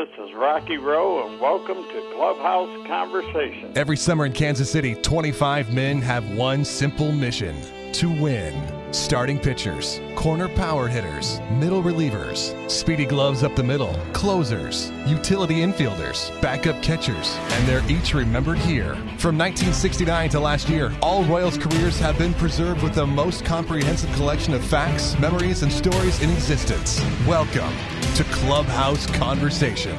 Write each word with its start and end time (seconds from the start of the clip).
This 0.00 0.30
is 0.30 0.34
Rocky 0.34 0.78
Rowe, 0.78 1.28
and 1.28 1.38
welcome 1.38 1.76
to 1.76 2.12
Clubhouse 2.14 2.86
Conversation. 2.86 3.70
Every 3.76 3.98
summer 3.98 4.24
in 4.24 4.32
Kansas 4.32 4.72
City, 4.72 4.94
25 4.94 5.74
men 5.74 6.00
have 6.00 6.26
one 6.34 6.64
simple 6.64 7.12
mission 7.12 7.54
to 7.92 8.10
win. 8.10 8.54
Starting 8.94 9.38
pitchers, 9.38 10.00
corner 10.16 10.48
power 10.48 10.88
hitters, 10.88 11.38
middle 11.50 11.82
relievers, 11.82 12.70
speedy 12.70 13.04
gloves 13.04 13.42
up 13.42 13.54
the 13.54 13.62
middle, 13.62 13.94
closers, 14.14 14.90
utility 15.06 15.56
infielders, 15.56 16.30
backup 16.40 16.82
catchers, 16.82 17.36
and 17.50 17.68
they're 17.68 17.86
each 17.90 18.14
remembered 18.14 18.56
here. 18.56 18.94
From 19.18 19.36
1969 19.36 20.30
to 20.30 20.40
last 20.40 20.70
year, 20.70 20.90
all 21.02 21.24
Royals 21.24 21.58
careers 21.58 22.00
have 22.00 22.16
been 22.16 22.32
preserved 22.32 22.82
with 22.82 22.94
the 22.94 23.06
most 23.06 23.44
comprehensive 23.44 24.10
collection 24.14 24.54
of 24.54 24.64
facts, 24.64 25.18
memories, 25.18 25.62
and 25.62 25.70
stories 25.70 26.22
in 26.22 26.30
existence. 26.30 27.02
Welcome 27.26 27.74
to 28.20 28.26
Clubhouse 28.32 29.06
Conversation. 29.06 29.96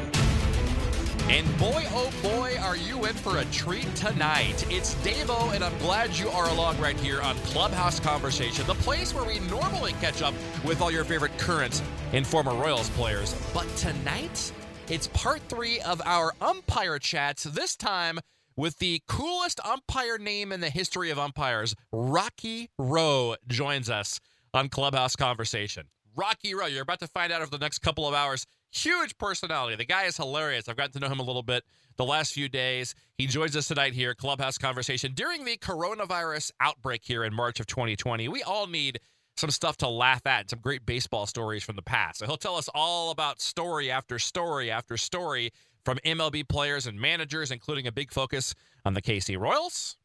And 1.27 1.57
boy, 1.57 1.84
oh 1.89 2.12
boy, 2.21 2.55
are 2.62 2.77
you 2.77 3.05
in 3.05 3.16
for 3.16 3.39
a 3.39 3.45
treat 3.45 3.88
tonight. 3.95 4.63
It's 4.70 4.93
Davo, 4.95 5.55
and 5.55 5.63
I'm 5.63 5.75
glad 5.79 6.16
you 6.16 6.29
are 6.29 6.48
along 6.49 6.77
right 6.77 6.99
here 6.99 7.20
on 7.23 7.35
Clubhouse 7.38 7.99
Conversation, 7.99 8.67
the 8.67 8.76
place 8.76 9.15
where 9.15 9.26
we 9.26 9.39
normally 9.49 9.93
catch 9.93 10.21
up 10.21 10.35
with 10.63 10.81
all 10.81 10.91
your 10.91 11.03
favorite 11.03 11.35
current 11.39 11.81
and 12.13 12.27
former 12.27 12.53
Royals 12.53 12.91
players. 12.91 13.34
But 13.55 13.67
tonight, 13.76 14.53
it's 14.88 15.07
part 15.07 15.41
three 15.49 15.79
of 15.79 15.99
our 16.05 16.31
umpire 16.41 16.99
chats, 16.99 17.45
this 17.45 17.76
time 17.76 18.20
with 18.55 18.77
the 18.77 19.01
coolest 19.07 19.59
umpire 19.65 20.20
name 20.20 20.51
in 20.51 20.62
the 20.62 20.70
history 20.70 21.09
of 21.09 21.17
umpires. 21.17 21.73
Rocky 21.91 22.70
Rowe 22.77 23.35
joins 23.48 23.90
us 23.90 24.20
on 24.53 24.70
Clubhouse 24.70 25.15
Conversation. 25.15 25.88
Rocky 26.15 26.53
Road. 26.53 26.67
you're 26.67 26.81
about 26.81 26.99
to 26.99 27.07
find 27.07 27.31
out 27.31 27.41
over 27.41 27.51
the 27.51 27.57
next 27.57 27.79
couple 27.79 28.07
of 28.07 28.13
hours 28.13 28.45
huge 28.71 29.17
personality. 29.17 29.75
The 29.75 29.85
guy 29.85 30.03
is 30.05 30.17
hilarious. 30.17 30.67
I've 30.67 30.77
gotten 30.77 30.93
to 30.93 30.99
know 30.99 31.09
him 31.09 31.20
a 31.20 31.23
little 31.23 31.43
bit 31.43 31.63
the 31.97 32.05
last 32.05 32.34
few 32.34 32.47
days. 32.49 32.95
He 33.17 33.27
joins 33.27 33.55
us 33.55 33.68
tonight 33.68 33.93
here, 33.93 34.13
Clubhouse 34.15 34.57
Conversation, 34.57 35.13
during 35.13 35.45
the 35.45 35.57
coronavirus 35.57 36.51
outbreak 36.59 37.01
here 37.03 37.23
in 37.23 37.34
March 37.34 37.59
of 37.59 37.68
2020. 37.68 38.27
We 38.29 38.43
all 38.43 38.68
need 38.68 38.99
some 39.37 39.49
stuff 39.49 39.77
to 39.77 39.87
laugh 39.87 40.26
at, 40.26 40.49
some 40.49 40.59
great 40.59 40.85
baseball 40.85 41.26
stories 41.26 41.63
from 41.63 41.76
the 41.76 41.81
past. 41.81 42.20
So 42.20 42.25
he'll 42.25 42.37
tell 42.37 42.55
us 42.55 42.70
all 42.73 43.12
about 43.12 43.41
story 43.41 43.91
after 43.91 44.20
story 44.20 44.71
after 44.71 44.98
story 44.98 45.51
from 45.84 45.98
MLB 46.05 46.48
players 46.48 46.85
and 46.87 46.99
managers, 46.99 47.51
including 47.51 47.87
a 47.87 47.91
big 47.91 48.12
focus 48.12 48.53
on 48.85 48.93
the 48.93 49.01
KC 49.01 49.37
Royals. 49.40 49.98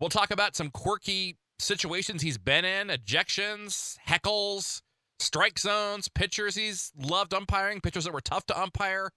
We'll 0.00 0.10
talk 0.10 0.30
about 0.30 0.56
some 0.56 0.70
quirky 0.70 1.36
situations 1.58 2.22
he's 2.22 2.38
been 2.38 2.64
in, 2.64 2.88
ejections, 2.88 3.96
heckles, 4.06 4.82
strike 5.18 5.58
zones, 5.58 6.08
pitchers 6.08 6.54
he's 6.54 6.92
loved 6.98 7.34
umpiring, 7.34 7.80
pitchers 7.80 8.04
that 8.04 8.12
were 8.12 8.20
tough 8.20 8.46
to 8.46 8.60
umpire, 8.60 9.10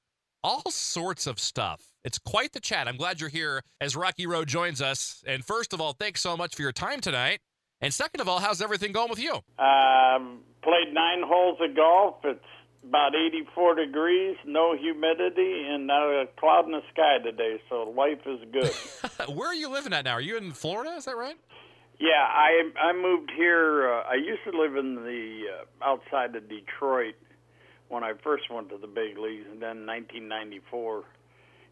all 0.44 0.70
sorts 0.70 1.28
of 1.28 1.40
stuff. 1.40 1.94
It's 2.04 2.18
quite 2.18 2.54
the 2.54 2.60
chat. 2.60 2.88
I'm 2.88 2.98
glad 2.98 3.20
you're 3.20 3.30
here 3.30 3.62
as 3.82 3.96
Rocky 3.96 4.26
Rowe 4.26 4.46
joins 4.46 4.82
us. 4.82 5.24
And 5.28 5.44
first 5.44 5.74
of 5.74 5.82
all, 5.82 5.94
thanks 5.94 6.22
so 6.22 6.38
much 6.38 6.56
for 6.56 6.62
your 6.62 6.72
time 6.72 7.02
tonight. 7.02 7.40
And 7.82 7.94
second 7.94 8.22
of 8.22 8.28
all, 8.28 8.40
how's 8.40 8.62
everything 8.62 8.92
going 8.92 9.10
with 9.10 9.20
you? 9.20 9.34
Um, 9.58 10.40
played 10.62 10.94
nine 10.94 11.22
holes 11.24 11.58
of 11.62 11.76
golf. 11.76 12.16
It's 12.24 12.40
about 12.84 13.12
84 13.16 13.76
degrees, 13.76 14.38
no 14.46 14.76
humidity, 14.76 15.66
and 15.68 15.88
not 15.88 16.04
a 16.10 16.28
cloud 16.38 16.66
in 16.66 16.72
the 16.72 16.82
sky 16.94 17.18
today. 17.24 17.62
So 17.70 17.94
life 17.96 18.20
is 18.26 18.40
good. 18.52 19.30
Where 19.36 19.50
are 19.50 19.56
you 19.56 19.70
living 19.70 19.94
at 19.94 20.06
now? 20.06 20.14
Are 20.14 20.22
you 20.22 20.38
in 20.38 20.52
Florida? 20.52 20.92
Is 20.96 21.06
that 21.06 21.16
right? 21.16 21.36
Yeah, 22.00 22.24
I 22.24 22.64
I 22.82 22.94
moved 22.94 23.30
here. 23.36 23.92
Uh, 23.92 24.04
I 24.10 24.16
used 24.16 24.44
to 24.50 24.58
live 24.58 24.78
in 24.78 24.96
the 24.96 25.42
uh, 25.52 25.84
outside 25.84 26.34
of 26.36 26.48
Detroit 26.48 27.16
when 27.90 28.06
I 28.06 28.14
first 28.24 28.50
went 28.50 28.70
to 28.70 28.78
the 28.78 28.88
big 28.88 29.18
leagues, 29.18 29.46
and 29.52 29.62
then 29.62 29.86
1994, 29.86 31.04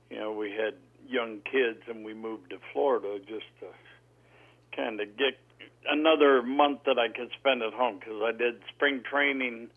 you 0.10 0.20
know, 0.20 0.34
we 0.34 0.52
had 0.52 0.74
young 1.08 1.40
kids, 1.50 1.80
and 1.88 2.04
we 2.04 2.14
moved 2.14 2.50
to 2.50 2.58
Florida 2.74 3.20
just 3.20 3.46
to 3.62 3.68
kind 4.76 5.00
of 5.00 5.16
get 5.18 5.40
another 5.90 6.42
month 6.42 6.82
that 6.86 7.00
I 7.00 7.08
could 7.08 7.32
spend 7.40 7.62
at 7.62 7.74
home 7.74 8.00
because 8.00 8.22
I 8.22 8.32
did 8.38 8.56
spring 8.76 9.04
training. 9.10 9.70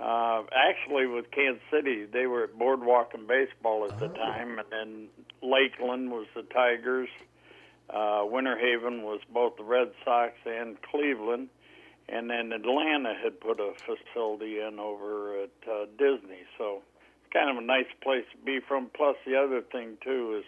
Uh, 0.00 0.42
actually, 0.54 1.06
with 1.06 1.32
Kansas 1.32 1.62
City, 1.70 2.04
they 2.04 2.26
were 2.26 2.44
at 2.44 2.56
Boardwalk 2.56 3.12
and 3.14 3.26
baseball 3.26 3.84
at 3.90 3.98
the 3.98 4.06
oh. 4.06 4.14
time, 4.14 4.60
and 4.60 4.68
then 4.70 5.08
Lakeland 5.42 6.12
was 6.12 6.26
the 6.36 6.42
Tigers 6.42 7.08
uh, 7.92 8.22
Winter 8.24 8.56
Haven 8.58 9.02
was 9.02 9.20
both 9.32 9.56
the 9.56 9.64
Red 9.64 9.90
Sox 10.04 10.32
and 10.46 10.76
Cleveland, 10.82 11.48
and 12.08 12.30
then 12.30 12.52
Atlanta 12.52 13.14
had 13.22 13.40
put 13.40 13.60
a 13.60 13.72
facility 13.78 14.60
in 14.60 14.78
over 14.78 15.42
at 15.42 15.68
uh, 15.68 15.86
Disney. 15.98 16.42
So 16.58 16.82
it's 17.22 17.32
kind 17.32 17.50
of 17.50 17.62
a 17.62 17.66
nice 17.66 17.90
place 18.02 18.24
to 18.32 18.44
be 18.44 18.60
from. 18.66 18.90
Plus, 18.94 19.16
the 19.26 19.36
other 19.36 19.60
thing 19.60 19.96
too 20.02 20.40
is 20.40 20.44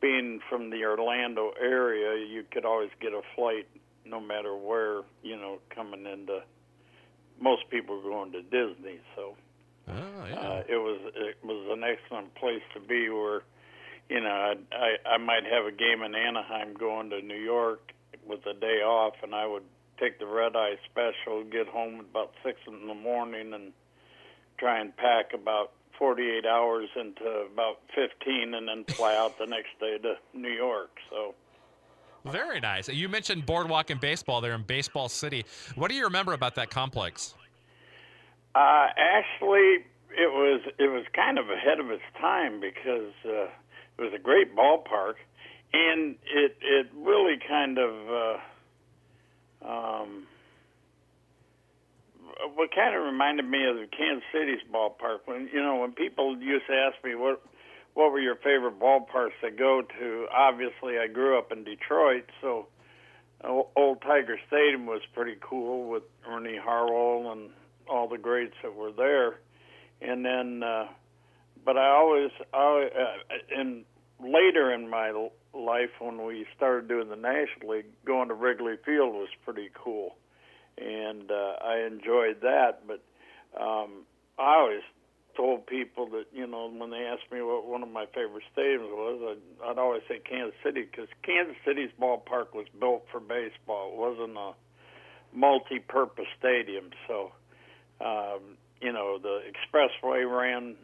being 0.00 0.40
from 0.48 0.70
the 0.70 0.84
Orlando 0.84 1.52
area, 1.60 2.24
you 2.24 2.44
could 2.50 2.64
always 2.64 2.90
get 3.00 3.12
a 3.12 3.22
flight 3.34 3.66
no 4.04 4.20
matter 4.20 4.56
where 4.56 5.02
you 5.22 5.36
know 5.36 5.58
coming 5.70 6.06
into. 6.06 6.42
Most 7.40 7.70
people 7.70 8.02
going 8.02 8.32
to 8.32 8.42
Disney, 8.42 8.98
so 9.14 9.36
oh, 9.88 9.94
yeah. 10.28 10.34
uh, 10.34 10.62
it 10.68 10.76
was 10.76 10.98
it 11.14 11.36
was 11.44 11.68
an 11.70 11.84
excellent 11.84 12.34
place 12.34 12.62
to 12.74 12.80
be 12.80 13.08
where 13.10 13.42
you 14.08 14.20
know, 14.20 14.54
I 14.72 14.96
I 15.08 15.18
might 15.18 15.44
have 15.44 15.66
a 15.66 15.72
game 15.72 16.02
in 16.02 16.14
Anaheim 16.14 16.74
going 16.74 17.10
to 17.10 17.20
New 17.20 17.36
York 17.36 17.92
with 18.26 18.40
a 18.46 18.54
day 18.54 18.82
off, 18.82 19.14
and 19.22 19.34
I 19.34 19.46
would 19.46 19.64
take 19.98 20.18
the 20.18 20.26
red 20.26 20.54
eye 20.56 20.76
special, 20.90 21.44
get 21.44 21.66
home 21.66 21.96
at 21.96 22.06
about 22.10 22.32
six 22.44 22.58
in 22.66 22.86
the 22.86 22.94
morning, 22.94 23.52
and 23.52 23.72
try 24.58 24.80
and 24.80 24.96
pack 24.96 25.32
about 25.34 25.72
48 25.98 26.46
hours 26.46 26.88
into 26.96 27.46
about 27.52 27.80
15, 27.94 28.54
and 28.54 28.68
then 28.68 28.84
fly 28.84 29.16
out 29.16 29.38
the 29.38 29.46
next 29.46 29.78
day 29.80 29.98
to 29.98 30.14
New 30.32 30.50
York. 30.50 30.90
So. 31.10 31.34
Very 32.24 32.60
nice. 32.60 32.88
You 32.88 33.08
mentioned 33.08 33.46
Boardwalk 33.46 33.90
and 33.90 34.00
baseball 34.00 34.40
there 34.40 34.54
in 34.54 34.62
Baseball 34.62 35.08
City. 35.08 35.44
What 35.76 35.90
do 35.90 35.96
you 35.96 36.04
remember 36.04 36.32
about 36.32 36.54
that 36.56 36.70
complex? 36.70 37.34
Uh, 38.54 38.88
actually, 38.96 39.84
it 40.10 40.32
was 40.32 40.60
it 40.78 40.90
was 40.90 41.04
kind 41.14 41.38
of 41.38 41.48
ahead 41.48 41.78
of 41.78 41.90
its 41.90 42.02
time 42.20 42.60
because 42.60 43.12
uh, 43.24 43.46
it 43.98 44.02
was 44.02 44.12
a 44.14 44.18
great 44.18 44.54
ballpark, 44.54 45.14
and 45.72 46.16
it 46.32 46.56
it 46.62 46.86
really 46.94 47.36
kind 47.46 47.78
of 47.78 48.38
uh, 49.64 49.68
um, 49.68 50.26
what 52.54 52.74
kind 52.74 52.94
of 52.94 53.02
reminded 53.02 53.48
me 53.48 53.66
of 53.68 53.76
the 53.76 53.86
Kansas 53.86 54.24
City's 54.32 54.60
ballpark. 54.72 55.20
When 55.26 55.48
you 55.52 55.60
know 55.60 55.76
when 55.76 55.92
people 55.92 56.40
used 56.40 56.66
to 56.68 56.74
ask 56.74 57.02
me 57.04 57.16
what 57.16 57.42
what 57.94 58.12
were 58.12 58.20
your 58.20 58.36
favorite 58.36 58.78
ballparks 58.78 59.38
to 59.42 59.50
go 59.50 59.82
to, 59.98 60.26
obviously 60.32 60.98
I 60.98 61.08
grew 61.08 61.36
up 61.36 61.50
in 61.50 61.64
Detroit, 61.64 62.26
so 62.40 62.68
old 63.76 64.00
Tiger 64.02 64.38
Stadium 64.46 64.86
was 64.86 65.02
pretty 65.12 65.36
cool 65.40 65.88
with 65.88 66.04
Ernie 66.28 66.56
Harwell 66.56 67.32
and 67.32 67.50
all 67.88 68.06
the 68.08 68.18
greats 68.18 68.54
that 68.62 68.74
were 68.74 68.92
there, 68.92 69.40
and 70.00 70.24
then. 70.24 70.62
Uh, 70.62 70.86
but 71.68 71.76
I 71.76 71.90
always, 71.90 72.30
I, 72.54 72.88
uh, 72.98 73.60
and 73.60 73.84
later 74.18 74.72
in 74.72 74.88
my 74.88 75.10
life 75.52 75.90
when 75.98 76.24
we 76.24 76.46
started 76.56 76.88
doing 76.88 77.10
the 77.10 77.16
National 77.16 77.76
League, 77.76 77.84
going 78.06 78.28
to 78.28 78.34
Wrigley 78.34 78.76
Field 78.86 79.12
was 79.12 79.28
pretty 79.44 79.68
cool, 79.74 80.16
and 80.78 81.30
uh, 81.30 81.56
I 81.62 81.86
enjoyed 81.86 82.40
that. 82.40 82.84
But 82.86 83.02
um, 83.62 84.06
I 84.38 84.54
always 84.54 84.80
told 85.36 85.66
people 85.66 86.06
that 86.06 86.24
you 86.32 86.46
know 86.46 86.70
when 86.74 86.88
they 86.88 87.04
asked 87.04 87.30
me 87.30 87.42
what 87.42 87.66
one 87.66 87.82
of 87.82 87.90
my 87.90 88.06
favorite 88.14 88.44
stadiums 88.56 88.88
was, 88.88 89.36
I'd, 89.36 89.70
I'd 89.72 89.78
always 89.78 90.00
say 90.08 90.20
Kansas 90.20 90.56
City 90.64 90.88
because 90.90 91.08
Kansas 91.22 91.56
City's 91.66 91.90
ballpark 92.00 92.54
was 92.54 92.64
built 92.80 93.04
for 93.12 93.20
baseball. 93.20 93.92
It 93.92 93.98
wasn't 93.98 94.38
a 94.38 94.52
multi-purpose 95.34 96.32
stadium, 96.38 96.92
so 97.06 97.32
um, 98.00 98.56
you 98.80 98.90
know 98.90 99.18
the 99.18 99.42
expressway 99.44 100.24
ran 100.26 100.74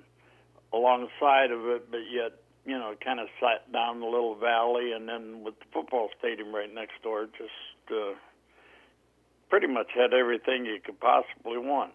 alongside 0.75 1.51
of 1.51 1.67
it, 1.67 1.91
but 1.91 2.01
yet 2.11 2.33
you 2.65 2.79
know 2.79 2.95
kind 3.03 3.21
of 3.21 3.29
sat 3.41 3.71
down 3.73 4.01
the 4.01 4.07
little 4.07 4.35
valley, 4.35 4.93
and 4.93 5.09
then 5.09 5.45
with 5.45 5.59
the 5.59 5.67
football 5.73 6.09
stadium 6.19 6.55
right 6.55 6.73
next 6.73 7.03
door, 7.03 7.27
just 7.39 7.93
uh, 7.93 8.15
pretty 9.49 9.67
much 9.67 9.89
had 9.95 10.13
everything 10.13 10.65
you 10.67 10.79
could 10.85 10.99
possibly 11.01 11.59
want. 11.59 11.93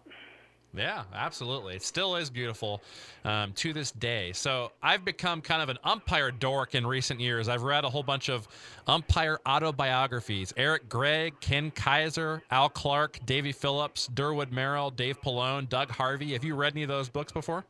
Yeah, 0.72 1.02
absolutely. 1.12 1.74
It 1.74 1.82
still 1.82 2.14
is 2.14 2.30
beautiful 2.30 2.80
um, 3.24 3.52
to 3.54 3.72
this 3.72 3.90
day. 3.90 4.32
So 4.32 4.70
I've 4.82 5.04
become 5.04 5.40
kind 5.40 5.62
of 5.62 5.68
an 5.68 5.78
umpire 5.82 6.30
dork 6.30 6.76
in 6.76 6.86
recent 6.86 7.18
years. 7.18 7.48
I've 7.48 7.64
read 7.64 7.84
a 7.84 7.90
whole 7.90 8.04
bunch 8.04 8.28
of 8.28 8.46
umpire 8.86 9.40
autobiographies 9.46 10.54
Eric 10.56 10.88
Gregg, 10.88 11.40
Ken 11.40 11.72
Kaiser, 11.72 12.42
Al 12.50 12.68
Clark, 12.68 13.18
Davy 13.26 13.52
Phillips, 13.52 14.08
Durwood 14.14 14.52
Merrill, 14.52 14.90
Dave 14.90 15.20
Pallone, 15.20 15.68
Doug 15.68 15.90
Harvey. 15.90 16.34
Have 16.34 16.44
you 16.44 16.54
read 16.54 16.74
any 16.74 16.84
of 16.84 16.88
those 16.88 17.08
books 17.08 17.32
before? 17.32 17.64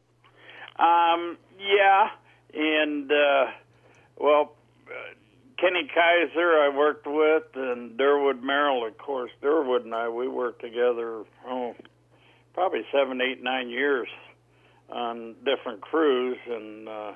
Um, 0.81 1.37
yeah, 1.59 2.09
and 2.55 3.12
uh, 3.12 3.44
well, 4.17 4.55
Kenny 5.59 5.87
Kaiser 5.94 6.59
I 6.59 6.75
worked 6.75 7.06
with, 7.06 7.43
and 7.55 7.99
Durwood 7.99 8.43
Merrill, 8.43 8.87
of 8.87 8.97
course. 8.97 9.31
Durwood 9.43 9.85
and 9.85 9.94
I 9.94 10.09
we 10.09 10.27
worked 10.27 10.62
together 10.62 11.25
oh, 11.47 11.75
probably 12.55 12.81
seven, 12.91 13.21
eight, 13.21 13.43
nine 13.43 13.69
years 13.69 14.09
on 14.91 15.35
different 15.44 15.82
crews, 15.82 16.38
and 16.49 16.88
uh, 16.88 17.12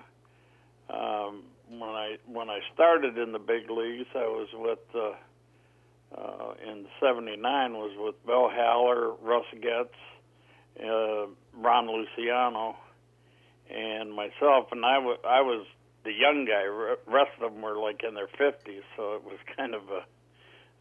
um, 0.91 1.43
when 1.71 1.91
I 1.91 2.17
when 2.27 2.51
I 2.51 2.59
started 2.75 3.17
in 3.17 3.33
the 3.33 3.39
big 3.39 3.71
leagues, 3.71 4.09
I 4.15 4.27
was 4.27 4.49
with 4.53 4.79
uh, 4.95 6.21
uh, 6.21 6.55
in 6.71 6.87
'79 7.01 7.73
was 7.73 7.93
with 7.99 8.27
Bill 8.27 8.51
Haller, 8.53 9.13
Russ 9.23 9.47
Goetz, 9.63 9.95
uh, 10.81 11.27
Ron 11.57 11.89
Luciano, 11.89 12.77
and 13.71 14.13
myself, 14.13 14.69
and 14.73 14.85
I 14.85 14.99
was 14.99 15.67
the 16.05 16.13
young 16.13 16.45
guy. 16.45 16.65
The 16.65 16.99
rest 17.11 17.31
of 17.41 17.53
them 17.53 17.63
were 17.63 17.79
like 17.79 18.03
in 18.07 18.15
their 18.15 18.29
50s, 18.29 18.83
so 18.97 19.15
it 19.15 19.25
was 19.25 19.39
kind 19.57 19.75
of 19.75 19.83
a 19.89 20.05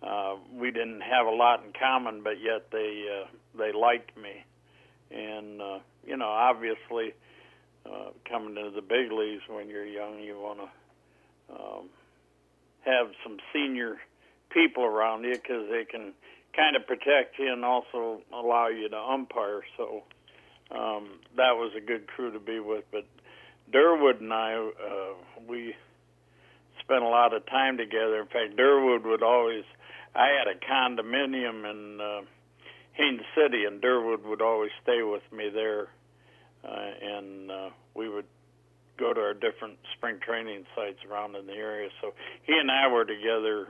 uh, 0.05 0.35
we 0.53 0.69
didn't 0.69 1.01
have 1.01 1.27
a 1.27 1.31
lot 1.31 1.63
in 1.63 1.71
common, 1.79 2.23
but 2.23 2.41
yet 2.41 2.69
they 2.71 3.05
uh, 3.09 3.27
they 3.57 3.71
liked 3.71 4.17
me, 4.17 4.43
and 5.11 5.61
uh, 5.61 5.79
you 6.05 6.17
know, 6.17 6.27
obviously, 6.27 7.13
uh, 7.85 8.09
coming 8.29 8.57
into 8.57 8.71
the 8.71 8.81
big 8.81 9.11
leagues 9.11 9.43
when 9.47 9.69
you're 9.69 9.85
young, 9.85 10.19
you 10.19 10.37
want 10.37 10.59
to 10.59 11.55
um, 11.55 11.89
have 12.85 13.07
some 13.23 13.37
senior 13.53 13.97
people 14.49 14.83
around 14.83 15.23
you 15.23 15.31
because 15.31 15.69
they 15.71 15.85
can 15.85 16.13
kind 16.55 16.75
of 16.75 16.85
protect 16.85 17.39
you 17.39 17.51
and 17.51 17.63
also 17.63 18.21
allow 18.33 18.67
you 18.67 18.89
to 18.89 18.97
umpire. 18.97 19.61
So 19.77 20.03
um, 20.71 21.19
that 21.35 21.53
was 21.55 21.71
a 21.77 21.81
good 21.81 22.07
crew 22.07 22.31
to 22.31 22.39
be 22.39 22.59
with. 22.59 22.83
But 22.91 23.05
Durwood 23.71 24.21
and 24.21 24.33
I, 24.33 24.55
uh, 24.55 25.13
we 25.47 25.75
spent 26.79 27.03
a 27.03 27.07
lot 27.07 27.33
of 27.33 27.45
time 27.47 27.77
together. 27.77 28.21
In 28.21 28.27
fact, 28.27 28.57
Durwood 28.57 29.05
would 29.05 29.23
always. 29.23 29.63
I 30.15 30.27
had 30.27 30.47
a 30.47 30.59
condominium 30.59 31.69
in 31.69 31.99
uh, 31.99 32.21
Haines 32.93 33.21
City, 33.35 33.65
and 33.65 33.81
Durwood 33.81 34.23
would 34.25 34.41
always 34.41 34.71
stay 34.83 35.01
with 35.01 35.23
me 35.31 35.49
there, 35.49 35.87
uh, 36.63 36.91
and 37.01 37.51
uh, 37.51 37.69
we 37.95 38.09
would 38.09 38.25
go 38.97 39.13
to 39.13 39.19
our 39.19 39.33
different 39.33 39.77
spring 39.97 40.19
training 40.21 40.65
sites 40.75 40.99
around 41.09 41.35
in 41.35 41.47
the 41.47 41.53
area. 41.53 41.89
So 42.01 42.13
he 42.43 42.53
and 42.53 42.69
I 42.69 42.87
were 42.87 43.05
together. 43.05 43.67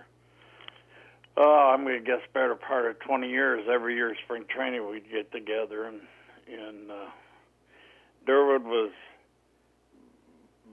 Oh, 1.38 1.72
I'm 1.74 1.84
going 1.84 1.98
to 1.98 2.06
guess 2.06 2.22
better 2.34 2.56
part 2.56 2.86
of 2.86 3.00
20 3.00 3.30
years. 3.30 3.66
Every 3.72 3.96
year 3.96 4.16
spring 4.26 4.46
training 4.54 4.88
we'd 4.90 5.10
get 5.10 5.32
together, 5.32 5.86
and 5.86 6.02
and 6.48 6.92
uh, 6.92 7.10
Durwood 8.28 8.64
was 8.64 8.92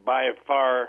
by 0.05 0.31
far 0.47 0.89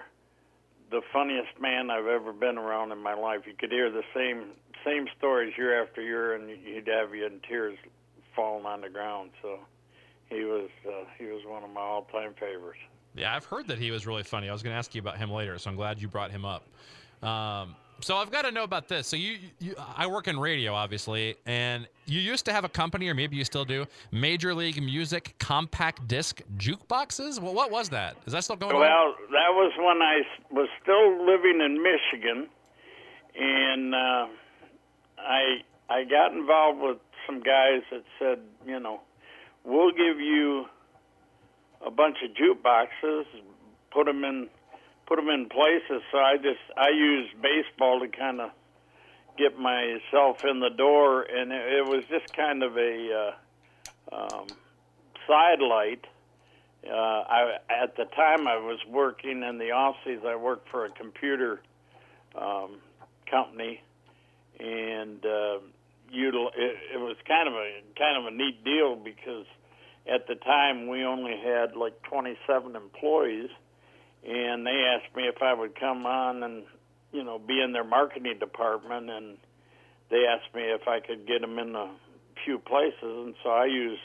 the 0.90 1.02
funniest 1.14 1.60
man 1.60 1.90
I've 1.90 2.08
ever 2.08 2.34
been 2.34 2.58
around 2.58 2.92
in 2.92 3.02
my 3.02 3.14
life. 3.14 3.42
You 3.46 3.54
could 3.58 3.72
hear 3.72 3.90
the 3.90 4.04
same 4.14 4.52
same 4.86 5.08
stories 5.18 5.54
year 5.58 5.82
after 5.82 6.02
year, 6.02 6.36
and 6.36 6.50
he'd 6.50 6.88
have 6.88 7.14
you 7.14 7.26
in 7.26 7.40
tears 7.48 7.78
falling 8.36 8.66
on 8.66 8.82
the 8.82 8.90
ground. 8.90 9.32
So 9.42 9.60
he 10.30 10.44
was 10.44 10.70
uh, 10.88 11.06
he 11.18 11.26
was 11.26 11.42
one 11.46 11.64
of 11.64 11.70
my 11.70 11.82
all 11.82 12.08
time 12.12 12.34
favorites. 12.40 12.80
Yeah, 13.16 13.36
I've 13.36 13.46
heard 13.46 13.68
that 13.68 13.78
he 13.78 13.92
was 13.92 14.08
really 14.08 14.24
funny. 14.24 14.50
I 14.50 14.54
was 14.54 14.64
going 14.64 14.74
to 14.74 14.78
ask 14.78 14.96
you 14.96 15.02
about 15.02 15.18
him 15.18 15.32
later, 15.32 15.58
so 15.58 15.70
I'm 15.70 15.76
glad 15.76 16.02
you 16.02 16.08
brought 16.08 16.32
him 16.32 16.46
up. 16.46 16.64
Um, 17.22 17.76
so 18.02 18.18
I've 18.18 18.32
got 18.32 18.44
to 18.44 18.52
know 18.52 18.64
about 18.64 18.88
this. 18.88 19.08
So 19.08 19.16
you, 19.16 19.38
you, 19.60 19.76
I 19.96 20.08
work 20.08 20.28
in 20.28 20.40
radio, 20.40 20.74
obviously, 20.74 21.36
and 21.46 21.88
you 22.06 22.20
used 22.20 22.46
to 22.46 22.54
have 22.54 22.64
a 22.64 22.70
company, 22.70 23.08
or 23.08 23.14
maybe 23.14 23.36
you 23.38 23.46
still 23.46 23.66
do, 23.66 23.86
Major 24.12 24.54
League 24.54 24.82
Music 24.82 25.36
compact 25.40 26.08
disc 26.08 26.42
jukeboxes. 26.58 27.40
Well, 27.42 27.54
what 27.54 27.72
was 27.72 27.90
that? 27.90 28.18
Is 28.26 28.34
that 28.34 28.44
still 28.44 28.56
going 28.56 28.76
well, 28.76 28.84
on? 28.84 28.90
Well, 28.90 29.16
that 29.32 29.52
was 29.52 29.72
when 29.78 30.02
I 30.02 30.22
was 30.52 30.70
still 30.82 31.26
living 31.26 31.62
in 31.62 31.82
Michigan, 31.82 32.50
and 33.40 33.96
uh, 33.96 34.28
I 35.18 35.62
I 35.90 36.04
got 36.04 36.34
involved 36.34 36.82
with 36.82 36.98
some 37.26 37.42
guys 37.42 37.82
that 37.92 38.04
said, 38.20 38.40
you 38.66 38.80
know, 38.80 39.02
we'll 39.64 39.92
give 39.92 40.20
you 40.20 40.66
a 41.86 41.92
bunch 41.92 42.18
of 42.24 42.32
jukeboxes, 42.32 43.26
put 43.92 44.06
them 44.06 44.24
in 44.24 44.50
put 45.12 45.18
them 45.18 45.30
in 45.30 45.50
places. 45.50 46.02
So 46.12 46.20
I 46.20 46.38
just 46.38 46.64
I 46.78 46.90
used 46.96 47.34
baseball 47.42 48.00
to 48.00 48.08
kind 48.08 48.40
of 48.40 48.52
get 49.38 49.60
myself 49.60 50.38
in 50.50 50.62
the 50.62 50.70
door, 50.70 51.24
and 51.24 51.52
it, 51.52 51.74
it 51.80 51.86
was 51.86 52.04
just 52.10 52.32
kind 52.34 52.64
of 52.64 52.78
a 52.78 53.34
uh, 54.12 54.16
um, 54.16 54.56
sidelight. 55.28 56.06
Uh, 56.88 56.94
I 56.96 57.58
at 57.84 57.98
the 57.98 58.06
time 58.16 58.48
I 58.48 58.56
was 58.56 58.80
working 58.90 59.44
in 59.44 59.58
the 59.58 59.72
off 59.72 59.96
season. 60.06 60.26
I 60.28 60.38
worked 60.38 60.70
for 60.70 60.86
a 60.86 60.90
computer 60.92 61.62
um, 62.34 62.78
company, 63.30 63.82
and 64.62 65.26
uh, 65.26 65.60
util- 66.16 66.56
it, 66.56 66.76
it 66.96 67.00
was 67.00 67.18
kind 67.28 67.50
of 67.50 67.56
a 67.56 67.82
kind 67.98 68.18
of 68.18 68.34
a 68.34 68.36
neat 68.36 68.64
deal 68.64 68.96
because 68.96 69.46
at 70.10 70.26
the 70.28 70.36
time 70.36 70.88
we 70.88 71.04
only 71.04 71.36
had 71.36 71.76
like 71.76 72.02
27 72.04 72.78
employees 72.78 73.50
and 74.28 74.66
they 74.66 74.86
asked 74.96 75.16
me 75.16 75.24
if 75.24 75.42
I 75.42 75.54
would 75.54 75.80
come 75.80 76.06
on 76.06 76.44
and 76.44 76.64
you 77.12 77.24
know 77.24 77.40
be 77.40 77.62
in 77.62 77.74
their 77.74 77.84
marketing 77.84 78.38
department, 78.40 79.10
and 79.10 79.38
they 80.10 80.26
asked 80.26 80.54
me 80.54 80.64
if 80.64 80.88
I 80.88 81.00
could 81.00 81.28
get 81.28 81.42
them 81.42 81.58
in 81.58 81.76
a 81.76 81.92
few 82.46 82.60
places, 82.60 82.94
and 83.02 83.36
so 83.44 83.50
I 83.50 83.66
used 83.66 84.02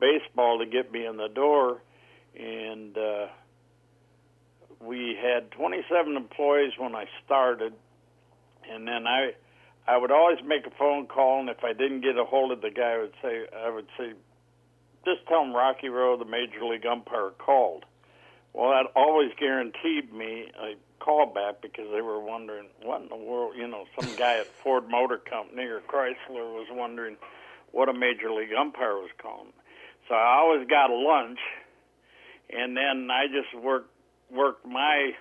baseball 0.00 0.58
to 0.58 0.66
get 0.66 0.90
me 0.90 1.06
in 1.06 1.16
the 1.16 1.28
door, 1.28 1.82
and 2.38 2.96
uh, 2.96 3.26
we 4.80 5.16
had 5.20 5.50
27 5.52 6.16
employees 6.16 6.72
when 6.78 6.94
I 6.94 7.04
started, 7.24 7.74
and 8.70 8.86
then 8.86 9.06
I. 9.06 9.32
I 9.88 9.96
would 9.96 10.12
always 10.12 10.38
make 10.46 10.66
a 10.66 10.70
phone 10.78 11.06
call, 11.06 11.40
and 11.40 11.48
if 11.48 11.64
I 11.64 11.72
didn't 11.72 12.02
get 12.02 12.16
a 12.16 12.24
hold 12.24 12.52
of 12.52 12.60
the 12.60 12.70
guy, 12.70 12.92
I 12.92 12.98
would 12.98 13.14
say, 13.20 13.46
I 13.56 13.70
would 13.70 13.86
say, 13.98 14.12
just 15.04 15.26
tell 15.26 15.42
him 15.42 15.52
Rocky 15.52 15.88
Rowe, 15.88 16.16
the 16.16 16.26
major 16.26 16.62
league 16.62 16.86
umpire, 16.86 17.30
called 17.30 17.86
well, 18.52 18.70
that 18.70 18.90
always 18.96 19.30
guaranteed 19.38 20.12
me 20.12 20.50
a 20.60 20.74
callback 21.02 21.62
because 21.62 21.86
they 21.92 22.00
were 22.00 22.20
wondering 22.20 22.66
what 22.82 23.02
in 23.02 23.08
the 23.08 23.16
world, 23.16 23.54
you 23.56 23.66
know, 23.66 23.84
some 23.98 24.14
guy 24.16 24.38
at 24.38 24.46
Ford 24.46 24.88
Motor 24.88 25.18
Company 25.18 25.64
or 25.64 25.80
Chrysler 25.80 26.54
was 26.54 26.66
wondering 26.70 27.16
what 27.72 27.88
a 27.88 27.92
major 27.92 28.30
league 28.30 28.52
umpire 28.52 28.96
was 28.96 29.10
calling. 29.20 29.52
So 30.08 30.14
I 30.14 30.38
always 30.38 30.66
got 30.68 30.90
a 30.90 30.94
lunch, 30.94 31.38
and 32.50 32.76
then 32.76 33.08
I 33.10 33.26
just 33.26 33.54
worked 33.62 33.90
worked 34.30 34.66
my 34.66 35.12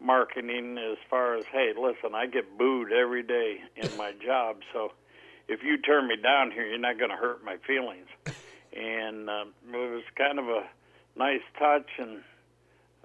marketing 0.00 0.76
as 0.78 0.98
far 1.08 1.36
as 1.36 1.44
hey, 1.52 1.72
listen, 1.78 2.14
I 2.14 2.26
get 2.26 2.58
booed 2.58 2.92
every 2.92 3.22
day 3.22 3.60
in 3.76 3.96
my 3.96 4.12
job, 4.24 4.56
so 4.72 4.92
if 5.48 5.62
you 5.62 5.78
turn 5.78 6.08
me 6.08 6.16
down 6.16 6.50
here, 6.50 6.66
you're 6.66 6.78
not 6.78 6.98
going 6.98 7.10
to 7.10 7.16
hurt 7.16 7.44
my 7.44 7.56
feelings. 7.66 8.06
And 8.72 9.28
uh, 9.28 9.44
it 9.72 9.76
was 9.76 10.02
kind 10.16 10.38
of 10.38 10.48
a 10.48 10.64
nice 11.16 11.42
touch 11.58 11.88
and 11.98 12.22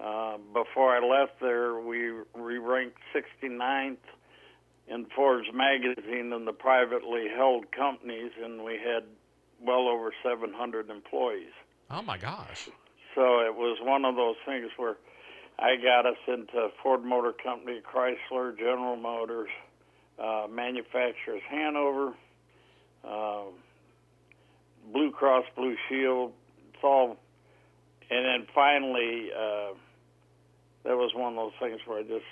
uh, 0.02 0.38
before 0.54 0.96
I 0.96 1.00
left 1.04 1.40
there, 1.40 1.78
we 1.78 2.12
we 2.34 2.56
ranked 2.58 2.98
69th 3.14 3.96
in 4.88 5.06
Forbes 5.14 5.48
magazine 5.52 6.32
in 6.32 6.44
the 6.46 6.52
privately 6.52 7.26
held 7.34 7.70
companies, 7.72 8.32
and 8.42 8.64
we 8.64 8.78
had 8.78 9.04
well 9.60 9.88
over 9.88 10.12
700 10.22 10.88
employees. 10.88 11.52
Oh 11.90 12.00
my 12.00 12.16
gosh! 12.16 12.68
So 13.14 13.40
it 13.40 13.54
was 13.54 13.78
one 13.82 14.06
of 14.06 14.16
those 14.16 14.36
things 14.46 14.70
where 14.78 14.96
I 15.58 15.76
got 15.76 16.06
us 16.06 16.16
into 16.26 16.68
Ford 16.82 17.04
Motor 17.04 17.32
Company, 17.32 17.80
Chrysler, 17.82 18.56
General 18.56 18.96
Motors, 18.96 19.50
uh, 20.18 20.46
manufacturers 20.50 21.42
Hanover, 21.50 22.14
uh, 23.04 23.42
Blue 24.92 25.10
Cross 25.10 25.44
Blue 25.56 25.76
Shield. 25.90 26.32
It's 26.72 26.82
all, 26.82 27.18
and 28.08 28.24
then 28.24 28.46
finally. 28.54 29.28
Uh, 29.38 29.74
that 30.84 30.96
was 30.96 31.12
one 31.14 31.36
of 31.36 31.36
those 31.36 31.58
things 31.60 31.80
where 31.86 31.98
I 31.98 32.02
just, 32.02 32.26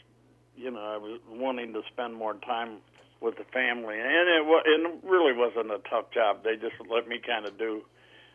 you 0.56 0.70
know, 0.70 0.80
I 0.80 0.96
was 0.96 1.20
wanting 1.30 1.72
to 1.74 1.82
spend 1.92 2.14
more 2.14 2.34
time 2.34 2.78
with 3.20 3.36
the 3.36 3.44
family, 3.52 3.98
and 3.98 4.28
it 4.28 4.44
was, 4.46 4.62
it 4.64 5.04
really 5.04 5.34
wasn't 5.34 5.72
a 5.72 5.82
tough 5.90 6.10
job. 6.14 6.44
They 6.44 6.54
just 6.54 6.76
let 6.90 7.08
me 7.08 7.18
kind 7.24 7.46
of 7.46 7.58
do 7.58 7.82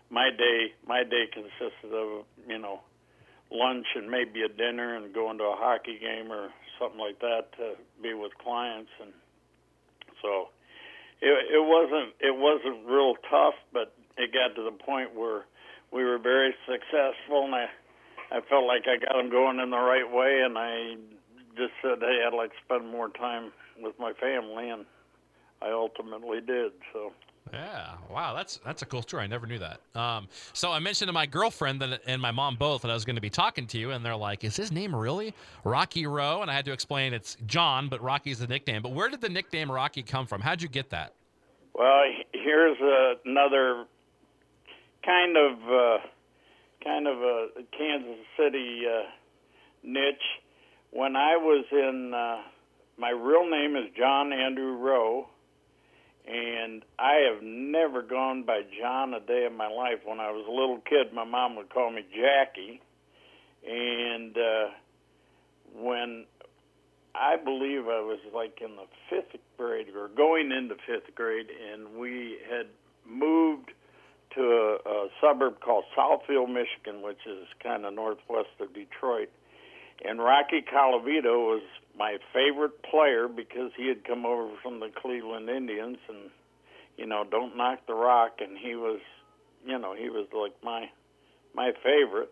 my 0.10 0.30
day. 0.30 0.74
My 0.86 1.04
day 1.04 1.26
consisted 1.32 1.94
of, 1.96 2.26
you 2.48 2.60
know, 2.60 2.82
lunch 3.52 3.86
and 3.96 4.10
maybe 4.10 4.42
a 4.44 4.50
dinner 4.50 4.98
and 4.98 5.14
going 5.14 5.38
to 5.38 5.46
a 5.46 5.56
hockey 5.56 5.98
game 6.00 6.32
or 6.32 6.50
something 6.80 7.00
like 7.00 7.20
that 7.20 7.54
to 7.58 7.74
be 8.02 8.14
with 8.14 8.32
clients, 8.44 8.90
and 9.02 9.14
so 10.22 10.50
it, 11.22 11.32
it 11.32 11.64
wasn't 11.64 12.14
it 12.20 12.36
wasn't 12.36 12.86
real 12.86 13.16
tough, 13.30 13.56
but 13.72 13.94
it 14.18 14.32
got 14.34 14.56
to 14.56 14.64
the 14.64 14.76
point 14.84 15.16
where 15.16 15.46
we 15.92 16.04
were 16.04 16.18
very 16.18 16.54
successful, 16.66 17.46
and 17.46 17.56
I 17.56 17.66
I 18.34 18.42
felt 18.50 18.66
like 18.66 18.84
I 18.88 18.98
got 18.98 19.16
them 19.16 19.30
going 19.30 19.60
in 19.60 19.70
the 19.70 19.78
right 19.78 20.12
way, 20.12 20.42
and 20.44 20.58
I 20.58 20.96
just 21.56 21.74
said, 21.82 22.00
"Hey, 22.02 22.24
I'd 22.26 22.34
like 22.34 22.50
to 22.50 22.58
spend 22.66 22.90
more 22.90 23.10
time 23.10 23.52
with 23.80 23.98
my 24.00 24.12
family," 24.14 24.70
and 24.70 24.86
I 25.62 25.70
ultimately 25.72 26.42
did. 26.42 26.72
So. 26.92 27.14
Yeah, 27.52 27.98
wow, 28.10 28.34
that's 28.34 28.60
that's 28.66 28.82
a 28.82 28.86
cool 28.86 29.04
story. 29.04 29.24
I 29.24 29.28
never 29.28 29.46
knew 29.46 29.60
that. 29.60 29.82
Um, 30.00 30.28
so 30.54 30.72
I 30.72 30.80
mentioned 30.80 31.10
to 31.10 31.14
my 31.14 31.28
girlfriend 31.28 31.82
that, 31.82 32.02
and 32.08 32.20
my 32.20 32.32
mom 32.32 32.56
both 32.56 32.82
that 32.82 32.90
I 32.90 32.94
was 32.96 33.06
going 33.06 33.18
to 33.18 33.22
be 33.22 33.30
talking 33.30 33.68
to 33.68 33.78
you, 33.78 33.92
and 33.92 34.04
they're 34.04 34.16
like, 34.16 34.44
"Is 34.44 34.56
his 34.56 34.72
name 34.72 34.96
really 34.96 35.36
Rocky 35.64 36.08
Rowe?" 36.08 36.42
And 36.42 36.50
I 36.50 36.56
had 36.56 36.66
to 36.66 36.72
explain 36.72 37.14
it's 37.14 37.38
John, 37.46 37.90
but 37.90 38.02
Rocky's 38.02 38.40
the 38.40 38.48
nickname. 38.48 38.82
But 38.82 38.94
where 38.94 39.10
did 39.10 39.22
the 39.22 39.30
nickname 39.30 39.72
Rocky 39.72 40.02
come 40.02 40.26
from? 40.26 40.42
How'd 40.42 40.62
you 40.62 40.70
get 40.70 40.90
that? 40.90 41.14
Well, 41.76 42.04
here's 42.34 42.78
another 43.26 43.86
kind 45.06 45.38
of 45.38 45.54
uh, 45.70 45.98
kind 46.84 47.08
of 47.08 47.18
a 47.18 47.48
Kansas 47.78 48.26
City 48.38 48.82
uh, 48.88 49.10
niche. 49.84 50.42
When 50.92 51.16
I 51.16 51.38
was 51.38 51.66
in, 51.72 52.14
uh, 52.14 52.42
my 52.98 53.10
real 53.10 53.50
name 53.50 53.76
is 53.76 53.90
John 53.98 54.32
Andrew 54.32 54.78
Rowe, 54.78 55.28
and 56.28 56.84
I 57.00 57.30
have 57.32 57.44
never 57.44 58.02
gone 58.02 58.44
by 58.44 58.62
John 58.80 59.14
a 59.14 59.20
day 59.20 59.46
of 59.46 59.54
my 59.54 59.68
life. 59.68 60.00
When 60.06 60.20
I 60.20 60.32
was 60.32 60.46
a 60.48 60.52
little 60.52 60.80
kid, 60.88 61.14
my 61.14 61.24
mom 61.24 61.56
would 61.56 61.70
call 61.70 61.92
me 61.92 62.04
Jackie, 62.12 62.82
and 63.68 64.38
uh, 64.38 64.70
when 65.76 66.26
I 67.16 67.36
believe 67.38 67.88
I 67.88 68.02
was 68.02 68.20
like 68.34 68.60
in 68.62 68.76
the 68.76 68.86
fifth 69.10 69.40
grade 69.58 69.88
or 69.96 70.10
going 70.10 70.52
into 70.52 70.76
fifth 70.88 71.14
grade, 71.16 71.48
and 71.72 71.96
we 71.98 72.38
had 72.50 72.68
moved 73.06 73.72
to 74.36 74.42
a, 74.42 74.90
a 74.90 75.08
suburb 75.22 75.60
called 75.60 75.86
Southfield, 75.98 76.48
Michigan, 76.48 77.02
which 77.02 77.20
is 77.26 77.48
kind 77.62 77.86
of 77.86 77.94
northwest 77.94 78.50
of 78.60 78.74
Detroit. 78.74 79.30
And 80.04 80.20
Rocky 80.20 80.62
Colavito 80.62 81.48
was 81.48 81.62
my 81.98 82.18
favorite 82.34 82.82
player 82.84 83.28
because 83.28 83.72
he 83.78 83.88
had 83.88 84.04
come 84.04 84.26
over 84.26 84.50
from 84.62 84.80
the 84.80 84.90
Cleveland 85.02 85.50
Indians, 85.50 85.98
and 86.10 86.30
you 86.98 87.06
know, 87.06 87.24
don't 87.30 87.58
knock 87.58 87.80
the 87.88 87.94
rock, 87.94 88.40
and 88.40 88.58
he 88.58 88.76
was, 88.76 89.00
you 89.66 89.78
know, 89.80 89.96
he 89.96 90.10
was 90.10 90.28
like 90.34 90.54
my 90.64 90.90
my 91.56 91.72
favorite, 91.84 92.32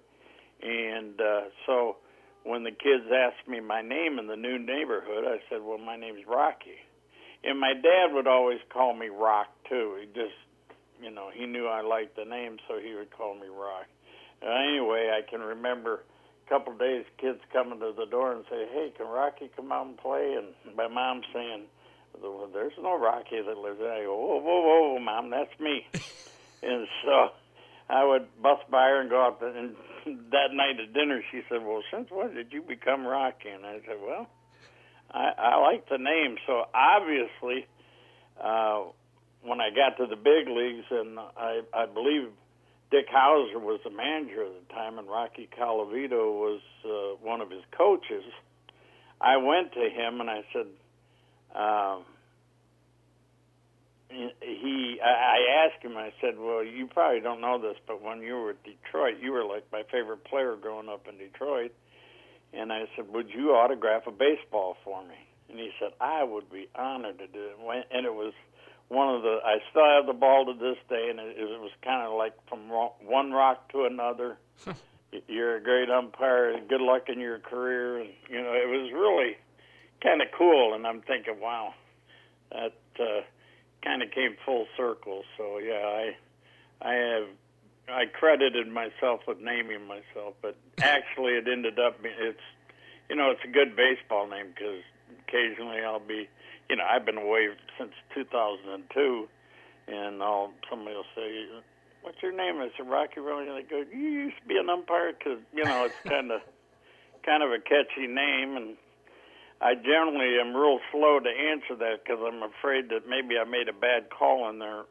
and 0.61 1.19
uh, 1.21 1.41
so 1.65 1.97
when 2.43 2.63
the 2.63 2.71
kids 2.71 3.05
asked 3.13 3.47
me 3.47 3.59
my 3.59 3.81
name 3.81 4.17
in 4.17 4.27
the 4.27 4.35
new 4.35 4.57
neighborhood, 4.57 5.25
I 5.25 5.37
said, 5.49 5.61
"Well, 5.61 5.77
my 5.77 5.95
name's 5.95 6.25
Rocky," 6.27 6.79
and 7.43 7.59
my 7.59 7.73
dad 7.73 8.13
would 8.13 8.27
always 8.27 8.59
call 8.69 8.93
me 8.93 9.07
Rock 9.09 9.47
too. 9.69 9.97
He 10.01 10.07
just, 10.07 10.35
you 11.01 11.11
know, 11.11 11.29
he 11.33 11.45
knew 11.45 11.67
I 11.67 11.81
liked 11.81 12.15
the 12.15 12.25
name, 12.25 12.57
so 12.67 12.77
he 12.79 12.93
would 12.93 13.11
call 13.11 13.33
me 13.33 13.47
Rock. 13.47 13.87
Uh, 14.41 14.49
anyway, 14.49 15.11
I 15.11 15.27
can 15.27 15.41
remember 15.41 16.03
a 16.45 16.49
couple 16.49 16.73
of 16.73 16.79
days, 16.79 17.05
kids 17.19 17.39
coming 17.51 17.79
to 17.79 17.93
the 17.97 18.05
door 18.05 18.33
and 18.33 18.45
say, 18.49 18.67
"Hey, 18.71 18.91
can 18.95 19.07
Rocky 19.07 19.49
come 19.55 19.71
out 19.71 19.87
and 19.87 19.97
play?" 19.97 20.33
And 20.33 20.75
my 20.75 20.87
mom 20.87 21.21
saying, 21.33 21.65
well, 22.21 22.47
"There's 22.51 22.73
no 22.81 22.97
Rocky 22.97 23.41
that 23.41 23.57
lives 23.57 23.79
there." 23.79 23.93
I 23.93 24.03
go, 24.03 24.15
"Whoa, 24.15 24.41
whoa, 24.41 24.61
whoa, 24.61 24.99
mom, 24.99 25.29
that's 25.29 25.57
me." 25.59 25.87
and 26.63 26.87
so 27.03 27.29
I 27.89 28.03
would 28.03 28.27
bust 28.41 28.69
by 28.69 28.87
her 28.89 29.01
and 29.01 29.09
go 29.09 29.21
out 29.21 29.41
and 29.41 29.75
that 30.31 30.53
night 30.53 30.79
at 30.79 30.93
dinner, 30.93 31.21
she 31.31 31.41
said, 31.49 31.63
"Well, 31.63 31.83
since 31.91 32.09
when 32.09 32.33
did 32.33 32.51
you 32.51 32.61
become 32.61 33.05
Rocky?" 33.05 33.49
And 33.49 33.65
I 33.65 33.79
said, 33.85 33.97
"Well, 34.01 34.27
I, 35.11 35.31
I 35.37 35.57
like 35.57 35.87
the 35.89 35.97
name." 35.97 36.37
So 36.47 36.65
obviously, 36.73 37.67
uh, 38.41 38.85
when 39.43 39.59
I 39.61 39.69
got 39.69 39.97
to 39.97 40.07
the 40.07 40.15
big 40.15 40.47
leagues, 40.47 40.85
and 40.91 41.19
I, 41.19 41.61
I 41.73 41.85
believe 41.85 42.29
Dick 42.91 43.07
Howser 43.09 43.59
was 43.59 43.79
the 43.83 43.89
manager 43.89 44.45
at 44.45 44.67
the 44.67 44.73
time, 44.73 44.99
and 44.99 45.07
Rocky 45.07 45.49
Colavito 45.57 46.33
was 46.33 46.61
uh, 46.85 47.25
one 47.25 47.41
of 47.41 47.49
his 47.49 47.63
coaches. 47.75 48.23
I 49.19 49.37
went 49.37 49.73
to 49.73 49.89
him 49.89 50.21
and 50.21 50.29
I 50.29 50.41
said. 50.53 50.67
Uh, 51.55 51.99
he 54.41 54.99
I 55.03 55.65
asked 55.65 55.83
him 55.83 55.97
I 55.97 56.11
said 56.19 56.37
well 56.37 56.63
you 56.63 56.87
probably 56.87 57.21
don't 57.21 57.41
know 57.41 57.61
this 57.61 57.77
but 57.87 58.01
when 58.01 58.21
you 58.21 58.35
were 58.35 58.49
at 58.51 58.63
Detroit 58.63 59.15
you 59.21 59.31
were 59.31 59.45
like 59.45 59.63
my 59.71 59.83
favorite 59.91 60.23
player 60.25 60.55
growing 60.61 60.89
up 60.89 61.07
in 61.07 61.17
Detroit 61.17 61.71
and 62.53 62.73
I 62.73 62.85
said 62.95 63.05
would 63.13 63.29
you 63.29 63.51
autograph 63.51 64.07
a 64.07 64.11
baseball 64.11 64.75
for 64.83 65.01
me 65.03 65.15
and 65.49 65.59
he 65.59 65.71
said 65.79 65.91
I 66.01 66.23
would 66.23 66.51
be 66.51 66.67
honored 66.75 67.19
to 67.19 67.27
do 67.27 67.51
it 67.57 67.87
and 67.91 68.05
it 68.05 68.13
was 68.13 68.33
one 68.91 69.15
of 69.15 69.21
the 69.21 69.39
I 69.43 69.57
still 69.69 69.85
have 69.85 70.05
the 70.05 70.13
ball 70.13 70.45
to 70.45 70.53
this 70.53 70.77
day 70.89 71.07
and 71.09 71.19
it, 71.19 71.37
it 71.37 71.59
was 71.59 71.71
kind 71.83 72.05
of 72.05 72.17
like 72.17 72.33
from 72.47 72.69
one 72.69 73.31
rock 73.31 73.71
to 73.71 73.85
another 73.85 74.37
you're 75.27 75.57
a 75.57 75.61
great 75.61 75.89
umpire 75.89 76.59
good 76.67 76.81
luck 76.81 77.09
in 77.09 77.19
your 77.19 77.39
career 77.39 77.99
and 77.99 78.09
you 78.29 78.41
know 78.41 78.53
it 78.53 78.67
was 78.67 78.91
really 78.93 79.37
kind 80.03 80.21
of 80.21 80.27
cool 80.37 80.73
and 80.73 80.85
I'm 80.85 81.01
thinking 81.01 81.39
wow 81.39 81.73
that 82.51 82.73
uh 82.99 83.21
kind 83.83 84.01
of 84.01 84.11
came 84.11 84.35
full 84.45 84.67
circle. 84.77 85.23
So 85.37 85.57
yeah, 85.57 85.73
I 85.85 86.15
I 86.81 86.93
have 86.93 87.27
I 87.89 88.05
credited 88.05 88.67
myself 88.67 89.21
with 89.27 89.39
naming 89.39 89.87
myself, 89.87 90.35
but 90.41 90.55
actually 90.81 91.33
it 91.33 91.47
ended 91.47 91.79
up 91.79 91.97
it's 92.03 92.39
you 93.09 93.15
know 93.15 93.31
it's 93.31 93.43
a 93.43 93.51
good 93.51 93.75
baseball 93.75 94.27
name 94.27 94.47
because 94.53 94.81
occasionally 95.27 95.81
I'll 95.83 95.99
be 95.99 96.29
you 96.71 96.77
know 96.77 96.87
I've 96.87 97.05
been 97.05 97.17
away 97.17 97.49
since 97.77 97.91
2002, 98.15 99.27
and 99.91 100.23
I'll 100.23 100.53
somebody 100.69 100.95
will 100.95 101.11
say. 101.13 101.45
What's 102.01 102.17
your 102.23 102.31
name? 102.31 102.57
I 102.57 102.69
said 102.75 102.89
Rocky 102.89 103.19
Road. 103.19 103.47
And 103.47 103.57
they 103.57 103.69
go, 103.69 103.83
you 103.93 104.31
used 104.31 104.41
to 104.41 104.47
be 104.47 104.57
an 104.57 104.69
umpire 104.69 105.13
because 105.13 105.37
you 105.53 105.65
know 105.65 105.85
it's 105.85 106.09
kind 106.09 106.31
of 106.31 106.39
kind 107.25 107.43
of 107.43 107.51
a 107.51 107.59
catchy 107.59 108.07
name, 108.07 108.55
and 108.55 108.77
I 109.59 109.75
generally 109.75 110.39
am 110.39 110.55
real 110.55 110.79
slow 110.91 111.19
to 111.19 111.29
answer 111.29 111.75
that 111.75 112.01
because 112.03 112.23
I'm 112.23 112.41
afraid 112.41 112.87
that 112.89 113.03
maybe 113.05 113.35
I 113.37 113.43
made 113.43 113.67
a 113.67 113.75
bad 113.75 114.09
call 114.09 114.49
in 114.49 114.57
there. 114.57 114.87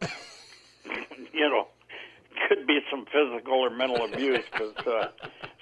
you 1.33 1.49
know, 1.49 1.67
could 2.49 2.67
be 2.67 2.81
some 2.91 3.07
physical 3.07 3.55
or 3.55 3.71
mental 3.71 4.05
abuse. 4.05 4.45
But, 4.53 4.87
uh, 4.87 5.09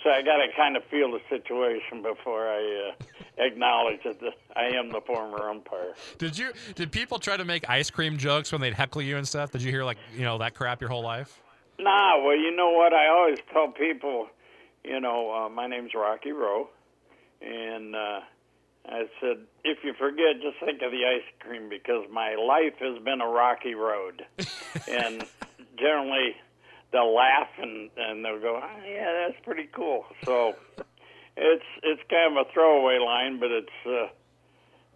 so 0.03 0.11
I 0.11 0.23
got 0.23 0.37
to 0.37 0.47
kind 0.57 0.77
of 0.77 0.85
feel 0.85 1.11
the 1.13 1.21
situation 1.29 2.03
before 2.03 2.49
I 2.49 2.91
uh, 2.91 3.05
acknowledge 3.39 4.01
that 4.05 4.21
the, 4.21 4.31
I 4.57 4.67
am 4.77 4.91
the 4.91 5.01
former 5.07 5.49
umpire. 5.49 5.95
Did 6.19 6.37
you? 6.39 6.51
Did 6.75 6.91
people 6.93 7.19
try 7.19 7.37
to 7.37 7.45
make 7.45 7.69
ice 7.69 7.91
cream 7.91 8.17
jokes 8.17 8.53
when 8.53 8.61
they'd 8.61 8.75
heckle 8.75 9.03
you 9.03 9.17
and 9.17 9.27
stuff? 9.27 9.51
Did 9.51 9.63
you 9.63 9.71
hear 9.71 9.85
like 9.85 9.99
you 10.15 10.25
know 10.25 10.39
that 10.39 10.55
crap 10.55 10.81
your 10.81 10.91
whole 10.91 11.03
life? 11.03 11.41
Nah. 11.79 12.23
Well, 12.25 12.37
you 12.37 12.55
know 12.55 12.71
what? 12.71 12.93
I 12.93 13.09
always 13.09 13.39
tell 13.53 13.69
people, 13.69 14.29
you 14.85 15.01
know, 15.01 15.31
uh, 15.33 15.49
my 15.49 15.67
name's 15.67 15.93
Rocky 15.95 16.33
Rowe, 16.33 16.69
and. 17.41 17.95
uh 17.95 18.21
I 18.91 19.05
said, 19.21 19.39
if 19.65 19.85
you 19.85 19.93
forget, 19.99 20.41
just 20.41 20.59
think 20.65 20.81
of 20.81 20.91
the 20.91 21.05
ice 21.05 21.23
cream 21.41 21.69
because 21.69 22.07
my 22.11 22.37
life 22.37 22.73
has 22.81 23.03
been 23.05 23.21
a 23.21 23.29
rocky 23.29 23.75
road. 23.75 24.25
and 24.91 25.25
generally, 25.79 26.37
they'll 26.93 27.15
laugh 27.15 27.49
and, 27.61 27.91
and 27.97 28.25
they'll 28.25 28.41
go, 28.41 28.61
oh, 28.63 28.87
yeah, 28.87 29.27
that's 29.27 29.45
pretty 29.45 29.69
cool. 29.73 30.05
So 30.25 30.55
it's 31.37 31.65
it's 31.83 32.03
kind 32.11 32.37
of 32.37 32.47
a 32.47 32.53
throwaway 32.53 32.99
line, 32.99 33.39
but 33.39 33.51
it's 33.51 33.69
uh, 33.87 34.09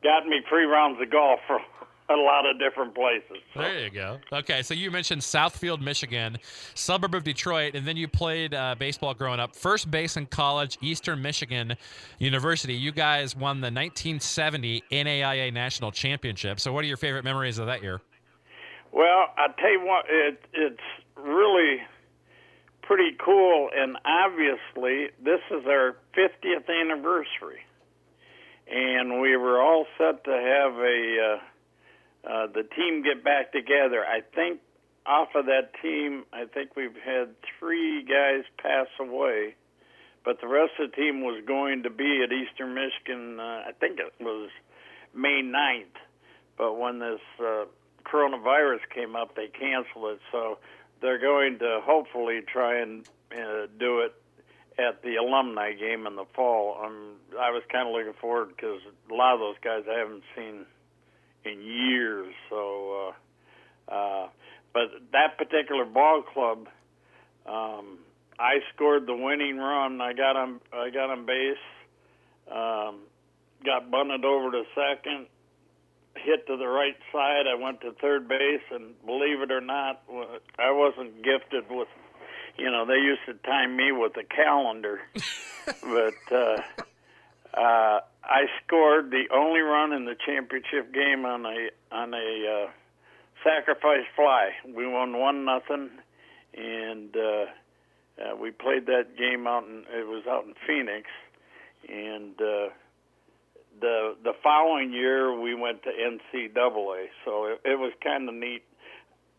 got 0.03 0.27
me 0.27 0.41
three 0.49 0.65
rounds 0.65 1.01
of 1.01 1.11
golf 1.11 1.41
for 1.47 1.61
a 2.09 2.17
lot 2.17 2.45
of 2.47 2.59
different 2.59 2.95
places. 2.95 3.39
So. 3.55 3.61
There 3.61 3.79
you 3.79 3.91
go. 3.91 4.19
Okay, 4.33 4.63
so 4.63 4.75
you 4.75 4.91
mentioned 4.91 5.23
Southfield, 5.23 5.81
Michigan, 5.81 6.37
suburb 6.75 7.15
of 7.15 7.25
Detroit, 7.25 7.75
and 7.75 7.87
then 7.87 7.97
you 7.97 8.09
played 8.09 8.55
uh, 8.55 8.75
baseball 8.79 9.15
growing 9.15 9.41
up. 9.41 9.55
First 9.55 9.91
base 9.91 10.17
in 10.17 10.27
college, 10.27 10.79
Eastern 10.83 11.23
Michigan 11.23 11.77
University. 12.19 12.75
You 12.75 12.93
guys 12.93 13.35
won 13.35 13.61
the 13.61 13.67
1970 13.67 14.83
NAIA 14.91 15.53
National 15.53 15.93
Championship. 15.93 16.61
So, 16.61 16.73
what 16.73 16.85
are 16.85 16.89
your 16.89 16.97
favorite 16.97 17.25
memories 17.25 17.59
of 17.59 17.67
that 17.67 17.83
year? 17.83 18.01
Well, 18.93 19.29
I 19.39 19.47
tell 19.59 19.71
you 19.71 19.87
what, 19.87 20.05
it, 20.09 20.45
it's 20.53 20.81
really 21.23 21.79
pretty 22.83 23.17
cool, 23.25 23.71
and 23.75 23.97
obviously, 24.05 25.11
this 25.23 25.41
is 25.51 25.67
our 25.67 25.97
50th 26.17 26.69
anniversary 26.69 27.61
and 28.73 29.21
we 29.21 29.37
were 29.37 29.61
all 29.61 29.87
set 29.99 30.25
to 30.25 30.31
have 30.31 30.79
a 30.79 31.19
uh, 31.21 31.39
uh, 32.25 32.47
the 32.55 32.63
team 32.77 33.03
get 33.03 33.25
back 33.25 33.53
together. 33.53 34.05
I 34.05 34.21
think 34.35 34.61
off 35.05 35.29
of 35.35 35.47
that 35.47 35.73
team, 35.83 36.25
I 36.33 36.45
think 36.47 36.77
we've 36.77 36.97
had 37.05 37.35
three 37.59 38.05
guys 38.05 38.45
pass 38.63 38.87
away, 39.01 39.57
but 40.25 40.41
the 40.41 40.47
rest 40.47 40.73
of 40.79 40.91
the 40.91 40.97
team 40.97 41.23
was 41.23 41.43
going 41.47 41.83
to 41.83 41.91
be 41.91 42.23
at 42.25 42.33
Eastern 42.33 42.75
Michigan. 42.75 43.41
Uh, 43.41 43.69
I 43.69 43.73
think 43.81 43.99
it 43.99 44.13
was 44.21 44.51
May 45.15 45.43
9th, 45.43 45.99
but 46.57 46.79
when 46.79 47.01
this 47.01 47.21
uh, 47.41 47.65
coronavirus 48.05 48.81
came 48.95 49.17
up, 49.17 49.35
they 49.35 49.49
canceled 49.49 50.13
it. 50.13 50.21
So 50.31 50.59
they're 51.03 51.19
going 51.19 51.59
to 51.59 51.81
hopefully 51.85 52.41
try 52.51 52.81
and 52.81 53.07
uh, 53.33 53.67
do 53.79 54.01
it 54.01 54.15
at 54.79 55.03
the 55.03 55.17
alumni 55.17 55.73
game 55.73 56.07
in 56.07 56.17
the 56.17 56.25
fall. 56.35 56.81
Um, 56.83 57.17
I 57.39 57.51
was 57.51 57.63
kind 57.71 57.89
of 57.89 57.95
looking 57.95 58.19
forward 58.21 58.49
because 58.57 58.81
a 59.11 59.15
lot 59.15 59.35
of 59.35 59.41
those 59.41 59.57
guys 59.63 59.83
I 59.91 59.99
haven't 59.99 60.23
seen 60.35 60.65
in 61.45 61.61
years. 61.61 62.33
So, 62.49 63.13
uh, 63.91 63.93
uh, 63.93 64.29
but 64.73 64.85
that 65.13 65.37
particular 65.37 65.85
ball 65.85 66.23
club, 66.23 66.69
um, 67.47 67.99
I 68.39 68.61
scored 68.75 69.07
the 69.07 69.15
winning 69.15 69.59
run. 69.59 70.01
I 70.01 70.13
got 70.15 70.37
on 70.37 70.61
I 70.73 70.91
got 70.91 71.11
on 71.11 71.27
base, 71.27 71.57
um, 72.51 73.01
got 73.65 73.91
bunted 73.91 74.25
over 74.25 74.51
to 74.53 74.63
second, 74.75 75.27
hit 76.17 76.47
to 76.47 76.57
the 76.57 76.67
right 76.67 76.97
side. 77.13 77.47
I 77.47 77.55
went 77.55 77.81
to 77.83 77.93
third 77.93 78.29
base, 78.29 78.63
and 78.71 78.95
believe 79.05 79.41
it 79.41 79.51
or 79.51 79.61
not, 79.61 80.03
I 80.59 80.71
wasn't 80.71 81.23
gifted 81.23 81.65
with. 81.71 81.89
You 82.59 82.71
know, 82.71 82.85
they 82.85 82.97
used 82.99 83.23
to 83.27 83.35
time 83.49 83.77
me 83.77 83.93
with 83.93 84.13
a 84.19 84.25
calendar, 84.25 85.01
but 85.83 86.37
uh, 86.37 86.61
uh, 87.55 88.01
I 88.25 88.47
scored 88.65 89.11
the 89.11 89.25
only 89.35 89.61
run 89.61 89.93
in 89.93 90.05
the 90.05 90.17
championship 90.27 90.93
game 90.93 91.25
on 91.25 91.47
a 91.47 91.71
on 91.91 92.13
a 92.13 92.67
uh, 92.67 92.71
sacrifice 93.43 94.05
fly. 94.15 94.51
We 94.67 94.87
won 94.87 95.19
one 95.19 95.45
nothing, 95.45 95.91
and 96.55 97.17
uh, 97.17 97.45
uh, 98.21 98.37
we 98.37 98.51
played 98.51 98.87
that 98.87 99.17
game 99.17 99.47
out 99.47 99.65
in 99.65 99.85
it 99.91 100.07
was 100.07 100.25
out 100.29 100.45
in 100.45 100.55
Phoenix, 100.67 101.09
and 101.89 102.41
uh, 102.41 102.69
the 103.81 104.17
the 104.23 104.33
following 104.43 104.93
year 104.93 105.39
we 105.39 105.55
went 105.55 105.83
to 105.85 105.91
NCAA. 105.91 107.07
So 107.25 107.47
it, 107.47 107.61
it 107.65 107.79
was 107.79 107.93
kind 108.03 108.29
of 108.29 108.35
neat. 108.35 108.63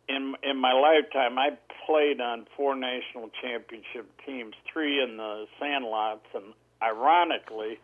In 0.09 0.35
in 0.43 0.57
my 0.57 0.73
lifetime, 0.73 1.37
I 1.37 1.57
played 1.85 2.19
on 2.21 2.45
four 2.55 2.75
national 2.75 3.29
championship 3.41 4.09
teams, 4.25 4.53
three 4.71 5.01
in 5.01 5.17
the 5.17 5.45
Sandlots, 5.61 6.27
and 6.33 6.53
ironically, 6.81 7.79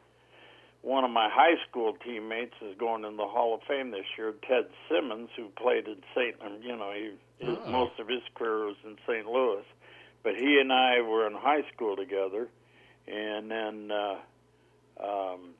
one 0.82 1.04
of 1.04 1.12
my 1.12 1.30
high 1.32 1.56
school 1.70 1.96
teammates 2.06 2.56
is 2.62 2.78
going 2.78 3.06
in 3.06 3.18
the 3.18 3.28
Hall 3.28 3.56
of 3.56 3.62
Fame 3.68 3.92
this 3.92 4.06
year. 4.18 4.34
Ted 4.48 4.66
Simmons, 4.90 5.30
who 5.38 5.48
played 5.50 5.88
in 5.88 5.98
St. 6.16 6.36
You 6.62 6.76
know, 6.76 6.92
he, 6.94 7.46
his, 7.46 7.58
oh. 7.66 7.72
most 7.72 8.00
of 8.00 8.08
his 8.08 8.22
career 8.36 8.66
was 8.66 8.78
in 8.84 8.98
St. 9.08 9.26
Louis, 9.26 9.64
but 10.24 10.36
he 10.36 10.60
and 10.60 10.74
I 10.74 11.02
were 11.02 11.26
in 11.28 11.34
high 11.34 11.64
school 11.74 11.96
together, 11.96 12.48
and 13.08 13.50
then. 13.50 13.92
Uh, 13.92 14.16
um, 15.02 15.54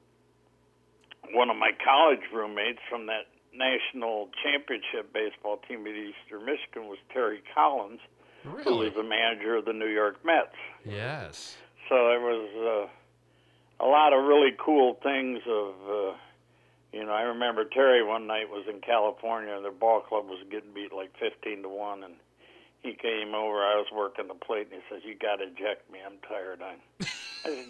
one 1.34 1.50
of 1.50 1.58
my 1.58 1.72
college 1.84 2.22
roommates 2.34 2.80
from 2.90 3.06
that 3.08 3.28
national 3.54 4.30
championship 4.44 5.12
baseball 5.14 5.60
team 5.68 5.86
at 5.88 5.94
Eastern 5.94 6.46
Michigan 6.46 6.88
was 6.88 6.98
Terry 7.14 7.42
Collins, 7.54 8.00
really? 8.46 8.64
who 8.64 8.76
was 8.78 8.94
the 8.94 9.04
manager 9.04 9.56
of 9.56 9.66
the 9.66 9.74
New 9.74 9.88
York 9.90 10.24
Mets. 10.24 10.56
Yes. 10.86 11.58
So 11.90 11.96
there 11.96 12.20
was 12.20 12.88
uh, 13.80 13.84
a 13.84 13.88
lot 13.88 14.14
of 14.14 14.26
really 14.26 14.52
cool 14.58 15.00
things. 15.02 15.40
Of 15.48 15.74
uh, 15.90 16.14
you 16.94 17.06
know, 17.06 17.12
I 17.12 17.24
remember 17.24 17.66
Terry 17.66 18.04
one 18.04 18.28
night 18.28 18.50
was 18.50 18.66
in 18.70 18.82
California, 18.82 19.54
and 19.56 19.64
their 19.66 19.72
ball 19.72 20.02
club 20.02 20.26
was 20.28 20.40
getting 20.52 20.74
beat 20.74 20.94
like 20.94 21.12
fifteen 21.20 21.64
to 21.64 21.70
one, 21.70 22.04
and 22.04 22.14
he 22.84 22.94
came 22.94 23.34
over. 23.34 23.58
I 23.58 23.76
was 23.76 23.88
working 23.94 24.28
the 24.28 24.36
plate, 24.36 24.68
and 24.72 24.82
he 24.82 24.94
says, 24.94 25.04
"You 25.04 25.16
got 25.16 25.38
to 25.38 25.46
eject 25.46 25.92
me. 25.92 26.00
I'm 26.06 26.18
tired." 26.28 26.62
I, 26.62 26.76
I 27.02 27.06
said, 27.44 27.66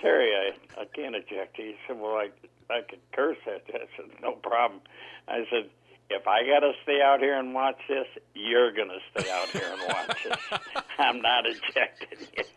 Terry, 0.00 0.32
I 0.34 0.80
I 0.82 0.84
can't 0.94 1.14
eject. 1.16 1.58
you." 1.58 1.64
He 1.64 1.74
said, 1.86 1.98
"Well, 1.98 2.16
I 2.16 2.28
I 2.70 2.82
could 2.88 3.00
curse 3.12 3.38
at 3.46 3.66
you." 3.68 3.74
I 3.74 3.86
said, 3.96 4.10
"No 4.22 4.32
problem." 4.32 4.80
I 5.28 5.44
said, 5.50 5.70
"If 6.10 6.26
I 6.26 6.42
got 6.46 6.60
to 6.60 6.72
stay 6.82 7.00
out 7.02 7.20
here 7.20 7.38
and 7.38 7.54
watch 7.54 7.78
this, 7.88 8.06
you're 8.34 8.72
going 8.72 8.88
to 8.88 9.00
stay 9.10 9.30
out 9.30 9.48
here 9.50 9.68
and 9.70 9.80
watch 9.88 10.24
this. 10.24 10.60
I'm 10.98 11.20
not 11.22 11.46
ejecting 11.46 12.26
you." 12.36 12.44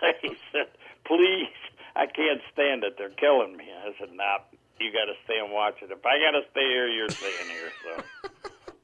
So 0.00 0.06
he 0.22 0.36
said, 0.52 0.68
"Please, 1.04 1.54
I 1.96 2.06
can't 2.06 2.40
stand 2.52 2.84
it. 2.84 2.96
They're 2.98 3.10
killing 3.10 3.56
me." 3.56 3.64
I 3.70 3.92
said, 3.98 4.12
"Nah, 4.12 4.38
you 4.78 4.92
got 4.92 5.06
to 5.06 5.14
stay 5.24 5.38
and 5.38 5.52
watch 5.52 5.76
it. 5.82 5.90
If 5.90 6.04
I 6.06 6.18
got 6.18 6.38
to 6.38 6.42
stay 6.50 6.68
here, 6.68 6.88
you're 6.88 7.10
staying 7.10 7.50
here." 7.50 7.70
So. 7.84 8.28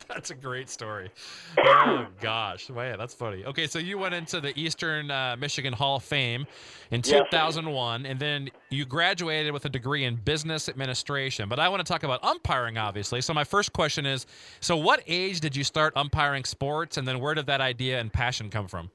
That's 0.09 0.31
a 0.31 0.35
great 0.35 0.69
story. 0.69 1.11
Oh 1.59 2.07
gosh, 2.21 2.69
man, 2.69 2.99
that's 2.99 3.15
funny. 3.15 3.45
Okay, 3.45 3.67
so 3.67 3.79
you 3.79 3.99
went 3.99 4.15
into 4.15 4.41
the 4.41 4.59
Eastern 4.59 5.11
uh, 5.11 5.37
Michigan 5.39 5.73
Hall 5.73 5.97
of 5.97 6.05
Fame 6.05 6.47
in 6.91 7.01
2001, 7.01 8.03
yes. 8.03 8.11
and 8.11 8.21
then 8.21 8.51
you 8.71 8.85
graduated 8.85 9.53
with 9.53 9.65
a 9.65 9.69
degree 9.69 10.05
in 10.05 10.17
business 10.17 10.69
administration. 10.69 11.49
But 11.49 11.59
I 11.59 11.69
want 11.69 11.85
to 11.85 11.91
talk 11.91 12.03
about 12.03 12.23
umpiring, 12.23 12.77
obviously. 12.77 13.21
So 13.21 13.33
my 13.33 13.45
first 13.45 13.73
question 13.73 14.05
is: 14.05 14.27
So, 14.61 14.77
what 14.77 15.03
age 15.07 15.41
did 15.41 15.57
you 15.57 15.65
start 15.65 15.95
umpiring 15.97 16.45
sports, 16.45 16.97
and 16.97 17.09
then 17.09 17.21
where 17.21 17.35
did 17.35 17.47
that 17.47 17.61
idea 17.61 18.01
and 18.01 18.13
passion 18.13 18.51
come 18.51 18.69
from? 18.69 18.91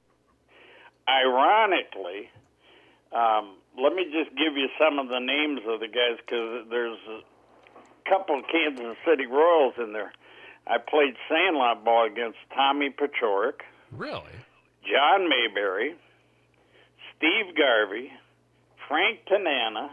Ironically, 1.08 2.30
um, 3.12 3.56
let 3.82 3.94
me 3.94 4.04
just 4.04 4.36
give 4.36 4.56
you 4.56 4.68
some 4.78 4.98
of 4.98 5.08
the 5.08 5.18
names 5.18 5.60
of 5.66 5.80
the 5.80 5.88
guys 5.88 6.18
because 6.24 6.66
there's 6.70 6.98
a 7.08 8.08
couple 8.08 8.38
of 8.38 8.44
Kansas 8.50 8.96
City 9.06 9.26
Royals 9.26 9.74
in 9.78 9.92
there. 9.92 10.12
I 10.66 10.78
played 10.78 11.14
sandlot 11.28 11.84
ball 11.84 12.06
against 12.06 12.38
Tommy 12.54 12.90
Paciorek. 12.90 13.62
Really? 13.92 14.22
John 14.82 15.28
Mayberry, 15.28 15.94
Steve 17.16 17.56
Garvey, 17.56 18.10
Frank 18.88 19.20
Tanana, 19.26 19.90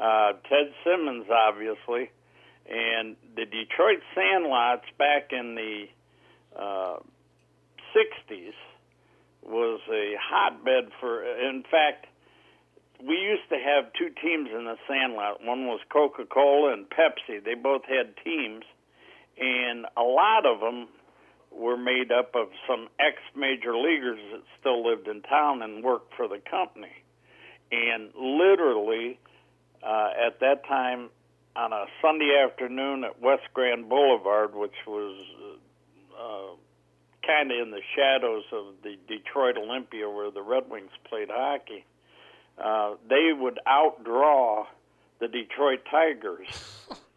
uh, 0.00 0.32
Ted 0.48 0.72
Simmons, 0.84 1.26
obviously, 1.30 2.10
and 2.68 3.16
the 3.34 3.44
Detroit 3.44 4.00
Sandlots 4.16 4.86
back 4.98 5.32
in 5.32 5.54
the 5.54 5.84
uh, 6.58 6.98
60s 7.96 8.52
was 9.42 9.80
a 9.90 10.14
hotbed 10.20 10.90
for, 11.00 11.24
in 11.24 11.64
fact, 11.70 12.06
we 13.00 13.14
used 13.14 13.48
to 13.48 13.56
have 13.56 13.92
two 13.98 14.10
teams 14.20 14.50
in 14.52 14.64
the 14.64 14.76
Sandlot. 14.88 15.42
One 15.44 15.66
was 15.66 15.80
Coca 15.90 16.24
Cola 16.26 16.72
and 16.72 16.86
Pepsi. 16.90 17.42
They 17.42 17.54
both 17.54 17.82
had 17.84 18.14
teams 18.24 18.64
and 19.40 19.86
a 19.96 20.02
lot 20.02 20.46
of 20.46 20.60
them 20.60 20.88
were 21.50 21.76
made 21.76 22.12
up 22.12 22.34
of 22.34 22.48
some 22.68 22.88
ex 22.98 23.16
major 23.34 23.76
leaguers 23.76 24.18
that 24.32 24.42
still 24.60 24.86
lived 24.86 25.08
in 25.08 25.22
town 25.22 25.62
and 25.62 25.82
worked 25.82 26.14
for 26.14 26.28
the 26.28 26.38
company. 26.50 26.92
And 27.70 28.10
literally, 28.14 29.18
uh, 29.82 30.10
at 30.26 30.40
that 30.40 30.66
time, 30.66 31.10
on 31.56 31.72
a 31.72 31.86
Sunday 32.00 32.40
afternoon 32.44 33.04
at 33.04 33.20
West 33.20 33.42
Grand 33.52 33.88
Boulevard, 33.88 34.54
which 34.54 34.76
was 34.86 35.16
uh, 36.18 36.54
kind 37.26 37.50
of 37.50 37.58
in 37.58 37.70
the 37.70 37.82
shadows 37.96 38.44
of 38.52 38.74
the 38.82 38.96
Detroit 39.08 39.56
Olympia 39.56 40.08
where 40.08 40.30
the 40.30 40.42
Red 40.42 40.70
Wings 40.70 40.90
played 41.08 41.28
hockey, 41.30 41.84
uh, 42.62 42.94
they 43.08 43.30
would 43.32 43.58
outdraw 43.66 44.64
the 45.20 45.28
Detroit 45.28 45.80
Tigers. 45.90 46.46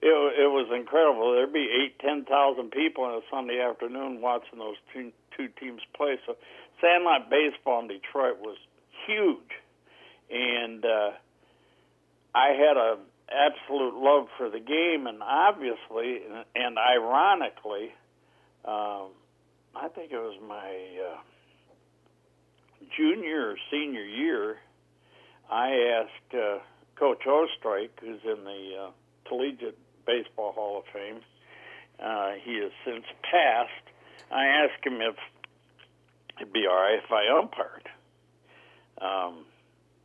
It, 0.00 0.08
it 0.08 0.46
was 0.46 0.68
incredible. 0.74 1.32
There'd 1.32 1.52
be 1.52 1.68
eight, 1.68 1.98
ten 1.98 2.24
thousand 2.24 2.70
people 2.70 3.04
on 3.04 3.14
a 3.14 3.20
Sunday 3.30 3.60
afternoon 3.60 4.20
watching 4.20 4.58
those 4.58 4.76
two, 4.92 5.10
two 5.36 5.48
teams 5.60 5.80
play. 5.96 6.18
So, 6.26 6.36
Sandlot 6.80 7.28
baseball 7.30 7.80
in 7.80 7.88
Detroit 7.88 8.38
was 8.40 8.56
huge, 9.06 9.50
and 10.30 10.84
uh, 10.84 11.10
I 12.34 12.48
had 12.50 12.76
a 12.76 12.98
absolute 13.30 13.94
love 13.94 14.28
for 14.38 14.48
the 14.48 14.60
game, 14.60 15.06
and 15.06 15.22
obviously, 15.22 16.22
and, 16.24 16.44
and 16.54 16.78
ironically, 16.78 17.92
um, 18.64 19.10
I 19.74 19.88
think 19.94 20.12
it 20.12 20.18
was 20.18 20.38
my 20.46 20.76
uh, 21.10 21.18
junior 22.96 23.50
or 23.50 23.56
senior 23.70 24.04
year. 24.04 24.58
I 25.50 26.02
asked 26.02 26.34
uh, 26.34 26.58
Coach 26.96 27.22
Oestrike, 27.26 27.90
who's 28.00 28.20
in 28.24 28.44
the 28.44 28.86
uh, 28.86 28.90
collegiate 29.26 29.78
Baseball 30.08 30.52
Hall 30.52 30.78
of 30.78 30.84
Fame. 30.90 31.20
Uh, 32.02 32.32
he 32.42 32.56
has 32.62 32.72
since 32.84 33.04
passed. 33.22 33.84
I 34.32 34.46
asked 34.46 34.84
him 34.84 35.00
if 35.02 35.16
it'd 36.40 36.52
be 36.52 36.66
all 36.66 36.76
right 36.76 36.98
if 37.04 37.12
I 37.12 37.38
umpired 37.38 37.88
um, 39.02 39.44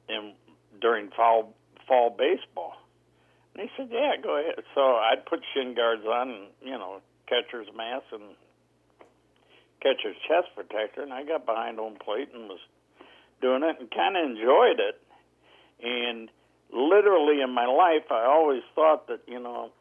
in, 0.09 0.33
during 0.81 1.09
fall 1.15 1.53
fall 1.87 2.09
baseball. 2.09 2.73
And 3.55 3.63
he 3.63 3.69
said, 3.77 3.89
"Yeah, 3.91 4.15
go 4.21 4.37
ahead." 4.37 4.63
So 4.75 4.81
I'd 4.81 5.25
put 5.25 5.39
shin 5.53 5.73
guards 5.75 6.03
on, 6.05 6.29
and 6.29 6.47
you 6.61 6.77
know, 6.77 6.99
catcher's 7.27 7.67
mask 7.75 8.05
and 8.11 8.35
catcher's 9.81 10.17
chest 10.27 10.47
protector, 10.55 11.01
and 11.01 11.13
I 11.13 11.23
got 11.23 11.45
behind 11.45 11.77
home 11.77 11.97
plate 12.03 12.29
and 12.33 12.49
was 12.49 12.59
doing 13.41 13.63
it 13.63 13.79
and 13.79 13.89
kind 13.91 14.17
of 14.17 14.25
enjoyed 14.25 14.79
it. 14.79 14.99
And 15.83 16.29
literally 16.71 17.41
in 17.41 17.53
my 17.53 17.67
life, 17.67 18.11
I 18.11 18.25
always 18.25 18.63
thought 18.73 19.07
that 19.07 19.21
you 19.27 19.39
know 19.39 19.71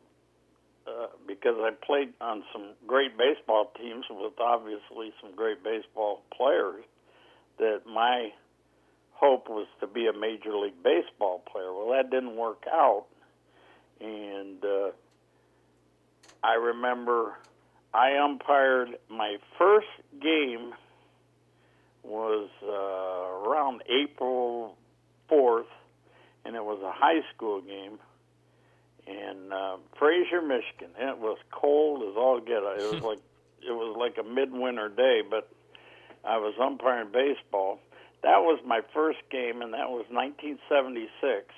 uh, 0.86 1.06
because 1.26 1.56
I 1.58 1.70
played 1.84 2.12
on 2.20 2.42
some 2.52 2.70
great 2.86 3.16
baseball 3.16 3.72
teams 3.78 4.04
with 4.10 4.34
obviously 4.40 5.12
some 5.20 5.34
great 5.34 5.62
baseball 5.62 6.22
players, 6.36 6.84
that 7.58 7.82
my 7.86 8.30
hope 9.12 9.48
was 9.48 9.66
to 9.80 9.86
be 9.86 10.06
a 10.06 10.12
major 10.12 10.56
league 10.56 10.82
baseball 10.82 11.42
player. 11.50 11.72
Well, 11.72 11.90
that 11.92 12.10
didn't 12.10 12.36
work 12.36 12.64
out, 12.70 13.06
and 14.00 14.64
uh, 14.64 14.90
I 16.42 16.54
remember 16.54 17.36
I 17.94 18.16
umpired 18.16 18.98
my 19.08 19.36
first 19.58 19.86
game 20.20 20.72
was 22.02 22.48
uh, 22.64 23.48
around 23.48 23.82
April 23.88 24.76
fourth, 25.28 25.66
and 26.44 26.56
it 26.56 26.64
was 26.64 26.80
a 26.82 26.90
high 26.90 27.20
school 27.34 27.60
game 27.60 27.98
in 29.06 29.52
uh, 29.52 29.76
Fraser, 29.98 30.42
Michigan. 30.42 30.90
It 30.98 31.18
was 31.18 31.38
cold 31.50 32.02
as 32.02 32.16
all 32.16 32.40
get 32.40 32.62
out. 32.62 32.78
It 32.80 32.92
was 32.94 33.02
like 33.10 33.20
it 33.66 33.72
was 33.72 33.96
like 33.96 34.18
a 34.18 34.28
midwinter 34.28 34.88
day, 34.88 35.22
but 35.28 35.48
I 36.24 36.38
was 36.38 36.54
umpiring 36.60 37.12
baseball. 37.12 37.78
That 38.22 38.38
was 38.42 38.60
my 38.64 38.80
first 38.94 39.18
game, 39.30 39.62
and 39.62 39.74
that 39.74 39.90
was 39.90 40.06
1976. 40.10 41.54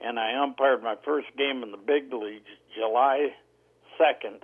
And 0.00 0.18
I 0.18 0.42
umpired 0.42 0.82
my 0.82 0.96
first 1.04 1.28
game 1.36 1.62
in 1.62 1.70
the 1.70 1.76
big 1.78 2.12
leagues 2.12 2.48
July 2.74 3.34
2nd, 4.00 4.42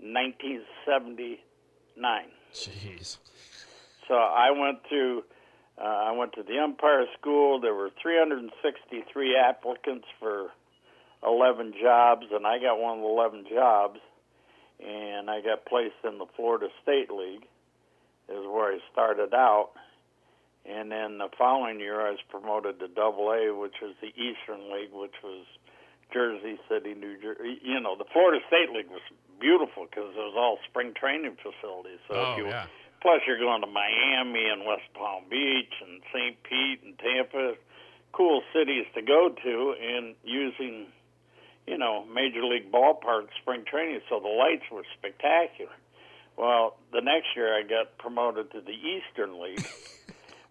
1979. 0.00 1.38
Jeez. 2.52 3.18
So 4.08 4.14
I 4.14 4.50
went 4.50 4.84
to 4.90 5.22
uh, 5.80 5.84
I 5.84 6.12
went 6.12 6.34
to 6.34 6.42
the 6.42 6.58
umpire 6.58 7.06
school. 7.18 7.60
There 7.60 7.74
were 7.74 7.90
363 8.02 9.36
applicants 9.36 10.06
for 10.20 10.50
11 11.26 11.74
jobs, 11.80 12.26
and 12.32 12.46
I 12.46 12.58
got 12.58 12.78
one 12.78 12.98
of 12.98 13.02
the 13.02 13.08
11 13.08 13.46
jobs, 13.52 14.00
and 14.84 15.30
I 15.30 15.40
got 15.40 15.66
placed 15.66 16.02
in 16.04 16.18
the 16.18 16.26
Florida 16.36 16.68
State 16.82 17.10
League. 17.10 17.46
is 18.28 18.44
where 18.46 18.74
I 18.74 18.78
started 18.92 19.34
out. 19.34 19.70
And 20.64 20.92
then 20.92 21.18
the 21.18 21.28
following 21.36 21.80
year, 21.80 22.00
I 22.00 22.10
was 22.10 22.22
promoted 22.28 22.78
to 22.80 22.88
Double 22.88 23.30
A, 23.32 23.54
which 23.54 23.74
was 23.82 23.94
the 24.00 24.14
Eastern 24.14 24.70
League, 24.72 24.92
which 24.92 25.14
was 25.22 25.44
Jersey 26.12 26.58
City, 26.68 26.94
New 26.94 27.18
Jersey. 27.20 27.58
You 27.62 27.80
know, 27.80 27.96
the 27.96 28.04
Florida 28.12 28.38
State 28.46 28.70
League 28.70 28.90
was 28.90 29.02
beautiful 29.40 29.86
because 29.90 30.14
it 30.14 30.22
was 30.22 30.34
all 30.36 30.58
spring 30.68 30.94
training 30.94 31.36
facilities. 31.42 31.98
So 32.06 32.14
oh, 32.14 32.32
if 32.32 32.38
you, 32.38 32.46
yeah. 32.46 32.66
plus 33.00 33.22
you're 33.26 33.42
going 33.42 33.60
to 33.62 33.66
Miami 33.66 34.46
and 34.46 34.62
West 34.62 34.86
Palm 34.94 35.24
Beach 35.28 35.74
and 35.82 36.00
St. 36.14 36.36
Pete 36.44 36.80
and 36.84 36.94
Tampa, 36.98 37.54
cool 38.12 38.42
cities 38.54 38.86
to 38.94 39.02
go 39.02 39.34
to, 39.42 39.74
and 39.80 40.14
using, 40.22 40.86
you 41.66 41.78
know, 41.78 42.04
major 42.04 42.44
league 42.44 42.70
ballpark 42.72 43.28
spring 43.40 43.64
training. 43.64 44.00
So 44.08 44.20
the 44.20 44.28
lights 44.28 44.64
were 44.70 44.84
spectacular. 44.98 45.72
Well, 46.36 46.76
the 46.92 47.00
next 47.00 47.28
year 47.36 47.56
I 47.56 47.62
got 47.62 47.98
promoted 47.98 48.50
to 48.52 48.60
the 48.60 48.72
Eastern 48.72 49.40
League. 49.40 49.66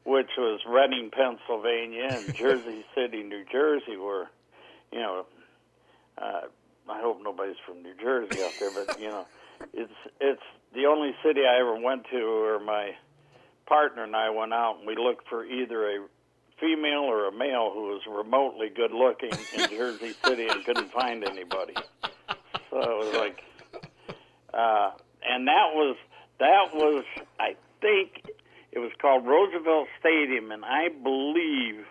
which 0.04 0.30
was 0.38 0.62
Reading, 0.68 1.12
Pennsylvania, 1.12 2.08
and 2.10 2.36
Jersey 2.36 2.84
City, 2.96 3.24
New 3.24 3.44
Jersey, 3.52 3.98
where, 3.98 4.30
you 4.92 5.00
know, 5.00 5.26
uh, 6.18 6.42
I 6.90 7.00
hope 7.02 7.22
nobody's 7.24 7.58
from 7.66 7.84
New 7.84 7.94
Jersey 8.02 8.42
out 8.44 8.54
there, 8.60 8.72
but 8.74 9.00
you 9.00 9.10
know, 9.10 9.26
it's 9.74 9.94
it's 10.20 10.42
the 10.74 10.86
only 10.86 11.16
city 11.24 11.42
I 11.42 11.60
ever 11.60 11.80
went 11.80 12.06
to 12.12 12.42
where 12.42 12.60
my 12.60 12.92
partner 13.66 14.04
and 14.04 14.16
I 14.16 14.30
went 14.30 14.54
out 14.54 14.78
and 14.80 14.88
we 14.88 14.96
looked 14.96 15.28
for 15.30 15.46
either 15.46 15.88
a 15.88 16.08
female 16.62 17.04
or 17.04 17.28
a 17.28 17.32
male 17.32 17.72
who 17.74 17.88
was 17.88 18.02
remotely 18.08 18.70
good 18.70 18.92
looking 18.92 19.32
in 19.58 19.70
Jersey 19.70 20.14
City 20.24 20.48
and 20.48 20.64
couldn't 20.64 20.92
find 20.92 21.24
anybody. 21.24 21.74
So 22.70 22.80
it 22.80 22.98
was 22.98 23.16
like, 23.16 23.44
uh, 24.54 24.92
and 25.28 25.48
that 25.48 25.74
was 25.74 25.98
that 26.40 26.74
was 26.74 27.04
I 27.40 27.56
think 27.82 28.24
it 28.72 28.80
was 28.80 28.92
called 29.02 29.26
Roosevelt 29.26 29.88
Stadium, 30.00 30.52
and 30.52 30.64
I 30.64 30.88
believe, 30.88 31.86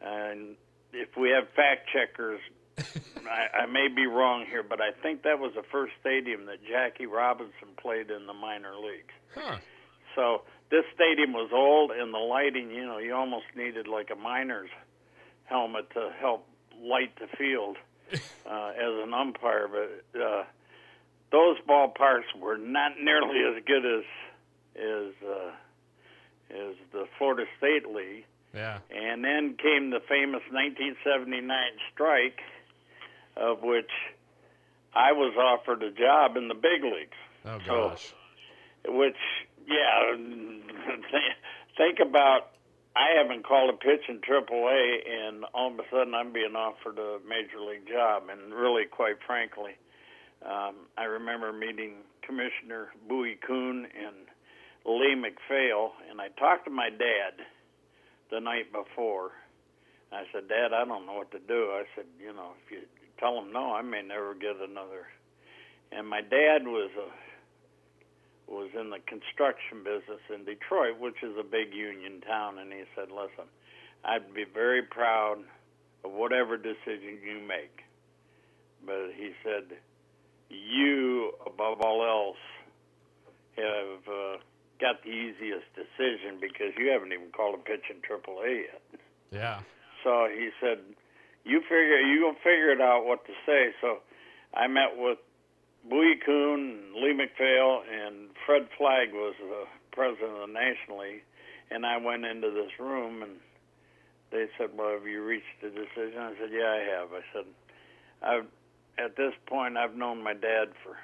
and 0.00 0.56
if 0.92 1.16
we 1.16 1.30
have 1.30 1.48
fact 1.54 1.88
checkers, 1.92 2.40
I, 2.78 3.62
I 3.62 3.66
may 3.66 3.88
be 3.88 4.06
wrong 4.06 4.46
here, 4.46 4.62
but 4.62 4.80
I 4.80 4.92
think 5.02 5.24
that 5.24 5.38
was 5.38 5.52
the 5.54 5.64
first 5.70 5.92
stadium 6.00 6.46
that 6.46 6.64
Jackie 6.64 7.06
Robinson 7.06 7.68
played 7.76 8.10
in 8.10 8.26
the 8.26 8.32
minor 8.32 8.74
leagues. 8.76 9.12
Huh. 9.34 9.58
So 10.14 10.42
this 10.70 10.84
stadium 10.94 11.32
was 11.32 11.50
old, 11.52 11.90
and 11.90 12.12
the 12.14 12.18
lighting, 12.18 12.70
you 12.70 12.84
know, 12.86 12.98
you 12.98 13.14
almost 13.14 13.46
needed 13.56 13.88
like 13.88 14.10
a 14.10 14.16
miner's 14.16 14.70
helmet 15.44 15.90
to 15.94 16.10
help 16.20 16.46
light 16.80 17.12
the 17.18 17.26
field 17.36 17.76
uh, 18.12 18.70
as 18.70 19.04
an 19.04 19.12
umpire. 19.12 19.68
But 19.68 20.20
uh, 20.20 20.44
those 21.32 21.56
ballparks 21.68 22.30
were 22.40 22.56
not 22.56 22.92
nearly 23.02 23.40
as 23.56 23.62
good 23.66 23.84
as 23.84 24.04
as 24.76 25.12
uh, 25.28 25.50
as 26.50 26.74
the 26.92 27.06
Florida 27.18 27.44
State 27.58 27.86
League. 27.88 28.24
Yeah. 28.54 28.78
And 28.90 29.22
then 29.22 29.56
came 29.62 29.90
the 29.90 30.00
famous 30.08 30.42
1979 30.50 31.46
strike, 31.92 32.40
of 33.36 33.62
which 33.62 33.90
I 34.92 35.12
was 35.12 35.34
offered 35.36 35.82
a 35.84 35.92
job 35.92 36.36
in 36.36 36.48
the 36.48 36.54
big 36.54 36.82
leagues. 36.82 37.16
Oh 37.44 37.58
So- 37.66 37.88
gosh. 37.90 38.14
Which, 38.88 39.16
yeah, 39.66 40.16
think 41.76 41.98
about. 42.00 42.52
I 42.96 43.16
haven't 43.16 43.46
called 43.46 43.70
a 43.70 43.76
pitch 43.76 44.02
in 44.08 44.18
AAA, 44.18 45.08
and 45.08 45.44
all 45.54 45.72
of 45.72 45.78
a 45.78 45.84
sudden 45.92 46.12
I'm 46.12 46.32
being 46.32 46.56
offered 46.56 46.98
a 46.98 47.18
major 47.26 47.60
league 47.60 47.86
job. 47.86 48.24
And 48.28 48.52
really, 48.52 48.84
quite 48.84 49.16
frankly, 49.24 49.78
um, 50.44 50.74
I 50.98 51.04
remember 51.04 51.52
meeting 51.52 52.02
Commissioner 52.22 52.88
Bowie 53.08 53.38
Kuhn 53.46 53.86
and 53.86 54.26
Lee 54.84 55.14
MacPhail, 55.14 55.92
and 56.10 56.20
I 56.20 56.28
talked 56.38 56.64
to 56.64 56.70
my 56.70 56.90
dad 56.90 57.44
the 58.30 58.40
night 58.40 58.72
before. 58.72 59.32
I 60.12 60.24
said, 60.32 60.48
Dad, 60.48 60.72
I 60.74 60.84
don't 60.84 61.06
know 61.06 61.14
what 61.14 61.30
to 61.32 61.38
do. 61.38 61.70
I 61.70 61.84
said, 61.94 62.06
you 62.18 62.32
know, 62.32 62.52
if 62.64 62.72
you 62.72 62.80
tell 63.18 63.38
him 63.38 63.52
no, 63.52 63.74
I 63.74 63.82
may 63.82 64.02
never 64.02 64.34
get 64.34 64.56
another. 64.56 65.06
And 65.92 66.08
my 66.08 66.20
dad 66.20 66.66
was 66.66 66.90
a 66.98 67.08
was 68.50 68.68
in 68.78 68.90
the 68.90 68.98
construction 69.06 69.84
business 69.84 70.20
in 70.28 70.44
Detroit, 70.44 70.98
which 70.98 71.22
is 71.22 71.36
a 71.38 71.44
big 71.44 71.72
union 71.72 72.20
town, 72.20 72.58
and 72.58 72.72
he 72.72 72.82
said, 72.94 73.10
"Listen, 73.10 73.46
I'd 74.04 74.34
be 74.34 74.44
very 74.44 74.82
proud 74.82 75.38
of 76.04 76.10
whatever 76.10 76.56
decision 76.56 77.20
you 77.22 77.40
make, 77.46 77.84
but 78.84 79.12
he 79.14 79.32
said, 79.44 79.78
you 80.48 81.32
above 81.46 81.80
all 81.80 82.02
else 82.02 82.42
have 83.56 84.08
uh, 84.08 84.36
got 84.80 85.02
the 85.04 85.10
easiest 85.10 85.66
decision 85.74 86.40
because 86.40 86.74
you 86.76 86.90
haven't 86.90 87.12
even 87.12 87.30
called 87.30 87.54
a 87.54 87.62
pitch 87.62 87.84
in 87.88 88.02
AAA 88.02 88.64
yet." 88.66 88.82
Yeah. 89.30 89.60
So 90.02 90.28
he 90.28 90.50
said, 90.60 90.80
"You 91.44 91.60
figure 91.60 92.00
you 92.00 92.22
gonna 92.22 92.38
figure 92.38 92.70
it 92.70 92.80
out 92.80 93.06
what 93.06 93.24
to 93.26 93.32
say." 93.46 93.72
So 93.80 94.00
I 94.52 94.66
met 94.66 94.96
with 94.96 95.18
Bowie 95.88 96.20
Kuhn, 96.24 96.92
Lee 96.94 97.14
MacPhail, 97.14 97.82
and 97.90 98.28
Fred 98.46 98.68
Fleig 98.78 99.12
was 99.12 99.34
the 99.40 99.64
president 99.90 100.30
of 100.30 100.48
the 100.48 101.20
and 101.70 101.86
I 101.86 101.96
went 101.96 102.24
into 102.24 102.50
this 102.50 102.70
room 102.78 103.22
and 103.22 103.40
they 104.30 104.48
said, 104.58 104.76
"Well, 104.76 104.90
have 104.90 105.06
you 105.06 105.24
reached 105.24 105.62
a 105.62 105.70
decision?" 105.70 106.18
I 106.18 106.36
said, 106.38 106.50
"Yeah, 106.52 106.70
I 106.70 106.78
have." 106.78 107.12
I 107.12 107.22
said, 107.32 107.46
"I've 108.22 108.46
at 108.98 109.16
this 109.16 109.34
point 109.46 109.76
I've 109.76 109.96
known 109.96 110.22
my 110.22 110.34
dad 110.34 110.74
for 110.84 110.98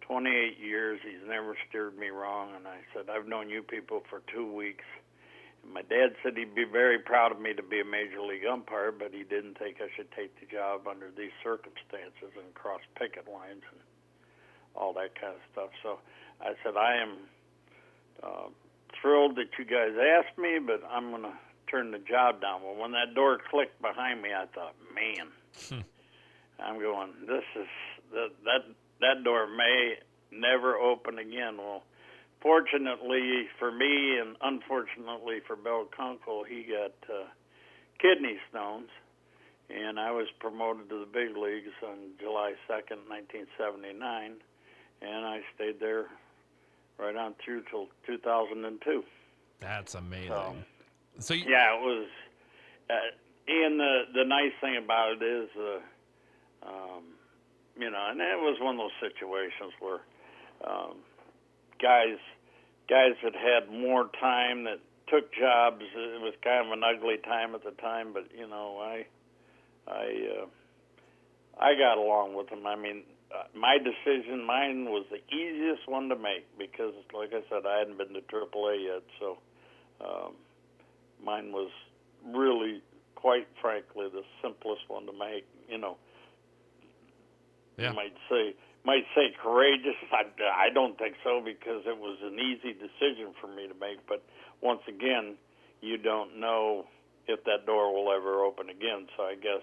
28 0.00 0.58
years. 0.58 1.00
He's 1.02 1.26
never 1.26 1.56
steered 1.68 1.96
me 1.96 2.08
wrong." 2.08 2.54
And 2.54 2.66
I 2.66 2.78
said, 2.94 3.10
"I've 3.10 3.28
known 3.28 3.50
you 3.50 3.62
people 3.62 4.00
for 4.08 4.20
two 4.32 4.50
weeks." 4.50 4.84
My 5.64 5.82
dad 5.82 6.16
said 6.22 6.36
he'd 6.36 6.54
be 6.54 6.64
very 6.64 6.98
proud 6.98 7.30
of 7.30 7.40
me 7.40 7.52
to 7.54 7.62
be 7.62 7.80
a 7.80 7.84
major 7.84 8.20
league 8.20 8.46
umpire, 8.46 8.90
but 8.90 9.12
he 9.12 9.22
didn't 9.22 9.58
think 9.58 9.80
I 9.80 9.88
should 9.90 10.10
take 10.12 10.38
the 10.40 10.46
job 10.46 10.88
under 10.88 11.10
these 11.10 11.32
circumstances 11.42 12.32
and 12.36 12.54
cross 12.54 12.80
picket 12.94 13.28
lines 13.28 13.64
and 13.70 13.80
all 14.78 14.92
that 14.94 15.18
kind 15.20 15.34
of 15.34 15.40
stuff. 15.52 15.70
So 15.82 15.98
I 16.40 16.54
said, 16.62 16.76
I 16.76 17.02
am 17.02 17.16
uh, 18.22 18.48
thrilled 19.00 19.36
that 19.36 19.50
you 19.58 19.64
guys 19.64 19.92
asked 19.98 20.38
me, 20.38 20.58
but 20.64 20.82
I'm 20.90 21.10
going 21.10 21.22
to 21.22 21.32
turn 21.70 21.90
the 21.90 21.98
job 21.98 22.40
down. 22.40 22.62
Well, 22.62 22.76
when 22.76 22.92
that 22.92 23.14
door 23.14 23.38
clicked 23.50 23.80
behind 23.82 24.22
me, 24.22 24.30
I 24.30 24.46
thought, 24.54 24.74
man, 24.94 25.82
I'm 26.58 26.80
going. 26.80 27.10
This 27.26 27.44
is 27.58 27.68
that 28.12 28.30
that 28.44 28.74
that 29.00 29.24
door 29.24 29.46
may 29.46 29.94
never 30.30 30.76
open 30.76 31.18
again. 31.18 31.58
Well, 31.58 31.82
fortunately 32.40 33.48
for 33.58 33.70
me, 33.70 34.18
and 34.18 34.36
unfortunately 34.42 35.40
for 35.46 35.56
Bill 35.56 35.86
Kunkel, 35.96 36.44
he 36.44 36.64
got 36.64 36.94
uh, 37.12 37.26
kidney 38.00 38.38
stones, 38.50 38.88
and 39.70 39.98
I 40.00 40.10
was 40.10 40.26
promoted 40.40 40.88
to 40.90 41.00
the 41.00 41.06
big 41.06 41.36
leagues 41.36 41.74
on 41.82 42.16
July 42.18 42.54
2nd, 42.68 43.06
1979, 43.08 44.36
and 45.02 45.24
I 45.26 45.40
stayed 45.54 45.80
there 45.80 46.06
right 46.98 47.14
on 47.16 47.34
through 47.44 47.62
till 47.70 47.88
2002. 48.06 49.04
That's 49.60 49.94
amazing. 49.94 50.28
So- 50.28 50.56
So 51.20 51.34
you, 51.34 51.44
Yeah, 51.50 51.74
it 51.76 51.80
was. 51.82 52.06
Uh, 52.90 52.94
and 53.48 53.78
the 53.80 54.02
the 54.14 54.24
nice 54.24 54.52
thing 54.60 54.76
about 54.76 55.20
it 55.20 55.22
is, 55.22 55.48
uh, 55.56 56.68
um, 56.68 57.02
you 57.78 57.90
know, 57.90 58.06
and 58.10 58.20
it 58.20 58.38
was 58.38 58.58
one 58.60 58.74
of 58.76 58.80
those 58.80 59.10
situations 59.10 59.72
where 59.80 60.00
um, 60.64 60.96
guys 61.80 62.18
guys 62.88 63.12
that 63.22 63.34
had 63.34 63.68
more 63.70 64.08
time 64.20 64.64
that 64.64 64.78
took 65.08 65.32
jobs. 65.34 65.82
It 65.94 66.20
was 66.20 66.34
kind 66.42 66.66
of 66.66 66.72
an 66.72 66.82
ugly 66.84 67.16
time 67.18 67.54
at 67.54 67.64
the 67.64 67.70
time, 67.72 68.12
but 68.12 68.26
you 68.36 68.46
know, 68.46 68.78
I 68.78 69.06
I 69.90 70.42
uh, 70.42 70.46
I 71.58 71.74
got 71.74 71.98
along 71.98 72.34
with 72.34 72.48
them. 72.50 72.66
I 72.66 72.76
mean, 72.76 73.02
uh, 73.34 73.44
my 73.54 73.78
decision, 73.78 74.44
mine 74.44 74.86
was 74.86 75.04
the 75.10 75.20
easiest 75.34 75.88
one 75.88 76.08
to 76.08 76.16
make 76.16 76.46
because, 76.58 76.94
like 77.12 77.30
I 77.32 77.42
said, 77.48 77.66
I 77.66 77.80
hadn't 77.80 77.98
been 77.98 78.14
to 78.14 78.20
AAA 78.20 78.84
yet, 78.84 79.02
so. 79.20 79.38
Um, 80.00 80.34
mine 81.24 81.52
was 81.52 81.70
really, 82.24 82.82
quite 83.14 83.46
frankly, 83.60 84.06
the 84.12 84.22
simplest 84.42 84.82
one 84.88 85.06
to 85.06 85.12
make. 85.12 85.46
You 85.68 85.78
know, 85.78 85.96
Yeah. 87.76 87.90
you 87.90 87.96
might 87.96 88.14
say 88.28 88.54
might 88.84 89.04
say 89.14 89.34
courageous. 89.42 89.96
I, 90.12 90.24
I 90.66 90.70
don't 90.72 90.96
think 90.98 91.16
so 91.24 91.40
because 91.44 91.82
it 91.86 91.98
was 91.98 92.18
an 92.22 92.38
easy 92.38 92.72
decision 92.72 93.34
for 93.40 93.48
me 93.48 93.66
to 93.68 93.74
make. 93.74 94.06
But 94.06 94.22
once 94.62 94.82
again, 94.88 95.36
you 95.80 95.98
don't 95.98 96.38
know 96.40 96.86
if 97.26 97.44
that 97.44 97.66
door 97.66 97.92
will 97.92 98.12
ever 98.12 98.42
open 98.44 98.70
again. 98.70 99.08
So 99.16 99.24
I 99.24 99.34
guess 99.34 99.62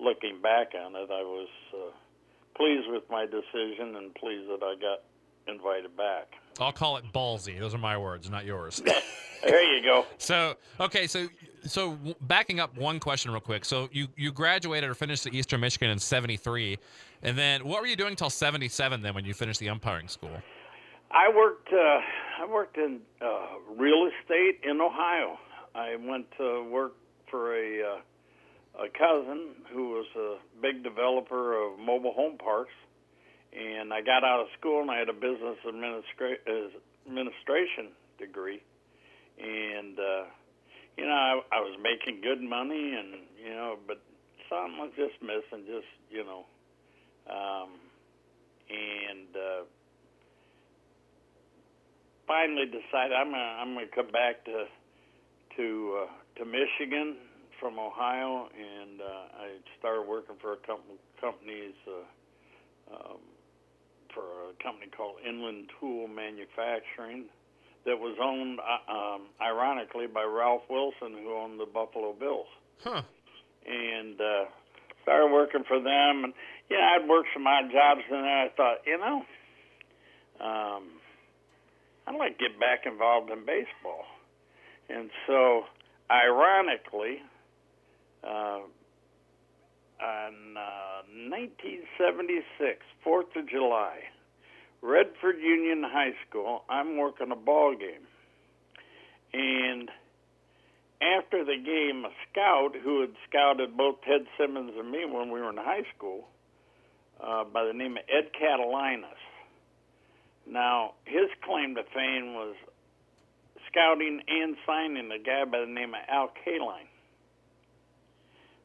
looking 0.00 0.40
back 0.42 0.72
on 0.74 0.96
it, 0.96 1.10
I 1.10 1.22
was 1.22 1.48
uh, 1.72 1.92
pleased 2.56 2.88
with 2.88 3.04
my 3.10 3.26
decision 3.26 3.96
and 3.96 4.14
pleased 4.14 4.48
that 4.48 4.62
I 4.62 4.74
got 4.80 5.02
invited 5.52 5.96
back. 5.96 6.32
I'll 6.60 6.72
call 6.72 6.96
it 6.96 7.04
ballsy. 7.12 7.58
Those 7.58 7.74
are 7.74 7.78
my 7.78 7.98
words, 7.98 8.30
not 8.30 8.44
yours. 8.44 8.82
There 9.44 9.76
you 9.76 9.82
go. 9.82 10.06
So 10.18 10.54
okay, 10.80 11.06
so 11.06 11.28
so 11.66 11.98
backing 12.22 12.60
up 12.60 12.76
one 12.78 12.98
question 12.98 13.30
real 13.30 13.40
quick. 13.40 13.64
So 13.64 13.88
you 13.92 14.08
you 14.16 14.32
graduated 14.32 14.88
or 14.88 14.94
finished 14.94 15.26
at 15.26 15.34
Eastern 15.34 15.60
Michigan 15.60 15.90
in 15.90 15.98
'73, 15.98 16.78
and 17.22 17.36
then 17.36 17.64
what 17.66 17.80
were 17.80 17.86
you 17.86 17.96
doing 17.96 18.16
till 18.16 18.30
'77 18.30 19.02
then 19.02 19.14
when 19.14 19.24
you 19.24 19.34
finished 19.34 19.60
the 19.60 19.68
umpiring 19.68 20.08
school? 20.08 20.30
I 21.10 21.28
worked. 21.28 21.68
Uh, 21.72 22.00
I 22.42 22.46
worked 22.48 22.78
in 22.78 23.00
uh, 23.20 23.46
real 23.76 24.08
estate 24.08 24.60
in 24.62 24.80
Ohio. 24.80 25.38
I 25.74 25.96
went 25.96 26.26
to 26.38 26.64
work 26.70 26.94
for 27.30 27.54
a 27.54 27.82
uh, 27.82 28.00
a 28.78 28.88
cousin 28.90 29.54
who 29.72 29.90
was 29.90 30.06
a 30.16 30.60
big 30.60 30.82
developer 30.82 31.54
of 31.54 31.78
mobile 31.78 32.12
home 32.12 32.38
parks, 32.38 32.74
and 33.52 33.92
I 33.92 34.00
got 34.00 34.24
out 34.24 34.40
of 34.40 34.46
school 34.58 34.82
and 34.82 34.90
I 34.90 34.98
had 34.98 35.08
a 35.08 35.12
business 35.14 35.58
administra- 35.66 36.42
administration 37.06 37.94
degree, 38.18 38.62
and 39.38 39.98
uh, 39.98 40.24
you 40.96 41.04
know 41.06 41.12
I, 41.12 41.40
I 41.52 41.60
was 41.60 41.78
making 41.82 42.20
good 42.20 42.42
money, 42.42 42.94
and 42.98 43.22
you 43.42 43.50
know, 43.50 43.76
but 43.86 44.00
something 44.48 44.78
was 44.78 44.92
just 44.96 45.22
missing, 45.22 45.66
just 45.66 45.88
you 46.10 46.24
know, 46.24 46.44
um, 47.30 47.70
and. 48.70 49.28
Uh, 49.34 49.64
finally 52.26 52.64
decided 52.64 53.12
I'm 53.12 53.30
gonna 53.30 53.60
I'm 53.60 53.74
gonna 53.74 53.86
come 53.94 54.10
back 54.10 54.44
to 54.46 54.64
to 55.56 55.98
uh, 56.00 56.40
to 56.40 56.44
Michigan 56.44 57.16
from 57.60 57.78
Ohio, 57.78 58.48
and 58.52 59.00
uh, 59.00 59.42
I 59.42 59.48
started 59.78 60.02
working 60.08 60.36
for 60.40 60.52
a 60.52 60.56
couple 60.56 60.96
companies 61.20 61.74
uh, 61.86 62.94
um, 62.94 63.18
for 64.14 64.50
a 64.50 64.62
company 64.62 64.90
called 64.94 65.16
Inland 65.26 65.70
Tool 65.80 66.08
Manufacturing 66.08 67.24
that 67.84 67.98
was 67.98 68.16
owned, 68.22 68.58
uh, 68.60 68.92
um, 68.92 69.22
ironically, 69.40 70.06
by 70.06 70.22
Ralph 70.22 70.62
Wilson, 70.70 71.12
who 71.22 71.34
owned 71.34 71.60
the 71.60 71.66
Buffalo 71.66 72.12
Bills. 72.12 72.46
Huh. 72.82 73.02
And 73.66 74.20
uh, 74.20 74.44
started 75.02 75.32
working 75.32 75.64
for 75.68 75.78
them, 75.78 76.24
and 76.24 76.32
yeah, 76.70 76.96
I'd 76.96 77.08
worked 77.08 77.28
some 77.34 77.46
odd 77.46 77.70
jobs, 77.70 78.00
and 78.10 78.24
then 78.24 78.24
I 78.24 78.48
thought, 78.56 78.78
you 78.86 78.98
know. 78.98 79.22
Um, 80.40 80.84
I'd 82.06 82.16
like 82.16 82.38
to 82.38 82.48
get 82.48 82.60
back 82.60 82.84
involved 82.86 83.30
in 83.30 83.40
baseball. 83.46 84.04
And 84.88 85.10
so, 85.26 85.64
ironically, 86.10 87.22
uh, 88.26 88.60
on 90.02 90.56
uh, 90.56 91.02
1976, 91.28 92.80
4th 93.06 93.36
of 93.36 93.48
July, 93.48 93.98
Redford 94.82 95.36
Union 95.40 95.82
High 95.84 96.14
School, 96.28 96.64
I'm 96.68 96.96
working 96.96 97.30
a 97.30 97.36
ball 97.36 97.74
game. 97.78 98.06
And 99.32 99.90
after 101.00 101.44
the 101.44 101.56
game, 101.56 102.04
a 102.04 102.12
scout 102.30 102.74
who 102.82 103.00
had 103.00 103.14
scouted 103.28 103.76
both 103.76 103.96
Ted 104.02 104.26
Simmons 104.38 104.72
and 104.78 104.90
me 104.90 105.04
when 105.04 105.30
we 105.30 105.40
were 105.40 105.50
in 105.50 105.56
high 105.56 105.84
school, 105.96 106.28
uh, 107.22 107.44
by 107.44 107.64
the 107.64 107.72
name 107.72 107.96
of 107.96 108.02
Ed 108.08 108.30
Katalinas, 108.34 109.20
now, 110.46 110.92
his 111.04 111.30
claim 111.42 111.74
to 111.76 111.82
fame 111.94 112.34
was 112.34 112.54
scouting 113.70 114.20
and 114.28 114.56
signing 114.66 115.10
a 115.10 115.18
guy 115.18 115.44
by 115.44 115.60
the 115.60 115.72
name 115.72 115.94
of 115.94 116.00
Al 116.08 116.32
Kaline, 116.44 116.88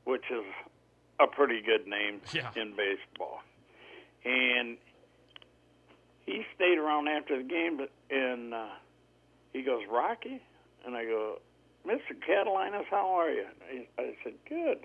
which 0.10 0.26
is 0.32 0.46
a 1.20 1.28
pretty 1.28 1.62
good 1.62 1.88
name 1.88 2.22
yeah. 2.34 2.52
in 2.56 2.76
baseball. 2.76 3.40
And 4.26 4.78
he 6.26 6.44
stayed 6.56 6.78
around 6.78 7.08
after 7.08 7.38
the 7.38 7.48
game, 7.48 7.80
and 8.10 8.54
uh, 8.54 8.68
he 9.54 9.62
goes, 9.62 9.84
Rocky? 9.90 10.42
And 10.86 10.96
I 10.96 11.06
go, 11.06 11.40
Mr. 11.88 12.16
Katalinas, 12.28 12.86
how 12.90 13.20
are 13.20 13.32
you? 13.32 13.46
I 13.98 14.16
said, 14.24 14.34
good. 14.48 14.80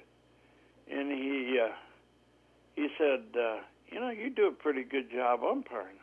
And 0.90 1.10
he 1.10 1.58
uh, 1.62 1.72
he 2.76 2.88
said, 2.98 3.22
uh, 3.38 3.56
you 3.90 4.00
know, 4.00 4.10
you 4.10 4.30
do 4.30 4.48
a 4.48 4.52
pretty 4.52 4.84
good 4.84 5.10
job 5.10 5.40
umpiring 5.42 5.96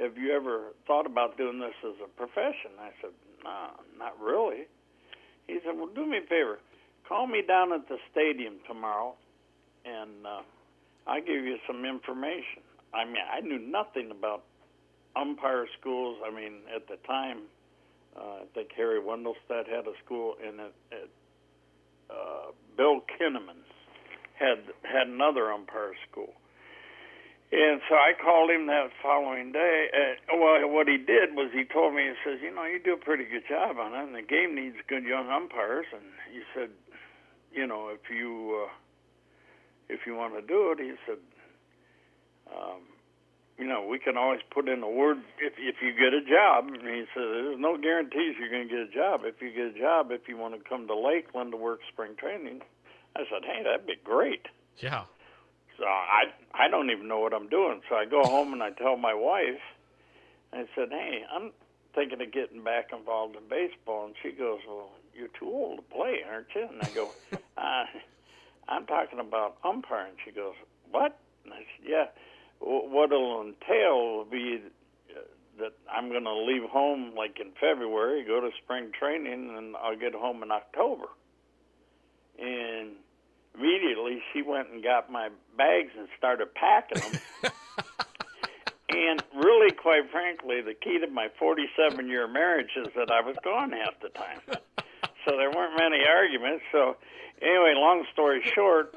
have 0.00 0.16
you 0.16 0.32
ever 0.32 0.72
thought 0.86 1.06
about 1.06 1.36
doing 1.36 1.60
this 1.60 1.74
as 1.84 1.94
a 2.02 2.08
profession? 2.16 2.72
I 2.80 2.90
said, 3.00 3.10
no, 3.44 3.70
not 3.98 4.18
really. 4.20 4.66
He 5.46 5.58
said, 5.64 5.76
well, 5.76 5.90
do 5.94 6.06
me 6.06 6.18
a 6.18 6.22
favor. 6.22 6.58
Call 7.10 7.26
me 7.26 7.42
down 7.42 7.72
at 7.72 7.88
the 7.88 7.96
stadium 8.12 8.54
tomorrow, 8.68 9.16
and 9.84 10.24
uh, 10.24 10.42
I'll 11.08 11.20
give 11.20 11.42
you 11.42 11.56
some 11.66 11.84
information. 11.84 12.62
I 12.94 13.04
mean, 13.04 13.16
I 13.18 13.40
knew 13.40 13.58
nothing 13.58 14.12
about 14.12 14.44
umpire 15.16 15.66
schools. 15.80 16.18
I 16.24 16.30
mean, 16.32 16.62
at 16.72 16.86
the 16.86 16.94
time, 17.08 17.38
uh, 18.16 18.20
I 18.20 18.44
think 18.54 18.70
Harry 18.76 19.00
Wendelstedt 19.00 19.66
had 19.66 19.88
a 19.88 19.94
school, 20.04 20.36
and 20.38 20.60
it, 20.60 20.74
it, 20.92 21.10
uh, 22.08 22.52
Bill 22.76 23.02
Kinnamon 23.18 23.58
had 24.38 24.62
had 24.84 25.08
another 25.08 25.50
umpire 25.50 25.94
school. 26.08 26.32
And 27.50 27.80
so 27.88 27.96
I 27.96 28.14
called 28.22 28.50
him 28.50 28.68
that 28.68 28.90
following 29.02 29.50
day. 29.50 29.88
Uh, 29.90 30.38
well, 30.38 30.62
what 30.70 30.86
he 30.86 30.96
did 30.96 31.34
was 31.34 31.50
he 31.52 31.64
told 31.64 31.92
me, 31.92 32.06
he 32.06 32.14
says, 32.22 32.38
you 32.40 32.54
know, 32.54 32.62
you 32.62 32.78
do 32.78 32.94
a 32.94 32.96
pretty 33.04 33.24
good 33.24 33.42
job 33.48 33.78
on 33.78 33.94
it, 33.94 34.06
and 34.06 34.14
the 34.14 34.22
game 34.22 34.54
needs 34.54 34.76
good 34.86 35.02
young 35.02 35.28
umpires. 35.28 35.86
And 35.90 36.06
he 36.30 36.42
said, 36.54 36.70
you 37.52 37.66
know, 37.66 37.88
if 37.88 38.10
you 38.10 38.66
uh, 38.66 38.72
if 39.88 40.00
you 40.06 40.14
want 40.14 40.34
to 40.34 40.42
do 40.42 40.72
it, 40.72 40.78
he 40.78 40.92
said, 41.06 41.18
um, 42.50 42.80
you 43.58 43.66
know, 43.66 43.86
we 43.86 43.98
can 43.98 44.16
always 44.16 44.40
put 44.50 44.68
in 44.68 44.82
a 44.82 44.90
word 44.90 45.18
if 45.38 45.54
if 45.58 45.76
you 45.82 45.92
get 45.92 46.14
a 46.14 46.22
job. 46.22 46.68
And 46.68 46.82
he 46.82 47.04
said, 47.14 47.22
there's 47.22 47.58
no 47.58 47.76
guarantees 47.76 48.36
you're 48.38 48.50
going 48.50 48.68
to 48.68 48.74
get 48.74 48.82
a 48.88 48.94
job. 48.94 49.22
If 49.24 49.42
you 49.42 49.50
get 49.50 49.76
a 49.76 49.78
job, 49.78 50.10
if 50.10 50.28
you 50.28 50.36
want 50.36 50.54
to 50.54 50.68
come 50.68 50.86
to 50.86 50.96
Lakeland 50.96 51.52
to 51.52 51.56
work 51.56 51.80
spring 51.92 52.12
training, 52.16 52.62
I 53.16 53.20
said, 53.30 53.44
hey, 53.44 53.62
that'd 53.64 53.86
be 53.86 53.96
great. 54.02 54.46
Yeah. 54.78 55.04
So 55.78 55.86
I 55.86 56.28
I 56.54 56.68
don't 56.68 56.90
even 56.90 57.08
know 57.08 57.20
what 57.20 57.32
I'm 57.32 57.48
doing. 57.48 57.80
So 57.88 57.96
I 57.96 58.04
go 58.04 58.22
home 58.22 58.52
and 58.52 58.62
I 58.62 58.70
tell 58.70 58.96
my 58.96 59.14
wife. 59.14 59.60
I 60.52 60.66
said, 60.74 60.88
"Hey, 60.90 61.24
I'm 61.32 61.52
thinking 61.94 62.20
of 62.20 62.32
getting 62.32 62.62
back 62.62 62.90
involved 62.92 63.36
in 63.36 63.48
baseball." 63.48 64.06
And 64.06 64.14
she 64.22 64.30
goes, 64.32 64.60
"Well, 64.68 64.90
you're 65.14 65.28
too 65.28 65.46
old 65.46 65.78
to 65.78 65.82
play, 65.94 66.18
aren't 66.30 66.48
you?" 66.54 66.68
And 66.68 66.82
I 66.82 66.88
go, 66.94 67.10
uh, 67.56 67.84
"I'm 68.68 68.86
talking 68.86 69.18
about 69.18 69.56
umpiring." 69.64 70.14
She 70.24 70.32
goes, 70.32 70.54
"What?" 70.90 71.18
And 71.44 71.54
I 71.54 71.58
said, 71.58 71.88
"Yeah. 71.88 72.04
What 72.60 73.10
it'll 73.10 73.40
entail 73.42 74.16
will 74.16 74.24
be 74.26 74.60
uh, 75.10 75.20
that 75.58 75.72
I'm 75.90 76.10
going 76.10 76.24
to 76.24 76.34
leave 76.34 76.68
home 76.68 77.14
like 77.16 77.40
in 77.40 77.52
February, 77.58 78.22
go 78.24 78.40
to 78.40 78.50
spring 78.62 78.92
training, 78.98 79.54
and 79.56 79.76
I'll 79.76 79.96
get 79.96 80.14
home 80.14 80.42
in 80.42 80.50
October." 80.50 81.06
And 82.38 82.96
immediately 83.54 84.22
she 84.32 84.42
went 84.42 84.70
and 84.70 84.82
got 84.82 85.10
my 85.10 85.28
bags 85.56 85.90
and 85.98 86.08
started 86.16 86.54
packing 86.54 87.00
them. 87.00 87.52
and 88.88 89.22
really, 89.34 89.72
quite 89.72 90.10
frankly, 90.10 90.60
the 90.60 90.74
key 90.74 90.98
to 90.98 91.06
my 91.08 91.28
47 91.38 92.08
year 92.08 92.26
marriage 92.26 92.70
is 92.76 92.88
that 92.96 93.10
I 93.10 93.20
was 93.20 93.36
gone 93.42 93.72
half 93.72 94.00
the 94.00 94.08
time. 94.08 94.40
So 95.24 95.36
there 95.36 95.50
weren't 95.50 95.78
many 95.78 96.04
arguments. 96.06 96.64
So, 96.72 96.96
anyway, 97.42 97.74
long 97.76 98.04
story 98.12 98.42
short, 98.54 98.94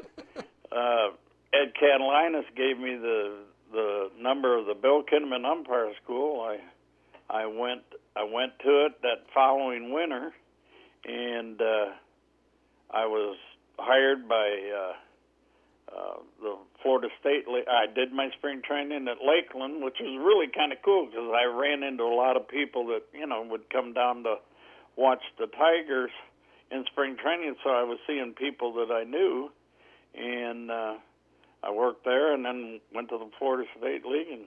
uh, 0.72 1.10
Ed 1.54 1.74
Katalinas 1.80 2.46
gave 2.56 2.80
me 2.80 2.96
the 2.96 3.38
the 3.72 4.12
number 4.20 4.58
of 4.58 4.68
the 4.68 4.76
Bill 4.76 5.04
Kinnamon 5.04 5.46
Umpire 5.46 5.92
School. 6.04 6.42
I 6.42 6.60
I 7.30 7.46
went 7.46 7.82
I 8.16 8.24
went 8.24 8.54
to 8.60 8.86
it 8.86 9.02
that 9.02 9.26
following 9.34 9.92
winter, 9.92 10.32
and 11.06 11.60
uh, 11.62 11.86
I 12.92 13.06
was 13.06 13.38
hired 13.78 14.30
by 14.30 14.72
uh, 14.78 14.94
uh, 15.96 16.18
the 16.42 16.58
Florida 16.82 17.08
State. 17.20 17.46
I 17.48 17.92
did 17.94 18.14
my 18.14 18.30
spring 18.38 18.62
training 18.66 19.08
at 19.08 19.18
Lakeland, 19.26 19.84
which 19.84 19.98
was 20.00 20.18
really 20.24 20.48
kind 20.48 20.72
of 20.72 20.80
cool 20.84 21.08
because 21.08 21.32
I 21.34 21.46
ran 21.46 21.84
into 21.84 22.04
a 22.04 22.16
lot 22.16 22.38
of 22.38 22.48
people 22.48 22.88
that 22.88 23.04
you 23.14 23.28
know 23.28 23.46
would 23.50 23.70
come 23.70 23.94
down 23.94 24.24
to 24.24 24.36
watch 24.96 25.22
the 25.38 25.48
Tigers 25.48 26.12
in 26.72 26.86
spring 26.92 27.18
training. 27.22 27.56
So 27.64 27.70
I 27.70 27.84
was 27.84 28.00
seeing 28.08 28.34
people 28.34 28.74
that 28.74 28.92
I 28.92 29.04
knew, 29.04 29.52
and 30.16 30.72
uh, 30.72 30.96
I 31.64 31.72
worked 31.72 32.06
there, 32.06 32.34
and 32.34 32.44
then 32.46 32.80
went 32.94 33.10
to 33.10 33.18
the 33.18 33.30
Florida 33.38 33.68
State 33.78 34.06
League, 34.06 34.28
and 34.32 34.46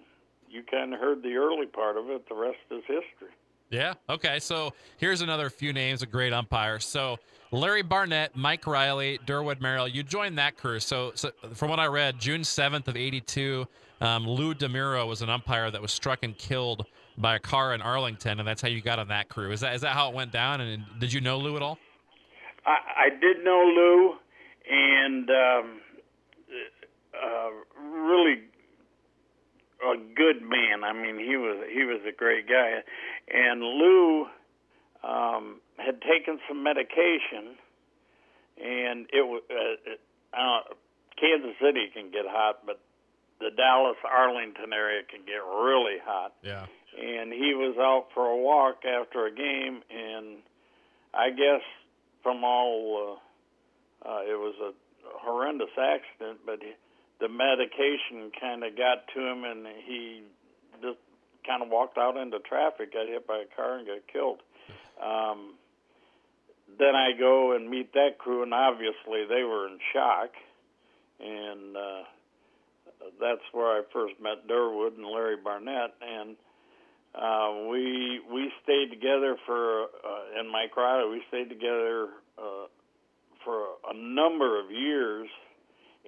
you 0.49 0.63
kind 0.63 0.93
of 0.93 1.01
heard 1.01 1.23
the 1.23 1.37
early 1.37 1.67
part 1.67 1.97
of 1.97 2.11
it. 2.11 2.29
The 2.29 2.35
rest 2.35 2.59
is 2.71 2.83
history. 2.87 3.35
Yeah. 3.71 3.95
Okay. 4.09 4.39
So 4.39 4.73
here's 4.97 5.23
another 5.23 5.51
few 5.51 5.73
names 5.73 6.03
of 6.03 6.11
great 6.11 6.33
umpires. 6.33 6.85
So 6.85 7.19
Larry 7.51 7.83
Barnett, 7.83 8.37
Mike 8.37 8.67
Riley, 8.67 9.19
Durwood 9.27 9.61
Merrill, 9.61 9.89
you 9.89 10.03
joined 10.03 10.39
that 10.39 10.57
crew. 10.57 10.79
So, 10.79 11.13
so 11.15 11.31
from 11.55 11.71
what 11.71 11.81
I 11.81 11.87
read, 11.87 12.19
June 12.19 12.43
7th 12.43 12.87
of 12.89 12.97
82, 12.97 13.67
um, 14.01 14.27
Lou 14.27 14.55
DiMuro 14.55 15.07
was 15.09 15.23
an 15.23 15.31
umpire 15.31 15.71
that 15.71 15.81
was 15.81 15.93
struck 15.93 16.21
and 16.23 16.37
killed 16.37 16.87
by 17.19 17.37
a 17.37 17.39
car 17.39 17.75
in 17.75 17.81
Arlington, 17.81 18.39
and 18.39 18.47
that's 18.47 18.63
how 18.63 18.69
you 18.69 18.81
got 18.81 18.99
on 18.99 19.09
that 19.09 19.29
crew. 19.29 19.53
Is 19.53 19.61
that 19.61 19.75
is 19.75 19.81
that 19.83 19.95
how 19.95 20.11
it 20.11 20.15
went 20.15 20.33
down? 20.33 20.61
And 20.61 20.85
did 20.99 21.13
you 21.13 21.21
know 21.21 21.39
Lou 21.39 21.57
at 21.57 21.63
all? 21.63 21.79
I, 22.65 23.07
I 23.07 23.11
did 23.11 23.45
know 23.45 23.63
Lou, 23.65 24.15
and 24.69 25.31
um, 25.31 25.81
uh, 27.15 27.51
really 27.81 28.43
a 29.83 29.97
good 30.15 30.43
man. 30.43 30.85
I 30.85 30.93
mean, 30.93 31.19
he 31.19 31.37
was 31.37 31.67
he 31.73 31.85
was 31.85 32.01
a 32.07 32.13
great 32.13 32.49
guy, 32.49 32.83
and 33.29 33.61
Lou 33.61 34.27
um, 35.05 35.61
had 35.79 36.01
taken 36.03 36.39
some 36.49 36.63
medication, 36.63 37.57
and 38.63 39.07
it 39.13 39.27
was 39.27 39.43
uh, 39.51 40.37
uh, 40.37 40.75
Kansas 41.19 41.57
City 41.61 41.89
can 41.95 42.11
get 42.11 42.25
hot, 42.27 42.67
but 42.67 42.81
the 43.39 43.51
Dallas 43.57 43.97
Arlington 44.05 44.73
area 44.73 45.03
can 45.09 45.21
get 45.27 45.45
really 45.45 45.99
hot. 46.05 46.35
Yeah. 46.43 46.67
And 46.95 47.33
he 47.33 47.55
was 47.55 47.77
out 47.79 48.09
for 48.15 48.27
a 48.27 48.37
walk 48.37 48.85
after 48.85 49.27
a 49.27 49.31
game, 49.31 49.83
and 49.91 50.39
I 51.13 51.31
guess 51.31 51.63
from 52.23 52.45
all, 52.45 53.21
uh, 54.05 54.09
uh, 54.09 54.21
it 54.23 54.39
was 54.39 54.55
a 54.61 54.73
horrendous 55.19 55.71
accident, 55.79 56.41
but 56.45 56.61
he, 56.63 56.73
the 57.21 57.29
medication 57.29 58.31
kind 58.39 58.65
of 58.65 58.77
got 58.77 59.09
to 59.15 59.21
him, 59.21 59.45
and 59.45 59.67
he 59.87 60.23
just 60.83 60.99
kind 61.47 61.63
of 61.63 61.69
walked 61.69 61.99
out 61.99 62.17
into 62.17 62.39
traffic, 62.41 62.93
got 62.93 63.07
hit 63.07 63.27
by 63.27 63.39
a 63.39 63.57
car, 63.57 63.79
and 63.79 63.87
got 63.87 64.07
killed. 64.13 64.41
Um, 65.03 65.55
then 66.79 66.95
I 66.95 67.13
go 67.19 67.55
and 67.55 67.71
meet 67.71 67.93
that 67.95 68.19
crew, 68.19 68.43
and 68.43 68.53
obviously 68.53 69.25
they 69.29 69.43
were 69.45 69.69
in 69.69 69.79
shock, 69.93 70.31
and 71.21 71.77
uh, 71.77 72.03
that's 73.21 73.45
where 73.53 73.67
I 73.67 73.83
first 73.93 74.15
met 74.21 74.49
Durwood 74.49 74.97
and 74.97 75.07
Larry 75.07 75.37
Barnett, 75.37 75.95
and 76.03 76.37
uh, 77.17 77.69
we 77.71 78.21
we 78.33 78.53
stayed 78.63 78.91
together 78.91 79.37
for 79.47 79.85
uh, 79.85 80.39
and 80.39 80.51
Mike 80.51 80.77
Riley. 80.77 81.11
We 81.11 81.23
stayed 81.29 81.49
together 81.49 82.09
uh, 82.39 82.67
for 83.45 83.81
a 83.89 83.97
number 83.97 84.61
of 84.61 84.71
years, 84.71 85.29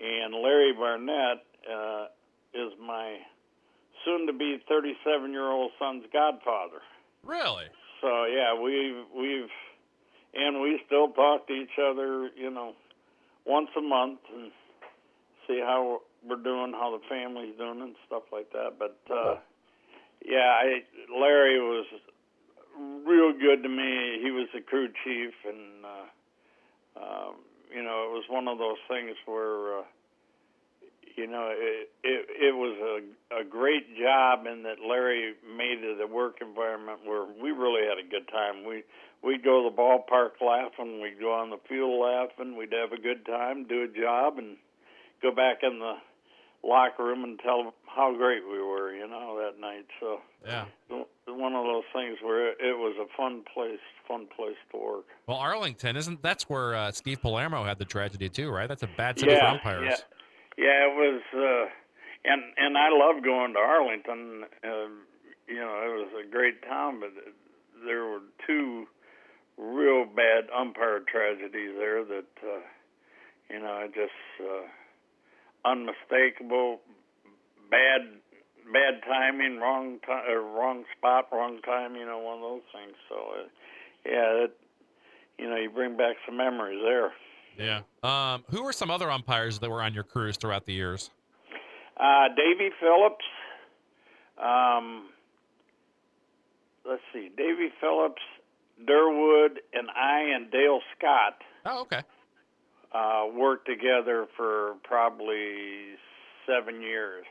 and 0.01 0.35
Larry 0.35 0.73
Barnett 0.75 1.45
uh, 1.71 2.07
is 2.53 2.73
my 2.81 3.17
soon-to-be 4.05 4.63
37-year-old 4.71 5.73
son's 5.79 6.05
godfather. 6.13 6.81
Really? 7.25 7.65
So 8.01 8.27
yeah, 8.27 8.61
we've 8.61 9.05
we've 9.17 9.51
and 10.35 10.61
we 10.61 10.81
still 10.87 11.09
talk 11.09 11.47
to 11.49 11.55
each 11.55 11.79
other, 11.83 12.29
you 12.37 12.51
know, 12.51 12.75
once 13.47 13.71
a 13.77 13.81
month 13.81 14.21
and 14.35 14.53
see 15.47 15.61
how 15.61 16.03
we're 16.29 16.37
doing, 16.37 16.73
how 16.73 16.97
the 16.97 17.03
family's 17.09 17.57
doing, 17.57 17.81
and 17.81 17.95
stuff 18.07 18.25
like 18.31 18.53
that. 18.53 18.79
But 18.79 18.99
uh, 19.11 19.37
yeah, 20.25 20.53
I, 20.61 20.83
Larry 21.13 21.61
was 21.61 21.87
real 23.07 23.33
good 23.33 23.63
to 23.63 23.69
me. 23.69 24.19
He 24.23 24.31
was 24.31 24.49
the 24.55 24.61
crew 24.61 24.89
chief, 25.05 25.35
and 25.47 25.85
uh, 25.85 27.01
um, 27.01 27.35
you 27.75 27.83
know, 27.83 28.09
it 28.09 28.13
was 28.13 28.25
one 28.29 28.49
of 28.49 28.59
those 28.59 28.79
things 28.89 29.17
where. 29.27 29.81
Uh, 29.81 29.83
you 31.17 31.27
know, 31.27 31.51
it, 31.51 31.91
it 32.05 32.27
it 32.31 32.55
was 32.55 32.79
a 32.79 33.41
a 33.41 33.45
great 33.45 33.99
job 33.99 34.47
in 34.47 34.63
that 34.63 34.77
Larry 34.79 35.35
made 35.43 35.83
it 35.83 36.01
a 36.01 36.07
work 36.07 36.37
environment 36.41 37.01
where 37.05 37.25
we 37.25 37.51
really 37.51 37.83
had 37.83 37.99
a 37.99 38.09
good 38.09 38.29
time. 38.29 38.65
We 38.65 38.85
we'd 39.23 39.43
go 39.43 39.63
to 39.63 39.71
the 39.71 39.77
ballpark 39.77 40.41
laughing, 40.41 41.01
we'd 41.01 41.21
go 41.21 41.33
on 41.33 41.51
the 41.51 41.59
field 41.69 42.01
laughing, 42.01 42.57
we'd 42.57 42.73
have 42.73 42.93
a 42.93 43.03
good 43.03 43.27
time, 43.27 43.67
do 43.67 43.83
a 43.83 43.89
job, 43.89 44.39
and 44.39 44.57
go 45.21 45.33
back 45.33 45.59
in 45.63 45.81
the 45.81 45.95
locker 46.63 47.05
room 47.05 47.25
and 47.25 47.39
tell 47.41 47.65
them 47.65 47.73
how 47.87 48.15
great 48.17 48.43
we 48.45 48.63
were, 48.63 48.68
that 49.49 49.61
night. 49.61 49.87
So 50.01 50.19
yeah, 50.47 50.67
one 51.27 51.55
of 51.55 51.65
those 51.65 51.85
things 51.93 52.19
where 52.23 52.51
it 52.51 52.77
was 52.79 52.97
a 53.01 53.07
fun 53.17 53.43
place, 53.55 53.81
fun 54.07 54.27
place 54.35 54.57
to 54.73 54.79
work. 54.79 55.05
Well, 55.27 55.39
Arlington 55.39 55.97
isn't 55.97 56.23
that's 56.23 56.49
where 56.49 56.75
uh, 56.75 56.93
Steve 56.93 57.21
Palermo 57.21 57.65
had 57.65 57.79
the 57.79 57.85
tragedy 57.85 58.29
too, 58.29 58.51
right? 58.51 58.69
That's 58.69 58.83
a 58.83 58.91
bad 58.97 59.19
city 59.19 59.33
yeah, 59.33 59.41
for 59.41 59.47
umpires. 59.47 59.87
Yeah. 59.91 59.97
Yeah, 60.59 60.91
it 60.91 60.97
was, 60.97 61.23
uh, 61.35 61.71
and 62.25 62.43
and 62.57 62.77
I 62.77 62.89
love 62.91 63.23
going 63.23 63.53
to 63.53 63.61
Arlington. 63.61 64.43
Uh, 64.65 64.91
you 65.47 65.61
know, 65.61 65.81
it 65.85 65.95
was 65.95 66.09
a 66.27 66.29
great 66.29 66.63
town, 66.63 66.99
but 66.99 67.11
there 67.87 68.05
were 68.05 68.21
two 68.45 68.87
real 69.57 70.05
bad 70.05 70.51
umpire 70.57 71.01
tragedies 71.01 71.71
there 71.79 72.05
that, 72.05 72.33
uh, 72.43 72.61
you 73.51 73.61
know, 73.61 73.87
just 73.95 74.13
uh, 74.41 74.67
unmistakable, 75.69 76.81
bad 77.71 78.19
bad 78.73 79.03
timing, 79.07 79.59
wrong 79.59 79.99
time, 80.07 80.25
uh, 80.31 80.35
wrong 80.35 80.85
spot, 80.97 81.29
wrong 81.33 81.61
time. 81.65 81.97
You 81.97 82.07
know, 82.07 82.19
one 82.19 82.37
of 82.37 82.43
those 82.43 82.63
things. 82.73 82.97
So, 83.09 83.15
uh, 83.15 83.49
yeah, 84.07 84.45
it, 84.45 84.57
you 85.39 85.49
know, 85.49 85.57
you 85.57 85.71
bring 85.71 85.97
back 85.97 86.17
some 86.27 86.37
memories 86.37 86.81
there. 86.83 87.13
Yeah. 87.59 87.81
Um, 88.03 88.45
who 88.51 88.63
were 88.63 88.73
some 88.73 88.91
other 88.91 89.11
umpires 89.11 89.59
that 89.59 89.71
were 89.71 89.83
on 89.83 89.93
your 89.93 90.05
crews 90.05 90.37
throughout 90.37 90.65
the 90.65 90.73
years? 90.73 91.11
Uh, 91.97 92.29
Davy 92.37 92.71
Phillips. 92.81 93.25
Um, 94.41 95.09
let's 96.89 97.03
see, 97.13 97.31
Davy 97.37 97.71
Phillips, 97.81 98.23
Durwood, 98.87 99.59
and 99.73 99.91
I 99.91 100.33
and 100.35 100.51
Dale 100.51 100.81
Scott. 100.97 101.43
Oh, 101.67 101.81
okay. 101.83 102.03
Uh, 102.93 103.27
worked 103.35 103.67
together 103.67 104.27
for 104.37 104.77
probably 104.85 105.97
seven 106.47 106.81
years. 106.81 107.25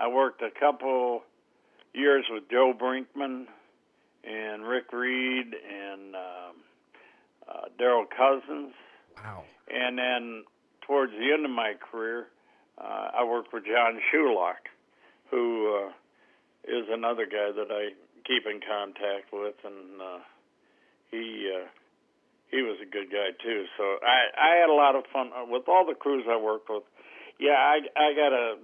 I 0.00 0.08
worked 0.08 0.40
a 0.40 0.48
couple 0.58 1.22
years 1.92 2.24
with 2.30 2.44
Joe 2.50 2.72
Brinkman 2.72 3.44
and 4.24 4.64
Rick 4.64 4.92
Reed 4.92 5.52
and 5.52 6.14
um, 6.16 6.54
uh, 7.46 7.68
Derryl 7.78 8.06
Cousins. 8.08 8.72
Wow. 9.22 9.44
And 9.68 9.98
then 9.98 10.44
towards 10.86 11.12
the 11.12 11.32
end 11.34 11.44
of 11.44 11.50
my 11.50 11.74
career, 11.92 12.28
uh, 12.78 13.10
I 13.20 13.24
worked 13.24 13.52
with 13.52 13.64
John 13.64 14.00
Shulock, 14.08 14.72
who 15.30 15.84
uh, 15.84 15.88
is 16.64 16.86
another 16.90 17.26
guy 17.26 17.52
that 17.54 17.68
I 17.70 17.90
keep 18.26 18.46
in 18.46 18.60
contact 18.60 19.32
with, 19.32 19.54
and 19.64 20.00
uh, 20.00 20.18
he 21.10 21.52
uh, 21.54 21.66
he 22.50 22.62
was 22.62 22.78
a 22.80 22.86
good 22.86 23.10
guy 23.10 23.36
too. 23.42 23.64
So 23.76 23.84
I 24.02 24.54
I 24.54 24.56
had 24.60 24.70
a 24.70 24.74
lot 24.74 24.96
of 24.96 25.04
fun 25.12 25.30
uh, 25.36 25.44
with 25.46 25.68
all 25.68 25.84
the 25.86 25.94
crews 25.94 26.24
I 26.28 26.40
worked 26.40 26.70
with. 26.70 26.84
Yeah, 27.38 27.52
I 27.52 27.80
I 27.96 28.14
got 28.14 28.32
a 28.32 28.56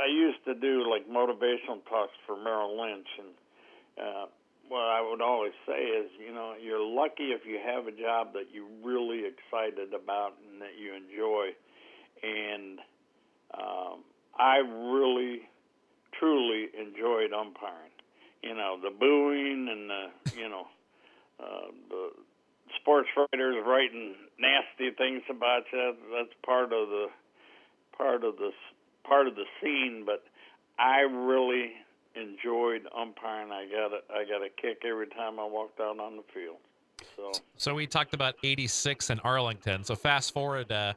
I 0.00 0.06
used 0.10 0.44
to 0.46 0.54
do 0.54 0.88
like 0.90 1.08
motivational 1.08 1.84
talks 1.88 2.12
for 2.26 2.36
Merrill 2.36 2.80
Lynch, 2.80 3.08
and 3.18 3.28
uh, 4.00 4.26
what 4.68 4.88
I 4.88 5.00
would 5.02 5.20
always 5.20 5.52
say 5.66 5.82
is, 5.82 6.10
you 6.18 6.32
know, 6.32 6.54
you're 6.60 6.80
lucky 6.80 7.32
if 7.32 7.42
you 7.46 7.58
have 7.64 7.86
a 7.86 7.92
job 7.92 8.32
that 8.32 8.46
you're 8.52 8.72
really 8.82 9.24
excited 9.26 9.92
about 9.92 10.32
and 10.48 10.62
that 10.62 10.78
you 10.80 10.94
enjoy. 10.94 11.52
And 12.22 12.78
um, 13.52 14.00
I 14.38 14.58
really, 14.58 15.42
truly 16.18 16.68
enjoyed 16.78 17.32
umpiring. 17.32 17.92
You 18.42 18.54
know, 18.54 18.78
the 18.82 18.90
booing 18.90 19.68
and 19.70 19.90
the, 19.90 20.40
you 20.40 20.48
know, 20.48 20.66
uh, 21.38 21.70
the 21.90 22.10
sports 22.80 23.08
writers 23.16 23.56
writing 23.66 24.14
nasty 24.38 24.90
things 24.96 25.22
about 25.28 25.64
you. 25.72 25.94
That's 26.16 26.34
part 26.44 26.72
of 26.72 26.88
the 26.88 27.06
part 27.96 28.24
of 28.24 28.36
the 28.36 28.50
part 29.04 29.26
of 29.26 29.34
the 29.34 29.44
scene. 29.60 30.04
But 30.06 30.24
I 30.78 31.00
really 31.00 31.72
enjoyed 32.14 32.82
umpiring. 32.96 33.50
I 33.52 33.66
got 33.66 33.92
a, 33.92 34.00
I 34.12 34.24
got 34.24 34.44
a 34.44 34.48
kick 34.60 34.82
every 34.84 35.06
time 35.08 35.38
I 35.38 35.44
walked 35.44 35.80
out 35.80 35.98
on 35.98 36.16
the 36.16 36.24
field. 36.34 36.56
So, 37.16 37.32
so 37.56 37.74
we 37.74 37.86
talked 37.86 38.14
about 38.14 38.34
'86 38.42 39.10
and 39.10 39.20
Arlington. 39.24 39.84
So 39.84 39.94
fast 39.94 40.32
forward 40.32 40.70
uh, 40.70 40.92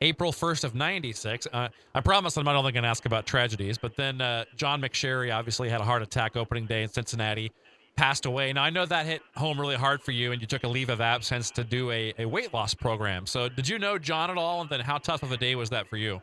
April 0.00 0.32
1st 0.32 0.64
of 0.64 0.74
'96. 0.74 1.46
Uh, 1.52 1.68
I 1.94 2.00
promise 2.00 2.36
I'm 2.36 2.44
not 2.44 2.56
only 2.56 2.72
going 2.72 2.84
to 2.84 2.88
ask 2.88 3.04
about 3.06 3.26
tragedies, 3.26 3.76
but 3.76 3.96
then 3.96 4.20
uh, 4.20 4.44
John 4.56 4.80
McSherry 4.80 5.34
obviously 5.34 5.68
had 5.68 5.80
a 5.80 5.84
heart 5.84 6.02
attack 6.02 6.36
opening 6.36 6.66
day 6.66 6.82
in 6.82 6.88
Cincinnati, 6.88 7.52
passed 7.96 8.24
away. 8.24 8.52
Now 8.52 8.62
I 8.62 8.70
know 8.70 8.86
that 8.86 9.06
hit 9.06 9.22
home 9.36 9.60
really 9.60 9.76
hard 9.76 10.02
for 10.02 10.12
you, 10.12 10.32
and 10.32 10.40
you 10.40 10.46
took 10.46 10.64
a 10.64 10.68
leave 10.68 10.88
of 10.88 11.00
absence 11.00 11.50
to 11.52 11.64
do 11.64 11.90
a, 11.90 12.14
a 12.18 12.24
weight 12.24 12.54
loss 12.54 12.72
program. 12.72 13.26
So 13.26 13.48
did 13.48 13.68
you 13.68 13.78
know 13.78 13.98
John 13.98 14.30
at 14.30 14.38
all, 14.38 14.62
and 14.62 14.70
then 14.70 14.80
how 14.80 14.98
tough 14.98 15.22
of 15.22 15.32
a 15.32 15.36
day 15.36 15.54
was 15.54 15.70
that 15.70 15.88
for 15.88 15.98
you? 15.98 16.22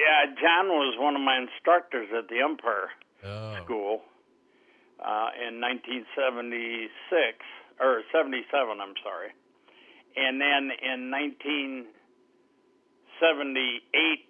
Yeah, 0.00 0.32
John 0.40 0.72
was 0.72 0.96
one 0.96 1.12
of 1.12 1.20
my 1.20 1.36
instructors 1.36 2.08
at 2.16 2.32
the 2.32 2.40
umpire 2.40 2.88
oh. 3.20 3.60
school 3.60 4.00
uh, 4.96 5.28
in 5.36 5.60
1976 5.60 6.88
or 7.76 8.00
77. 8.08 8.80
I'm 8.80 8.96
sorry, 9.04 9.36
and 10.16 10.40
then 10.40 10.72
in 10.72 11.12
1978 11.12 11.92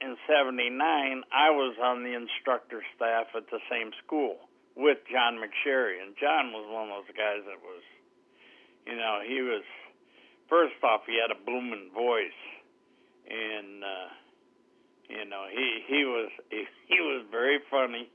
and 0.02 0.18
79, 0.26 1.22
I 1.30 1.54
was 1.54 1.78
on 1.78 2.02
the 2.02 2.18
instructor 2.18 2.82
staff 2.98 3.30
at 3.38 3.46
the 3.54 3.62
same 3.70 3.94
school 4.02 4.50
with 4.74 4.98
John 5.06 5.38
McSherry, 5.38 6.02
and 6.02 6.18
John 6.18 6.50
was 6.50 6.66
one 6.66 6.90
of 6.90 7.06
those 7.06 7.14
guys 7.14 7.46
that 7.46 7.62
was, 7.62 7.86
you 8.90 8.98
know, 8.98 9.22
he 9.22 9.38
was. 9.38 9.62
First 10.50 10.82
off, 10.82 11.06
he 11.06 11.14
had 11.14 11.30
a 11.30 11.38
booming 11.38 11.94
voice, 11.94 12.42
and 13.30 13.86
uh, 13.86 14.10
you 15.10 15.26
know 15.26 15.44
he 15.50 15.82
he 15.86 16.04
was 16.04 16.30
he, 16.50 16.64
he 16.86 17.00
was 17.00 17.26
very 17.30 17.58
funny 17.70 18.08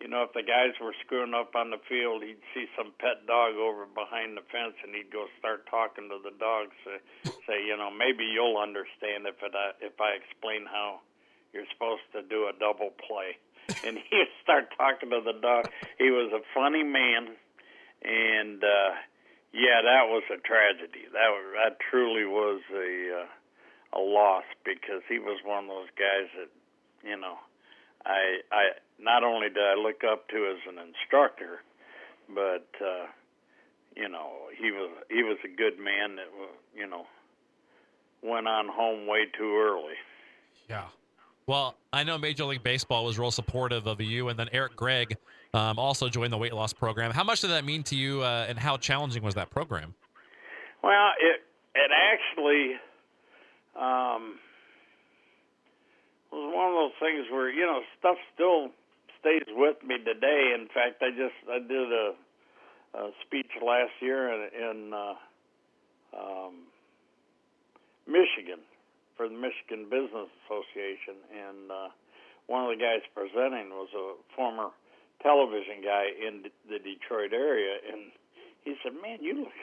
you 0.00 0.08
know, 0.08 0.22
if 0.22 0.32
the 0.34 0.42
guys 0.42 0.74
were 0.82 0.92
screwing 1.00 1.32
up 1.32 1.54
on 1.54 1.70
the 1.70 1.80
field, 1.88 2.22
he'd 2.22 2.42
see 2.52 2.66
some 2.76 2.92
pet 2.98 3.26
dog 3.26 3.54
over 3.54 3.86
behind 3.86 4.36
the 4.36 4.44
fence, 4.52 4.74
and 4.82 4.94
he'd 4.94 5.08
go 5.08 5.26
start 5.38 5.64
talking 5.70 6.10
to 6.10 6.18
the 6.18 6.34
dog. 6.36 6.68
Say, 6.84 6.98
say, 7.46 7.58
you 7.64 7.76
know, 7.76 7.88
maybe 7.88 8.24
you'll 8.24 8.58
understand 8.58 9.24
if 9.24 9.40
it 9.40 9.54
uh, 9.54 9.72
if 9.80 9.96
I 10.00 10.18
explain 10.18 10.66
how 10.66 11.00
you're 11.52 11.68
supposed 11.72 12.04
to 12.12 12.20
do 12.20 12.50
a 12.50 12.54
double 12.58 12.90
play. 13.00 13.38
And 13.80 13.96
he'd 13.96 14.28
start 14.42 14.68
talking 14.76 15.08
to 15.08 15.24
the 15.24 15.40
dog. 15.40 15.72
He 15.96 16.10
was 16.10 16.28
a 16.36 16.44
funny 16.52 16.84
man, 16.84 17.32
and 18.04 18.60
uh, 18.60 18.92
yeah, 19.56 19.80
that 19.80 20.04
was 20.12 20.22
a 20.28 20.36
tragedy. 20.36 21.08
That 21.08 21.32
was, 21.32 21.44
that 21.56 21.80
truly 21.80 22.26
was 22.26 22.60
a 22.68 23.24
uh, 23.24 23.26
a 23.94 24.00
loss 24.00 24.44
because 24.64 25.02
he 25.08 25.18
was 25.18 25.38
one 25.44 25.64
of 25.64 25.70
those 25.70 25.92
guys 25.96 26.28
that, 26.36 27.08
you 27.08 27.16
know, 27.16 27.36
I 28.04 28.40
I 28.52 28.62
not 28.98 29.24
only 29.24 29.48
did 29.48 29.62
I 29.62 29.74
look 29.74 30.02
up 30.04 30.28
to 30.28 30.36
as 30.36 30.58
an 30.68 30.78
instructor, 30.78 31.60
but 32.28 32.66
uh, 32.80 33.06
you 33.96 34.08
know 34.08 34.48
he 34.56 34.70
was 34.70 34.90
he 35.10 35.22
was 35.22 35.38
a 35.44 35.48
good 35.48 35.78
man 35.78 36.16
that 36.16 36.28
you 36.76 36.86
know 36.86 37.06
went 38.22 38.46
on 38.46 38.68
home 38.68 39.06
way 39.06 39.26
too 39.36 39.56
early. 39.56 39.94
Yeah. 40.68 40.84
Well, 41.46 41.76
I 41.92 42.04
know 42.04 42.16
Major 42.16 42.46
League 42.46 42.62
Baseball 42.62 43.04
was 43.04 43.18
real 43.18 43.30
supportive 43.30 43.86
of 43.86 44.00
you, 44.00 44.30
and 44.30 44.38
then 44.38 44.48
Eric 44.52 44.76
Gregg 44.76 45.14
um, 45.52 45.78
also 45.78 46.08
joined 46.08 46.32
the 46.32 46.38
weight 46.38 46.54
loss 46.54 46.72
program. 46.72 47.10
How 47.10 47.22
much 47.22 47.42
did 47.42 47.50
that 47.50 47.66
mean 47.66 47.82
to 47.84 47.96
you, 47.96 48.22
uh, 48.22 48.46
and 48.48 48.58
how 48.58 48.78
challenging 48.78 49.22
was 49.22 49.34
that 49.34 49.50
program? 49.50 49.94
Well, 50.82 51.10
it 51.20 51.42
it 51.74 51.90
actually 51.92 52.76
um, 53.76 54.38
was 56.34 56.50
one 56.50 56.68
of 56.70 56.74
those 56.74 56.98
things 56.98 57.30
where 57.30 57.50
you 57.50 57.66
know 57.66 57.80
stuff 57.98 58.16
still 58.34 58.70
stays 59.20 59.46
with 59.54 59.78
me 59.86 59.98
today. 60.02 60.52
In 60.54 60.66
fact, 60.74 61.02
I 61.02 61.10
just 61.14 61.38
I 61.46 61.58
did 61.62 61.88
a, 61.92 62.06
a 62.98 63.10
speech 63.26 63.50
last 63.62 63.94
year 64.00 64.28
in, 64.34 64.40
in 64.50 64.78
uh, 64.92 65.14
um, 66.18 66.54
Michigan 68.06 68.60
for 69.16 69.28
the 69.28 69.38
Michigan 69.38 69.86
Business 69.86 70.26
Association, 70.44 71.22
and 71.30 71.70
uh, 71.70 71.88
one 72.46 72.66
of 72.66 72.70
the 72.74 72.82
guys 72.82 73.06
presenting 73.14 73.70
was 73.70 73.88
a 73.94 74.18
former 74.34 74.74
television 75.22 75.80
guy 75.82 76.10
in 76.10 76.42
the 76.68 76.82
Detroit 76.82 77.32
area, 77.32 77.78
and 77.90 78.10
he 78.64 78.74
said, 78.82 78.92
"Man, 79.00 79.22
you 79.22 79.46
look 79.46 79.54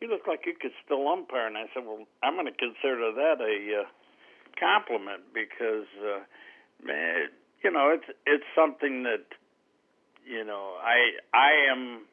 you 0.00 0.08
look 0.08 0.26
like 0.26 0.46
you 0.46 0.54
could 0.60 0.72
still 0.84 1.08
umpire." 1.08 1.46
And 1.46 1.56
I 1.56 1.66
said, 1.74 1.84
"Well, 1.86 2.06
I'm 2.22 2.34
going 2.34 2.46
to 2.46 2.52
consider 2.52 3.12
that 3.12 3.40
a 3.40 3.82
uh, 3.82 3.88
compliment 4.58 5.22
because, 5.32 5.86
uh, 6.02 6.20
man, 6.82 7.28
you 7.62 7.70
know, 7.70 7.90
it's 7.90 8.08
it's 8.26 8.48
something 8.54 9.04
that 9.04 9.26
you 10.26 10.44
know 10.44 10.76
I 10.82 11.18
I 11.34 11.70
am." 11.72 12.06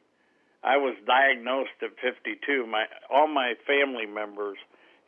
I 0.64 0.78
was 0.78 0.96
diagnosed 1.06 1.78
at 1.80 1.94
52. 2.02 2.66
My 2.66 2.86
all 3.08 3.28
my 3.28 3.54
family 3.68 4.06
members 4.06 4.58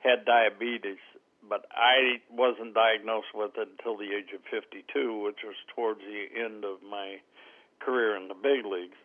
had 0.05 0.25
diabetes, 0.25 1.03
but 1.49 1.67
I 1.73 2.21
wasn't 2.31 2.75
diagnosed 2.75 3.35
with 3.35 3.53
it 3.57 3.69
until 3.79 3.97
the 3.97 4.15
age 4.15 4.31
of 4.35 4.41
52, 4.51 5.19
which 5.19 5.43
was 5.43 5.57
towards 5.75 6.01
the 6.01 6.27
end 6.39 6.65
of 6.65 6.79
my 6.89 7.19
career 7.81 8.17
in 8.17 8.29
the 8.29 8.35
big 8.35 8.65
leagues. 8.65 8.97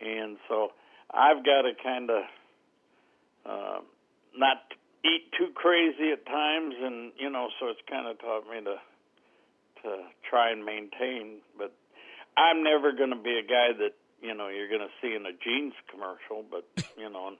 And 0.00 0.36
so 0.48 0.72
I've 1.10 1.44
got 1.44 1.62
to 1.62 1.72
kind 1.82 2.10
of 2.10 2.22
uh, 3.48 3.78
not 4.36 4.58
eat 5.04 5.30
too 5.38 5.48
crazy 5.54 6.12
at 6.12 6.26
times, 6.26 6.74
and 6.80 7.12
you 7.18 7.30
know, 7.30 7.48
so 7.60 7.68
it's 7.68 7.80
kind 7.88 8.06
of 8.06 8.18
taught 8.18 8.48
me 8.50 8.64
to 8.64 8.76
to 9.82 10.02
try 10.28 10.50
and 10.50 10.64
maintain. 10.64 11.38
But 11.56 11.72
I'm 12.36 12.62
never 12.62 12.92
going 12.92 13.10
to 13.10 13.22
be 13.22 13.38
a 13.38 13.46
guy 13.46 13.72
that 13.78 13.94
you 14.20 14.34
know 14.34 14.48
you're 14.48 14.68
going 14.68 14.80
to 14.80 14.94
see 15.00 15.14
in 15.14 15.26
a 15.26 15.32
jeans 15.32 15.74
commercial, 15.90 16.44
but 16.50 16.66
you 16.98 17.10
know 17.10 17.32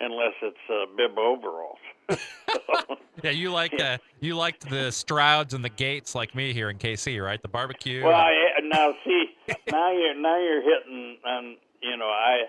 unless 0.00 0.34
it's 0.42 0.56
uh, 0.68 0.86
bib 0.96 1.18
overalls. 1.18 1.78
yeah, 3.22 3.30
you 3.30 3.50
like 3.50 3.72
yeah. 3.78 3.94
Uh, 3.94 3.98
you 4.20 4.36
liked 4.36 4.68
the 4.68 4.90
Strouds 4.90 5.54
and 5.54 5.64
the 5.64 5.68
Gates 5.68 6.14
like 6.14 6.34
me 6.34 6.52
here 6.52 6.70
in 6.70 6.78
KC, 6.78 7.22
right? 7.24 7.40
The 7.40 7.48
barbecue. 7.48 8.04
Well, 8.04 8.14
I, 8.14 8.32
now 8.62 8.92
see, 9.04 9.26
now 9.70 9.92
you're 9.92 10.14
now 10.14 10.38
you're 10.38 10.62
hitting 10.62 11.18
on. 11.26 11.56
You 11.80 11.96
know, 11.98 12.06
I 12.06 12.44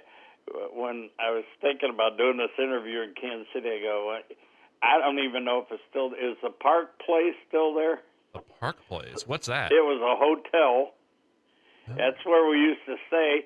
when 0.73 1.09
I 1.19 1.31
was 1.31 1.43
thinking 1.61 1.89
about 1.93 2.17
doing 2.17 2.37
this 2.37 2.53
interview 2.57 3.01
in 3.01 3.13
Kansas 3.19 3.47
City, 3.53 3.69
I 3.69 3.81
go, 3.81 4.17
I 4.83 4.99
don't 4.99 5.19
even 5.19 5.43
know 5.45 5.59
if 5.59 5.71
it's 5.71 5.81
still 5.89 6.13
is 6.13 6.37
the 6.43 6.49
Park 6.49 6.99
Place 7.05 7.35
still 7.47 7.73
there. 7.73 8.01
The 8.33 8.41
Park 8.59 8.77
Place, 8.87 9.27
what's 9.27 9.47
that? 9.47 9.71
It 9.71 9.81
was 9.81 10.01
a 10.01 10.15
hotel. 10.19 10.93
Oh. 11.89 11.95
That's 11.97 12.23
where 12.25 12.49
we 12.49 12.57
used 12.57 12.85
to 12.85 12.95
stay. 13.07 13.45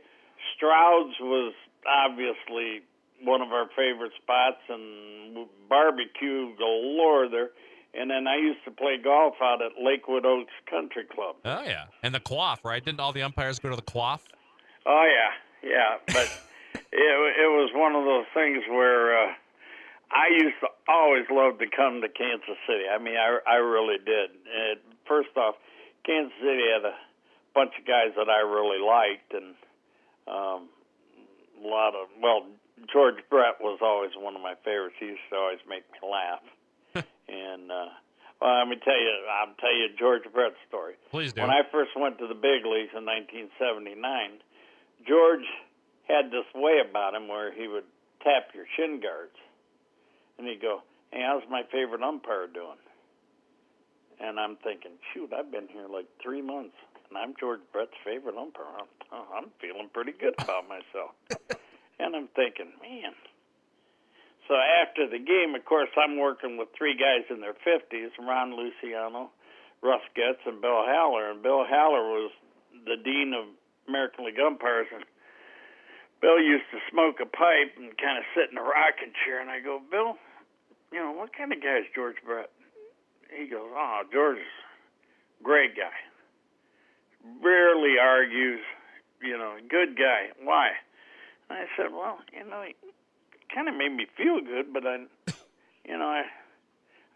Stroud's 0.55 1.15
was 1.21 1.53
obviously 1.87 2.81
one 3.23 3.41
of 3.41 3.49
our 3.49 3.67
favorite 3.75 4.11
spots 4.21 4.61
and 4.69 5.47
barbecue 5.69 6.55
galore 6.57 7.29
there. 7.29 7.49
And 7.93 8.09
then 8.09 8.27
I 8.27 8.37
used 8.37 8.63
to 8.65 8.71
play 8.71 8.97
golf 9.03 9.35
out 9.41 9.61
at 9.61 9.71
Lakewood 9.81 10.25
Oaks 10.25 10.53
Country 10.69 11.05
Club. 11.05 11.37
Oh 11.43 11.63
yeah, 11.63 11.85
and 12.03 12.13
the 12.13 12.19
quaff, 12.19 12.63
right? 12.63 12.83
Didn't 12.83 12.99
all 12.99 13.11
the 13.11 13.23
umpires 13.23 13.57
go 13.57 13.69
to 13.69 13.75
the 13.75 13.81
quaff? 13.81 14.23
Oh 14.85 15.05
yeah, 15.07 15.69
yeah. 15.69 15.97
But 16.13 16.41
it 16.91 17.45
it 17.45 17.51
was 17.51 17.71
one 17.73 17.95
of 17.95 18.05
those 18.05 18.25
things 18.33 18.63
where 18.69 19.13
uh, 19.13 19.31
I 20.11 20.33
used 20.33 20.57
to 20.61 20.69
always 20.87 21.25
love 21.29 21.59
to 21.59 21.67
come 21.69 22.01
to 22.01 22.09
Kansas 22.09 22.57
City. 22.65 22.89
I 22.89 22.97
mean, 22.97 23.15
I 23.15 23.39
I 23.45 23.55
really 23.61 23.97
did. 23.97 24.31
And 24.33 24.79
first 25.07 25.29
off, 25.37 25.55
Kansas 26.05 26.33
City 26.41 26.65
had 26.73 26.85
a 26.85 26.95
bunch 27.53 27.73
of 27.79 27.85
guys 27.85 28.13
that 28.17 28.29
I 28.29 28.41
really 28.41 28.81
liked, 28.81 29.33
and 29.33 29.53
um, 30.27 30.69
a 31.61 31.67
lot 31.67 31.93
of 31.93 32.09
well, 32.21 32.45
George 32.91 33.21
Brett 33.29 33.61
was 33.61 33.79
always 33.81 34.11
one 34.17 34.35
of 34.35 34.41
my 34.41 34.55
favorites. 34.65 34.95
He 34.99 35.13
used 35.13 35.27
to 35.29 35.35
always 35.37 35.61
make 35.69 35.85
me 35.93 35.99
laugh. 36.01 36.43
and 37.29 37.71
uh, 37.71 37.93
well, 38.41 38.57
let 38.59 38.67
me 38.67 38.77
tell 38.81 38.97
you, 38.97 39.13
I'll 39.29 39.53
tell 39.59 39.75
you 39.75 39.89
George 39.97 40.23
Brett's 40.33 40.57
story. 40.67 40.95
Please 41.11 41.33
do. 41.33 41.41
When 41.41 41.51
I 41.51 41.61
first 41.71 41.91
went 41.95 42.17
to 42.19 42.27
the 42.27 42.39
big 42.39 42.65
leagues 42.65 42.95
in 42.95 43.05
1979, 43.05 44.41
George 45.05 45.45
had 46.09 46.31
this 46.31 46.49
way 46.53 46.81
about 46.81 47.13
him 47.13 47.27
where 47.27 47.53
he 47.53 47.67
would 47.67 47.85
tap 48.23 48.49
your 48.53 48.65
shin 48.75 48.99
guards, 48.99 49.37
and 50.37 50.47
he'd 50.47 50.61
go, 50.61 50.81
"Hey, 51.11 51.21
how's 51.21 51.47
my 51.49 51.63
favorite 51.71 52.01
umpire 52.01 52.47
doing?" 52.47 52.81
And 54.19 54.37
I'm 54.37 54.57
thinking, 54.57 54.91
shoot, 55.13 55.31
I've 55.31 55.49
been 55.49 55.69
here 55.69 55.87
like 55.87 56.07
three 56.21 56.41
months, 56.41 56.75
and 57.07 57.17
I'm 57.17 57.33
George 57.39 57.61
Brett's 57.71 57.95
favorite 58.03 58.35
umpire. 58.35 58.65
I'm, 58.77 58.87
oh, 59.13 59.27
I'm 59.33 59.49
feeling 59.61 59.89
pretty 59.93 60.11
good 60.11 60.35
about 60.39 60.67
myself. 60.67 61.15
And 61.99 62.15
I'm 62.15 62.29
thinking, 62.29 62.71
man. 62.81 63.11
So 64.47 64.55
after 64.55 65.05
the 65.05 65.19
game, 65.19 65.53
of 65.53 65.65
course, 65.65 65.89
I'm 65.99 66.17
working 66.17 66.57
with 66.57 66.69
three 66.75 66.95
guys 66.95 67.27
in 67.29 67.41
their 67.41 67.53
50s 67.53 68.15
Ron 68.17 68.55
Luciano, 68.55 69.29
Russ 69.83 70.01
Goetz, 70.15 70.39
and 70.47 70.61
Bill 70.61 70.81
Haller. 70.87 71.29
And 71.29 71.43
Bill 71.43 71.65
Haller 71.67 72.01
was 72.09 72.31
the 72.85 72.95
dean 73.03 73.33
of 73.35 73.45
American 73.87 74.25
League 74.25 74.39
umpires. 74.39 74.87
Bill 76.21 76.39
used 76.39 76.67
to 76.71 76.79
smoke 76.91 77.19
a 77.21 77.25
pipe 77.25 77.75
and 77.77 77.95
kind 77.97 78.17
of 78.17 78.25
sit 78.35 78.51
in 78.51 78.57
a 78.57 78.63
rocking 78.63 79.13
chair. 79.23 79.39
And 79.39 79.49
I 79.49 79.59
go, 79.59 79.79
Bill, 79.91 80.15
you 80.91 80.99
know, 80.99 81.11
what 81.11 81.35
kind 81.35 81.53
of 81.53 81.61
guy 81.61 81.79
is 81.79 81.85
George 81.95 82.17
Brett? 82.25 82.49
He 83.31 83.47
goes, 83.47 83.69
oh, 83.71 84.01
George 84.11 84.37
is 84.37 84.55
a 85.39 85.43
great 85.43 85.75
guy. 85.75 85.95
Rarely 87.43 87.95
argues, 88.01 88.61
you 89.21 89.37
know, 89.37 89.55
good 89.69 89.97
guy. 89.97 90.31
Why? 90.41 90.71
And 91.49 91.59
I 91.59 91.65
said, 91.77 91.91
well, 91.91 92.19
you 92.33 92.49
know, 92.49 92.61
it 92.61 92.75
kind 93.53 93.67
of 93.67 93.75
made 93.75 93.95
me 93.95 94.07
feel 94.17 94.41
good, 94.41 94.73
but 94.73 94.85
I, 94.85 95.05
you 95.85 95.97
know, 95.97 96.07
I, 96.07 96.23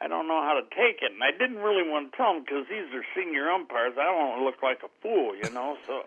I 0.01 0.07
don't 0.07 0.27
know 0.27 0.41
how 0.41 0.59
to 0.59 0.65
take 0.75 1.01
it, 1.01 1.13
and 1.13 1.23
I 1.23 1.31
didn't 1.31 1.63
really 1.63 1.87
want 1.87 2.11
to 2.11 2.17
tell 2.17 2.35
him 2.35 2.43
because 2.43 2.65
these 2.69 2.91
are 2.93 3.05
senior 3.15 3.49
umpires. 3.49 3.93
I 3.97 4.03
don't 4.03 4.17
want 4.17 4.39
to 4.39 4.45
look 4.45 4.61
like 4.61 4.83
a 4.83 4.91
fool, 5.01 5.35
you 5.35 5.49
know. 5.51 5.77
So 5.87 6.03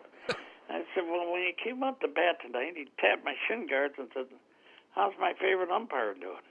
I 0.68 0.82
said, 0.94 1.04
well, 1.06 1.30
when 1.30 1.42
he 1.42 1.54
came 1.54 1.82
up 1.82 2.00
to 2.00 2.08
bat 2.08 2.42
tonight, 2.42 2.74
he 2.74 2.86
tapped 2.98 3.24
my 3.24 3.34
shin 3.46 3.66
guards 3.68 3.94
and 3.98 4.08
said, 4.12 4.26
"How's 4.94 5.14
my 5.20 5.32
favorite 5.38 5.70
umpire 5.70 6.14
doing?" 6.14 6.46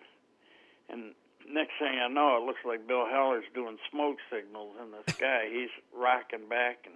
And 0.90 1.14
next 1.48 1.74
thing 1.80 2.00
I 2.00 2.08
know, 2.08 2.38
it 2.38 2.46
looks 2.46 2.64
like 2.64 2.88
Bill 2.88 3.06
Haller's 3.06 3.46
doing 3.54 3.78
smoke 3.92 4.18
signals 4.32 4.76
in 4.82 4.92
the 4.92 5.12
sky. 5.12 5.50
He's 5.52 5.74
rocking 5.94 6.48
back 6.48 6.86
and 6.86 6.96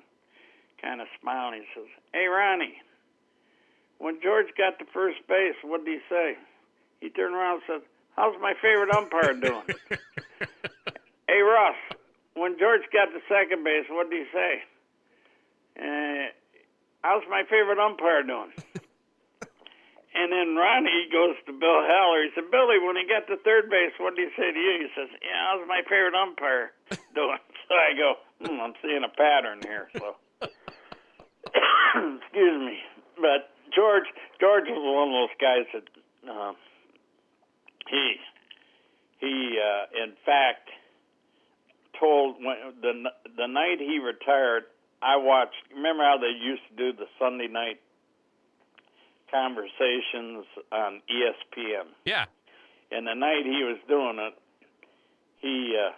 kind 0.82 1.01
of 1.01 1.07
smiling. 1.22 1.61
He 1.61 1.67
says, 1.80 1.89
"Hey, 2.13 2.26
Ronnie." 2.28 2.82
When 3.99 4.22
George 4.24 4.47
got 4.57 4.80
to 4.80 4.86
first 4.93 5.20
base, 5.28 5.55
what 5.61 5.84
did 5.84 5.99
he 5.99 5.99
say? 6.09 6.38
He 7.01 7.09
turned 7.09 7.36
around 7.36 7.61
and 7.61 7.63
said, 7.67 7.82
How's 8.15 8.36
my 8.41 8.53
favorite 8.61 8.93
umpire 8.95 9.34
doing? 9.34 9.63
hey, 11.28 11.39
Russ, 11.39 11.76
when 12.34 12.57
George 12.59 12.82
got 12.91 13.05
to 13.05 13.20
second 13.28 13.63
base, 13.63 13.86
what 13.89 14.09
did 14.09 14.20
he 14.20 14.28
say? 14.34 14.63
Uh, 15.80 16.28
how's 17.02 17.24
my 17.30 17.43
favorite 17.50 17.80
umpire 17.80 18.24
doing? 18.24 18.52
and 20.16 20.32
then 20.32 20.56
Ronnie 20.56 21.08
goes 21.12 21.36
to 21.47 21.54
Bill 21.54 21.82
Haller. 21.86 22.24
He 22.24 22.30
said, 22.36 22.52
Billy, 22.52 22.80
when 22.80 22.95
he 22.95 23.08
got 23.08 23.28
to 23.28 23.38
third 23.43 23.70
base, 23.70 23.93
what 24.00 24.16
did 24.16 24.30
he 24.30 24.32
say 24.36 24.52
to 24.52 24.60
you? 24.60 24.74
He 24.84 24.89
says, 24.95 25.10
Yeah, 25.22 25.39
how's 25.50 25.68
my 25.68 25.82
favorite 25.88 26.16
umpire 26.16 26.72
doing? 27.16 27.39
So 27.68 27.74
I 27.76 27.93
go, 27.93 28.10
hmm, 28.41 28.60
I'm 28.60 28.74
seeing 28.82 29.04
a 29.06 29.14
pattern 29.14 29.62
here. 29.62 29.89
So, 29.97 30.16
excuse 32.26 32.58
me. 32.60 32.80
But 33.20 33.52
George 33.76 34.08
George 34.39 34.66
was 34.68 34.82
one 34.82 35.10
of 35.10 35.16
those 35.20 35.36
guys 35.39 35.66
that 35.74 35.88
uh, 36.30 36.54
he 37.89 38.16
he 39.20 39.60
uh, 39.60 40.04
in 40.04 40.14
fact 40.26 40.70
told 42.00 42.38
when 42.39 42.58
the 42.82 43.10
the 43.38 43.47
night 43.47 43.80
he 43.80 44.00
retired. 44.00 44.64
I 45.02 45.18
watched. 45.18 45.56
Remember 45.74 46.04
how 46.04 46.18
they 46.18 46.34
used 46.36 46.62
to 46.70 46.76
do 46.76 46.97
the 46.97 47.06
Sunday 47.18 47.47
night 47.47 47.80
conversations 49.32 50.45
on 50.72 51.02
ESPN? 51.08 51.88
Yeah. 52.06 52.26
And 52.91 53.08
the 53.08 53.14
night 53.14 53.45
he 53.45 53.64
was 53.64 53.78
doing 53.88 54.18
it, 54.20 54.34
he 55.39 55.78
uh, 55.78 55.93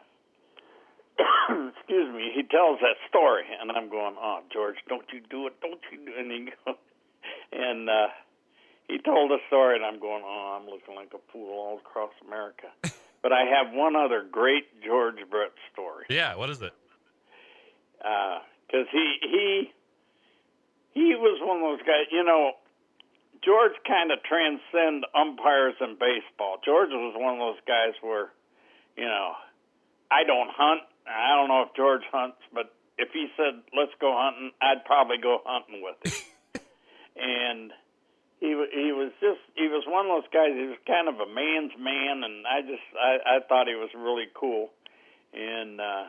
excuse 1.77 2.13
me, 2.13 2.31
he 2.35 2.43
tells 2.43 2.79
that 2.81 2.97
story, 3.09 3.43
and 3.59 3.71
I'm 3.71 3.89
going, 3.89 4.15
"Oh, 4.19 4.41
George, 4.51 4.75
don't 4.87 5.05
you 5.11 5.21
do 5.29 5.47
it? 5.47 5.59
Don't 5.61 5.81
you 5.91 6.05
do?" 6.05 6.11
It. 6.11 6.17
And 6.21 6.31
he 6.31 6.45
goes, 6.45 6.75
and 7.51 7.89
uh, 7.89 8.07
he 8.87 8.99
told 8.99 9.31
a 9.31 9.37
story, 9.47 9.75
and 9.75 9.85
I'm 9.85 9.99
going, 9.99 10.21
oh, 10.25 10.59
I'm 10.59 10.69
looking 10.69 10.95
like 10.95 11.13
a 11.13 11.31
fool 11.31 11.49
all 11.49 11.77
across 11.77 12.11
America. 12.25 12.67
but 13.23 13.31
I 13.31 13.43
have 13.45 13.73
one 13.73 13.95
other 13.95 14.25
great 14.29 14.81
George 14.83 15.17
Brett 15.29 15.51
story. 15.73 16.05
Yeah, 16.09 16.35
what 16.35 16.49
is 16.49 16.61
it? 16.61 16.73
Because 18.71 18.87
he 18.91 19.17
he 19.21 19.71
he 20.93 21.15
was 21.15 21.39
one 21.43 21.59
of 21.59 21.63
those 21.63 21.85
guys. 21.85 22.07
You 22.11 22.23
know, 22.23 22.53
George 23.43 23.75
kind 23.85 24.11
of 24.11 24.23
transcend 24.23 25.05
umpires 25.11 25.75
in 25.81 25.99
baseball. 25.99 26.63
George 26.63 26.89
was 26.89 27.15
one 27.17 27.35
of 27.35 27.39
those 27.39 27.61
guys 27.67 27.99
where, 27.99 28.31
you 28.95 29.05
know, 29.05 29.33
I 30.09 30.23
don't 30.23 30.49
hunt. 30.55 30.87
I 31.03 31.35
don't 31.35 31.49
know 31.49 31.63
if 31.67 31.75
George 31.75 32.07
hunts, 32.11 32.39
but 32.53 32.71
if 32.97 33.09
he 33.11 33.27
said 33.35 33.59
let's 33.75 33.91
go 33.99 34.15
hunting, 34.15 34.51
I'd 34.61 34.85
probably 34.85 35.17
go 35.17 35.41
hunting 35.43 35.83
with 35.83 35.99
him. 36.07 36.15
and 37.19 37.73
he 38.39 38.55
he 38.71 38.95
was 38.95 39.11
just 39.19 39.43
he 39.55 39.67
was 39.67 39.83
one 39.85 40.07
of 40.07 40.23
those 40.23 40.31
guys. 40.31 40.55
He 40.55 40.71
was 40.71 40.79
kind 40.87 41.11
of 41.11 41.19
a 41.19 41.27
man's 41.27 41.75
man, 41.75 42.23
and 42.23 42.47
I 42.47 42.61
just 42.61 42.87
I, 42.95 43.35
I 43.35 43.39
thought 43.51 43.67
he 43.67 43.75
was 43.75 43.91
really 43.91 44.31
cool. 44.31 44.71
And 45.33 45.79
uh, 45.81 46.07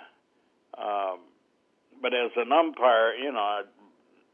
um, 0.78 1.18
but 2.02 2.12
as 2.12 2.32
an 2.36 2.50
umpire, 2.52 3.14
you 3.14 3.32
know, 3.32 3.62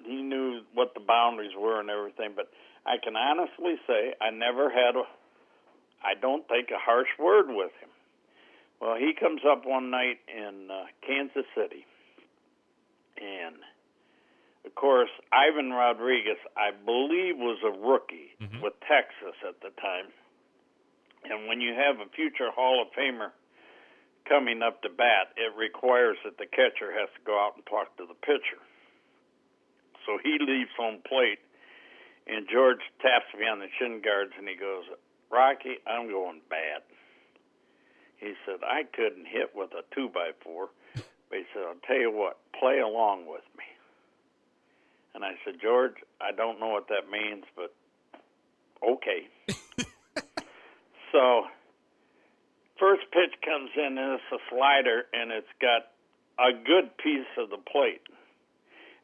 he 0.02 0.22
knew 0.22 0.62
what 0.74 0.94
the 0.94 1.00
boundaries 1.00 1.52
were 1.56 1.78
and 1.78 1.90
everything. 1.90 2.32
But 2.34 2.50
I 2.86 2.96
can 3.02 3.14
honestly 3.14 3.76
say 3.86 4.14
I 4.20 4.30
never 4.30 4.70
had 4.70 4.96
a 4.96 5.04
I 6.02 6.14
don't 6.20 6.46
think 6.48 6.70
a 6.70 6.78
harsh 6.78 7.10
word 7.18 7.46
with 7.48 7.72
him. 7.82 7.90
Well, 8.80 8.96
he 8.96 9.12
comes 9.18 9.42
up 9.44 9.66
one 9.66 9.90
night 9.90 10.18
in 10.30 10.70
uh, 10.70 10.86
Kansas 11.04 11.44
City, 11.54 11.84
and 13.18 13.56
of 14.64 14.74
course, 14.74 15.10
Ivan 15.32 15.70
Rodriguez, 15.70 16.38
I 16.56 16.70
believe, 16.70 17.36
was 17.36 17.58
a 17.66 17.74
rookie 17.74 18.30
mm-hmm. 18.40 18.62
with 18.62 18.74
Texas 18.86 19.34
at 19.46 19.58
the 19.60 19.74
time. 19.80 20.14
And 21.24 21.48
when 21.48 21.60
you 21.60 21.74
have 21.74 21.98
a 21.98 22.08
future 22.14 22.50
Hall 22.54 22.80
of 22.82 22.94
Famer 22.94 23.34
coming 24.28 24.62
up 24.62 24.82
to 24.82 24.88
bat, 24.88 25.32
it 25.36 25.56
requires 25.56 26.16
that 26.24 26.38
the 26.38 26.46
catcher 26.46 26.92
has 26.92 27.08
to 27.16 27.22
go 27.24 27.38
out 27.40 27.56
and 27.56 27.64
talk 27.66 27.96
to 27.96 28.04
the 28.06 28.14
pitcher. 28.14 28.60
So 30.06 30.18
he 30.22 30.38
leaves 30.40 30.70
home 30.76 31.00
plate, 31.08 31.40
and 32.26 32.46
George 32.50 32.84
taps 33.00 33.32
me 33.38 33.48
on 33.48 33.58
the 33.58 33.68
shin 33.78 34.00
guards 34.04 34.32
and 34.38 34.48
he 34.48 34.54
goes, 34.54 34.84
Rocky, 35.30 35.80
I'm 35.86 36.08
going 36.08 36.40
bad. 36.48 36.82
He 38.18 38.34
said, 38.44 38.60
I 38.64 38.84
couldn't 38.84 39.26
hit 39.26 39.54
with 39.54 39.70
a 39.72 39.82
two 39.94 40.08
by 40.08 40.30
four. 40.42 40.68
But 40.94 41.38
he 41.38 41.44
said, 41.52 41.62
I'll 41.68 41.80
tell 41.86 42.00
you 42.00 42.10
what, 42.10 42.38
play 42.58 42.78
along 42.80 43.26
with 43.26 43.44
me. 43.56 43.64
And 45.14 45.24
I 45.24 45.32
said, 45.44 45.54
George, 45.60 45.94
I 46.20 46.32
don't 46.32 46.60
know 46.60 46.68
what 46.68 46.88
that 46.88 47.10
means, 47.10 47.44
but 47.54 47.74
okay. 48.82 49.28
so, 51.12 51.44
first 52.78 53.02
pitch 53.12 53.34
comes 53.44 53.70
in, 53.76 53.98
and 53.98 54.18
it's 54.18 54.32
a 54.32 54.40
slider, 54.50 55.06
and 55.12 55.30
it's 55.30 55.50
got 55.60 55.90
a 56.38 56.52
good 56.52 56.96
piece 56.96 57.28
of 57.36 57.50
the 57.50 57.58
plate. 57.58 58.02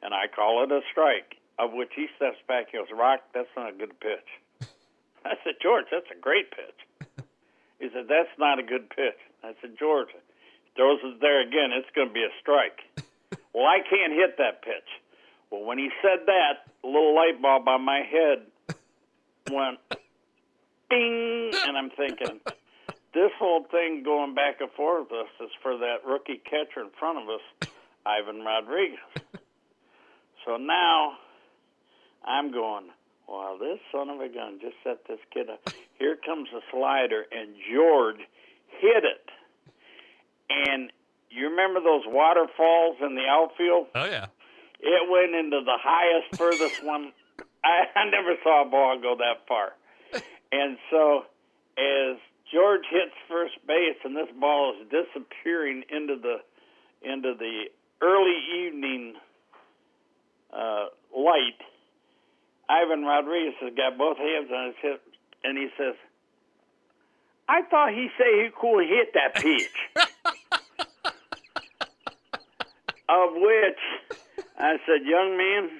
And 0.02 0.14
I 0.14 0.26
call 0.28 0.62
it 0.64 0.72
a 0.72 0.80
strike, 0.90 1.36
of 1.58 1.72
which 1.72 1.90
he 1.94 2.06
steps 2.16 2.38
back. 2.46 2.70
He 2.70 2.78
goes, 2.78 2.88
Rock, 2.94 3.20
that's 3.34 3.50
not 3.56 3.74
a 3.74 3.76
good 3.76 3.98
pitch. 4.00 4.30
I 5.24 5.34
said, 5.42 5.54
George, 5.62 5.86
that's 5.90 6.10
a 6.10 6.20
great 6.20 6.50
pitch. 6.50 6.80
He 7.80 7.90
said, 7.92 8.06
That's 8.08 8.30
not 8.38 8.60
a 8.60 8.62
good 8.62 8.88
pitch. 8.88 9.18
I 9.42 9.52
said, 9.60 9.76
George, 9.78 10.08
throws 10.76 11.00
it 11.02 11.20
there 11.20 11.42
again, 11.42 11.70
it's 11.72 11.90
going 11.94 12.08
to 12.08 12.14
be 12.14 12.22
a 12.22 12.32
strike. 12.40 12.80
well, 13.52 13.66
I 13.66 13.80
can't 13.82 14.12
hit 14.12 14.38
that 14.38 14.62
pitch. 14.62 14.88
Well, 15.50 15.64
when 15.64 15.76
he 15.78 15.90
said 16.00 16.26
that, 16.26 16.70
a 16.82 16.86
little 16.86 17.14
light 17.14 17.42
bulb 17.42 17.68
on 17.68 17.82
my 17.82 18.00
head 18.00 18.46
went 19.50 19.78
bing, 20.88 21.50
and 21.66 21.76
I'm 21.76 21.90
thinking, 21.90 22.40
this 23.14 23.30
whole 23.38 23.64
thing 23.70 24.02
going 24.04 24.34
back 24.34 24.60
and 24.60 24.70
forth 24.72 25.08
with 25.10 25.20
us 25.20 25.28
is 25.40 25.50
for 25.62 25.78
that 25.78 26.04
rookie 26.06 26.42
catcher 26.44 26.80
in 26.80 26.90
front 26.98 27.18
of 27.18 27.28
us, 27.28 27.70
Ivan 28.06 28.42
Rodriguez. 28.42 28.98
So 30.44 30.56
now 30.56 31.14
I'm 32.24 32.52
going, 32.52 32.86
well, 33.28 33.56
this 33.58 33.78
son 33.92 34.10
of 34.10 34.20
a 34.20 34.28
gun 34.28 34.58
just 34.60 34.76
set 34.82 35.06
this 35.08 35.20
kid 35.32 35.48
up. 35.48 35.60
Here 35.98 36.16
comes 36.24 36.48
a 36.54 36.60
slider, 36.70 37.24
and 37.32 37.54
George 37.72 38.20
hit 38.80 39.04
it. 39.04 39.30
And 40.50 40.92
you 41.30 41.48
remember 41.48 41.80
those 41.80 42.02
waterfalls 42.06 42.96
in 43.00 43.14
the 43.14 43.24
outfield? 43.28 43.86
Oh, 43.94 44.04
yeah. 44.04 44.26
It 44.80 45.10
went 45.10 45.34
into 45.34 45.62
the 45.64 45.78
highest, 45.80 46.36
furthest 46.36 46.84
one. 46.84 47.12
I, 47.64 47.98
I 47.98 48.10
never 48.10 48.34
saw 48.42 48.66
a 48.66 48.70
ball 48.70 48.98
go 49.00 49.16
that 49.18 49.46
far. 49.48 49.72
And 50.52 50.78
so, 50.88 51.24
as 51.76 52.16
George 52.54 52.86
hits 52.88 53.14
first 53.28 53.54
base, 53.66 53.96
and 54.04 54.14
this 54.16 54.28
ball 54.38 54.74
is 54.80 54.86
disappearing 54.86 55.82
into 55.90 56.14
the 56.22 56.36
into 57.02 57.34
the 57.36 57.64
early 58.00 58.38
evening 58.62 59.14
uh, 60.52 60.86
light, 61.14 61.58
Ivan 62.68 63.02
Rodriguez 63.02 63.54
has 63.60 63.74
got 63.74 63.98
both 63.98 64.18
hands 64.18 64.48
on 64.54 64.66
his 64.66 64.76
hip, 64.80 65.02
and 65.42 65.58
he 65.58 65.68
says, 65.76 65.96
"I 67.48 67.62
thought 67.62 67.90
he 67.90 68.08
said 68.16 68.26
he 68.44 68.50
could 68.54 68.86
hit 68.86 69.12
that 69.14 69.34
pitch." 69.34 69.74
of 73.08 73.34
which 73.34 73.80
I 74.56 74.76
said, 74.86 75.04
"Young 75.04 75.36
man, 75.36 75.70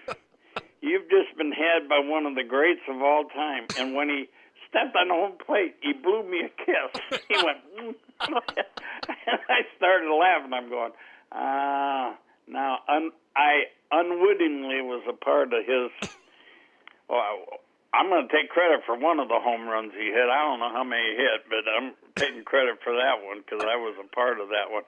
you've 0.81 1.09
just 1.09 1.39
been 1.39 1.53
had 1.53 1.89
by 1.89 2.01
one 2.01 2.27
of 2.27 2.35
the 2.35 2.43
greats 2.43 2.83
of 2.89 3.01
all 3.01 3.27
time." 3.27 3.69
And 3.79 3.95
when 3.95 4.09
he 4.09 4.29
stepped 4.75 4.97
on 4.97 5.09
the 5.09 5.15
home 5.15 5.39
plate, 5.39 5.77
he 5.81 5.93
blew 5.95 6.27
me 6.27 6.43
a 6.43 6.51
kiss. 6.51 7.21
He 7.29 7.37
went, 7.39 7.59
mm. 7.79 7.95
and 8.27 9.41
I 9.49 9.63
started 9.79 10.11
laughing. 10.11 10.53
I'm 10.53 10.69
going, 10.69 10.93
ah. 11.31 12.17
Now, 12.47 12.79
un- 12.89 13.17
I 13.37 13.71
unwittingly 13.91 14.83
was 14.83 15.03
a 15.09 15.15
part 15.15 15.55
of 15.55 15.65
his 15.65 16.11
well, 17.09 17.63
I'm 17.95 18.11
going 18.11 18.27
to 18.27 18.33
take 18.35 18.51
credit 18.51 18.83
for 18.85 18.99
one 18.99 19.21
of 19.21 19.29
the 19.29 19.39
home 19.39 19.69
runs 19.69 19.93
he 19.95 20.11
hit. 20.11 20.27
I 20.27 20.43
don't 20.43 20.59
know 20.59 20.73
how 20.75 20.83
many 20.83 21.15
he 21.15 21.17
hit, 21.17 21.47
but 21.49 21.63
I'm 21.71 21.95
taking 22.17 22.43
credit 22.43 22.83
for 22.83 22.93
that 22.93 23.23
one 23.23 23.41
because 23.41 23.63
I 23.63 23.77
was 23.77 23.95
a 24.03 24.09
part 24.11 24.41
of 24.41 24.49
that 24.49 24.69
one. 24.69 24.83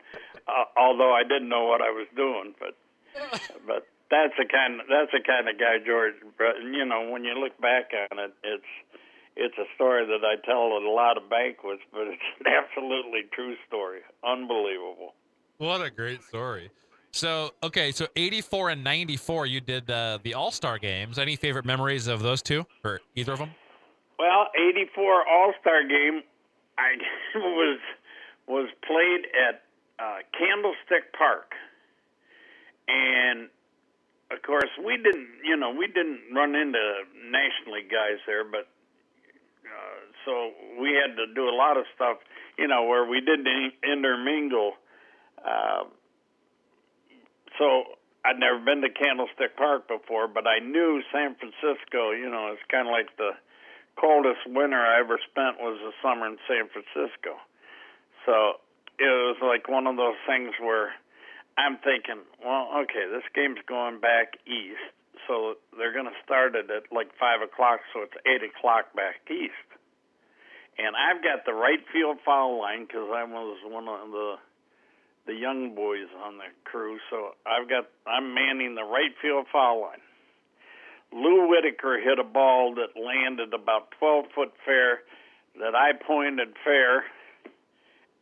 Uh, 0.46 0.66
although 0.76 1.14
I 1.14 1.22
didn't 1.22 1.48
know 1.48 1.64
what 1.64 1.80
I 1.80 1.90
was 1.90 2.08
doing, 2.16 2.54
but 2.58 2.74
but 3.66 3.86
that's 4.10 4.34
the 4.36 4.44
kind 4.44 4.82
that's 4.90 5.12
the 5.14 5.22
kind 5.22 5.48
of 5.48 5.58
guy 5.58 5.78
George. 5.84 6.18
But 6.36 6.58
you 6.62 6.84
know, 6.84 7.08
when 7.10 7.22
you 7.22 7.38
look 7.38 7.54
back 7.60 7.94
on 8.10 8.18
it, 8.18 8.34
it's 8.42 8.72
it's 9.36 9.56
a 9.58 9.66
story 9.74 10.06
that 10.06 10.24
I 10.24 10.36
tell 10.46 10.76
at 10.76 10.82
a 10.82 10.90
lot 10.90 11.16
of 11.18 11.28
banquets, 11.28 11.82
but 11.92 12.06
it's 12.08 12.22
an 12.40 12.46
absolutely 12.46 13.22
true 13.32 13.54
story. 13.68 14.00
Unbelievable. 14.24 15.14
What 15.58 15.82
a 15.82 15.90
great 15.90 16.22
story. 16.22 16.70
So 17.12 17.52
okay, 17.62 17.92
so 17.92 18.06
eighty 18.16 18.40
four 18.40 18.70
and 18.70 18.82
ninety 18.82 19.16
four, 19.16 19.46
you 19.46 19.60
did 19.60 19.90
uh, 19.90 20.18
the 20.22 20.34
All 20.34 20.50
Star 20.50 20.78
games. 20.78 21.18
Any 21.18 21.36
favorite 21.36 21.64
memories 21.64 22.08
of 22.08 22.20
those 22.22 22.42
two, 22.42 22.66
or 22.84 23.00
either 23.14 23.32
of 23.32 23.38
them? 23.38 23.50
Well, 24.18 24.48
eighty 24.54 24.86
four 24.94 25.26
All 25.26 25.52
Star 25.60 25.82
game, 25.86 26.22
I 26.78 26.96
was 27.38 27.78
was 28.46 28.68
played 28.86 29.26
at 29.48 29.62
uh, 29.98 30.18
Candlestick 30.38 31.12
Park, 31.16 31.52
and 32.86 33.48
of 34.30 34.42
course 34.42 34.70
we 34.84 34.96
didn't, 34.98 35.28
you 35.42 35.56
know, 35.56 35.70
we 35.70 35.86
didn't 35.86 36.20
run 36.34 36.54
into 36.54 37.02
National 37.30 37.76
League 37.76 37.90
guys 37.90 38.18
there, 38.26 38.44
but 38.44 38.68
so 40.26 40.50
we 40.82 40.90
had 40.90 41.16
to 41.16 41.32
do 41.32 41.48
a 41.48 41.56
lot 41.56 41.78
of 41.78 41.86
stuff, 41.94 42.18
you 42.58 42.66
know, 42.66 42.84
where 42.84 43.06
we 43.06 43.20
didn't 43.20 43.48
intermingle. 43.86 44.74
Uh, 45.38 45.84
so 47.58 47.96
I'd 48.26 48.42
never 48.42 48.58
been 48.58 48.82
to 48.82 48.90
Candlestick 48.90 49.56
Park 49.56 49.86
before, 49.86 50.26
but 50.26 50.44
I 50.46 50.58
knew 50.58 51.00
San 51.14 51.36
Francisco. 51.38 52.10
You 52.10 52.28
know, 52.28 52.50
it's 52.52 52.66
kind 52.68 52.88
of 52.88 52.92
like 52.92 53.16
the 53.16 53.38
coldest 53.94 54.42
winter 54.46 54.82
I 54.82 55.00
ever 55.00 55.18
spent 55.30 55.62
was 55.62 55.78
the 55.78 55.94
summer 56.02 56.26
in 56.26 56.36
San 56.50 56.66
Francisco. 56.68 57.38
So 58.26 58.58
it 58.98 59.06
was 59.06 59.38
like 59.40 59.68
one 59.70 59.86
of 59.86 59.96
those 59.96 60.18
things 60.26 60.52
where 60.60 60.90
I'm 61.56 61.78
thinking, 61.78 62.20
well, 62.44 62.68
okay, 62.84 63.08
this 63.08 63.24
game's 63.32 63.62
going 63.68 64.00
back 64.00 64.36
east, 64.44 64.92
so 65.26 65.56
they're 65.78 65.94
going 65.94 66.10
to 66.10 66.18
start 66.24 66.54
it 66.54 66.68
at 66.68 66.92
like 66.92 67.08
five 67.16 67.40
o'clock, 67.40 67.80
so 67.94 68.02
it's 68.02 68.18
eight 68.26 68.42
o'clock 68.44 68.92
back 68.92 69.22
east. 69.30 69.56
And 70.78 70.94
I've 70.94 71.22
got 71.22 71.46
the 71.46 71.54
right 71.54 71.80
field 71.92 72.18
foul 72.24 72.60
line 72.60 72.84
because 72.86 73.08
I 73.12 73.24
was 73.24 73.58
one 73.64 73.88
of 73.88 74.10
the 74.10 74.34
the 75.26 75.34
young 75.34 75.74
boys 75.74 76.06
on 76.24 76.38
the 76.38 76.44
crew. 76.64 76.98
So 77.10 77.34
I've 77.46 77.68
got 77.68 77.88
I'm 78.06 78.34
manning 78.34 78.74
the 78.74 78.84
right 78.84 79.12
field 79.20 79.46
foul 79.52 79.82
line. 79.82 80.04
Lou 81.12 81.48
Whitaker 81.48 81.98
hit 82.02 82.18
a 82.18 82.24
ball 82.24 82.74
that 82.74 82.98
landed 82.98 83.54
about 83.54 83.90
12 83.98 84.26
foot 84.34 84.52
fair 84.64 85.00
that 85.58 85.74
I 85.74 85.92
pointed 85.92 86.48
fair, 86.64 87.04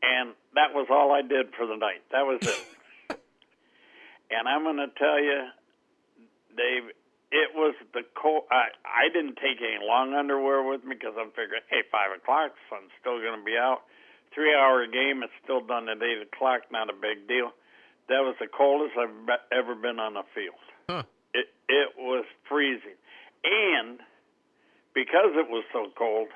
and 0.02 0.34
that 0.54 0.74
was 0.74 0.86
all 0.90 1.12
I 1.12 1.22
did 1.22 1.54
for 1.56 1.66
the 1.66 1.76
night. 1.76 2.02
That 2.12 2.22
was 2.22 2.38
it. 2.42 3.18
and 4.30 4.48
I'm 4.48 4.62
going 4.62 4.76
to 4.76 4.92
tell 4.96 5.20
you, 5.20 5.48
Dave, 6.56 6.90
it 7.34 7.50
was 7.52 7.74
the 7.92 8.06
cold. 8.14 8.46
I 8.54 8.70
I 8.86 9.10
didn't 9.10 9.34
take 9.42 9.58
any 9.58 9.82
long 9.82 10.14
underwear 10.14 10.62
with 10.62 10.86
me 10.86 10.94
because 10.94 11.18
I'm 11.18 11.34
figuring, 11.34 11.66
hey, 11.66 11.82
five 11.90 12.14
o'clock, 12.14 12.54
sun's 12.70 12.94
still 13.02 13.18
going 13.18 13.34
to 13.34 13.44
be 13.44 13.58
out. 13.58 13.82
Three 14.30 14.54
hour 14.54 14.86
game, 14.86 15.26
it's 15.26 15.34
still 15.42 15.60
done 15.60 15.90
at 15.90 15.98
eight 15.98 16.22
o'clock. 16.22 16.70
Not 16.70 16.88
a 16.88 16.96
big 16.96 17.26
deal. 17.26 17.50
That 18.06 18.22
was 18.22 18.38
the 18.38 18.46
coldest 18.46 18.94
I've 18.94 19.26
be- 19.26 19.46
ever 19.50 19.74
been 19.74 19.98
on 19.98 20.14
a 20.16 20.22
field. 20.30 20.62
Huh. 20.88 21.02
It 21.34 21.50
it 21.66 21.98
was 21.98 22.24
freezing, 22.46 22.98
and 23.42 23.98
because 24.94 25.34
it 25.34 25.50
was 25.50 25.66
so 25.74 25.90
cold, 25.98 26.30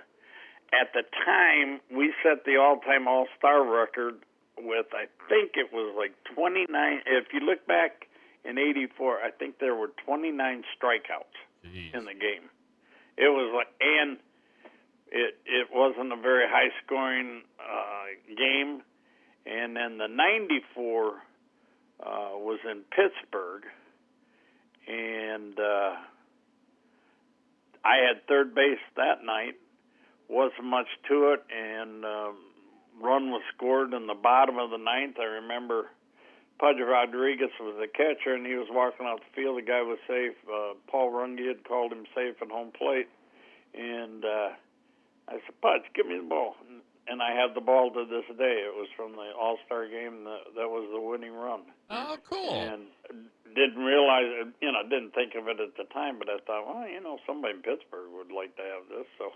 at 0.74 0.90
the 0.98 1.06
time 1.24 1.78
we 1.94 2.10
set 2.26 2.42
the 2.44 2.58
all-time 2.58 3.06
All-Star 3.06 3.62
record 3.62 4.18
with 4.58 4.90
I 4.90 5.06
think 5.30 5.54
it 5.54 5.70
was 5.70 5.94
like 5.94 6.18
29. 6.34 6.66
If 7.06 7.30
you 7.32 7.38
look 7.46 7.64
back 7.68 8.07
in 8.48 8.58
'84, 8.58 9.18
I 9.22 9.30
think 9.30 9.58
there 9.58 9.74
were 9.74 9.90
29 10.06 10.64
strikeouts 10.76 11.66
Jeez. 11.66 11.94
in 11.94 12.04
the 12.04 12.14
game. 12.14 12.48
It 13.16 13.28
was 13.28 13.52
like, 13.54 13.68
and 13.80 14.16
it 15.10 15.38
it 15.44 15.68
wasn't 15.72 16.12
a 16.12 16.16
very 16.16 16.46
high 16.48 16.70
scoring 16.84 17.42
uh, 17.58 18.34
game. 18.36 18.82
And 19.46 19.76
then 19.76 19.98
the 19.98 20.08
'94 20.08 21.08
uh, 21.08 21.14
was 22.34 22.60
in 22.70 22.82
Pittsburgh, 22.90 23.64
and 24.86 25.58
uh, 25.58 25.94
I 27.84 27.96
had 28.06 28.26
third 28.28 28.54
base 28.54 28.78
that 28.96 29.24
night. 29.24 29.54
Wasn't 30.28 30.64
much 30.64 30.88
to 31.08 31.32
it, 31.32 31.42
and 31.50 32.04
um, 32.04 32.36
run 33.00 33.30
was 33.30 33.42
scored 33.56 33.94
in 33.94 34.06
the 34.06 34.14
bottom 34.14 34.58
of 34.58 34.70
the 34.70 34.76
ninth. 34.76 35.16
I 35.18 35.24
remember 35.40 35.86
Pudge 36.58 36.76
Rodriguez 36.82 37.50
was 37.60 37.76
the 37.78 37.86
catcher, 37.86 38.34
and 38.34 38.44
he 38.46 38.54
was 38.54 38.66
walking 38.70 39.06
off 39.06 39.20
the 39.20 39.30
field. 39.42 39.58
The 39.58 39.62
guy 39.62 39.82
was 39.82 39.98
safe. 40.08 40.34
Uh, 40.46 40.74
Paul 40.90 41.12
Runge 41.12 41.46
had 41.46 41.62
called 41.64 41.92
him 41.92 42.04
safe 42.14 42.34
at 42.42 42.50
home 42.50 42.72
plate, 42.76 43.06
and 43.74 44.24
uh, 44.24 44.48
I 45.28 45.32
said, 45.44 45.54
"Pudge, 45.62 45.86
give 45.94 46.06
me 46.06 46.16
the 46.18 46.26
ball." 46.28 46.56
And, 47.08 47.22
I 47.22 47.32
have 47.34 47.54
the 47.54 47.60
ball 47.64 47.90
to 47.92 48.04
this 48.04 48.24
day. 48.38 48.62
It 48.68 48.74
was 48.76 48.86
from 48.94 49.12
the 49.12 49.32
All 49.34 49.58
Star 49.66 49.88
game. 49.88 50.22
That, 50.24 50.54
that 50.54 50.68
was 50.68 50.86
the 50.92 51.00
winning 51.00 51.32
run, 51.32 51.62
Oh, 51.90 52.16
cool. 52.28 52.52
and 52.52 52.82
didn't 53.56 53.82
realize, 53.82 54.46
you 54.60 54.70
know, 54.70 54.82
didn't 54.88 55.14
think 55.14 55.34
of 55.34 55.48
it 55.48 55.58
at 55.58 55.74
the 55.76 55.84
time. 55.92 56.18
But 56.20 56.28
I 56.28 56.38
thought, 56.46 56.68
well, 56.68 56.86
you 56.86 57.00
know, 57.00 57.18
somebody 57.26 57.54
in 57.54 57.62
Pittsburgh 57.62 58.12
would 58.14 58.30
like 58.30 58.54
to 58.56 58.62
have 58.62 58.86
this. 58.92 59.06
So 59.18 59.32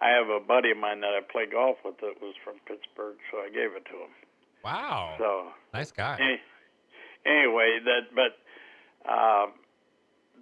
I 0.00 0.10
have 0.16 0.28
a 0.30 0.40
buddy 0.40 0.70
of 0.70 0.78
mine 0.78 1.00
that 1.02 1.12
I 1.12 1.20
play 1.20 1.44
golf 1.50 1.76
with 1.84 1.98
that 2.00 2.14
was 2.22 2.34
from 2.44 2.56
Pittsburgh, 2.64 3.16
so 3.30 3.38
I 3.38 3.48
gave 3.50 3.74
it 3.76 3.84
to 3.90 3.96
him. 4.06 4.12
Wow. 4.64 5.14
So 5.18 5.50
nice 5.74 5.90
guy. 5.90 6.16
Anyway, 7.26 7.78
that 7.84 8.14
but 8.14 8.38
uh, 9.08 9.46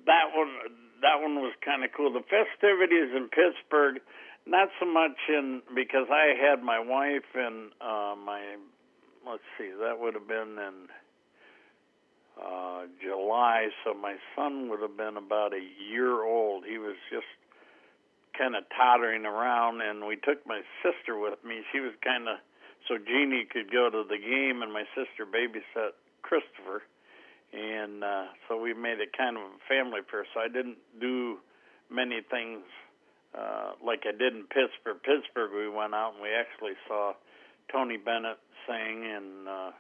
that 0.07 0.27
one 0.35 0.53
that 1.03 1.21
one 1.21 1.37
was 1.37 1.53
kind 1.65 1.85
of 1.85 1.91
cool. 1.97 2.13
The 2.13 2.25
festivities 2.25 3.11
in 3.17 3.29
Pittsburgh, 3.29 4.01
not 4.47 4.69
so 4.81 4.87
much 4.87 5.17
in 5.29 5.63
because 5.75 6.07
I 6.11 6.35
had 6.37 6.63
my 6.63 6.79
wife 6.79 7.29
and 7.35 7.73
uh, 7.81 8.15
my 8.17 8.57
let's 9.27 9.43
see, 9.59 9.71
that 9.81 9.99
would 9.99 10.15
have 10.15 10.29
been 10.29 10.59
in 10.59 10.77
uh, 12.37 12.83
July, 13.01 13.69
so 13.85 13.95
my 13.95 14.17
son 14.37 14.69
would 14.69 14.81
have 14.81 14.97
been 14.97 15.17
about 15.17 15.53
a 15.55 15.63
year 15.91 16.25
old. 16.25 16.65
He 16.67 16.79
was 16.79 16.97
just 17.11 17.31
kind 18.37 18.57
of 18.57 18.65
tottering 18.77 19.25
around, 19.25 19.81
and 19.81 20.07
we 20.07 20.17
took 20.17 20.45
my 20.47 20.61
sister 20.83 21.19
with 21.19 21.39
me. 21.45 21.63
She 21.73 21.81
was 21.81 21.93
kind 22.03 22.29
of 22.29 22.37
so 22.89 22.99
Jeannie 22.99 23.49
could 23.49 23.73
go 23.73 23.89
to 23.89 24.05
the 24.05 24.19
game, 24.19 24.61
and 24.61 24.73
my 24.73 24.85
sister 24.93 25.25
babysat 25.25 25.97
Christopher, 26.25 26.83
and 27.53 28.03
uh, 28.03 28.33
so 28.49 28.57
we 28.57 28.73
made 28.73 28.99
it 28.99 29.13
kind 29.13 29.37
of 29.37 29.45
a 29.45 29.61
family 29.69 30.01
affair. 30.01 30.25
So 30.33 30.41
I 30.41 30.49
didn't 30.49 30.79
do 30.99 31.39
many 31.93 32.21
things 32.25 32.65
uh, 33.37 33.77
like 33.85 34.09
I 34.09 34.17
did 34.17 34.33
in 34.33 34.45
Pittsburgh. 34.49 35.03
Pittsburgh, 35.05 35.53
we 35.53 35.69
went 35.69 35.95
out 35.95 36.15
and 36.15 36.23
we 36.23 36.31
actually 36.33 36.75
saw 36.89 37.13
Tony 37.71 37.97
Bennett 37.97 38.39
sing, 38.67 39.05
and 39.05 39.49
uh, 39.49 39.71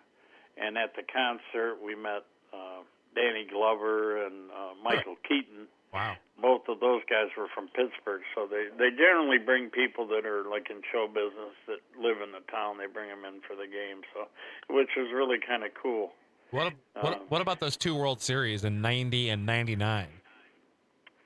and 0.56 0.76
at 0.76 0.94
the 0.94 1.02
concert 1.02 1.78
we 1.82 1.94
met 1.94 2.26
uh, 2.52 2.82
Danny 3.14 3.46
Glover 3.46 4.26
and 4.26 4.50
uh, 4.50 4.74
Michael 4.82 5.16
Keaton. 5.26 5.66
Wow. 5.92 6.18
Both 6.42 6.66
of 6.66 6.80
those 6.80 7.02
guys 7.06 7.30
were 7.38 7.46
from 7.54 7.70
Pittsburgh, 7.70 8.22
so 8.34 8.50
they 8.50 8.66
they 8.74 8.90
generally 8.90 9.38
bring 9.38 9.70
people 9.70 10.06
that 10.10 10.26
are 10.26 10.42
like 10.50 10.66
in 10.70 10.82
show 10.90 11.06
business 11.06 11.54
that 11.70 11.78
live 11.94 12.18
in 12.18 12.34
the 12.34 12.42
town. 12.50 12.78
They 12.78 12.90
bring 12.90 13.08
them 13.08 13.22
in 13.22 13.40
for 13.46 13.54
the 13.54 13.70
game, 13.70 14.02
so 14.10 14.26
which 14.66 14.90
was 14.98 15.14
really 15.14 15.38
kind 15.38 15.62
of 15.62 15.70
cool. 15.80 16.10
What, 16.54 16.72
what, 17.00 17.14
Um, 17.14 17.20
what 17.28 17.40
about 17.42 17.58
those 17.58 17.76
two 17.76 17.96
World 17.96 18.20
Series 18.22 18.64
in 18.64 18.80
90 18.80 19.28
and 19.30 19.44
99? 19.44 20.06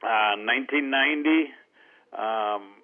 Uh, 0.02 0.36
1990. 0.40 1.52
Um, 2.16 2.74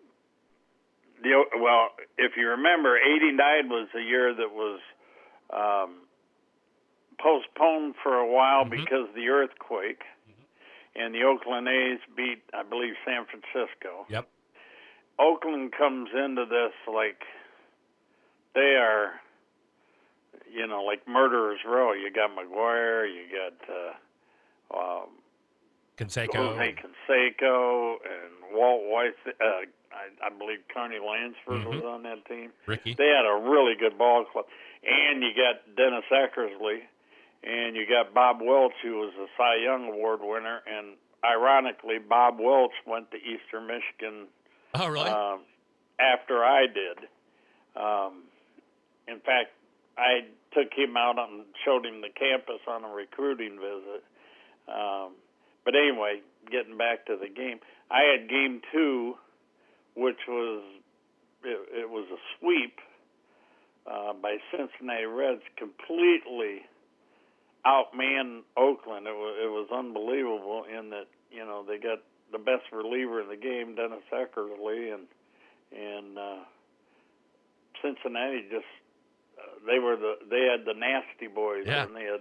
the 1.23 1.43
well, 1.59 1.89
if 2.19 2.33
you 2.37 2.49
remember, 2.49 2.99
'89 2.99 3.69
was 3.71 3.89
the 3.95 4.03
year 4.03 4.35
that 4.35 4.53
was 4.53 4.81
um, 5.51 6.03
postponed 7.19 7.95
for 8.03 8.15
a 8.19 8.27
while 8.27 8.65
Mhm. 8.67 8.71
because 8.71 9.09
of 9.09 9.15
the 9.15 9.29
earthquake, 9.31 10.03
and 10.95 11.15
the 11.15 11.23
Oakland 11.23 11.67
A's 11.67 12.01
beat, 12.15 12.43
I 12.53 12.63
believe, 12.63 12.95
San 13.07 13.25
Francisco. 13.25 14.05
Yep. 14.11 14.29
Oakland 15.19 15.73
comes 15.73 16.11
into 16.13 16.45
this 16.45 16.75
like 16.87 17.25
they 18.55 18.77
are, 18.77 19.19
you 20.55 20.67
know, 20.67 20.83
like 20.85 21.07
murderers 21.09 21.61
row. 21.67 21.93
You 21.93 22.11
got 22.13 22.31
McGwire, 22.31 23.07
you 23.09 23.25
got 23.31 23.75
uh, 23.75 25.03
um, 25.03 25.09
Canseco. 25.99 26.35
Jose 26.35 26.75
Canseco 26.81 27.95
and 28.05 28.57
Walt 28.57 28.83
Weiss. 28.87 29.13
Uh, 29.27 29.45
I, 29.93 30.27
I 30.27 30.31
believe 30.31 30.59
Carney 30.73 30.99
Lansford 30.99 31.67
was 31.67 31.83
Mhm. 31.83 31.95
on 31.95 32.03
that 32.05 32.25
team. 32.27 32.51
Ricky. 32.67 32.95
They 32.95 33.07
had 33.09 33.27
a 33.27 33.49
really 33.49 33.75
good 33.79 33.97
ball 33.99 34.25
club, 34.25 34.47
and 34.83 35.23
you 35.23 35.31
got 35.35 35.77
Dennis 35.77 36.05
Eckersley, 36.11 36.81
and 37.45 37.77
you 37.77 37.87
got 37.87 38.13
Bob 38.13 38.41
Welch, 38.43 38.73
who 38.83 38.97
was 38.99 39.13
a 39.15 39.27
Cy 39.37 39.57
Young 39.63 39.89
Award 39.93 40.21
winner, 40.23 40.63
and 40.67 40.97
ironically, 41.25 41.99
Bob 41.99 42.39
Welch 42.41 42.73
went 42.87 43.11
to 43.13 43.17
Eastern 43.19 43.67
Michigan 43.69 44.27
Oh, 44.75 44.89
really? 44.89 45.09
um, 45.11 45.41
after 46.01 46.45
I 46.45 46.67
did. 46.67 46.99
Um, 47.77 48.25
in 49.07 49.21
fact, 49.21 49.51
I 49.97 50.27
took 50.53 50.73
him 50.75 50.97
out 50.97 51.19
and 51.19 51.45
showed 51.65 51.85
him 51.85 52.01
the 52.01 52.11
campus 52.15 52.61
on 52.69 52.85
a 52.85 52.89
recruiting 52.89 53.59
visit. 53.59 54.03
Um, 54.69 55.13
but 55.65 55.75
anyway, 55.75 56.21
getting 56.51 56.77
back 56.77 57.07
to 57.07 57.17
the 57.17 57.29
game, 57.29 57.61
I 57.91 58.03
had 58.13 58.29
game 58.29 58.61
two, 58.73 59.15
which 59.97 60.21
was 60.29 60.63
it, 61.45 61.85
it 61.85 61.91
was 61.91 62.07
a 62.13 62.21
sweep 62.39 62.79
uh, 63.87 64.13
by 64.15 64.37
Cincinnati 64.51 65.05
Reds, 65.05 65.43
completely 65.57 66.63
outman 67.67 68.41
Oakland. 68.57 69.07
It 69.07 69.17
was 69.17 69.37
it 69.43 69.51
was 69.51 69.69
unbelievable 69.73 70.65
in 70.69 70.91
that 70.91 71.07
you 71.31 71.45
know 71.45 71.65
they 71.67 71.79
got 71.79 71.99
the 72.33 72.39
best 72.39 72.65
reliever 72.73 73.21
in 73.23 73.29
the 73.29 73.37
game, 73.37 73.75
Dennis 73.75 74.05
Eckersley, 74.13 74.95
and 74.95 75.07
and 75.73 76.19
uh, 76.19 76.45
Cincinnati 77.83 78.45
just 78.51 78.67
they 79.67 79.79
were 79.79 79.97
the 79.97 80.15
they 80.31 80.47
had 80.51 80.65
the 80.67 80.75
nasty 80.79 81.27
boys 81.33 81.65
Yeah. 81.67 81.85
and 81.85 81.95
they 81.97 82.05
had 82.05 82.21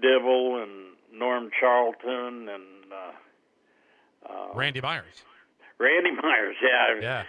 Dibble 0.00 0.62
and 0.62 0.96
Norm 1.18 1.50
Charlton 1.60 2.48
and 2.48 2.92
uh, 2.92 3.12
uh, 4.32 4.54
Randy 4.54 4.80
Myers. 4.80 5.22
Randy 5.78 6.10
Myers. 6.12 6.56
Yeah, 6.62 7.00
Yeah. 7.00 7.22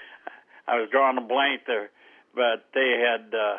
I 0.67 0.80
was 0.80 0.89
drawing 0.91 1.17
a 1.17 1.21
blank 1.21 1.61
there, 1.67 1.89
but 2.34 2.65
they 2.74 3.01
had 3.03 3.34
uh, 3.36 3.57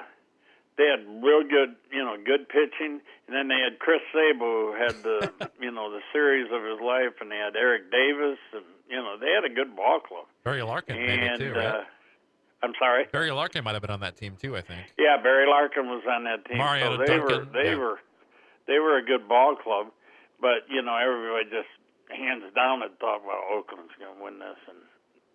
they 0.78 0.84
had 0.86 1.04
real 1.22 1.42
good, 1.42 1.76
you 1.92 2.02
know, 2.02 2.16
good 2.24 2.48
pitching, 2.48 3.00
and 3.26 3.36
then 3.36 3.48
they 3.48 3.60
had 3.62 3.78
Chris 3.78 4.00
Sabo 4.12 4.72
who 4.72 4.74
had 4.78 4.94
the, 5.02 5.50
you 5.60 5.70
know, 5.70 5.90
the 5.90 6.00
series 6.12 6.50
of 6.50 6.62
his 6.64 6.80
life, 6.80 7.20
and 7.20 7.30
they 7.30 7.36
had 7.36 7.54
Eric 7.56 7.90
Davis, 7.92 8.38
and 8.54 8.64
you 8.88 8.96
know, 8.96 9.16
they 9.20 9.30
had 9.32 9.44
a 9.44 9.54
good 9.54 9.76
ball 9.76 10.00
club. 10.00 10.24
Barry 10.44 10.62
Larkin 10.62 10.96
maybe 10.96 11.26
And 11.26 11.38
too, 11.40 11.52
right? 11.52 11.66
uh, 11.66 11.82
I'm 12.64 12.72
sorry. 12.78 13.04
Barry 13.12 13.30
Larkin 13.30 13.62
might 13.62 13.76
have 13.76 13.82
been 13.82 13.92
on 13.92 14.00
that 14.00 14.16
team 14.16 14.36
too, 14.40 14.56
I 14.56 14.62
think. 14.62 14.80
Yeah, 14.96 15.20
Barry 15.22 15.46
Larkin 15.46 15.86
was 15.86 16.02
on 16.08 16.24
that 16.24 16.44
team. 16.48 16.58
Mariano 16.58 16.96
so 16.96 17.04
they 17.04 17.18
were 17.20 17.28
Duncan, 17.28 17.52
they 17.52 17.70
yeah. 17.70 17.76
were 17.76 17.98
they 18.66 18.78
were 18.80 18.96
a 18.96 19.04
good 19.04 19.28
ball 19.28 19.56
club, 19.56 19.92
but 20.40 20.64
you 20.72 20.80
know 20.80 20.96
everybody 20.96 21.44
just 21.52 21.68
hands 22.08 22.48
down 22.54 22.80
had 22.80 22.98
thought, 22.98 23.20
well, 23.24 23.40
Oakland's 23.52 23.92
going 24.00 24.16
to 24.16 24.22
win 24.22 24.38
this, 24.38 24.60
and 24.68 24.80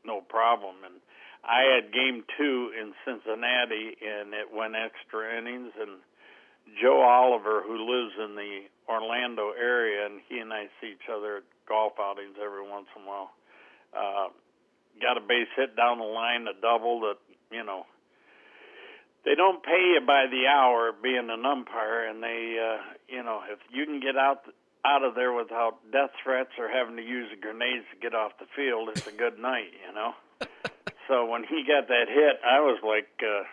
no 0.05 0.21
problem. 0.21 0.82
And 0.86 0.97
I 1.45 1.65
had 1.69 1.93
game 1.93 2.25
two 2.38 2.73
in 2.73 2.93
Cincinnati, 3.05 3.93
and 4.01 4.34
it 4.34 4.49
went 4.49 4.73
extra 4.73 5.38
innings, 5.38 5.73
and 5.80 6.01
Joe 6.82 7.01
Oliver, 7.01 7.61
who 7.65 7.77
lives 7.77 8.13
in 8.17 8.36
the 8.36 8.69
Orlando 8.89 9.51
area, 9.57 10.05
and 10.05 10.21
he 10.27 10.39
and 10.39 10.53
I 10.53 10.69
see 10.82 10.93
each 10.93 11.09
other 11.09 11.38
at 11.38 11.43
golf 11.67 11.93
outings 11.99 12.38
every 12.41 12.65
once 12.67 12.88
in 12.95 13.03
a 13.03 13.05
while. 13.05 13.32
Uh, 13.93 14.30
got 15.02 15.18
a 15.18 15.22
base 15.22 15.50
hit 15.56 15.76
down 15.76 16.00
the 16.00 16.06
line, 16.06 16.47
a 16.47 16.60
double 16.62 17.02
that 17.02 17.18
you 17.52 17.64
know 17.64 17.86
they 19.26 19.36
don't 19.36 19.64
pay 19.64 19.93
you 19.93 20.02
by 20.06 20.26
the 20.32 20.47
hour 20.47 20.91
being 20.91 21.30
an 21.30 21.45
umpire, 21.45 22.08
and 22.08 22.24
they, 22.24 22.56
uh, 22.56 22.82
you 23.08 23.24
know, 23.24 23.41
if 23.52 23.60
you 23.72 23.86
can 23.86 24.00
get 24.00 24.16
out 24.18 24.43
out 24.86 25.04
of 25.04 25.14
there 25.14 25.34
without 25.34 25.76
death 25.91 26.12
threats 26.24 26.56
or 26.58 26.70
having 26.70 26.95
to 26.95 27.04
use 27.04 27.28
the 27.30 27.36
grenades 27.36 27.84
to 27.91 28.00
get 28.00 28.16
off 28.16 28.32
the 28.39 28.47
field, 28.56 28.88
it's 28.88 29.06
a 29.08 29.12
good 29.12 29.38
night, 29.38 29.76
you 29.76 29.93
know. 29.93 30.16
so 31.10 31.26
when 31.26 31.43
he 31.43 31.68
got 31.68 31.89
that 31.89 32.08
hit, 32.08 32.39
I 32.47 32.64
was 32.64 32.80
like 32.80 33.12
uh, 33.20 33.43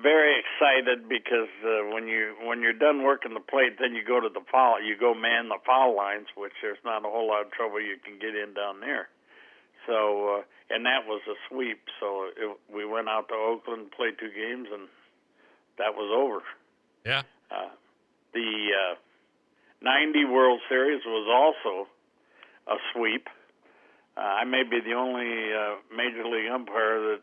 very 0.00 0.40
excited 0.40 1.06
because 1.06 1.52
uh, 1.60 1.92
when 1.92 2.08
you 2.08 2.34
when 2.48 2.62
you're 2.62 2.72
done 2.72 3.02
working 3.04 3.34
the 3.34 3.44
plate, 3.44 3.76
then 3.78 3.94
you 3.94 4.02
go 4.02 4.20
to 4.20 4.30
the 4.32 4.42
foul, 4.50 4.80
you 4.80 4.96
go 4.96 5.12
man 5.12 5.48
the 5.48 5.60
foul 5.66 5.94
lines, 5.94 6.26
which 6.34 6.56
there's 6.62 6.80
not 6.82 7.04
a 7.04 7.10
whole 7.12 7.28
lot 7.28 7.44
of 7.44 7.52
trouble 7.52 7.78
you 7.78 8.00
can 8.00 8.18
get 8.18 8.34
in 8.34 8.54
down 8.54 8.80
there. 8.80 9.08
So 9.86 10.38
uh, 10.38 10.42
and 10.70 10.86
that 10.86 11.06
was 11.06 11.20
a 11.28 11.36
sweep. 11.48 11.80
So 12.00 12.28
it, 12.36 12.56
we 12.72 12.84
went 12.84 13.08
out 13.08 13.28
to 13.28 13.34
Oakland, 13.34 13.90
played 13.92 14.18
two 14.18 14.30
games, 14.30 14.68
and 14.72 14.88
that 15.78 15.94
was 15.94 16.10
over. 16.10 16.42
Yeah. 17.04 17.22
Uh, 17.50 17.70
the 18.32 18.68
uh, 18.72 18.94
90 19.82 20.24
World 20.26 20.60
Series 20.68 21.02
was 21.04 21.28
also 21.28 21.88
a 22.66 22.76
sweep. 22.92 23.28
Uh, 24.16 24.20
I 24.20 24.44
may 24.44 24.62
be 24.62 24.80
the 24.80 24.94
only 24.94 25.52
uh, 25.52 25.76
major 25.94 26.24
league 26.24 26.50
umpire 26.50 27.00
that 27.00 27.20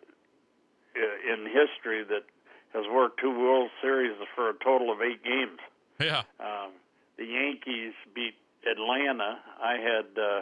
uh, 0.95 1.33
in 1.33 1.45
history 1.45 2.03
that 2.03 2.25
has 2.73 2.85
worked 2.91 3.19
two 3.19 3.31
World 3.31 3.69
Series 3.81 4.15
for 4.35 4.49
a 4.49 4.53
total 4.63 4.91
of 4.91 5.01
eight 5.01 5.23
games. 5.23 5.59
Yeah. 5.99 6.23
Um, 6.39 6.71
the 7.17 7.25
Yankees 7.25 7.93
beat 8.13 8.35
Atlanta. 8.69 9.39
I 9.61 9.73
had 9.73 10.21
uh, 10.21 10.41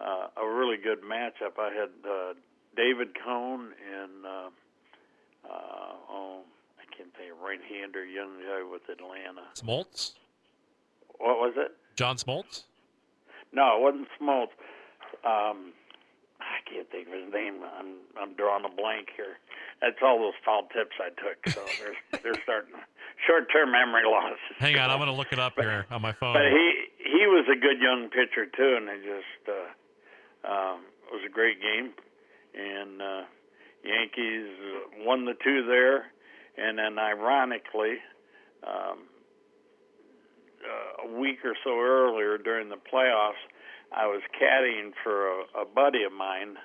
uh, 0.00 0.42
a 0.42 0.46
really 0.46 0.76
good 0.76 1.02
matchup. 1.02 1.58
I 1.58 1.72
had 1.72 1.90
uh, 2.08 2.34
David 2.76 3.08
Cone 3.24 3.72
and 3.92 4.26
uh, 4.26 4.48
uh, 5.44 5.92
oh, 6.10 6.40
I 6.78 6.96
can't 6.96 7.14
think 7.16 7.32
of 7.32 7.40
right-hander 7.40 8.04
young 8.04 8.38
guy 8.40 8.62
with 8.70 8.82
Atlanta. 8.88 9.48
Smoltz. 9.54 10.12
What 11.18 11.38
was 11.38 11.54
it? 11.56 11.72
John 11.96 12.16
Smoltz. 12.16 12.64
No, 13.52 13.76
it 13.76 13.82
wasn't 13.82 14.08
Smoltz. 14.20 14.54
Um, 15.24 15.72
I 16.40 16.62
can't 16.70 16.88
think 16.90 17.08
of 17.08 17.14
his 17.14 17.32
name. 17.32 17.60
I'm 17.64 17.96
I'm 18.20 18.34
drawing 18.34 18.64
a 18.64 18.68
blank 18.68 19.08
here. 19.16 19.38
That's 19.80 19.96
all 20.02 20.18
those 20.18 20.38
foul 20.44 20.68
tips 20.72 20.94
I 21.00 21.10
took. 21.10 21.38
So 21.48 21.60
they're 21.82 22.20
they're 22.22 22.42
starting 22.42 22.74
short-term 23.26 23.72
memory 23.72 24.04
loss. 24.06 24.38
Hang 24.58 24.78
on, 24.78 24.90
I'm 24.90 24.98
going 24.98 25.10
to 25.10 25.16
look 25.16 25.32
it 25.32 25.38
up 25.38 25.54
here 25.58 25.86
on 25.90 26.02
my 26.02 26.12
phone. 26.12 26.34
But 26.34 26.46
he 26.52 26.66
he 26.98 27.26
was 27.26 27.46
a 27.50 27.58
good 27.58 27.80
young 27.80 28.08
pitcher 28.10 28.46
too, 28.46 28.78
and 28.78 28.88
it 28.88 29.02
just 29.02 29.48
uh, 29.48 29.72
um, 30.48 30.80
it 31.06 31.12
was 31.12 31.22
a 31.26 31.32
great 31.32 31.60
game. 31.60 31.92
And 32.54 33.02
uh, 33.02 33.22
Yankees 33.84 34.48
won 35.04 35.24
the 35.24 35.34
two 35.44 35.66
there, 35.66 36.06
and 36.56 36.78
then 36.78 36.98
ironically, 36.98 37.98
um, 38.66 39.06
uh, 40.58 41.06
a 41.06 41.20
week 41.20 41.38
or 41.44 41.54
so 41.62 41.78
earlier 41.78 42.38
during 42.38 42.68
the 42.68 42.76
playoffs, 42.76 43.40
I 43.92 44.06
was 44.06 44.22
caddying 44.34 44.92
for 45.04 45.28
a, 45.28 45.62
a 45.62 45.64
buddy 45.64 46.02
of 46.02 46.12
mine 46.12 46.56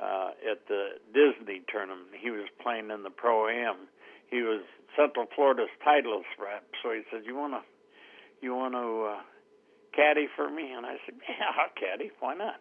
uh, 0.00 0.30
at 0.50 0.66
the 0.68 1.00
Disney 1.12 1.62
tournament. 1.68 2.08
He 2.18 2.30
was 2.30 2.46
playing 2.62 2.90
in 2.90 3.02
the 3.02 3.10
Pro 3.10 3.48
Am. 3.48 3.88
He 4.30 4.42
was 4.42 4.62
Central 4.96 5.26
Florida's 5.34 5.68
titleist 5.84 6.30
rep, 6.38 6.64
so 6.82 6.92
he 6.92 7.02
said, 7.10 7.22
"You 7.26 7.34
want 7.36 7.54
to, 7.54 7.62
you 8.40 8.54
want 8.54 8.74
to 8.74 9.18
uh, 9.18 9.22
caddy 9.94 10.28
for 10.36 10.48
me?" 10.48 10.72
And 10.72 10.86
I 10.86 10.96
said, 11.04 11.16
"Yeah, 11.28 11.50
I'll 11.58 11.74
caddy. 11.74 12.10
Why 12.20 12.34
not?" 12.34 12.60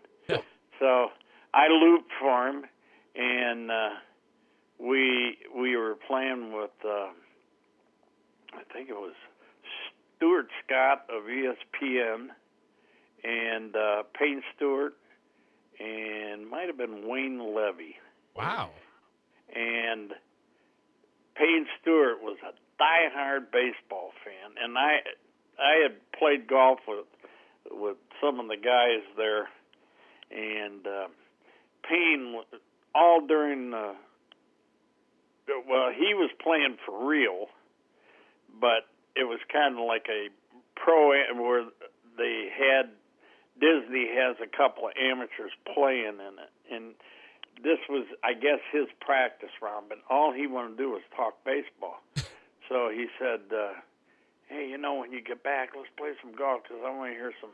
So 0.79 1.07
I 1.53 1.67
looped 1.67 2.11
for 2.19 2.47
him, 2.47 2.63
and 3.15 3.71
uh, 3.71 3.89
we 4.79 5.37
we 5.55 5.75
were 5.75 5.95
playing 6.07 6.53
with 6.53 6.71
uh, 6.85 7.09
I 8.53 8.63
think 8.73 8.89
it 8.89 8.95
was 8.95 9.13
Stuart 10.15 10.47
Scott 10.65 11.05
of 11.09 11.23
ESPN 11.23 12.27
and 13.23 13.75
uh, 13.75 14.03
Payne 14.17 14.41
Stewart 14.55 14.93
and 15.79 16.49
might 16.49 16.67
have 16.67 16.77
been 16.77 17.07
Wayne 17.07 17.39
Levi. 17.39 17.95
Wow. 18.35 18.69
And 19.55 20.11
Payne 21.35 21.65
Stewart 21.81 22.21
was 22.21 22.37
a 22.43 22.51
die-hard 22.77 23.51
baseball 23.51 24.11
fan, 24.23 24.55
and 24.61 24.77
I 24.77 24.99
I 25.57 25.83
had 25.83 25.95
played 26.17 26.47
golf 26.47 26.79
with 26.87 27.05
with 27.71 27.97
some 28.21 28.39
of 28.39 28.47
the 28.47 28.57
guys 28.57 29.03
there, 29.17 29.49
and 30.31 30.85
uh, 30.85 31.07
Payne 31.87 32.35
all 32.95 33.25
during 33.25 33.71
the 33.71 33.93
well 35.67 35.89
he 35.95 36.13
was 36.13 36.29
playing 36.41 36.77
for 36.85 37.07
real, 37.07 37.47
but 38.59 38.87
it 39.15 39.23
was 39.23 39.39
kind 39.51 39.77
of 39.77 39.85
like 39.85 40.07
a 40.09 40.29
pro 40.75 41.09
where 41.35 41.65
they 42.17 42.49
had 42.55 42.91
Disney 43.59 44.07
has 44.15 44.37
a 44.41 44.47
couple 44.47 44.87
of 44.87 44.93
amateurs 44.95 45.51
playing 45.73 46.19
in 46.19 46.35
it, 46.39 46.51
and 46.71 46.93
this 47.61 47.79
was, 47.89 48.07
I 48.23 48.33
guess, 48.33 48.59
his 48.71 48.87
practice 49.01 49.51
round. 49.61 49.87
But 49.89 49.99
all 50.09 50.31
he 50.31 50.47
wanted 50.47 50.77
to 50.77 50.83
do 50.83 50.89
was 50.91 51.01
talk 51.15 51.43
baseball. 51.43 51.99
so 52.69 52.89
he 52.89 53.07
said, 53.19 53.41
uh, 53.51 53.73
"Hey, 54.47 54.69
you 54.69 54.77
know, 54.77 54.95
when 54.95 55.11
you 55.11 55.21
get 55.21 55.43
back, 55.43 55.71
let's 55.75 55.89
play 55.97 56.11
some 56.21 56.31
golf 56.31 56.63
because 56.63 56.79
I 56.85 56.89
want 56.95 57.11
to 57.11 57.15
hear 57.15 57.33
some 57.41 57.51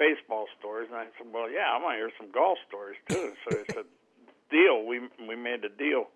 baseball 0.00 0.46
stories." 0.58 0.88
And 0.88 0.96
I 0.96 1.06
said, 1.16 1.28
"Well, 1.32 1.50
yeah, 1.52 1.68
I 1.68 1.76
want 1.76 1.94
to 1.94 1.98
hear 2.00 2.12
some 2.16 2.32
golf 2.32 2.58
stories 2.66 2.98
too." 3.08 3.36
So 3.44 3.58
he 3.58 3.64
said, 3.72 3.88
"Deal." 4.50 4.82
We 4.88 5.00
we 5.28 5.36
made 5.36 5.62
a 5.64 5.68
deal. 5.68 6.08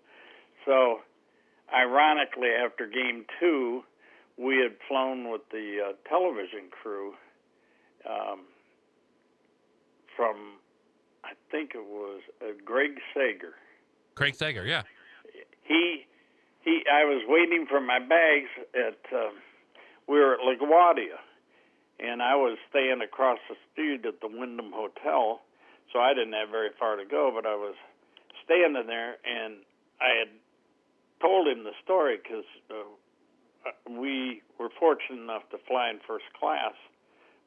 So, 0.65 1.01
ironically, 1.73 2.49
after 2.49 2.87
game 2.89 3.27
two, 3.39 3.85
we 4.39 4.57
had 4.57 4.75
flown 4.89 5.31
with 5.31 5.43
the 5.53 5.69
uh, 5.89 6.09
television 6.09 6.73
crew. 6.73 7.13
Um, 8.09 8.41
from 10.17 10.37
I 11.25 11.33
think 11.51 11.73
it 11.75 11.85
was 11.85 12.21
uh, 12.43 12.53
Greg 12.65 13.01
Sager. 13.15 13.55
Craig 14.15 14.35
Sager, 14.35 14.65
yeah. 14.67 14.83
He 15.63 16.07
he. 16.63 16.83
I 16.91 17.05
was 17.05 17.23
waiting 17.27 17.67
for 17.69 17.81
my 17.81 17.99
bags 17.99 18.51
at. 18.75 18.99
Uh, 19.13 19.31
we 20.07 20.19
were 20.19 20.35
at 20.35 20.41
LaGuardia, 20.41 21.17
and 22.05 22.23
I 22.23 22.37
was 22.37 22.59
staying 22.71 23.01
across 23.03 23.39
the 23.49 23.57
street 23.73 24.05
at 24.07 24.21
the 24.21 24.29
Wyndham 24.29 24.73
Hotel, 24.73 25.41
so 25.93 25.99
I 25.99 26.15
didn't 26.15 26.35
have 26.35 26.51
very 26.51 26.71
far 26.79 26.97
to 26.97 27.05
go. 27.05 27.33
But 27.35 27.47
I 27.47 27.55
was 27.55 27.75
standing 28.45 28.87
there, 28.87 29.17
and 29.25 29.57
I 30.01 30.19
had 30.19 30.29
told 31.21 31.49
him 31.49 31.65
the 31.65 31.73
story 31.83 32.19
because 32.23 32.45
uh, 32.71 33.71
we 33.91 34.43
were 34.59 34.71
fortunate 34.79 35.23
enough 35.23 35.49
to 35.51 35.59
fly 35.67 35.91
in 35.91 35.99
first 36.07 36.27
class 36.39 36.75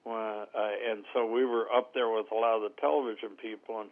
uh, 0.08 0.46
and 0.90 1.04
so 1.14 1.26
we 1.26 1.46
were 1.46 1.68
up 1.72 1.94
there 1.94 2.10
with 2.10 2.32
a 2.32 2.36
lot 2.36 2.56
of 2.56 2.62
the 2.64 2.74
television 2.80 3.36
people, 3.42 3.82
and 3.82 3.90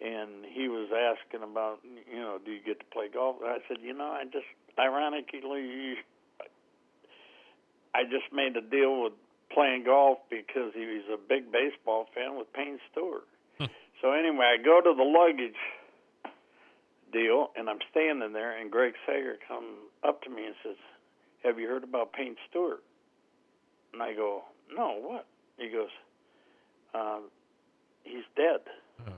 and 0.00 0.46
he 0.48 0.68
was 0.68 0.88
asking 0.88 1.42
about, 1.42 1.80
you 1.84 2.18
know, 2.18 2.38
do 2.42 2.52
you 2.52 2.60
get 2.64 2.80
to 2.80 2.86
play 2.86 3.08
golf? 3.12 3.36
And 3.42 3.50
I 3.50 3.58
said, 3.68 3.78
you 3.82 3.92
know, 3.92 4.06
I 4.06 4.24
just 4.24 4.46
ironically, 4.78 5.96
I 7.94 8.04
just 8.04 8.32
made 8.32 8.56
a 8.56 8.62
deal 8.62 9.02
with 9.02 9.12
playing 9.52 9.84
golf 9.84 10.18
because 10.30 10.72
he 10.74 10.86
was 10.86 11.04
a 11.12 11.16
big 11.16 11.50
baseball 11.52 12.06
fan 12.14 12.38
with 12.38 12.52
Payne 12.52 12.78
Stewart. 12.90 13.26
so 14.00 14.12
anyway, 14.12 14.56
I 14.58 14.62
go 14.62 14.80
to 14.80 14.94
the 14.96 15.02
luggage 15.02 15.58
deal, 17.12 17.50
and 17.56 17.68
I'm 17.68 17.80
standing 17.90 18.32
there, 18.32 18.56
and 18.56 18.70
Greg 18.70 18.94
Sager 19.06 19.36
comes 19.46 19.78
up 20.06 20.22
to 20.22 20.30
me 20.30 20.46
and 20.46 20.54
says, 20.62 20.76
"Have 21.44 21.58
you 21.58 21.66
heard 21.68 21.84
about 21.84 22.12
Payne 22.12 22.36
Stewart?" 22.48 22.82
And 23.92 24.02
I 24.02 24.14
go, 24.14 24.44
"No, 24.72 24.96
what?" 25.00 25.26
He 25.60 25.68
goes, 25.68 25.90
um, 26.94 27.24
he's 28.02 28.24
dead. 28.34 28.60
Oh. 29.06 29.12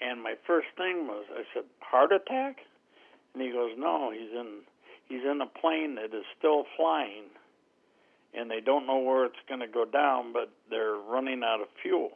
And 0.00 0.22
my 0.22 0.34
first 0.46 0.68
thing 0.76 1.06
was, 1.06 1.24
I 1.32 1.42
said, 1.54 1.64
heart 1.80 2.12
attack? 2.12 2.58
And 3.34 3.42
he 3.42 3.50
goes, 3.50 3.72
no, 3.78 4.10
he's 4.10 4.32
in 4.32 4.60
he's 5.08 5.24
in 5.24 5.40
a 5.40 5.46
plane 5.46 5.94
that 5.94 6.16
is 6.16 6.24
still 6.36 6.64
flying, 6.76 7.30
and 8.34 8.50
they 8.50 8.60
don't 8.60 8.86
know 8.86 8.98
where 8.98 9.24
it's 9.24 9.42
going 9.48 9.60
to 9.60 9.66
go 9.66 9.84
down, 9.84 10.32
but 10.32 10.50
they're 10.70 10.96
running 10.96 11.42
out 11.44 11.60
of 11.60 11.68
fuel. 11.82 12.10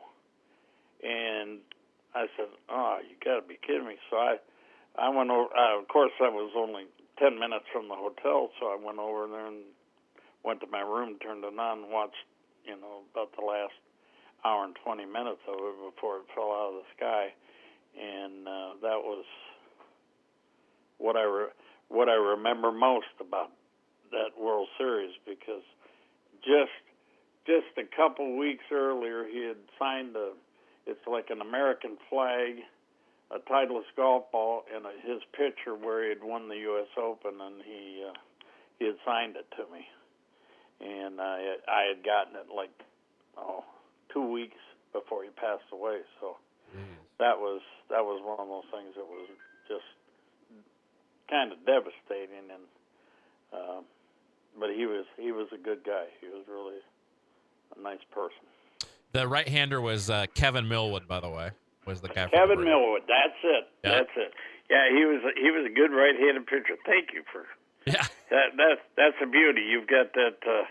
And 1.02 1.58
I 2.14 2.26
said, 2.36 2.48
oh, 2.68 2.98
you 3.02 3.16
got 3.24 3.40
to 3.40 3.46
be 3.46 3.58
kidding 3.66 3.86
me. 3.86 3.96
So 4.10 4.16
I, 4.16 4.36
I 4.98 5.08
went 5.08 5.30
over. 5.30 5.48
Uh, 5.50 5.80
of 5.80 5.88
course, 5.88 6.12
I 6.20 6.28
was 6.28 6.52
only 6.56 6.84
ten 7.18 7.38
minutes 7.38 7.64
from 7.72 7.88
the 7.88 7.96
hotel, 7.96 8.50
so 8.60 8.66
I 8.66 8.76
went 8.76 8.98
over 8.98 9.26
there 9.26 9.46
and 9.46 9.64
went 10.44 10.60
to 10.60 10.66
my 10.66 10.80
room, 10.80 11.16
turned 11.22 11.44
it 11.44 11.58
on, 11.58 11.90
watched 11.90 12.16
you 12.64 12.78
know, 12.78 13.02
about 13.12 13.34
the 13.38 13.44
last 13.44 13.74
hour 14.44 14.64
and 14.64 14.76
20 14.84 15.06
minutes 15.06 15.42
of 15.46 15.54
it 15.54 15.94
before 15.94 16.18
it 16.18 16.26
fell 16.34 16.50
out 16.50 16.74
of 16.74 16.82
the 16.82 16.88
sky. 16.96 17.34
And 17.98 18.48
uh, 18.48 18.70
that 18.82 18.98
was 19.02 19.24
what 20.98 21.16
I 21.16 21.22
re- 21.22 21.56
what 21.88 22.08
I 22.08 22.14
remember 22.14 22.72
most 22.72 23.12
about 23.20 23.50
that 24.10 24.32
World 24.40 24.68
Series 24.78 25.12
because 25.26 25.62
just 26.44 26.76
just 27.46 27.74
a 27.76 27.96
couple 27.96 28.38
weeks 28.38 28.64
earlier 28.72 29.24
he 29.26 29.46
had 29.46 29.56
signed 29.78 30.16
a 30.16 30.32
it's 30.86 31.06
like 31.06 31.30
an 31.30 31.40
American 31.40 31.96
flag, 32.10 32.58
a 33.30 33.38
Titleist 33.38 33.94
golf 33.96 34.24
ball, 34.32 34.64
and 34.74 34.84
a, 34.84 34.90
his 35.06 35.22
picture 35.32 35.74
where 35.74 36.02
he 36.02 36.08
had 36.08 36.24
won 36.24 36.48
the 36.48 36.56
U.S. 36.56 36.88
Open, 36.98 37.40
and 37.40 37.62
he 37.64 38.04
uh, 38.08 38.12
he 38.78 38.86
had 38.86 38.96
signed 39.04 39.36
it 39.36 39.46
to 39.56 39.62
me 39.72 39.86
and 40.82 41.20
I 41.20 41.56
I 41.68 41.82
had 41.94 42.04
gotten 42.04 42.34
it 42.36 42.50
like 42.54 42.74
oh 43.38 43.64
two 44.12 44.26
weeks 44.26 44.58
before 44.92 45.22
he 45.22 45.30
passed 45.30 45.70
away. 45.72 46.02
So 46.20 46.36
that 47.18 47.38
was 47.38 47.62
that 47.88 48.02
was 48.02 48.20
one 48.20 48.40
of 48.42 48.48
those 48.50 48.68
things 48.74 48.94
that 48.98 49.06
was 49.06 49.30
just 49.68 49.86
kind 51.30 51.52
of 51.52 51.58
devastating. 51.64 52.50
And 52.50 52.66
uh, 53.54 53.80
but 54.58 54.70
he 54.74 54.86
was 54.86 55.04
he 55.18 55.32
was 55.32 55.48
a 55.52 55.58
good 55.58 55.84
guy. 55.84 56.04
He 56.20 56.28
was 56.28 56.44
really 56.48 56.76
a 57.76 57.82
nice 57.82 58.02
person. 58.12 58.38
The 59.12 59.28
right-hander 59.28 59.80
was 59.80 60.08
uh, 60.08 60.24
Kevin 60.34 60.68
Millwood, 60.68 61.06
by 61.06 61.20
the 61.20 61.28
way. 61.28 61.50
Was 61.86 62.00
the 62.00 62.08
guy? 62.08 62.28
Kevin 62.28 62.58
the 62.60 62.64
Millwood. 62.64 63.02
That's 63.06 63.38
it. 63.44 63.64
That's 63.82 64.10
it. 64.16 64.32
Yeah, 64.70 64.88
he 64.90 65.04
was 65.04 65.20
he 65.36 65.50
was 65.50 65.66
a 65.70 65.74
good 65.74 65.90
right-handed 65.94 66.46
pitcher. 66.46 66.76
Thank 66.86 67.12
you 67.12 67.22
for 67.32 67.44
Yeah. 67.86 68.06
that. 68.30 68.56
That's 68.56 68.80
that's 68.96 69.16
a 69.22 69.26
beauty. 69.26 69.62
You've 69.62 69.86
got 69.88 70.12
that. 70.14 70.36
Uh, 70.46 70.64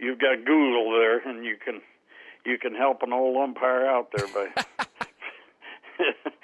you've 0.00 0.18
got 0.18 0.44
Google 0.44 0.90
there, 0.92 1.18
and 1.26 1.44
you 1.44 1.56
can 1.64 1.80
you 2.44 2.58
can 2.58 2.74
help 2.74 3.02
an 3.02 3.12
old 3.12 3.36
umpire 3.36 3.86
out 3.86 4.08
there 4.14 4.26
by 4.28 4.64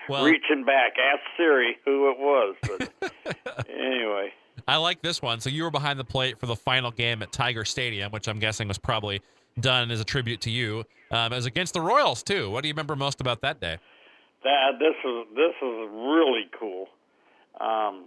Well- 0.09 0.25
reaching 0.31 0.65
back. 0.65 0.93
Ask 0.99 1.21
Siri 1.37 1.77
who 1.85 2.11
it 2.11 2.19
was. 2.19 2.57
But 2.63 3.67
anyway, 3.69 4.33
I 4.67 4.77
like 4.77 5.03
this 5.03 5.23
one. 5.23 5.41
So 5.41 5.51
you 5.51 5.63
were 5.63 5.71
behind 5.71 5.99
the 5.99 6.05
plate 6.05 6.39
for 6.39 6.47
the 6.47 6.57
final 6.57 6.91
game 6.91 7.23
at 7.23 7.33
Tiger 7.33 7.65
Stadium, 7.65 8.13
which 8.13 8.29
I'm 8.29 8.39
guessing 8.39 8.69
was 8.69 8.79
probably 8.79 9.21
done 9.61 9.91
as 9.91 10.01
a 10.01 10.05
tribute 10.05 10.41
to 10.43 10.51
you. 10.51 10.85
Um, 11.11 11.33
it 11.33 11.37
was 11.37 11.47
against 11.47 11.75
the 11.75 11.81
Royals 11.81 12.23
too. 12.23 12.51
What 12.51 12.63
do 12.63 12.69
you 12.69 12.75
remember 12.75 12.97
most 12.97 13.21
about 13.21 13.41
that 13.43 13.61
day? 13.61 13.79
that 14.47 14.79
this 14.79 14.95
is 15.03 15.19
this 15.35 15.57
is 15.59 15.77
really 15.91 16.47
cool. 16.59 16.87
Um, 17.61 18.07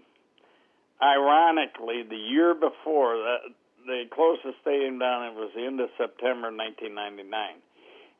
ironically, 1.01 2.03
the 2.07 2.15
year 2.15 2.53
before 2.53 3.17
that, 3.17 3.39
they 3.87 4.07
closed 4.07 4.41
the 4.43 4.53
stadium 4.61 4.99
down. 4.99 5.27
It 5.27 5.35
was 5.35 5.51
the 5.55 5.65
end 5.65 5.79
of 5.79 5.89
September 5.97 6.47
1999. 6.47 7.27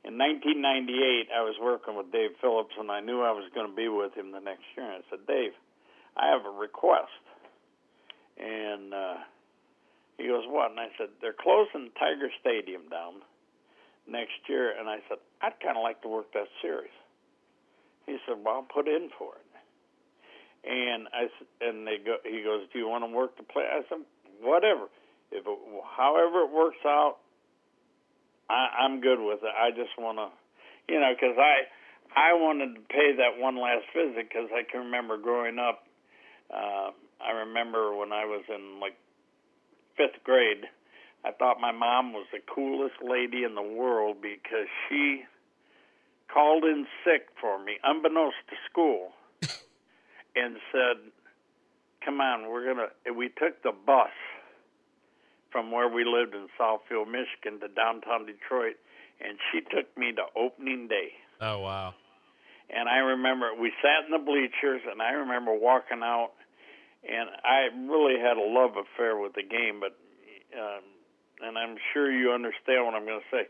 In 0.03 0.15
1998, 0.15 1.27
I 1.31 1.43
was 1.43 1.55
working 1.61 1.95
with 1.95 2.11
Dave 2.11 2.31
Phillips, 2.39 2.73
and 2.79 2.89
I 2.89 2.99
knew 2.99 3.21
I 3.21 3.31
was 3.31 3.51
going 3.53 3.67
to 3.69 3.75
be 3.75 3.87
with 3.87 4.15
him 4.15 4.31
the 4.31 4.39
next 4.39 4.63
year. 4.75 4.87
And 4.87 5.03
I 5.03 5.05
said, 5.11 5.27
Dave, 5.27 5.51
I 6.15 6.31
have 6.31 6.47
a 6.47 6.55
request. 6.55 7.11
And 8.39 8.93
uh, 8.93 9.17
he 10.17 10.27
goes, 10.27 10.43
What? 10.47 10.71
And 10.71 10.79
I 10.79 10.87
said, 10.97 11.09
They're 11.21 11.35
closing 11.37 11.91
Tiger 11.99 12.31
Stadium 12.39 12.89
down 12.89 13.21
next 14.07 14.39
year. 14.47 14.73
And 14.77 14.89
I 14.89 14.97
said, 15.07 15.17
I'd 15.41 15.59
kind 15.63 15.77
of 15.77 15.83
like 15.83 16.01
to 16.03 16.07
work 16.07 16.31
that 16.33 16.47
series. 16.61 16.91
He 18.09 18.17
said, 18.25 18.41
"Well, 18.43 18.55
I'll 18.55 18.73
put 18.73 18.87
in 18.87 19.09
for 19.17 19.37
it." 19.37 19.45
And 20.65 21.07
I 21.13 21.29
and 21.61 21.85
they 21.85 21.97
go. 22.03 22.17
He 22.25 22.41
goes, 22.41 22.65
"Do 22.73 22.79
you 22.79 22.87
want 22.89 23.05
to 23.05 23.11
work 23.13 23.37
the 23.37 23.43
play?" 23.43 23.63
I 23.63 23.81
said, 23.87 24.01
"Whatever. 24.41 24.89
If 25.31 25.45
it, 25.45 25.59
however 25.95 26.49
it 26.49 26.51
works 26.51 26.81
out, 26.85 27.17
I, 28.49 28.81
I'm 28.81 28.99
good 28.99 29.19
with 29.21 29.39
it. 29.43 29.53
I 29.53 29.69
just 29.69 29.93
want 29.97 30.17
to, 30.17 30.29
you 30.91 30.99
know, 30.99 31.13
because 31.13 31.37
I 31.37 31.69
I 32.17 32.33
wanted 32.33 32.75
to 32.75 32.81
pay 32.89 33.13
that 33.21 33.37
one 33.39 33.55
last 33.61 33.85
visit 33.95 34.27
because 34.27 34.49
I 34.51 34.63
can 34.69 34.85
remember 34.85 35.17
growing 35.17 35.59
up. 35.59 35.85
Uh, 36.49 36.89
I 37.21 37.31
remember 37.31 37.95
when 37.95 38.11
I 38.11 38.25
was 38.25 38.43
in 38.49 38.79
like 38.79 38.95
fifth 39.97 40.23
grade. 40.23 40.65
I 41.25 41.31
thought 41.31 41.59
my 41.59 41.71
mom 41.71 42.13
was 42.13 42.25
the 42.31 42.39
coolest 42.53 42.95
lady 43.03 43.43
in 43.43 43.55
the 43.55 43.61
world 43.61 44.17
because 44.21 44.67
she 44.87 45.23
called 46.33 46.63
in 46.63 46.87
sick 47.03 47.27
for 47.41 47.59
me, 47.59 47.73
unbeknownst 47.83 48.37
to 48.49 48.55
school, 48.71 49.11
and 50.35 50.57
said, 50.71 51.11
"Come 52.05 52.21
on, 52.21 52.49
we're 52.49 52.65
gonna." 52.65 52.87
We 53.13 53.29
took 53.29 53.61
the 53.63 53.73
bus 53.73 54.15
from 55.51 55.71
where 55.71 55.89
we 55.89 56.05
lived 56.05 56.35
in 56.35 56.47
Southfield, 56.59 57.07
Michigan, 57.07 57.59
to 57.59 57.67
downtown 57.67 58.25
Detroit, 58.25 58.77
and 59.19 59.37
she 59.51 59.61
took 59.61 59.85
me 59.97 60.13
to 60.13 60.23
opening 60.39 60.87
day. 60.87 61.13
Oh 61.41 61.59
wow. 61.59 61.93
And 62.69 62.87
I 62.87 62.97
remember 62.97 63.49
we 63.59 63.73
sat 63.81 64.05
in 64.05 64.11
the 64.11 64.23
bleachers, 64.23 64.81
and 64.89 65.01
I 65.01 65.11
remember 65.11 65.53
walking 65.53 66.01
out, 66.03 66.31
and 67.03 67.29
I 67.43 67.69
really 67.87 68.19
had 68.19 68.37
a 68.37 68.45
love 68.45 68.75
affair 68.77 69.17
with 69.17 69.33
the 69.33 69.43
game. 69.43 69.79
But, 69.79 69.95
um, 70.57 70.83
and 71.41 71.57
I'm 71.57 71.77
sure 71.93 72.11
you 72.11 72.31
understand 72.31 72.85
what 72.85 72.95
I'm 72.95 73.05
going 73.05 73.21
to 73.21 73.31
say. 73.31 73.47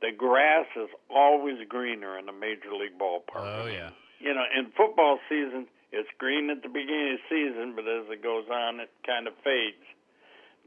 The 0.00 0.12
grass 0.12 0.66
is 0.76 0.88
always 1.08 1.56
greener 1.68 2.18
in 2.18 2.28
a 2.28 2.32
major 2.32 2.72
league 2.72 2.98
ballpark. 3.00 3.64
Oh 3.64 3.66
yeah. 3.66 3.90
You 4.20 4.34
know, 4.34 4.44
in 4.56 4.72
football 4.76 5.18
season, 5.28 5.66
it's 5.92 6.08
green 6.18 6.50
at 6.50 6.62
the 6.62 6.68
beginning 6.68 7.16
of 7.16 7.20
the 7.20 7.28
season, 7.28 7.72
but 7.76 7.88
as 7.88 8.04
it 8.10 8.22
goes 8.22 8.44
on, 8.50 8.80
it 8.80 8.90
kind 9.06 9.26
of 9.26 9.34
fades. 9.44 9.84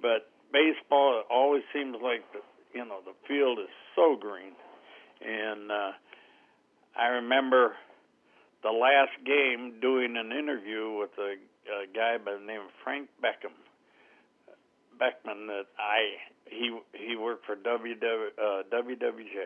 But 0.02 0.30
baseball, 0.52 1.22
it 1.22 1.26
always 1.30 1.64
seems 1.74 1.98
like 2.02 2.26
the 2.34 2.42
you 2.74 2.86
know 2.86 3.00
the 3.06 3.14
field 3.28 3.60
is 3.60 3.70
so 3.96 4.16
green, 4.16 4.54
and 5.22 5.72
uh, 5.72 5.92
I 6.98 7.08
remember 7.22 7.76
the 8.64 8.72
last 8.72 9.14
game 9.26 9.80
doing 9.82 10.18
an 10.18 10.32
interview 10.32 10.98
with 10.98 11.12
a, 11.18 11.36
a 11.70 11.86
guy 11.88 12.18
by 12.18 12.34
the 12.34 12.46
name 12.46 12.62
of 12.62 12.72
Frank 12.84 13.10
Beckham. 13.24 13.56
Beckman 15.00 15.48
that 15.48 15.72
I 15.80 16.20
he 16.46 16.76
he 16.92 17.16
worked 17.16 17.46
for 17.46 17.56
WW, 17.56 18.36
uh, 18.36 18.64
WWJ 18.68 19.38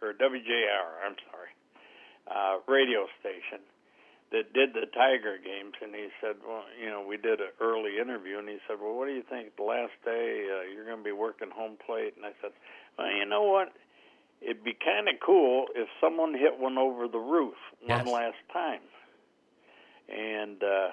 or 0.00 0.14
WJR. 0.14 0.88
I'm 1.04 1.16
sorry, 1.28 1.52
uh, 2.26 2.54
radio 2.66 3.04
station 3.20 3.60
that 4.32 4.48
did 4.54 4.72
the 4.72 4.86
Tiger 4.96 5.36
games, 5.36 5.74
and 5.82 5.94
he 5.94 6.08
said, 6.22 6.36
well, 6.40 6.64
you 6.80 6.88
know, 6.88 7.04
we 7.06 7.18
did 7.18 7.40
an 7.40 7.52
early 7.60 7.98
interview, 8.00 8.38
and 8.38 8.48
he 8.48 8.56
said, 8.66 8.78
well, 8.80 8.94
what 8.96 9.04
do 9.06 9.12
you 9.12 9.22
think 9.28 9.54
the 9.56 9.62
last 9.62 9.92
day 10.06 10.48
uh, 10.48 10.72
you're 10.72 10.86
going 10.86 10.96
to 10.96 11.04
be 11.04 11.12
working 11.12 11.50
home 11.52 11.76
plate? 11.84 12.14
And 12.16 12.24
I 12.24 12.32
said, 12.40 12.52
well, 12.96 13.12
you 13.12 13.26
know 13.26 13.42
what? 13.42 13.74
It'd 14.40 14.64
be 14.64 14.72
kind 14.72 15.06
of 15.12 15.20
cool 15.20 15.66
if 15.76 15.86
someone 16.00 16.32
hit 16.32 16.58
one 16.58 16.78
over 16.78 17.08
the 17.08 17.18
roof 17.20 17.54
one 17.84 18.06
Yes. 18.06 18.08
last 18.08 18.40
time. 18.54 18.80
And 20.08 20.62
uh, 20.64 20.88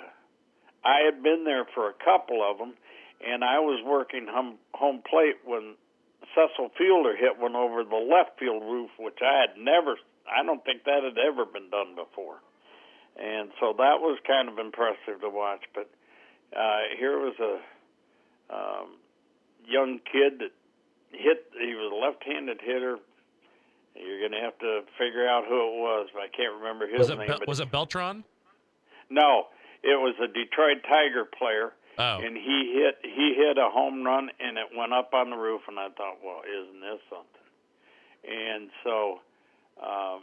I 0.84 1.06
had 1.06 1.22
been 1.24 1.44
there 1.44 1.66
for 1.74 1.90
a 1.90 1.94
couple 1.94 2.42
of 2.44 2.58
them, 2.58 2.74
and 3.26 3.44
I 3.44 3.60
was 3.60 3.84
working 3.86 4.28
home, 4.30 4.58
home 4.74 5.02
plate 5.10 5.38
when 5.44 5.76
Cecil 6.36 6.72
Fielder 6.78 7.16
hit 7.16 7.40
one 7.40 7.56
over 7.56 7.84
the 7.84 7.96
left 7.96 8.40
field 8.40 8.64
roof, 8.64 8.90
which 8.98 9.20
I 9.22 9.42
had 9.42 9.62
never, 9.62 9.96
I 10.30 10.44
don't 10.46 10.64
think 10.64 10.84
that 10.86 11.04
had 11.04 11.18
ever 11.18 11.46
been 11.46 11.70
done 11.70 11.96
before. 11.96 12.40
And 13.18 13.52
so 13.60 13.74
that 13.78 14.00
was 14.00 14.20
kind 14.26 14.48
of 14.48 14.58
impressive 14.60 15.20
to 15.22 15.30
watch. 15.30 15.64
But 15.76 15.90
uh, 16.56 16.96
here 16.98 17.20
was 17.20 17.36
a 17.40 18.54
um, 18.54 18.96
young 19.68 20.00
kid 20.12 20.40
that 20.40 20.54
hit, 21.12 21.52
he 21.60 21.76
was 21.76 21.92
a 21.92 21.96
left 21.96 22.24
handed 22.24 22.62
hitter. 22.62 22.98
You're 23.96 24.20
going 24.20 24.32
to 24.32 24.40
have 24.40 24.58
to 24.60 24.82
figure 24.98 25.28
out 25.28 25.44
who 25.46 25.60
it 25.60 25.82
was, 25.82 26.08
but 26.14 26.22
I 26.22 26.30
can't 26.30 26.56
remember 26.56 26.88
his 26.88 27.00
Was 27.00 27.10
it 27.10 27.18
name. 27.18 27.28
But 27.28 27.48
was 27.48 27.60
it 27.60 27.72
Beltran? 27.72 28.24
no, 29.10 29.48
it 29.84 30.00
was 30.00 30.16
a 30.22 30.28
Detroit 30.28 30.84
Tiger 30.88 31.26
player, 31.26 31.74
Oh. 31.98 32.20
and 32.24 32.38
he 32.38 32.74
hit 32.80 33.00
he 33.04 33.34
hit 33.36 33.58
a 33.58 33.70
home 33.70 34.04
run, 34.06 34.30
and 34.40 34.58
it 34.58 34.68
went 34.76 34.94
up 34.94 35.14
on 35.14 35.30
the 35.30 35.36
roof, 35.36 35.62
and 35.68 35.78
I 35.80 35.90
thought, 35.90 36.18
well, 36.24 36.42
isn't 36.48 36.80
this 36.82 37.02
something? 37.10 37.48
And 38.24 38.70
so, 38.84 39.20
um, 39.82 40.22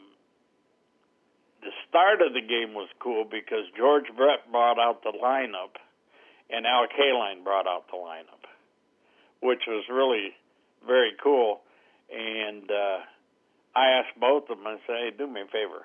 the 1.63 1.71
start 1.89 2.23
of 2.23 2.33
the 2.35 2.41
game 2.41 2.75
was 2.75 2.89
cool 2.99 3.25
because 3.25 3.65
George 3.77 4.07
Brett 4.17 4.51
brought 4.51 4.79
out 4.79 5.03
the 5.03 5.13
lineup, 5.13 5.77
and 6.51 6.67
Al 6.67 6.87
Kaline 6.87 7.43
brought 7.45 7.67
out 7.67 7.89
the 7.91 7.97
lineup, 7.97 8.45
which 9.43 9.63
was 9.67 9.85
really 9.91 10.35
very 10.87 11.13
cool. 11.23 11.61
And 12.11 12.71
uh, 12.71 12.99
I 13.75 13.87
asked 14.01 14.19
both 14.21 14.49
of 14.49 14.59
them, 14.59 14.67
I 14.67 14.77
said, 14.87 14.97
hey, 14.97 15.11
do 15.17 15.27
me 15.27 15.41
a 15.43 15.47
favor, 15.47 15.85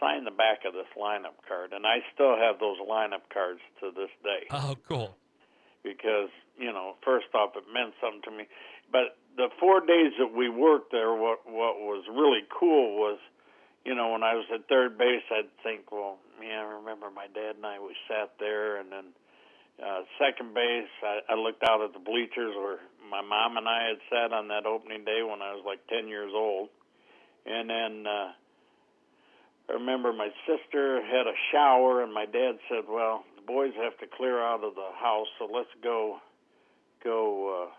sign 0.00 0.24
the 0.24 0.30
back 0.32 0.64
of 0.66 0.72
this 0.72 0.88
lineup 0.96 1.36
card. 1.46 1.72
And 1.72 1.86
I 1.86 2.00
still 2.14 2.36
have 2.36 2.58
those 2.58 2.78
lineup 2.80 3.28
cards 3.32 3.60
to 3.80 3.90
this 3.94 4.10
day 4.24 4.48
Oh, 4.50 4.74
cool. 4.88 5.14
because, 5.84 6.30
you 6.58 6.72
know, 6.72 6.96
first 7.04 7.26
off, 7.34 7.52
it 7.56 7.64
meant 7.72 7.94
something 8.00 8.22
to 8.24 8.30
me. 8.32 8.44
But 8.90 9.16
the 9.36 9.48
four 9.60 9.80
days 9.80 10.12
that 10.18 10.32
we 10.34 10.48
worked 10.48 10.90
there, 10.90 11.12
what, 11.14 11.44
what 11.46 11.78
was 11.78 12.04
really 12.10 12.42
cool 12.50 12.96
was, 12.98 13.18
you 13.84 13.94
know, 13.94 14.10
when 14.12 14.22
I 14.22 14.34
was 14.34 14.44
at 14.52 14.68
third 14.68 14.98
base, 14.98 15.22
I'd 15.30 15.48
think, 15.62 15.92
well, 15.92 16.18
yeah, 16.42 16.60
I 16.64 16.74
remember 16.80 17.10
my 17.10 17.26
dad 17.32 17.56
and 17.56 17.64
I, 17.64 17.78
we 17.78 17.94
sat 18.08 18.32
there. 18.40 18.76
And 18.80 18.90
then 18.90 19.04
uh, 19.80 20.02
second 20.18 20.52
base, 20.54 20.90
I, 21.02 21.32
I 21.32 21.34
looked 21.36 21.62
out 21.68 21.80
at 21.80 21.92
the 21.92 22.00
bleachers 22.00 22.52
where 22.56 22.80
my 23.10 23.22
mom 23.22 23.56
and 23.56 23.68
I 23.68 23.88
had 23.88 23.98
sat 24.10 24.32
on 24.32 24.48
that 24.48 24.66
opening 24.66 25.04
day 25.04 25.22
when 25.22 25.40
I 25.40 25.52
was 25.54 25.62
like 25.64 25.80
10 25.88 26.08
years 26.08 26.32
old. 26.34 26.68
And 27.46 27.70
then 27.70 28.06
uh, 28.06 28.32
I 29.70 29.74
remember 29.74 30.12
my 30.12 30.30
sister 30.50 30.98
had 30.98 31.30
a 31.30 31.36
shower, 31.52 32.02
and 32.02 32.12
my 32.12 32.26
dad 32.26 32.58
said, 32.68 32.88
"Well, 32.88 33.24
the 33.36 33.42
boys 33.42 33.72
have 33.76 33.96
to 33.98 34.06
clear 34.06 34.42
out 34.42 34.64
of 34.64 34.74
the 34.74 34.90
house, 34.98 35.28
so 35.38 35.46
let's 35.46 35.70
go 35.80 36.18
go 37.04 37.70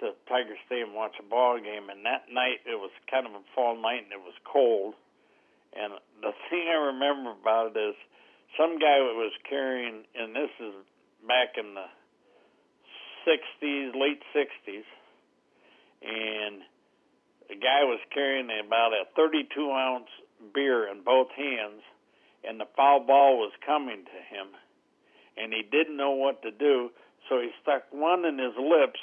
uh, 0.00 0.04
to 0.04 0.14
Tiger 0.26 0.56
Stadium 0.64 0.94
watch 0.94 1.12
a 1.20 1.22
ball 1.22 1.60
game." 1.60 1.90
And 1.90 2.06
that 2.06 2.32
night, 2.32 2.64
it 2.64 2.80
was 2.80 2.90
kind 3.10 3.26
of 3.26 3.32
a 3.32 3.44
fall 3.54 3.76
night, 3.76 4.04
and 4.04 4.12
it 4.12 4.24
was 4.24 4.32
cold. 4.44 4.94
And 5.76 5.92
the 6.22 6.32
thing 6.48 6.64
I 6.72 6.80
remember 6.88 7.32
about 7.32 7.76
it 7.76 7.78
is 7.78 7.96
some 8.56 8.78
guy 8.78 8.96
was 9.12 9.32
carrying, 9.46 10.04
and 10.14 10.34
this 10.34 10.50
is 10.60 10.74
back 11.28 11.60
in 11.60 11.74
the 11.74 11.88
'60s, 13.28 13.92
late 13.92 14.22
'60s, 14.32 14.88
and 16.00 16.62
the 17.50 17.56
guy 17.56 17.84
was 17.84 18.00
carrying 18.14 18.48
about 18.64 18.92
a 18.96 19.04
32 19.14 19.70
ounce 19.70 20.08
beer 20.54 20.88
in 20.88 21.02
both 21.02 21.28
hands, 21.36 21.82
and 22.44 22.60
the 22.60 22.66
foul 22.76 23.00
ball 23.00 23.38
was 23.38 23.52
coming 23.64 24.04
to 24.04 24.34
him, 24.36 24.48
and 25.36 25.52
he 25.52 25.62
didn't 25.62 25.96
know 25.96 26.12
what 26.12 26.42
to 26.42 26.50
do, 26.50 26.90
so 27.28 27.40
he 27.40 27.50
stuck 27.62 27.82
one 27.90 28.24
in 28.24 28.38
his 28.38 28.54
lips 28.58 29.00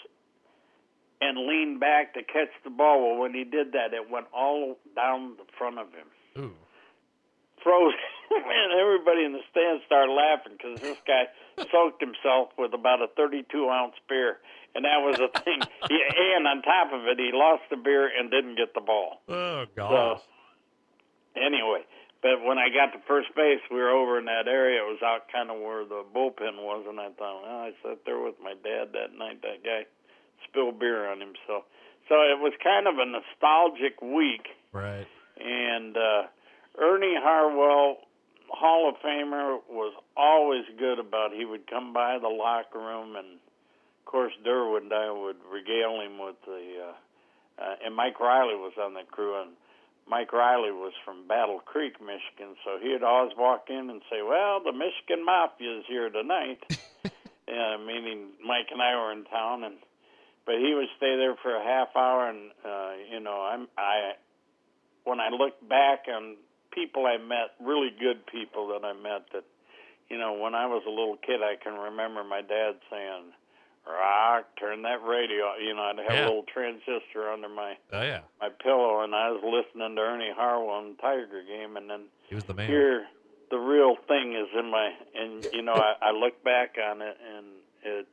and 1.21 1.47
leaned 1.47 1.79
back 1.79 2.13
to 2.15 2.23
catch 2.23 2.51
the 2.63 2.69
ball. 2.69 3.11
Well, 3.11 3.19
when 3.21 3.33
he 3.33 3.43
did 3.43 3.73
that, 3.73 3.93
it 3.93 4.09
went 4.09 4.27
all 4.33 4.77
down 4.95 5.35
the 5.37 5.45
front 5.57 5.79
of 5.79 5.87
him. 5.93 6.07
Ooh. 6.37 6.53
Froze. 7.63 7.93
Man, 8.31 8.77
everybody 8.79 9.23
in 9.23 9.31
the 9.31 9.39
stand 9.51 9.79
started 9.85 10.11
laughing 10.11 10.53
because 10.57 10.81
this 10.81 10.97
guy 11.07 11.25
soaked 11.71 12.01
himself 12.01 12.49
with 12.57 12.73
about 12.73 13.01
a 13.01 13.07
32 13.15 13.69
ounce 13.69 13.93
beer, 14.09 14.39
and 14.75 14.83
that 14.83 14.99
was 14.99 15.19
a 15.19 15.29
thing. 15.39 15.61
he, 15.89 15.99
and 16.35 16.47
on 16.47 16.61
top 16.61 16.91
of 16.91 17.07
it, 17.07 17.19
he 17.19 17.29
lost 17.31 17.63
the 17.69 17.77
beer 17.77 18.09
and 18.17 18.29
didn't 18.31 18.55
get 18.57 18.73
the 18.73 18.81
ball. 18.81 19.21
Oh 19.29 19.63
So 19.65 19.69
gosh. 19.75 20.19
Anyway, 21.35 21.85
but 22.23 22.39
when 22.39 22.57
I 22.57 22.71
got 22.71 22.95
to 22.95 23.03
first 23.05 23.35
base, 23.35 23.59
we 23.69 23.77
were 23.77 23.91
over 23.91 24.17
in 24.17 24.25
that 24.25 24.47
area. 24.47 24.79
It 24.79 24.87
was 24.87 25.03
out 25.03 25.27
kind 25.27 25.51
of 25.51 25.59
where 25.59 25.83
the 25.83 26.07
bullpen 26.15 26.63
was, 26.63 26.85
and 26.87 26.99
I 26.99 27.11
thought, 27.19 27.43
well, 27.43 27.67
I 27.67 27.71
sat 27.83 27.99
there 28.05 28.19
with 28.19 28.35
my 28.41 28.53
dad 28.53 28.95
that 28.95 29.11
night. 29.17 29.41
That 29.43 29.63
guy 29.63 29.83
spilled 30.47 30.79
beer 30.79 31.11
on 31.11 31.21
him, 31.21 31.33
so 31.45 31.63
so 32.07 32.15
it 32.15 32.39
was 32.39 32.53
kind 32.63 32.87
of 32.87 32.95
a 32.95 33.05
nostalgic 33.05 34.01
week. 34.01 34.47
right. 34.71 35.07
And 35.35 35.97
uh, 35.97 36.23
Ernie 36.79 37.17
Harwell, 37.17 37.97
Hall 38.47 38.89
of 38.89 38.95
Famer, 39.03 39.59
was 39.69 39.93
always 40.15 40.63
good 40.77 40.99
about. 40.99 41.33
He 41.33 41.43
would 41.43 41.67
come 41.67 41.91
by 41.91 42.19
the 42.21 42.29
locker 42.29 42.79
room, 42.79 43.15
and 43.15 43.35
of 43.35 44.05
course 44.05 44.31
Durwood 44.45 44.83
and 44.83 44.93
I 44.93 45.11
would 45.11 45.37
regale 45.51 45.99
him 46.01 46.19
with 46.19 46.35
the. 46.45 46.87
Uh, 46.87 46.93
uh, 47.61 47.75
and 47.85 47.95
Mike 47.95 48.19
Riley 48.19 48.55
was 48.55 48.73
on 48.81 48.93
the 48.93 49.03
crew, 49.09 49.39
and 49.41 49.51
Mike 50.07 50.33
Riley 50.33 50.71
was 50.71 50.93
from 51.05 51.27
Battle 51.27 51.59
Creek, 51.59 51.99
Michigan, 52.01 52.55
so 52.63 52.77
he'd 52.81 53.03
always 53.03 53.31
walk 53.37 53.69
in 53.69 53.89
and 53.89 54.01
say, 54.09 54.21
"Well, 54.21 54.61
the 54.63 54.73
Michigan 54.73 55.23
Mafia 55.25 55.79
is 55.79 55.85
here 55.87 56.09
tonight," 56.09 56.63
uh, 57.47 57.77
meaning 57.85 58.31
Mike 58.45 58.67
and 58.71 58.81
I 58.81 58.95
were 58.95 59.11
in 59.11 59.23
town, 59.25 59.63
and 59.63 59.75
but 60.45 60.55
he 60.55 60.73
would 60.73 60.89
stay 60.97 61.15
there 61.15 61.35
for 61.41 61.55
a 61.55 61.63
half 61.63 61.95
hour, 61.95 62.29
and 62.29 62.51
uh, 62.65 62.91
you 63.11 63.19
know, 63.19 63.41
I'm 63.41 63.67
I 63.77 64.13
when 65.05 65.19
I 65.19 65.29
look 65.29 65.55
back 65.67 66.05
on 66.07 66.35
people 66.71 67.05
I 67.05 67.17
met, 67.17 67.55
really 67.59 67.89
good 67.97 68.25
people 68.27 68.67
that 68.69 68.85
I 68.85 68.93
met, 68.93 69.27
that 69.33 69.45
you 70.09 70.17
know, 70.17 70.33
when 70.33 70.53
I 70.53 70.65
was 70.67 70.83
a 70.85 70.89
little 70.89 71.17
kid, 71.17 71.41
I 71.41 71.55
can 71.61 71.73
remember 71.73 72.23
my 72.23 72.41
dad 72.41 72.75
saying. 72.89 73.31
Rock, 73.85 74.45
turn 74.59 74.81
that 74.83 75.03
radio. 75.03 75.55
You 75.61 75.75
know, 75.75 75.81
I'd 75.83 75.97
have 75.99 76.11
Yeah. 76.11 76.23
a 76.25 76.27
little 76.27 76.43
transistor 76.51 77.29
under 77.31 77.49
my 77.49 77.75
Oh 77.91 78.01
yeah. 78.01 78.21
my 78.41 78.49
pillow 78.49 79.01
and 79.03 79.13
I 79.13 79.29
was 79.31 79.41
listening 79.43 79.95
to 79.95 80.01
Ernie 80.01 80.31
Harwell 80.35 80.79
and 80.79 80.97
Tiger 80.99 81.43
game 81.47 81.75
and 81.77 81.89
then 81.89 82.05
He 82.27 82.35
was 82.35 82.45
the 82.45 82.53
man. 82.53 82.67
here 82.67 83.05
the 83.51 83.57
real 83.59 83.95
thing 84.07 84.33
is 84.33 84.47
in 84.57 84.71
my 84.71 84.91
and 85.15 85.45
you 85.53 85.61
know 85.61 85.73
I, 85.73 85.93
I 86.01 86.11
look 86.11 86.43
back 86.43 86.75
on 86.83 87.01
it 87.01 87.17
and 87.35 87.45
it 87.83 88.07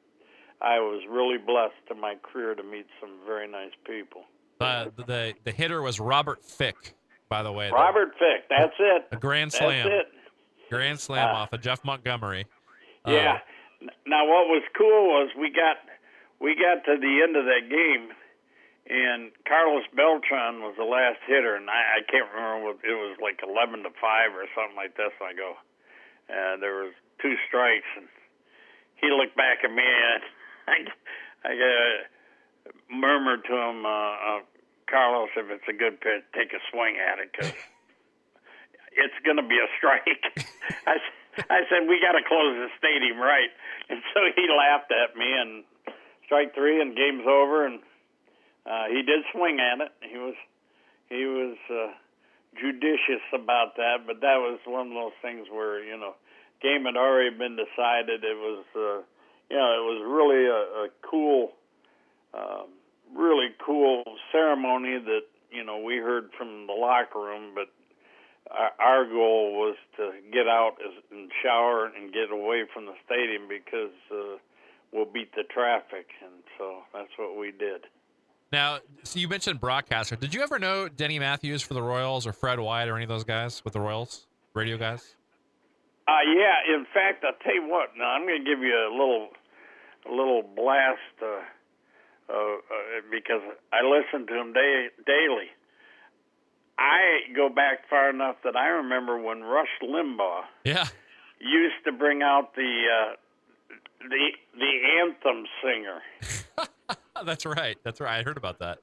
I 0.60 0.78
was 0.80 1.02
really 1.08 1.38
blessed 1.38 1.90
in 1.90 2.00
my 2.00 2.16
career 2.22 2.54
to 2.54 2.62
meet 2.62 2.86
some 3.00 3.10
very 3.24 3.48
nice 3.48 3.72
people. 3.86 4.24
The, 4.58 4.92
the 5.06 5.34
the 5.44 5.52
hitter 5.52 5.80
was 5.80 5.98
Robert 5.98 6.44
Fick, 6.44 6.94
by 7.30 7.42
the 7.42 7.50
way. 7.52 7.70
Robert 7.70 8.12
Fick, 8.18 8.46
that's 8.50 8.74
it. 8.78 9.06
A 9.12 9.16
grand 9.16 9.52
That's 9.52 9.58
slam. 9.64 9.86
it. 9.86 10.06
Grand 10.68 11.00
slam 11.00 11.28
Ah. 11.32 11.42
off 11.42 11.52
of 11.54 11.62
Jeff 11.62 11.82
Montgomery. 11.84 12.44
Uh, 13.06 13.12
Yeah. 13.12 13.32
N- 13.34 13.40
Now 14.06 14.26
what 14.26 14.48
was 14.48 14.62
cool 14.76 15.08
was 15.08 15.30
we 15.38 15.50
got 15.50 15.78
we 16.40 16.54
got 16.54 16.84
to 16.84 16.98
the 17.00 17.14
end 17.22 17.36
of 17.36 17.44
that 17.46 17.68
game 17.68 18.12
and 18.90 19.30
Carlos 19.46 19.84
Beltran 19.94 20.60
was 20.60 20.74
the 20.76 20.84
last 20.84 21.20
hitter 21.26 21.54
and 21.56 21.68
I, 21.70 22.00
I 22.00 22.10
can't 22.10 22.28
remember 22.32 22.66
what 22.66 22.78
it 22.84 22.92
was 22.96 23.16
like 23.22 23.40
eleven 23.42 23.82
to 23.84 23.90
five 24.00 24.32
or 24.36 24.44
something 24.54 24.76
like 24.76 24.96
this 24.96 25.12
and 25.20 25.28
I 25.28 25.34
go 25.34 25.56
uh 26.28 26.56
there 26.60 26.84
was 26.84 26.92
two 27.22 27.36
strikes 27.48 27.88
and 27.96 28.08
he 28.96 29.08
looked 29.10 29.36
back 29.36 29.64
at 29.64 29.70
me 29.72 29.84
and 29.84 30.22
I 30.68 30.76
I 31.48 31.52
uh, 31.56 32.72
murmured 32.90 33.44
to 33.44 33.54
him 33.56 33.86
uh, 33.86 33.88
uh 33.88 34.40
Carlos 34.88 35.30
if 35.36 35.48
it's 35.50 35.68
a 35.68 35.76
good 35.76 36.00
pitch 36.00 36.24
take 36.34 36.52
a 36.52 36.60
swing 36.70 36.96
at 37.00 37.18
it 37.18 37.32
cuz 37.32 37.52
it's 38.92 39.14
to 39.24 39.48
be 39.48 39.58
a 39.58 39.68
strike. 39.78 40.22
I, 40.86 40.94
s- 40.96 41.16
I 41.50 41.64
said, 41.70 41.88
we 41.88 42.00
got 42.00 42.12
to 42.12 42.24
close 42.26 42.56
the 42.56 42.68
stadium 42.76 43.18
right. 43.18 43.50
And 43.88 44.02
so 44.12 44.20
he 44.36 44.46
laughed 44.50 44.92
at 44.92 45.16
me, 45.16 45.26
and 45.26 45.64
strike 46.26 46.54
three, 46.54 46.80
and 46.80 46.96
game's 46.96 47.26
over. 47.26 47.66
And 47.66 47.80
uh, 48.66 48.86
he 48.88 49.02
did 49.02 49.24
swing 49.32 49.58
at 49.58 49.80
it. 49.80 49.92
He 50.02 50.18
was 50.18 50.34
he 51.08 51.26
was 51.26 51.58
uh, 51.70 51.90
judicious 52.54 53.24
about 53.34 53.76
that, 53.76 54.06
but 54.06 54.20
that 54.20 54.38
was 54.38 54.60
one 54.64 54.88
of 54.88 54.94
those 54.94 55.16
things 55.22 55.48
where 55.50 55.82
you 55.82 55.96
know, 55.96 56.14
game 56.62 56.84
had 56.84 56.96
already 56.96 57.36
been 57.36 57.56
decided. 57.56 58.22
It 58.22 58.36
was 58.36 58.64
uh, 58.76 59.02
you 59.50 59.56
know, 59.56 59.70
it 59.74 59.84
was 59.84 60.00
really 60.06 60.46
a, 60.46 60.86
a 60.86 60.88
cool, 61.02 61.52
um, 62.32 62.70
really 63.16 63.48
cool 63.64 64.04
ceremony 64.30 64.98
that 64.98 65.26
you 65.50 65.64
know 65.64 65.78
we 65.78 65.96
heard 65.96 66.30
from 66.38 66.66
the 66.66 66.72
locker 66.72 67.18
room, 67.18 67.52
but 67.54 67.68
our, 68.50 68.70
our 68.80 69.04
goal 69.04 69.52
was 69.54 69.76
to 69.96 70.12
get 70.32 70.46
out 70.46 70.76
and 71.10 71.30
shower 71.42 71.86
and 71.86 72.12
get 72.12 72.30
away 72.30 72.64
from 72.72 72.86
the 72.86 72.94
stadium 73.04 73.48
because 73.48 73.94
uh, 74.10 74.38
we'll 74.92 75.04
beat 75.04 75.34
the 75.34 75.44
traffic, 75.44 76.06
and 76.22 76.42
so 76.58 76.82
that's 76.92 77.10
what 77.16 77.38
we 77.38 77.52
did. 77.52 77.86
Now, 78.52 78.78
so 79.04 79.20
you 79.20 79.28
mentioned 79.28 79.60
broadcaster. 79.60 80.16
Did 80.16 80.34
you 80.34 80.42
ever 80.42 80.58
know 80.58 80.88
Denny 80.88 81.18
Matthews 81.18 81.62
for 81.62 81.74
the 81.74 81.82
Royals 81.82 82.26
or 82.26 82.32
Fred 82.32 82.58
White 82.58 82.88
or 82.88 82.96
any 82.96 83.04
of 83.04 83.08
those 83.08 83.24
guys 83.24 83.62
with 83.64 83.74
the 83.74 83.80
Royals, 83.80 84.26
radio 84.54 84.76
guys? 84.76 85.14
Uh, 86.08 86.26
yeah, 86.26 86.74
in 86.74 86.84
fact, 86.92 87.24
I'll 87.24 87.38
tell 87.44 87.54
you 87.54 87.68
what. 87.68 87.90
Now 87.96 88.10
I'm 88.10 88.26
going 88.26 88.42
to 88.42 88.50
give 88.50 88.58
you 88.58 88.74
a 88.74 88.90
little, 88.90 89.28
a 90.04 90.10
little 90.10 90.42
blast 90.42 90.98
uh, 91.22 91.26
uh, 92.28 92.32
uh, 92.32 92.56
because 93.10 93.42
I 93.72 93.86
listen 93.86 94.26
to 94.26 94.40
him 94.40 94.52
day, 94.52 94.88
daily. 95.06 95.54
I 96.80 97.30
go 97.36 97.48
back 97.50 97.88
far 97.90 98.08
enough 98.10 98.36
that 98.42 98.56
I 98.56 98.68
remember 98.68 99.20
when 99.20 99.42
Rush 99.42 99.68
Limbaugh 99.82 100.42
Yeah. 100.64 100.86
used 101.38 101.84
to 101.84 101.92
bring 101.92 102.22
out 102.22 102.54
the 102.56 102.84
uh, 102.90 103.16
the 104.08 104.28
the 104.58 104.72
anthem 105.02 105.44
singer. 105.62 106.00
That's 107.24 107.44
right. 107.44 107.76
That's 107.84 108.00
right. 108.00 108.18
I 108.18 108.22
heard 108.22 108.38
about 108.38 108.58
that. 108.60 108.78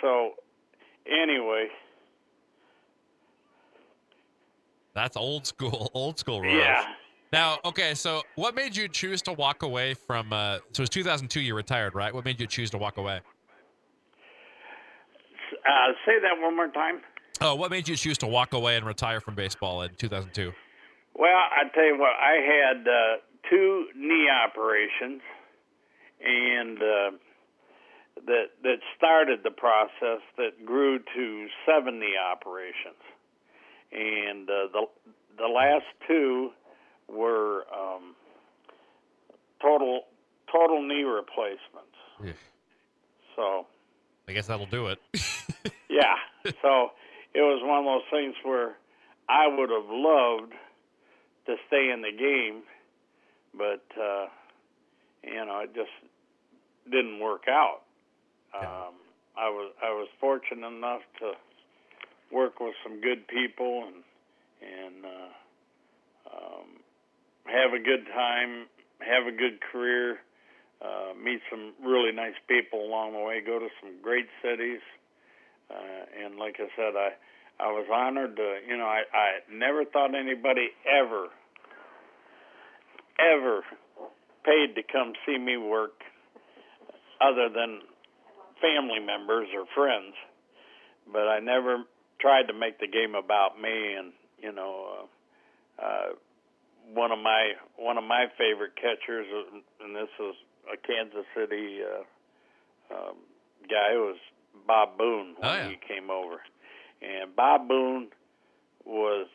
So, 0.00 0.34
anyway, 1.06 1.66
That's 4.94 5.16
old 5.16 5.46
school, 5.46 5.90
old 5.94 6.18
school 6.18 6.40
Royals. 6.42 6.58
yeah. 6.58 6.84
Now, 7.32 7.58
okay, 7.64 7.94
so 7.94 8.22
what 8.34 8.54
made 8.54 8.76
you 8.76 8.88
choose 8.88 9.22
to 9.22 9.32
walk 9.32 9.62
away 9.62 9.94
from? 9.94 10.32
Uh, 10.32 10.58
so 10.72 10.80
it 10.80 10.80
was 10.80 10.90
2002. 10.90 11.40
You 11.40 11.54
retired, 11.54 11.94
right? 11.94 12.12
What 12.14 12.24
made 12.26 12.38
you 12.38 12.46
choose 12.46 12.68
to 12.70 12.78
walk 12.78 12.98
away? 12.98 13.20
Uh, 15.64 15.92
say 16.04 16.14
that 16.20 16.40
one 16.42 16.56
more 16.56 16.68
time. 16.68 17.00
Oh, 17.40 17.54
what 17.54 17.70
made 17.70 17.88
you 17.88 17.96
choose 17.96 18.18
to 18.18 18.26
walk 18.26 18.52
away 18.52 18.76
and 18.76 18.86
retire 18.86 19.20
from 19.20 19.34
baseball 19.34 19.82
in 19.82 19.94
2002? 19.96 20.52
Well, 21.14 21.30
I 21.30 21.68
tell 21.74 21.84
you 21.84 21.98
what, 21.98 22.12
I 22.18 22.40
had 22.40 22.88
uh, 22.88 23.16
two 23.50 23.86
knee 23.96 24.28
operations, 24.28 25.20
and 26.24 26.78
uh, 26.78 27.10
that 28.26 28.44
that 28.62 28.76
started 28.96 29.40
the 29.44 29.50
process 29.50 30.20
that 30.36 30.64
grew 30.64 30.98
to 30.98 31.46
seven 31.66 32.00
knee 32.00 32.14
operations, 32.16 33.02
and 33.92 34.48
uh, 34.48 34.68
the 34.72 34.86
the 35.38 35.48
last 35.48 35.86
two 36.06 36.50
were 37.08 37.64
um, 37.72 38.14
total 39.60 40.02
total 40.50 40.86
knee 40.86 41.02
replacements. 41.02 41.96
Yeah. 42.22 42.32
So 43.36 43.66
I 44.28 44.32
guess 44.32 44.46
that'll 44.46 44.66
do 44.66 44.88
it. 44.88 44.98
yeah, 45.92 46.16
so 46.62 46.92
it 47.34 47.40
was 47.40 47.60
one 47.62 47.80
of 47.80 47.84
those 47.84 48.08
things 48.10 48.34
where 48.42 48.76
I 49.28 49.46
would 49.46 49.70
have 49.70 49.88
loved 49.88 50.52
to 51.46 51.56
stay 51.68 51.90
in 51.92 52.00
the 52.00 52.12
game, 52.12 52.62
but 53.56 53.84
uh, 54.00 54.26
you 55.22 55.44
know 55.44 55.60
it 55.60 55.74
just 55.74 55.92
didn't 56.90 57.20
work 57.20 57.44
out. 57.48 57.82
Um, 58.54 58.94
I 59.36 59.48
was 59.48 59.72
I 59.82 59.90
was 59.90 60.08
fortunate 60.20 60.66
enough 60.66 61.02
to 61.20 61.32
work 62.30 62.60
with 62.60 62.74
some 62.82 63.00
good 63.00 63.26
people 63.28 63.84
and 63.86 64.02
and 64.62 65.04
uh, 65.04 66.36
um, 66.36 66.66
have 67.44 67.72
a 67.72 67.82
good 67.82 68.06
time, 68.14 68.66
have 69.00 69.26
a 69.26 69.36
good 69.36 69.60
career, 69.60 70.18
uh, 70.80 71.12
meet 71.22 71.40
some 71.50 71.72
really 71.84 72.12
nice 72.12 72.38
people 72.48 72.84
along 72.84 73.12
the 73.12 73.18
way, 73.18 73.42
go 73.44 73.58
to 73.58 73.68
some 73.80 74.00
great 74.02 74.28
cities, 74.42 74.80
uh, 75.72 76.24
and 76.24 76.36
like 76.36 76.56
I 76.58 76.68
said, 76.76 76.94
I 76.96 77.10
I 77.60 77.72
was 77.72 77.86
honored 77.92 78.36
to 78.36 78.58
you 78.66 78.76
know 78.76 78.86
I 78.86 79.02
I 79.12 79.28
never 79.50 79.84
thought 79.84 80.14
anybody 80.14 80.68
ever 80.86 81.28
ever 83.18 83.62
paid 84.44 84.74
to 84.74 84.82
come 84.82 85.12
see 85.26 85.38
me 85.38 85.56
work 85.56 86.02
other 87.20 87.48
than 87.48 87.80
family 88.60 88.98
members 88.98 89.48
or 89.54 89.66
friends, 89.74 90.14
but 91.12 91.28
I 91.28 91.40
never 91.40 91.84
tried 92.20 92.46
to 92.46 92.54
make 92.54 92.78
the 92.78 92.86
game 92.86 93.14
about 93.14 93.60
me. 93.60 93.94
And 93.98 94.12
you 94.40 94.52
know, 94.52 95.06
uh, 95.78 95.82
uh, 95.82 96.08
one 96.94 97.10
of 97.12 97.18
my 97.18 97.52
one 97.76 97.98
of 97.98 98.04
my 98.04 98.26
favorite 98.38 98.74
catchers, 98.76 99.26
and 99.82 99.94
this 99.94 100.10
was 100.18 100.34
a 100.72 100.76
Kansas 100.76 101.26
City 101.34 101.80
uh, 101.82 102.94
um, 102.94 103.16
guy, 103.68 103.94
was 103.98 104.18
Bob 104.66 104.96
Boone 104.98 105.34
when 105.38 105.50
Oh, 105.50 105.54
yeah. 105.54 105.68
he 105.68 105.76
came 105.76 106.10
over, 106.10 106.40
and 107.00 107.34
Bob 107.34 107.68
Boone 107.68 108.08
was 108.84 109.26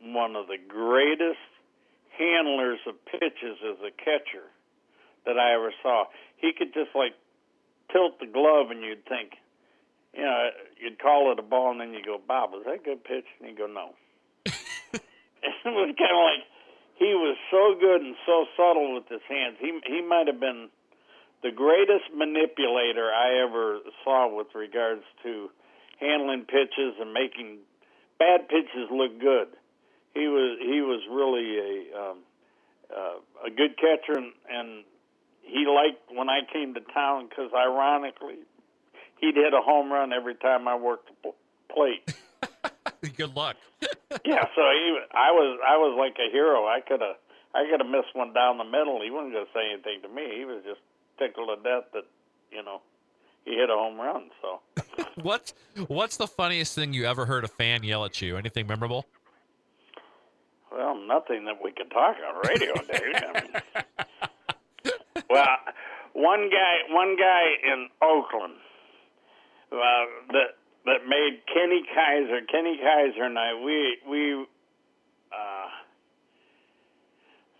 one 0.00 0.36
of 0.36 0.46
the 0.46 0.58
greatest 0.68 1.38
handlers 2.18 2.78
of 2.86 2.94
pitches 3.06 3.58
as 3.64 3.76
a 3.84 3.90
catcher 3.90 4.46
that 5.26 5.38
I 5.38 5.54
ever 5.54 5.72
saw. 5.82 6.04
He 6.36 6.52
could 6.56 6.72
just 6.74 6.90
like 6.94 7.14
tilt 7.92 8.18
the 8.20 8.26
glove, 8.26 8.70
and 8.70 8.82
you'd 8.82 9.04
think, 9.06 9.32
you 10.14 10.22
know, 10.22 10.48
you'd 10.80 10.98
call 10.98 11.32
it 11.32 11.38
a 11.38 11.42
ball, 11.42 11.70
and 11.72 11.80
then 11.80 11.92
you 11.94 12.02
go, 12.04 12.18
Bob, 12.26 12.50
was 12.52 12.62
that 12.66 12.74
a 12.74 12.78
good 12.78 13.04
pitch? 13.04 13.26
And 13.40 13.48
he'd 13.48 13.58
go, 13.58 13.66
No. 13.66 13.94
it 14.46 15.02
was 15.66 15.94
kind 15.98 16.14
of 16.14 16.22
like 16.24 16.44
he 16.98 17.14
was 17.14 17.36
so 17.50 17.74
good 17.78 18.00
and 18.02 18.16
so 18.26 18.46
subtle 18.56 18.94
with 18.94 19.08
his 19.08 19.22
hands. 19.28 19.56
He 19.60 19.78
he 19.86 20.02
might 20.02 20.26
have 20.26 20.40
been 20.40 20.68
the 21.42 21.50
greatest 21.50 22.10
manipulator 22.14 23.10
I 23.10 23.44
ever 23.46 23.78
saw 24.04 24.34
with 24.34 24.48
regards 24.54 25.02
to 25.22 25.50
handling 26.00 26.42
pitches 26.42 26.94
and 27.00 27.12
making 27.12 27.58
bad 28.18 28.48
pitches 28.48 28.90
look 28.90 29.20
good. 29.20 29.48
He 30.14 30.26
was 30.26 30.58
he 30.60 30.80
was 30.80 31.02
really 31.10 31.58
a 31.58 32.00
um, 32.00 32.18
uh, 32.90 33.46
a 33.46 33.50
good 33.50 33.76
catcher, 33.76 34.18
and, 34.18 34.32
and 34.50 34.84
he 35.42 35.66
liked 35.66 36.10
when 36.10 36.28
I 36.28 36.40
came 36.52 36.74
to 36.74 36.80
town 36.92 37.28
because 37.28 37.50
ironically, 37.54 38.38
he'd 39.20 39.34
hit 39.34 39.52
a 39.54 39.60
home 39.60 39.92
run 39.92 40.12
every 40.12 40.34
time 40.34 40.66
I 40.66 40.76
worked 40.76 41.10
the 41.22 41.32
plate. 41.72 42.14
Good 43.16 43.36
luck. 43.36 43.56
yeah, 44.24 44.42
so 44.54 44.62
he, 44.74 44.98
I 45.14 45.30
was 45.30 45.60
I 45.62 45.76
was 45.76 45.96
like 45.98 46.16
a 46.18 46.30
hero. 46.32 46.66
I 46.66 46.80
could 46.80 47.00
have 47.00 47.16
I 47.54 47.64
could 47.70 47.80
have 47.80 47.90
missed 47.90 48.14
one 48.14 48.32
down 48.32 48.58
the 48.58 48.64
middle. 48.64 49.00
He 49.02 49.10
wasn't 49.10 49.34
going 49.34 49.46
to 49.46 49.52
say 49.52 49.70
anything 49.72 50.02
to 50.02 50.08
me. 50.08 50.38
He 50.38 50.44
was 50.44 50.62
just 50.64 50.80
tickled 51.18 51.48
to 51.48 51.62
death 51.62 51.84
that 51.94 52.04
you 52.50 52.62
know 52.62 52.80
he 53.44 53.52
hit 53.52 53.70
a 53.70 53.74
home 53.74 53.98
run. 53.98 54.30
So 54.42 54.60
What's 55.22 55.54
what's 55.88 56.16
the 56.16 56.26
funniest 56.26 56.74
thing 56.74 56.92
you 56.92 57.04
ever 57.06 57.26
heard 57.26 57.44
a 57.44 57.48
fan 57.48 57.82
yell 57.82 58.04
at 58.04 58.20
you? 58.20 58.36
Anything 58.36 58.66
memorable? 58.66 59.06
well, 60.70 60.94
nothing 60.94 61.44
that 61.46 61.56
we 61.62 61.72
could 61.72 61.90
talk 61.90 62.16
on 62.16 62.48
radio, 62.48 62.74
Dave. 62.74 63.14
I 63.14 63.40
mean, 63.40 64.92
well, 65.30 65.56
one 66.12 66.50
guy 66.50 66.76
one 66.90 67.16
guy 67.16 67.42
in 67.64 67.88
Oakland 68.02 68.54
uh, 69.72 70.04
that 70.32 70.56
that 70.84 71.06
made 71.08 71.40
Kenny 71.52 71.82
Kaiser 71.94 72.40
Kenny 72.50 72.78
Kaiser 72.78 73.24
and 73.24 73.38
I 73.38 73.54
we 73.54 73.98
we 74.08 74.34
uh, 75.32 75.68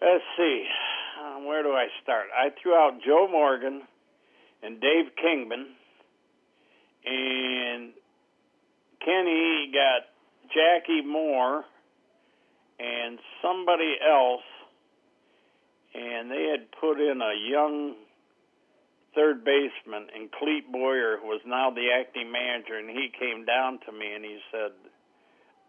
let's 0.01 0.25
see 0.37 0.67
where 1.49 1.63
do 1.63 1.71
I 1.71 1.87
start? 2.03 2.27
I 2.37 2.51
threw 2.61 2.75
out 2.75 3.01
Joe 3.05 3.27
Morgan 3.31 3.83
and 4.63 4.81
Dave 4.81 5.17
Kingman 5.17 5.67
and 7.07 7.93
Kenny 9.03 9.73
got 9.73 10.03
Jackie 10.53 11.01
Moore 11.01 11.65
and 12.79 13.19
somebody 13.41 13.97
else 14.07 14.45
and 15.95 16.31
they 16.31 16.53
had 16.53 16.71
put 16.79 17.01
in 17.01 17.23
a 17.23 17.33
young 17.51 17.95
third 19.15 19.43
baseman, 19.43 20.07
and 20.15 20.31
Clete 20.31 20.71
Boyer 20.71 21.17
who 21.17 21.27
was 21.27 21.41
now 21.47 21.71
the 21.71 21.89
acting 21.91 22.31
manager, 22.31 22.77
and 22.77 22.91
he 22.91 23.11
came 23.19 23.45
down 23.45 23.81
to 23.87 23.91
me 23.91 24.15
and 24.15 24.25
he 24.25 24.39
said, 24.53 24.73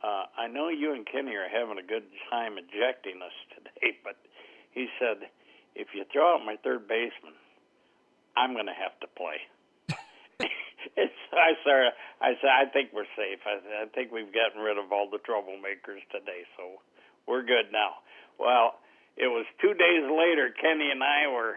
uh, 0.04 0.26
"I 0.38 0.48
know 0.48 0.68
you 0.68 0.94
and 0.94 1.08
Kenny 1.08 1.34
are 1.36 1.48
having 1.48 1.80
a 1.80 1.88
good 1.88 2.04
time 2.30 2.58
ejecting 2.60 3.22
us 3.24 3.34
today, 3.56 3.98
but 4.04 4.18
he 4.72 4.88
said 5.00 5.30
if 5.76 5.88
you 5.94 6.06
throw 6.12 6.36
out 6.36 6.46
my 6.46 6.58
third 6.64 6.88
baseman, 6.88 7.34
I'm 8.38 8.54
going 8.54 8.68
to 8.68 8.78
have 8.78 9.00
to 9.02 9.08
play." 9.16 9.40
I. 11.34 11.54
I 12.22 12.36
said, 12.42 12.52
"I 12.52 12.66
think 12.72 12.92
we're 12.94 13.10
safe. 13.16 13.40
I, 13.48 13.64
said, 13.64 13.76
I 13.84 13.88
think 13.96 14.12
we've 14.12 14.34
gotten 14.34 14.62
rid 14.62 14.78
of 14.78 14.92
all 14.92 15.10
the 15.10 15.20
troublemakers 15.24 16.04
today, 16.12 16.44
so 16.58 16.84
we're 17.28 17.44
good 17.44 17.72
now." 17.72 18.04
Well, 18.40 18.80
it 19.18 19.28
was 19.28 19.46
two 19.62 19.74
days 19.74 20.04
later. 20.08 20.52
Kenny 20.56 20.92
and 20.92 21.04
I 21.04 21.28
were 21.28 21.56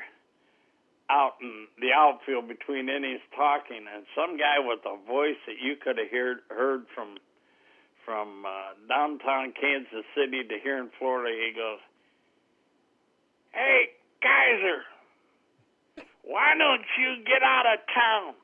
out 1.11 1.35
in 1.43 1.67
the 1.81 1.93
outfield 1.93 2.49
between 2.49 2.89
innings 2.89 3.21
talking, 3.37 3.85
and 3.87 4.07
some 4.15 4.37
guy 4.39 4.59
with 4.59 4.81
a 4.87 4.97
voice 5.07 5.39
that 5.47 5.59
you 5.61 5.77
could 5.77 5.99
have 5.99 6.11
heard 6.11 6.39
heard 6.49 6.87
from 6.95 7.19
from 8.05 8.45
uh, 8.47 8.75
downtown 8.89 9.53
Kansas 9.55 10.07
City 10.15 10.43
to 10.43 10.59
here 10.63 10.79
in 10.79 10.91
Florida. 10.99 11.31
He 11.31 11.55
goes, 11.55 11.79
"Hey, 13.53 13.95
Kaiser, 14.23 16.07
why 16.23 16.55
don't 16.57 16.87
you 16.99 17.25
get 17.25 17.43
out 17.43 17.67
of 17.67 17.79
town 17.93 18.35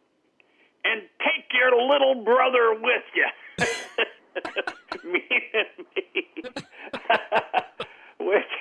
and 0.84 1.02
take 1.20 1.46
your 1.52 1.70
little 1.80 2.24
brother 2.24 2.74
with 2.74 3.04
you?" 3.14 3.28
me 5.12 5.22
and 5.54 5.86
me. 5.96 6.26
Which 8.18 8.52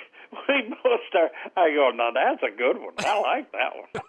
we 0.48 0.74
both 0.84 1.02
start. 1.10 1.32
I 1.56 1.70
go, 1.74 1.92
no, 1.94 2.12
that's 2.14 2.44
a 2.44 2.56
good 2.56 2.78
one. 2.78 2.94
I 3.00 3.20
like 3.20 3.52
that 3.52 3.76
one. 3.76 4.04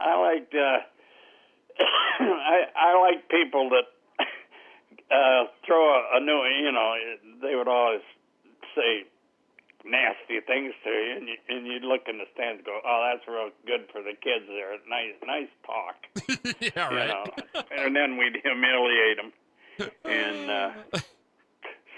I 0.00 0.20
liked. 0.20 0.54
Uh, 0.54 0.78
I 2.20 2.64
I 2.76 3.00
like 3.00 3.28
people 3.28 3.70
that 3.70 3.86
uh, 5.10 5.44
throw 5.66 5.82
a, 5.82 6.16
a 6.16 6.20
new. 6.20 6.42
You 6.64 6.72
know, 6.72 6.94
they 7.42 7.54
would 7.54 7.68
always 7.68 8.02
say 8.74 9.04
nasty 9.84 10.40
things 10.46 10.72
to 10.84 10.90
you, 10.90 11.14
and 11.16 11.28
you 11.28 11.36
and 11.48 11.66
you'd 11.66 11.84
look 11.84 12.02
in 12.08 12.18
the 12.18 12.28
stands, 12.34 12.58
and 12.58 12.66
go, 12.66 12.80
oh, 12.84 13.10
that's 13.10 13.26
real 13.28 13.50
good 13.66 13.88
for 13.92 14.02
the 14.02 14.12
kids 14.12 14.46
there. 14.48 14.76
Nice, 14.88 15.16
nice 15.26 15.52
talk. 15.64 15.96
yeah, 16.60 16.88
right. 16.88 17.08
know, 17.08 17.24
and 17.76 17.94
then 17.94 18.16
we'd 18.16 18.36
humiliate 18.42 19.16
them, 19.16 19.32
and 20.04 20.50
uh, 20.50 20.70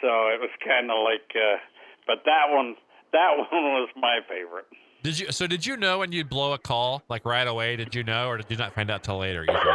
so 0.00 0.10
it 0.30 0.40
was 0.40 0.50
kind 0.64 0.90
of 0.90 0.98
like. 1.04 1.30
Uh, 1.34 1.58
but 2.06 2.24
that 2.24 2.50
one, 2.50 2.76
that 3.12 3.30
one 3.38 3.46
was 3.50 3.88
my 3.96 4.20
favorite. 4.28 4.66
Did 5.02 5.18
you? 5.18 5.32
So 5.32 5.46
did 5.46 5.66
you 5.66 5.76
know 5.76 5.98
when 5.98 6.12
you'd 6.12 6.28
blow 6.28 6.52
a 6.52 6.58
call 6.58 7.02
like 7.08 7.24
right 7.24 7.46
away? 7.46 7.76
Did 7.76 7.94
you 7.94 8.04
know, 8.04 8.28
or 8.28 8.36
did 8.36 8.46
you 8.50 8.56
not 8.56 8.74
find 8.74 8.90
out 8.90 9.02
till 9.02 9.18
later? 9.18 9.44
Usually. 9.48 9.74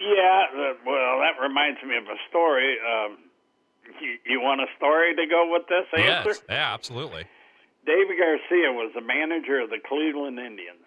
Yeah, 0.00 0.72
well, 0.86 1.20
that 1.20 1.36
reminds 1.42 1.82
me 1.82 1.96
of 1.98 2.04
a 2.04 2.16
story. 2.30 2.76
Um, 2.80 3.18
you, 4.00 4.18
you 4.26 4.40
want 4.40 4.60
a 4.60 4.66
story 4.76 5.14
to 5.16 5.26
go 5.26 5.50
with 5.50 5.66
this 5.68 5.86
answer? 5.96 6.30
Yes. 6.30 6.42
Yeah. 6.48 6.74
Absolutely. 6.74 7.24
David 7.86 8.18
Garcia 8.18 8.72
was 8.72 8.92
the 8.94 9.00
manager 9.00 9.60
of 9.60 9.70
the 9.70 9.78
Cleveland 9.86 10.38
Indians 10.38 10.86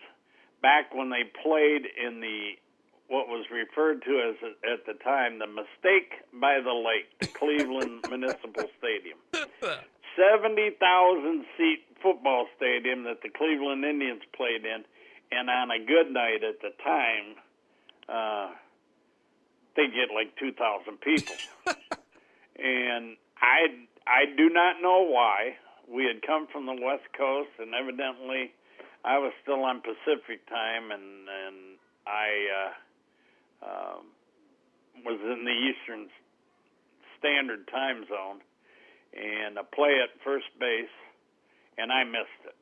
back 0.61 0.93
when 0.93 1.09
they 1.09 1.23
played 1.43 1.85
in 1.85 2.21
the 2.21 2.53
what 3.07 3.27
was 3.27 3.45
referred 3.51 4.01
to 4.03 4.31
as 4.31 4.35
at 4.63 4.85
the 4.85 4.93
time 5.03 5.37
the 5.37 5.47
Mistake 5.47 6.13
by 6.33 6.59
the 6.63 6.71
Lake, 6.71 7.09
the 7.19 7.27
Cleveland 7.39 8.05
Municipal 8.09 8.65
Stadium. 8.79 9.17
70,000 10.15 11.45
seat 11.57 11.83
football 12.01 12.47
stadium 12.55 13.03
that 13.03 13.21
the 13.23 13.29
Cleveland 13.29 13.83
Indians 13.83 14.21
played 14.35 14.63
in, 14.65 14.83
and 15.31 15.49
on 15.49 15.71
a 15.71 15.79
good 15.79 16.11
night 16.11 16.43
at 16.43 16.61
the 16.61 16.69
time, 16.83 17.35
uh, 18.07 18.51
they 19.75 19.87
get 19.87 20.13
like 20.13 20.35
2,000 20.37 21.01
people. 21.01 21.35
and 22.57 23.17
I 23.41 23.87
I 24.07 24.25
do 24.37 24.49
not 24.49 24.81
know 24.81 25.01
why. 25.07 25.55
We 25.87 26.05
had 26.05 26.21
come 26.25 26.47
from 26.51 26.65
the 26.65 26.79
West 26.79 27.07
Coast, 27.17 27.49
and 27.59 27.73
evidently, 27.75 28.53
I 29.03 29.17
was 29.17 29.33
still 29.41 29.63
on 29.63 29.81
Pacific 29.81 30.47
time, 30.47 30.91
and 30.91 31.27
and 31.27 31.57
I 32.07 32.29
uh, 32.61 32.71
um, 33.67 34.03
was 35.05 35.19
in 35.19 35.45
the 35.45 35.51
Eastern 35.51 36.07
Standard 37.19 37.67
Time 37.67 38.05
Zone, 38.07 38.39
and 39.13 39.57
a 39.57 39.63
play 39.63 39.99
at 40.03 40.09
first 40.23 40.47
base, 40.59 40.93
and 41.77 41.91
I 41.91 42.03
missed 42.03 42.43
it. 42.45 42.55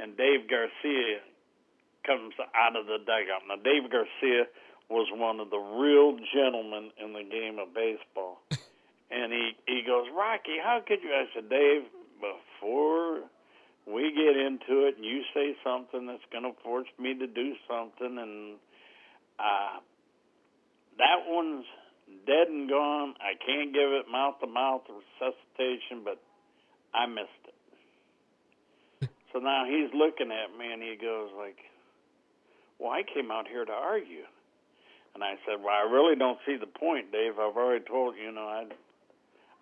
And 0.00 0.16
Dave 0.16 0.48
Garcia 0.48 1.20
comes 2.06 2.32
out 2.54 2.76
of 2.76 2.86
the 2.86 2.98
dugout. 3.04 3.42
Now, 3.48 3.56
Dave 3.56 3.90
Garcia 3.90 4.46
was 4.88 5.08
one 5.12 5.40
of 5.40 5.50
the 5.50 5.58
real 5.58 6.16
gentlemen 6.32 6.90
in 6.96 7.12
the 7.12 7.24
game 7.24 7.58
of 7.58 7.74
baseball. 7.74 8.40
And 9.10 9.32
he, 9.32 9.52
he 9.66 9.82
goes, 9.86 10.06
Rocky, 10.14 10.60
how 10.62 10.80
could 10.86 11.02
you? 11.02 11.10
I 11.10 11.24
said, 11.34 11.48
Dave, 11.48 11.88
before 12.20 13.24
we 13.88 14.12
get 14.12 14.36
into 14.36 14.84
it 14.86 14.96
and 14.96 15.04
you 15.04 15.22
say 15.32 15.56
something 15.64 16.06
that's 16.06 16.24
going 16.30 16.44
to 16.44 16.52
force 16.62 16.88
me 16.98 17.14
to 17.16 17.26
do 17.26 17.54
something, 17.64 18.18
and 18.20 18.56
uh, 19.40 19.80
that 20.98 21.24
one's 21.26 21.64
dead 22.26 22.48
and 22.48 22.68
gone. 22.68 23.14
I 23.20 23.32
can't 23.40 23.72
give 23.72 23.88
it 23.96 24.04
mouth 24.10 24.40
to 24.40 24.46
mouth 24.46 24.82
resuscitation, 24.88 26.04
but 26.04 26.20
I 26.92 27.06
missed 27.06 27.44
it. 27.48 29.08
so 29.32 29.38
now 29.38 29.64
he's 29.64 29.88
looking 29.94 30.28
at 30.32 30.52
me 30.52 30.72
and 30.72 30.82
he 30.82 30.96
goes 31.00 31.30
like, 31.36 31.56
"Well, 32.78 32.92
I 32.92 33.02
came 33.02 33.30
out 33.30 33.48
here 33.48 33.64
to 33.64 33.72
argue." 33.72 34.28
And 35.14 35.24
I 35.24 35.40
said, 35.46 35.64
"Well, 35.64 35.72
I 35.72 35.88
really 35.88 36.16
don't 36.16 36.38
see 36.44 36.56
the 36.60 36.68
point, 36.68 37.10
Dave. 37.10 37.40
I've 37.40 37.56
already 37.56 37.84
told 37.84 38.16
you, 38.16 38.28
you 38.28 38.32
know, 38.32 38.46
I, 38.46 38.68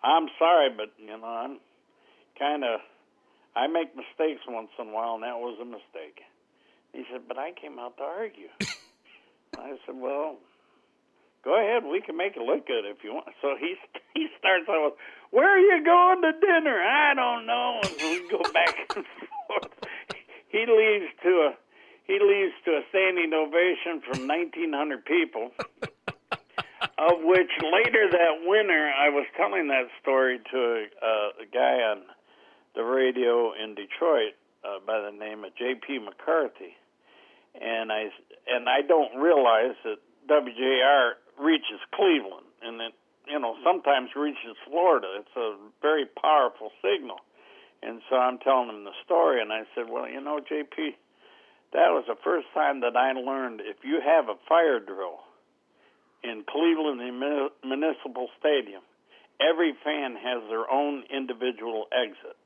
I'm 0.03 0.27
sorry, 0.39 0.69
but 0.75 0.93
you 0.97 1.17
know, 1.17 1.25
I'm 1.25 1.59
kind 2.37 2.63
of, 2.63 2.79
I 3.55 3.67
make 3.67 3.95
mistakes 3.95 4.41
once 4.47 4.69
in 4.79 4.89
a 4.89 4.91
while, 4.91 5.15
and 5.15 5.23
that 5.23 5.37
was 5.37 5.57
a 5.61 5.65
mistake." 5.65 6.21
He 6.93 7.03
said, 7.11 7.27
"But 7.27 7.37
I 7.37 7.51
came 7.51 7.79
out 7.79 7.97
to 7.97 8.03
argue." 8.03 8.49
I 9.57 9.77
said, 9.85 9.95
"Well, 9.95 10.37
go 11.43 11.57
ahead. 11.57 11.83
We 11.83 12.01
can 12.01 12.17
make 12.17 12.35
it 12.35 12.41
look 12.41 12.67
good 12.67 12.85
if 12.85 13.03
you 13.03 13.13
want." 13.13 13.29
So 13.41 13.55
he 13.59 13.75
he 14.13 14.27
starts 14.39 14.69
out 14.69 14.83
with, 14.85 14.93
"Where 15.31 15.49
are 15.49 15.59
you 15.59 15.83
going 15.83 16.21
to 16.21 16.31
dinner?" 16.39 16.81
I 16.81 17.13
don't 17.13 17.45
know. 17.45 17.79
And 17.83 17.95
we 18.01 18.29
go 18.29 18.41
back 18.53 18.75
and 18.95 19.05
forth. 19.47 19.73
He 20.49 20.65
leads 20.65 21.11
to 21.23 21.29
a 21.51 21.57
he 22.07 22.19
leads 22.21 22.53
to 22.63 22.71
a 22.71 22.81
standing 22.89 23.33
ovation 23.33 24.01
from 24.01 24.27
1,900 24.27 25.03
people, 25.03 25.51
of 26.97 27.21
which 27.21 27.51
later 27.61 28.09
that 28.11 28.41
winter 28.45 28.89
I 28.89 29.09
was 29.09 29.25
telling 29.37 29.67
that 29.67 29.87
story 30.01 30.39
to 30.51 30.85
a, 31.01 31.43
a 31.43 31.47
guy 31.53 31.85
on 31.85 32.01
the 32.75 32.83
radio 32.83 33.53
in 33.53 33.75
Detroit 33.75 34.33
uh, 34.65 34.79
by 34.85 35.01
the 35.01 35.11
name 35.11 35.43
of 35.45 35.55
J.P. 35.55 35.99
McCarthy, 35.99 36.73
and 37.59 37.91
I 37.91 38.09
and 38.47 38.67
I 38.67 38.81
don't 38.81 39.21
realize 39.21 39.75
that 39.83 39.97
WJR 40.29 41.11
reaches 41.39 41.79
Cleveland, 41.93 42.49
and 42.61 42.81
it 42.81 42.93
you 43.29 43.39
know 43.39 43.55
sometimes 43.63 44.09
reaches 44.15 44.57
Florida. 44.65 45.07
It's 45.19 45.37
a 45.37 45.55
very 45.81 46.05
powerful 46.05 46.71
signal, 46.81 47.17
and 47.83 48.01
so 48.09 48.15
I'm 48.17 48.39
telling 48.39 48.69
him 48.69 48.85
the 48.85 48.97
story, 49.05 49.41
and 49.41 49.53
I 49.53 49.63
said, 49.75 49.85
well, 49.89 50.09
you 50.09 50.21
know, 50.21 50.39
J.P 50.39 50.97
that 51.73 51.91
was 51.91 52.05
the 52.07 52.15
first 52.23 52.47
time 52.53 52.79
that 52.79 52.95
I 52.95 53.11
learned 53.11 53.59
if 53.59 53.83
you 53.83 53.99
have 53.99 54.29
a 54.29 54.39
fire 54.47 54.79
drill 54.79 55.19
in 56.23 56.43
Cleveland 56.49 56.99
the 56.99 57.49
Municipal 57.63 58.29
Stadium, 58.39 58.81
every 59.41 59.73
fan 59.83 60.15
has 60.15 60.43
their 60.49 60.69
own 60.69 61.03
individual 61.09 61.85
exit. 61.91 62.37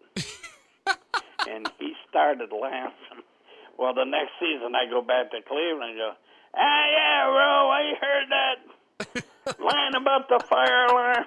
and 1.49 1.69
he 1.79 1.93
started 2.09 2.51
laughing. 2.51 3.23
Well, 3.77 3.93
the 3.93 4.05
next 4.05 4.31
season 4.39 4.75
I 4.75 4.89
go 4.89 5.01
back 5.01 5.31
to 5.31 5.41
Cleveland 5.41 5.91
and 5.91 5.97
go, 5.97 6.11
ah, 6.55 6.83
yeah, 6.91 7.23
Ro, 7.25 7.69
I 7.69 7.93
heard 7.99 8.27
that 8.29 9.59
line 9.59 9.95
about 9.95 10.29
the 10.29 10.43
fire 10.47 10.85
alarm. 10.85 11.25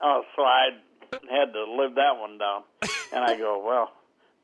Oh, 0.00 0.22
so 0.34 0.42
I 0.42 0.70
had 1.30 1.52
to 1.52 1.64
live 1.64 1.94
that 1.94 2.18
one 2.18 2.38
down. 2.38 2.62
And 3.12 3.24
I 3.24 3.36
go, 3.36 3.62
well, 3.64 3.92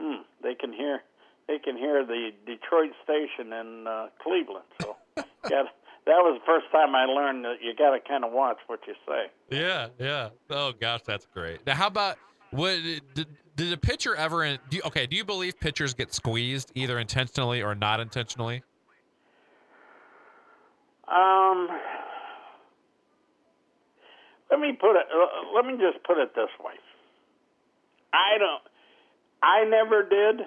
hmm, 0.00 0.22
they 0.42 0.54
can 0.54 0.72
hear 0.72 1.02
they 1.48 1.58
can 1.58 1.76
hear 1.76 2.06
the 2.06 2.30
Detroit 2.46 2.92
station 3.02 3.52
in 3.52 3.86
uh, 3.86 4.06
Cleveland. 4.22 4.66
So, 4.80 4.96
yeah, 5.50 5.64
that 6.06 6.18
was 6.22 6.40
the 6.40 6.46
first 6.46 6.66
time 6.72 6.94
I 6.94 7.04
learned 7.04 7.44
that 7.44 7.56
you 7.62 7.74
got 7.74 7.90
to 7.90 8.00
kind 8.00 8.24
of 8.24 8.32
watch 8.32 8.58
what 8.66 8.80
you 8.86 8.94
say. 9.06 9.30
Yeah, 9.50 9.88
yeah. 9.98 10.30
Oh 10.50 10.72
gosh, 10.72 11.00
that's 11.06 11.26
great. 11.34 11.64
Now, 11.66 11.74
how 11.74 11.86
about 11.86 12.16
what 12.50 12.78
did, 13.14 13.26
did 13.56 13.72
a 13.72 13.76
pitcher 13.76 14.14
ever? 14.14 14.44
In, 14.44 14.58
do 14.68 14.78
you, 14.78 14.82
okay, 14.86 15.06
do 15.06 15.16
you 15.16 15.24
believe 15.24 15.58
pitchers 15.60 15.94
get 15.94 16.14
squeezed 16.14 16.72
either 16.74 16.98
intentionally 16.98 17.62
or 17.62 17.74
not 17.74 18.00
intentionally? 18.00 18.62
Um, 21.08 21.68
let 24.50 24.60
me 24.60 24.72
put 24.80 24.96
it. 24.96 25.06
Let 25.54 25.66
me 25.66 25.72
just 25.72 26.04
put 26.04 26.18
it 26.18 26.34
this 26.34 26.50
way. 26.64 26.74
I 28.12 28.38
don't. 28.38 28.62
I 29.42 29.64
never 29.64 30.02
did 30.02 30.46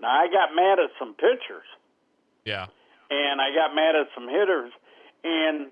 now 0.00 0.08
I 0.08 0.26
got 0.26 0.54
mad 0.54 0.78
at 0.78 0.90
some 0.98 1.14
pitchers. 1.14 1.66
Yeah. 2.44 2.66
And 3.10 3.40
I 3.40 3.54
got 3.54 3.74
mad 3.74 3.94
at 3.94 4.08
some 4.14 4.28
hitters, 4.28 4.72
and 5.22 5.70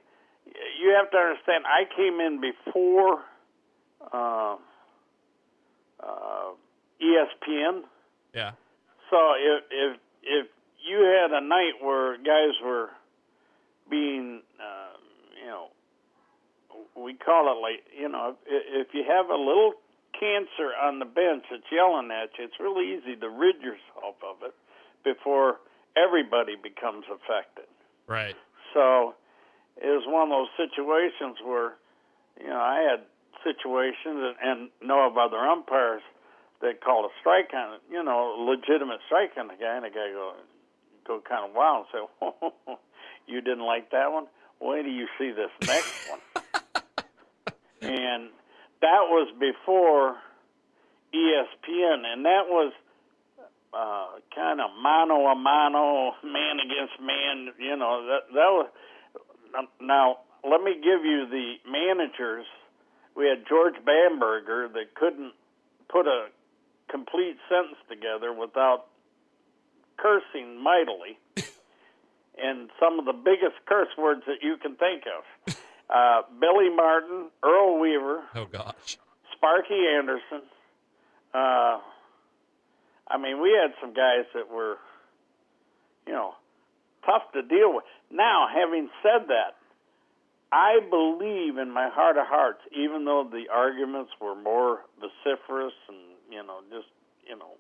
you 0.80 0.94
have 0.96 1.10
to 1.10 1.16
understand 1.16 1.64
I 1.66 1.84
came 1.96 2.20
in 2.20 2.40
before 2.40 3.22
uh, 4.12 4.56
uh, 6.00 6.50
ESPN. 7.02 7.82
Yeah. 8.34 8.52
So 9.10 9.16
if 9.36 9.64
if 9.70 10.00
if 10.22 10.46
you 10.84 10.98
had 10.98 11.32
a 11.32 11.40
night 11.40 11.82
where 11.82 12.16
guys 12.18 12.54
were 12.62 12.90
being, 13.90 14.42
uh, 14.60 14.96
you 15.40 15.48
know, 15.48 15.66
we 16.96 17.14
call 17.14 17.52
it 17.52 17.60
like, 17.60 17.84
you 17.96 18.08
know, 18.08 18.36
if, 18.46 18.88
if 18.88 18.94
you 18.94 19.04
have 19.08 19.28
a 19.30 19.36
little 19.36 19.72
cancer 20.18 20.72
on 20.80 20.98
the 20.98 21.04
bench 21.04 21.44
that's 21.50 21.64
yelling 21.70 22.10
at 22.10 22.30
you, 22.38 22.44
it's 22.44 22.60
really 22.60 22.94
easy 22.94 23.16
to 23.16 23.28
rid 23.28 23.56
yourself 23.56 24.16
of 24.22 24.42
it 24.42 24.54
before 25.02 25.58
everybody 25.96 26.54
becomes 26.60 27.04
affected. 27.06 27.66
Right. 28.06 28.36
So 28.72 29.14
it 29.76 29.86
was 29.86 30.04
one 30.06 30.30
of 30.30 30.34
those 30.34 30.52
situations 30.56 31.38
where, 31.44 31.74
you 32.40 32.48
know, 32.48 32.60
I 32.60 32.82
had 32.82 33.06
situations 33.42 34.34
and, 34.34 34.36
and 34.42 34.70
know 34.82 35.06
of 35.06 35.16
other 35.16 35.38
umpires 35.38 36.02
that 36.60 36.80
called 36.82 37.04
a 37.04 37.14
strike 37.20 37.52
on, 37.54 37.78
you 37.90 38.02
know, 38.02 38.34
legitimate 38.38 39.00
strike 39.06 39.32
on 39.38 39.48
the 39.48 39.54
guy, 39.54 39.76
and 39.76 39.84
the 39.84 39.90
guy 39.90 40.10
go 40.12 40.32
go 41.06 41.20
kind 41.20 41.48
of 41.48 41.54
wild 41.54 41.86
and 41.92 42.08
say, 42.22 42.74
"You 43.26 43.40
didn't 43.40 43.64
like 43.64 43.90
that 43.90 44.12
one? 44.12 44.26
Wait 44.60 44.82
till 44.82 44.92
you 44.92 45.06
see 45.18 45.30
this 45.30 45.50
next 45.66 46.08
one." 46.08 46.20
and 47.82 48.30
that 48.80 49.04
was 49.10 49.28
before 49.38 50.16
ESPN, 51.12 52.02
and 52.06 52.24
that 52.24 52.48
was 52.48 52.72
uh, 53.74 54.06
kind 54.34 54.60
of 54.60 54.70
mano 54.80 55.26
a 55.26 55.34
mano, 55.34 56.14
man 56.22 56.60
against 56.60 57.00
man. 57.00 57.52
You 57.58 57.76
know 57.76 58.06
that 58.06 58.32
that 58.32 58.50
was. 58.50 58.70
Now 59.80 60.18
let 60.42 60.62
me 60.62 60.74
give 60.74 61.04
you 61.04 61.26
the 61.30 61.56
managers. 61.70 62.46
We 63.16 63.26
had 63.26 63.46
George 63.48 63.74
Bamberger 63.84 64.68
that 64.68 64.94
couldn't 64.94 65.32
put 65.88 66.06
a 66.06 66.26
complete 66.90 67.36
sentence 67.48 67.78
together 67.88 68.32
without 68.32 68.86
cursing 69.96 70.62
mightily, 70.62 71.18
and 72.38 72.70
some 72.80 72.98
of 72.98 73.04
the 73.04 73.12
biggest 73.12 73.54
curse 73.66 73.94
words 73.96 74.22
that 74.26 74.42
you 74.42 74.56
can 74.56 74.74
think 74.76 75.04
of 75.06 75.54
uh, 75.90 76.22
Billy 76.40 76.70
Martin, 76.74 77.30
Earl 77.42 77.78
Weaver. 77.78 78.22
Oh 78.34 78.46
gosh. 78.46 78.98
Sparky 79.32 79.86
Anderson. 79.96 80.42
Uh, 81.32 81.78
I 83.14 83.16
mean, 83.16 83.40
we 83.40 83.54
had 83.54 83.70
some 83.80 83.94
guys 83.94 84.26
that 84.34 84.50
were, 84.50 84.74
you 86.04 86.12
know, 86.12 86.34
tough 87.06 87.22
to 87.34 87.42
deal 87.42 87.72
with. 87.72 87.84
Now, 88.10 88.48
having 88.52 88.88
said 89.04 89.28
that, 89.28 89.54
I 90.50 90.80
believe 90.90 91.58
in 91.58 91.70
my 91.70 91.88
heart 91.94 92.16
of 92.16 92.26
hearts, 92.26 92.60
even 92.72 93.04
though 93.04 93.28
the 93.30 93.44
arguments 93.54 94.10
were 94.20 94.34
more 94.34 94.80
vociferous 94.98 95.74
and 95.88 95.98
you 96.28 96.42
know, 96.42 96.58
just 96.70 96.90
you 97.28 97.38
know, 97.38 97.54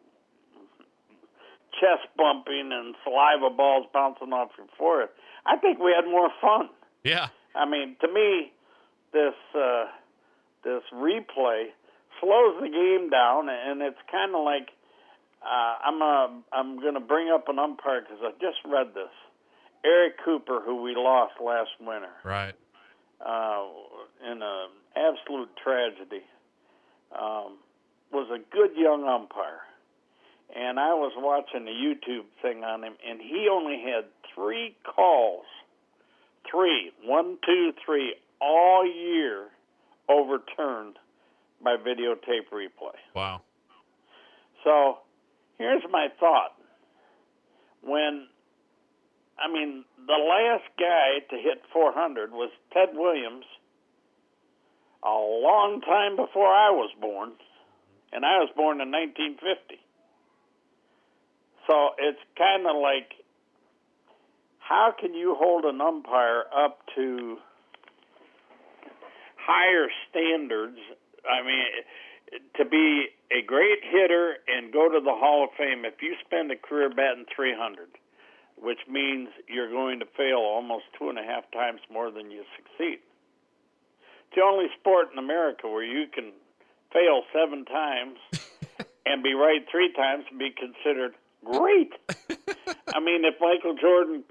chest 1.78 2.10
bumping 2.16 2.70
and 2.72 2.96
saliva 3.04 3.54
balls 3.54 3.86
bouncing 3.92 4.32
off 4.32 4.50
your 4.58 4.66
forehead, 4.76 5.10
I 5.46 5.56
think 5.56 5.78
we 5.78 5.94
had 5.94 6.10
more 6.10 6.30
fun. 6.40 6.68
Yeah. 7.04 7.28
I 7.54 7.64
mean, 7.68 7.96
to 8.00 8.08
me, 8.08 8.50
this 9.12 9.38
uh, 9.54 9.86
this 10.64 10.82
replay 10.92 11.70
slows 12.20 12.60
the 12.60 12.70
game 12.70 13.08
down, 13.10 13.48
and 13.48 13.82
it's 13.82 14.02
kind 14.10 14.34
of 14.34 14.42
like 14.42 14.70
uh, 15.44 15.74
I'm 15.84 16.02
a, 16.02 16.42
I'm 16.52 16.80
going 16.80 16.94
to 16.94 17.00
bring 17.00 17.30
up 17.30 17.48
an 17.48 17.58
umpire 17.58 18.00
because 18.00 18.18
I 18.22 18.30
just 18.40 18.58
read 18.64 18.94
this. 18.94 19.12
Eric 19.84 20.14
Cooper, 20.24 20.60
who 20.64 20.82
we 20.82 20.94
lost 20.96 21.34
last 21.44 21.70
winter, 21.78 22.08
right, 22.24 22.54
uh, 23.20 23.66
in 24.24 24.40
an 24.42 24.68
absolute 24.96 25.50
tragedy, 25.62 26.24
um, 27.12 27.58
was 28.10 28.28
a 28.30 28.38
good 28.54 28.70
young 28.76 29.04
umpire. 29.04 29.60
And 30.56 30.78
I 30.78 30.94
was 30.94 31.12
watching 31.16 31.66
a 31.66 31.70
YouTube 31.70 32.26
thing 32.40 32.64
on 32.64 32.82
him, 32.82 32.94
and 33.06 33.20
he 33.20 33.48
only 33.50 33.82
had 33.84 34.04
three 34.34 34.76
calls 34.84 35.44
three, 36.50 36.92
one, 37.04 37.38
two, 37.44 37.72
three, 37.84 38.14
all 38.40 38.86
year 38.86 39.46
overturned 40.08 40.96
by 41.62 41.76
videotape 41.76 42.50
replay. 42.52 42.96
Wow. 43.14 43.42
So 44.62 44.98
here's 45.58 45.82
my 45.90 46.08
thought. 46.18 46.54
When, 47.82 48.26
I 49.38 49.52
mean, 49.52 49.84
the 50.06 50.12
last 50.12 50.64
guy 50.78 51.20
to 51.30 51.36
hit 51.36 51.62
400 51.72 52.32
was 52.32 52.50
Ted 52.72 52.90
Williams 52.94 53.44
a 55.02 55.08
long 55.08 55.82
time 55.82 56.16
before 56.16 56.48
I 56.48 56.70
was 56.70 56.90
born, 57.00 57.32
and 58.12 58.24
I 58.24 58.38
was 58.38 58.48
born 58.56 58.80
in 58.80 58.90
1950. 58.90 59.80
So 61.66 61.90
it's 61.98 62.20
kind 62.36 62.66
of 62.66 62.76
like 62.80 63.12
how 64.64 64.94
can 64.98 65.14
you 65.14 65.36
hold 65.38 65.64
an 65.64 65.80
umpire 65.80 66.44
up 66.56 66.80
to 66.94 67.36
higher 69.36 69.88
standards? 70.08 70.78
I 71.28 71.44
mean, 71.44 71.64
to 72.56 72.64
be 72.64 73.06
a 73.30 73.42
great 73.44 73.80
hitter 73.82 74.36
and 74.48 74.72
go 74.72 74.88
to 74.88 75.00
the 75.00 75.14
Hall 75.14 75.44
of 75.44 75.50
Fame, 75.56 75.84
if 75.84 76.02
you 76.02 76.14
spend 76.24 76.50
a 76.50 76.56
career 76.56 76.88
batting 76.90 77.26
300, 77.34 77.88
which 78.56 78.80
means 78.88 79.28
you're 79.48 79.70
going 79.70 80.00
to 80.00 80.06
fail 80.16 80.38
almost 80.38 80.84
two 80.98 81.08
and 81.08 81.18
a 81.18 81.22
half 81.22 81.44
times 81.52 81.80
more 81.92 82.10
than 82.10 82.30
you 82.30 82.44
succeed. 82.56 82.98
It's 84.28 84.36
the 84.36 84.42
only 84.42 84.66
sport 84.78 85.08
in 85.12 85.18
America 85.18 85.68
where 85.68 85.84
you 85.84 86.06
can 86.12 86.32
fail 86.92 87.22
seven 87.32 87.64
times 87.64 88.18
and 89.06 89.22
be 89.22 89.34
right 89.34 89.64
three 89.70 89.92
times 89.92 90.24
and 90.30 90.38
be 90.38 90.50
considered 90.50 91.14
great. 91.44 91.92
I 92.94 93.00
mean, 93.00 93.24
if 93.24 93.34
Michael 93.40 93.74
Jordan 93.74 94.24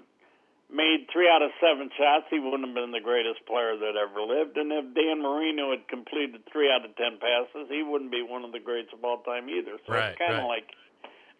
made 0.73 1.05
three 1.13 1.29
out 1.29 1.45
of 1.45 1.53
seven 1.61 1.89
shots, 1.93 2.25
he 2.33 2.41
wouldn't 2.41 2.65
have 2.65 2.75
been 2.75 2.91
the 2.91 3.03
greatest 3.03 3.45
player 3.45 3.77
that 3.77 3.93
ever 3.93 4.25
lived. 4.25 4.57
And 4.57 4.73
if 4.73 4.85
Dan 4.97 5.21
Marino 5.21 5.69
had 5.69 5.87
completed 5.87 6.41
three 6.49 6.67
out 6.67 6.83
of 6.83 6.97
ten 6.97 7.21
passes, 7.21 7.69
he 7.69 7.85
wouldn't 7.85 8.11
be 8.11 8.25
one 8.25 8.43
of 8.43 8.51
the 8.51 8.59
greats 8.59 8.89
of 8.91 9.05
all 9.05 9.21
time 9.21 9.47
either. 9.49 9.77
So 9.85 9.93
right, 9.93 10.11
it's 10.11 10.19
kind 10.19 10.33
of 10.33 10.49
right. 10.49 10.65
like, 10.65 10.67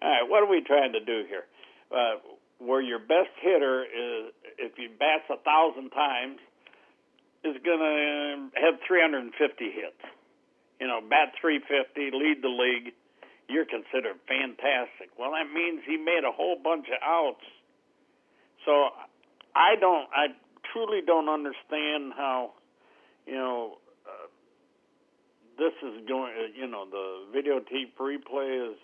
all 0.02 0.10
right, 0.10 0.26
what 0.30 0.46
are 0.46 0.50
we 0.50 0.62
trying 0.62 0.94
to 0.94 1.04
do 1.04 1.26
here? 1.28 1.50
Uh, 1.90 2.22
where 2.62 2.82
your 2.82 3.00
best 3.00 3.34
hitter 3.42 3.84
is, 3.84 4.32
if 4.58 4.78
he 4.78 4.88
bats 4.88 5.26
a 5.34 5.42
thousand 5.42 5.90
times, 5.90 6.40
is 7.44 7.58
going 7.66 7.82
to 7.82 8.60
have 8.62 8.80
350 8.88 9.36
hits. 9.36 10.04
You 10.80 10.88
know, 10.88 11.02
bat 11.02 11.34
350, 11.42 12.16
lead 12.16 12.40
the 12.42 12.54
league. 12.54 12.94
You're 13.50 13.68
considered 13.68 14.16
fantastic. 14.28 15.12
Well, 15.20 15.32
that 15.36 15.52
means 15.52 15.84
he 15.86 15.98
made 15.98 16.24
a 16.24 16.32
whole 16.32 16.56
bunch 16.56 16.88
of 16.88 17.00
outs. 17.04 17.44
So 18.66 18.96
I 19.56 19.76
don't, 19.80 20.08
I 20.16 20.28
truly 20.72 21.02
don't 21.06 21.30
understand 21.30 22.14
how, 22.16 22.52
you 23.28 23.36
know, 23.36 23.78
uh, 24.06 24.28
this 25.58 25.74
is 25.84 26.08
going. 26.08 26.34
uh, 26.34 26.48
You 26.56 26.68
know, 26.68 26.86
the 26.90 27.38
videotape 27.38 27.94
replay 28.00 28.72
is 28.72 28.78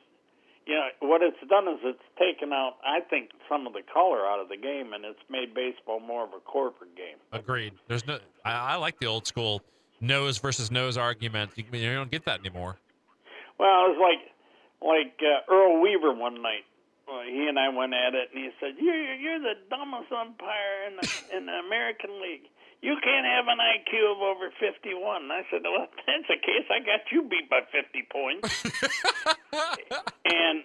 you 0.66 0.76
know 0.76 0.88
what 1.00 1.22
it's 1.24 1.38
done 1.50 1.68
is 1.68 1.80
it's 1.84 2.04
taken 2.20 2.54
out 2.54 2.74
I 2.86 3.00
think 3.00 3.32
some 3.50 3.66
of 3.66 3.74
the 3.74 3.82
color 3.92 4.28
out 4.28 4.40
of 4.40 4.50
the 4.50 4.58
game 4.58 4.94
and 4.94 5.04
it's 5.04 5.18
made 5.28 5.56
baseball 5.56 6.00
more 6.00 6.24
of 6.24 6.30
a 6.34 6.40
corporate 6.42 6.96
game. 6.96 7.18
Agreed. 7.32 7.74
There's 7.88 8.06
no. 8.06 8.20
I, 8.46 8.52
I 8.52 8.76
like 8.76 9.00
the 9.00 9.08
old 9.08 9.26
school 9.26 9.64
nose 10.00 10.38
versus 10.38 10.70
nose 10.70 10.96
argument. 10.96 11.52
You, 11.56 11.64
you 11.72 11.94
don't 11.96 12.12
get 12.12 12.26
that 12.26 12.42
anymore. 12.42 12.78
Well, 13.58 13.86
it 13.88 13.98
was 13.98 14.00
like 14.00 14.32
like 14.82 15.20
uh, 15.24 15.52
Earl 15.52 15.82
Weaver 15.82 16.14
one 16.14 16.42
night. 16.44 16.66
Well, 17.10 17.26
he 17.26 17.50
and 17.50 17.58
I 17.58 17.74
went 17.74 17.98
at 17.98 18.14
it, 18.14 18.30
and 18.30 18.38
he 18.38 18.50
said, 18.62 18.78
"You're 18.78 19.16
you're 19.18 19.42
the 19.42 19.58
dumbest 19.66 20.14
umpire 20.14 20.86
in 20.86 20.94
the 21.02 21.08
in 21.34 21.46
the 21.50 21.58
American 21.66 22.22
League. 22.22 22.46
You 22.86 22.96
can't 23.02 23.26
have 23.26 23.50
an 23.50 23.58
IQ 23.58 24.14
of 24.14 24.22
over 24.22 24.54
51." 24.62 25.26
And 25.26 25.34
I 25.34 25.42
said, 25.50 25.66
"Well, 25.66 25.90
if 25.90 26.06
that's 26.06 26.30
the 26.30 26.38
case, 26.38 26.70
I 26.70 26.86
got 26.86 27.10
you 27.10 27.26
beat 27.26 27.50
by 27.50 27.66
50 27.74 28.06
points." 28.14 28.46
and 30.30 30.62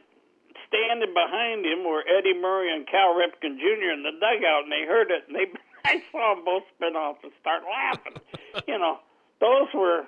standing 0.69 1.15
behind 1.17 1.65
him 1.65 1.89
were 1.89 2.05
Eddie 2.05 2.37
Murray 2.37 2.69
and 2.77 2.87
Cal 2.87 3.17
Ripken 3.17 3.57
Jr. 3.57 3.97
in 3.97 4.05
the 4.05 4.13
dugout, 4.21 4.69
and 4.69 4.73
they 4.73 4.85
heard 4.85 5.11
it, 5.11 5.25
and 5.29 5.37
they 5.37 5.49
I 5.85 6.03
saw 6.13 6.35
them 6.35 6.45
both 6.45 6.65
spin 6.77 6.97
off 6.97 7.17
and 7.23 7.33
start 7.41 7.63
laughing. 7.65 8.21
you 8.69 8.79
know, 8.79 8.99
those 9.41 9.69
were 9.75 10.05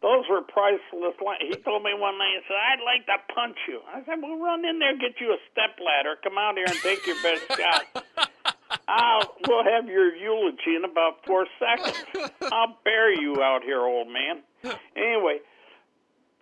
those 0.00 0.24
were 0.30 0.42
priceless. 0.42 1.14
He 1.40 1.56
told 1.62 1.82
me 1.82 1.90
one 1.94 2.18
night, 2.18 2.38
he 2.38 2.42
said, 2.46 2.56
"I'd 2.56 2.84
like 2.84 3.06
to 3.06 3.34
punch 3.34 3.58
you." 3.66 3.80
I 3.92 4.04
said, 4.04 4.22
"Well, 4.22 4.38
run 4.38 4.64
in 4.64 4.78
there, 4.78 4.96
get 4.96 5.20
you 5.20 5.32
a 5.32 5.38
step 5.50 5.78
ladder, 5.82 6.16
come 6.22 6.38
out 6.38 6.56
here 6.56 6.66
and 6.68 6.78
take 6.80 7.06
your 7.06 7.16
best 7.22 7.46
shot." 7.58 8.04
I'll 8.88 9.34
we'll 9.46 9.64
have 9.64 9.88
your 9.88 10.14
eulogy 10.14 10.76
in 10.76 10.84
about 10.84 11.24
four 11.26 11.46
seconds. 11.58 12.32
I'll 12.52 12.78
bury 12.84 13.18
you 13.20 13.42
out 13.42 13.62
here, 13.62 13.80
old 13.80 14.08
man. 14.08 14.42
Anyway, 14.96 15.40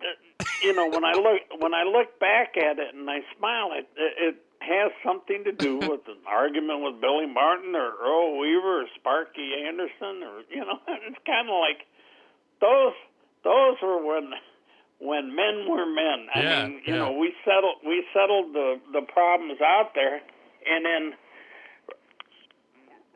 uh, 0.01 0.45
you 0.61 0.73
know 0.73 0.89
when 0.89 1.03
I 1.03 1.13
look 1.13 1.61
when 1.61 1.73
I 1.73 1.83
look 1.83 2.19
back 2.19 2.57
at 2.57 2.79
it 2.79 2.93
and 2.93 3.09
I 3.09 3.19
smile, 3.37 3.71
it 3.73 3.87
it 3.97 4.35
has 4.59 4.91
something 5.05 5.43
to 5.45 5.51
do 5.51 5.77
with 5.77 6.07
an 6.07 6.19
argument 6.27 6.81
with 6.81 6.99
Billy 6.99 7.27
Martin 7.27 7.75
or 7.75 7.93
Earl 8.01 8.39
Weaver 8.39 8.81
or 8.81 8.85
Sparky 8.95 9.53
Anderson 9.65 10.23
or 10.23 10.41
you 10.49 10.61
know 10.61 10.79
it's 10.87 11.19
kind 11.25 11.49
of 11.49 11.55
like 11.59 11.85
those 12.59 12.93
those 13.43 13.75
were 13.81 14.03
when 14.05 14.31
when 14.99 15.35
men 15.35 15.65
were 15.69 15.85
men. 15.85 16.27
I 16.33 16.41
Yeah, 16.41 16.67
mean, 16.67 16.81
you 16.85 16.93
yeah. 16.93 16.99
know, 16.99 17.11
we 17.13 17.33
settled 17.45 17.77
we 17.85 18.03
settled 18.13 18.53
the 18.53 18.79
the 18.93 19.01
problems 19.01 19.59
out 19.61 19.91
there, 19.95 20.21
and 20.65 20.85
then 20.85 21.13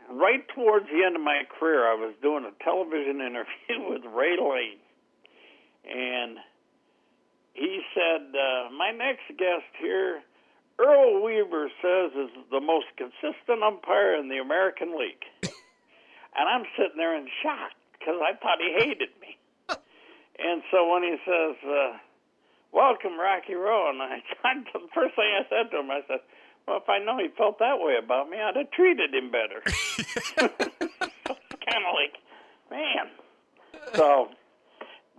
right 0.09 0.43
towards 0.55 0.85
the 0.87 1.03
end 1.05 1.15
of 1.15 1.21
my 1.21 1.43
career, 1.59 1.87
I 1.89 1.95
was 1.95 2.13
doing 2.21 2.45
a 2.45 2.63
television 2.63 3.21
interview 3.27 3.89
with 3.89 4.03
Ray 4.05 4.37
Lane, 4.37 4.79
and 5.89 6.37
he 7.53 7.81
said, 7.93 8.35
uh, 8.35 8.69
"My 8.71 8.91
next 8.91 9.27
guest 9.37 9.65
here." 9.79 10.21
Earl 10.79 11.21
Weaver 11.21 11.69
says 11.79 12.11
is 12.15 12.31
the 12.49 12.59
most 12.59 12.87
consistent 12.97 13.61
umpire 13.61 14.15
in 14.15 14.29
the 14.29 14.37
American 14.39 14.97
League. 14.97 15.23
And 16.33 16.47
I'm 16.47 16.63
sitting 16.77 16.95
there 16.95 17.15
in 17.17 17.27
shock 17.43 17.71
because 17.99 18.15
I 18.23 18.33
thought 18.39 18.57
he 18.57 18.71
hated 18.71 19.09
me. 19.19 19.35
And 20.43 20.61
so 20.71 20.89
when 20.91 21.03
he 21.03 21.15
says, 21.25 21.55
uh, 21.65 21.97
"Welcome, 22.71 23.19
Rocky 23.19 23.53
Rowe," 23.53 23.89
and 23.89 24.01
I, 24.01 24.21
the 24.73 24.79
first 24.93 25.15
thing 25.15 25.29
I 25.29 25.47
said 25.49 25.71
to 25.71 25.79
him, 25.79 25.91
I 25.91 26.01
said, 26.07 26.19
"Well, 26.67 26.77
if 26.77 26.89
I 26.89 26.99
know 26.99 27.17
he 27.17 27.29
felt 27.37 27.59
that 27.59 27.79
way 27.79 27.97
about 28.01 28.29
me, 28.29 28.37
I'd 28.37 28.55
have 28.55 28.71
treated 28.71 29.13
him 29.13 29.31
better." 29.31 29.61
kind 31.71 31.85
of 31.85 31.93
like, 31.93 32.17
man. 32.69 33.07
So, 33.93 34.29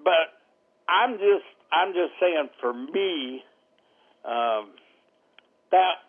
but 0.05 0.41
I'm 0.89 1.15
just, 1.15 1.47
I'm 1.73 1.93
just 1.93 2.13
saying, 2.21 2.49
for 2.61 2.73
me, 2.73 3.45
um, 4.25 4.71
that 5.71 6.05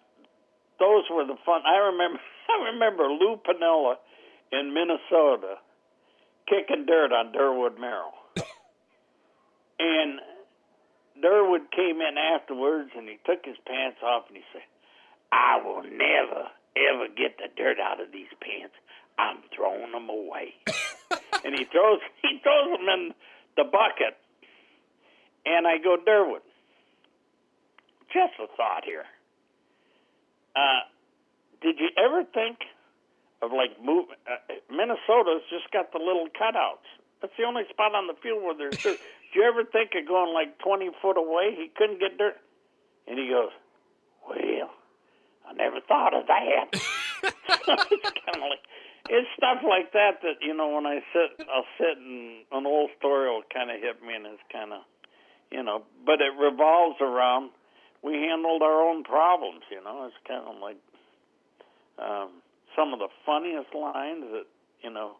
those 0.80 1.04
were 1.12 1.26
the 1.26 1.38
fun. 1.46 1.62
I 1.66 1.78
remember, 1.78 2.20
I 2.50 2.72
remember 2.72 3.04
Lou 3.04 3.38
Piniella 3.38 3.96
in 4.52 4.74
Minnesota 4.74 5.56
kicking 6.48 6.86
dirt 6.86 7.12
on 7.12 7.32
Durwood 7.32 7.80
Merrill. 7.80 8.14
And 9.80 10.20
Durwood 11.22 11.72
came 11.72 12.02
in 12.02 12.18
afterwards 12.18 12.92
and 12.96 13.08
he 13.08 13.18
took 13.26 13.46
his 13.46 13.58
pants 13.66 13.98
off 14.04 14.26
and 14.28 14.38
he 14.38 14.44
said, 14.52 14.64
I 15.32 15.62
will 15.64 15.84
never, 15.84 16.50
ever 16.78 17.08
get 17.16 17.38
the 17.38 17.50
dirt 17.56 17.80
out 17.80 18.02
of 18.02 18.12
these 18.12 18.32
pants. 18.42 18.76
I'm 19.18 19.38
throwing 19.56 19.92
them 19.92 20.10
away. 20.10 20.54
and 21.46 21.56
he 21.56 21.66
throws 21.66 22.00
he 22.22 22.40
throws 22.42 22.78
them 22.78 22.88
in 22.90 23.14
the 23.58 23.64
bucket. 23.64 24.18
And 25.46 25.68
I 25.68 25.78
go, 25.78 25.98
Durwood, 25.98 26.42
just 28.14 28.34
a 28.40 28.48
thought 28.56 28.86
here. 28.86 29.06
Uh, 30.56 30.86
did 31.62 31.80
you 31.80 31.90
ever 31.98 32.24
think 32.34 32.60
of 33.42 33.52
like 33.52 33.82
move? 33.84 34.06
Uh, 34.28 34.54
Minnesota's 34.70 35.44
just 35.50 35.72
got 35.72 35.92
the 35.92 36.00
little 36.00 36.28
cutouts. 36.30 36.86
That's 37.22 37.34
the 37.38 37.44
only 37.44 37.64
spot 37.70 37.96
on 37.96 38.08
the 38.08 38.16
field 38.22 38.44
where 38.44 38.56
there's 38.56 38.78
dirt. 38.84 39.00
Did 39.34 39.42
you 39.42 39.50
ever 39.50 39.64
think 39.66 39.92
of 39.98 40.08
going 40.08 40.34
like 40.34 40.60
20 40.60 40.92
foot 41.02 41.18
away? 41.18 41.58
He 41.58 41.72
couldn't 41.76 42.00
get 42.00 42.18
dirt. 42.18 42.38
And 43.08 43.18
he 43.18 43.30
goes, 43.30 43.50
Well, 44.30 44.70
I 45.50 45.54
never 45.54 45.82
thought 45.82 46.14
of 46.14 46.28
that. 46.28 46.70
it's 46.72 48.14
kind 48.14 48.38
of 48.38 48.46
like, 48.46 48.62
it's 49.10 49.28
stuff 49.36 49.66
like 49.68 49.92
that 49.94 50.22
that, 50.22 50.38
you 50.42 50.54
know, 50.54 50.70
when 50.70 50.86
I 50.86 51.02
sit, 51.12 51.48
I'll 51.50 51.66
sit 51.78 51.98
and 51.98 52.46
an 52.52 52.66
old 52.66 52.92
story 53.00 53.30
will 53.30 53.44
kind 53.52 53.72
of 53.72 53.82
hit 53.82 54.02
me 54.06 54.14
and 54.14 54.28
it's 54.28 54.44
kind 54.52 54.72
of, 54.72 54.82
you 55.52 55.64
know, 55.64 55.82
but 56.06 56.22
it 56.22 56.38
revolves 56.40 57.02
around 57.02 57.50
we 58.04 58.14
handled 58.14 58.62
our 58.62 58.84
own 58.84 59.04
problems, 59.04 59.64
you 59.72 59.82
know. 59.82 60.06
It's 60.06 60.28
kind 60.28 60.44
of 60.46 60.62
like 60.62 60.78
um, 61.98 62.30
some 62.76 62.94
of 62.94 63.00
the 63.00 63.08
funniest 63.26 63.74
lines 63.74 64.26
that, 64.30 64.46
you 64.84 64.92
know, 64.92 65.16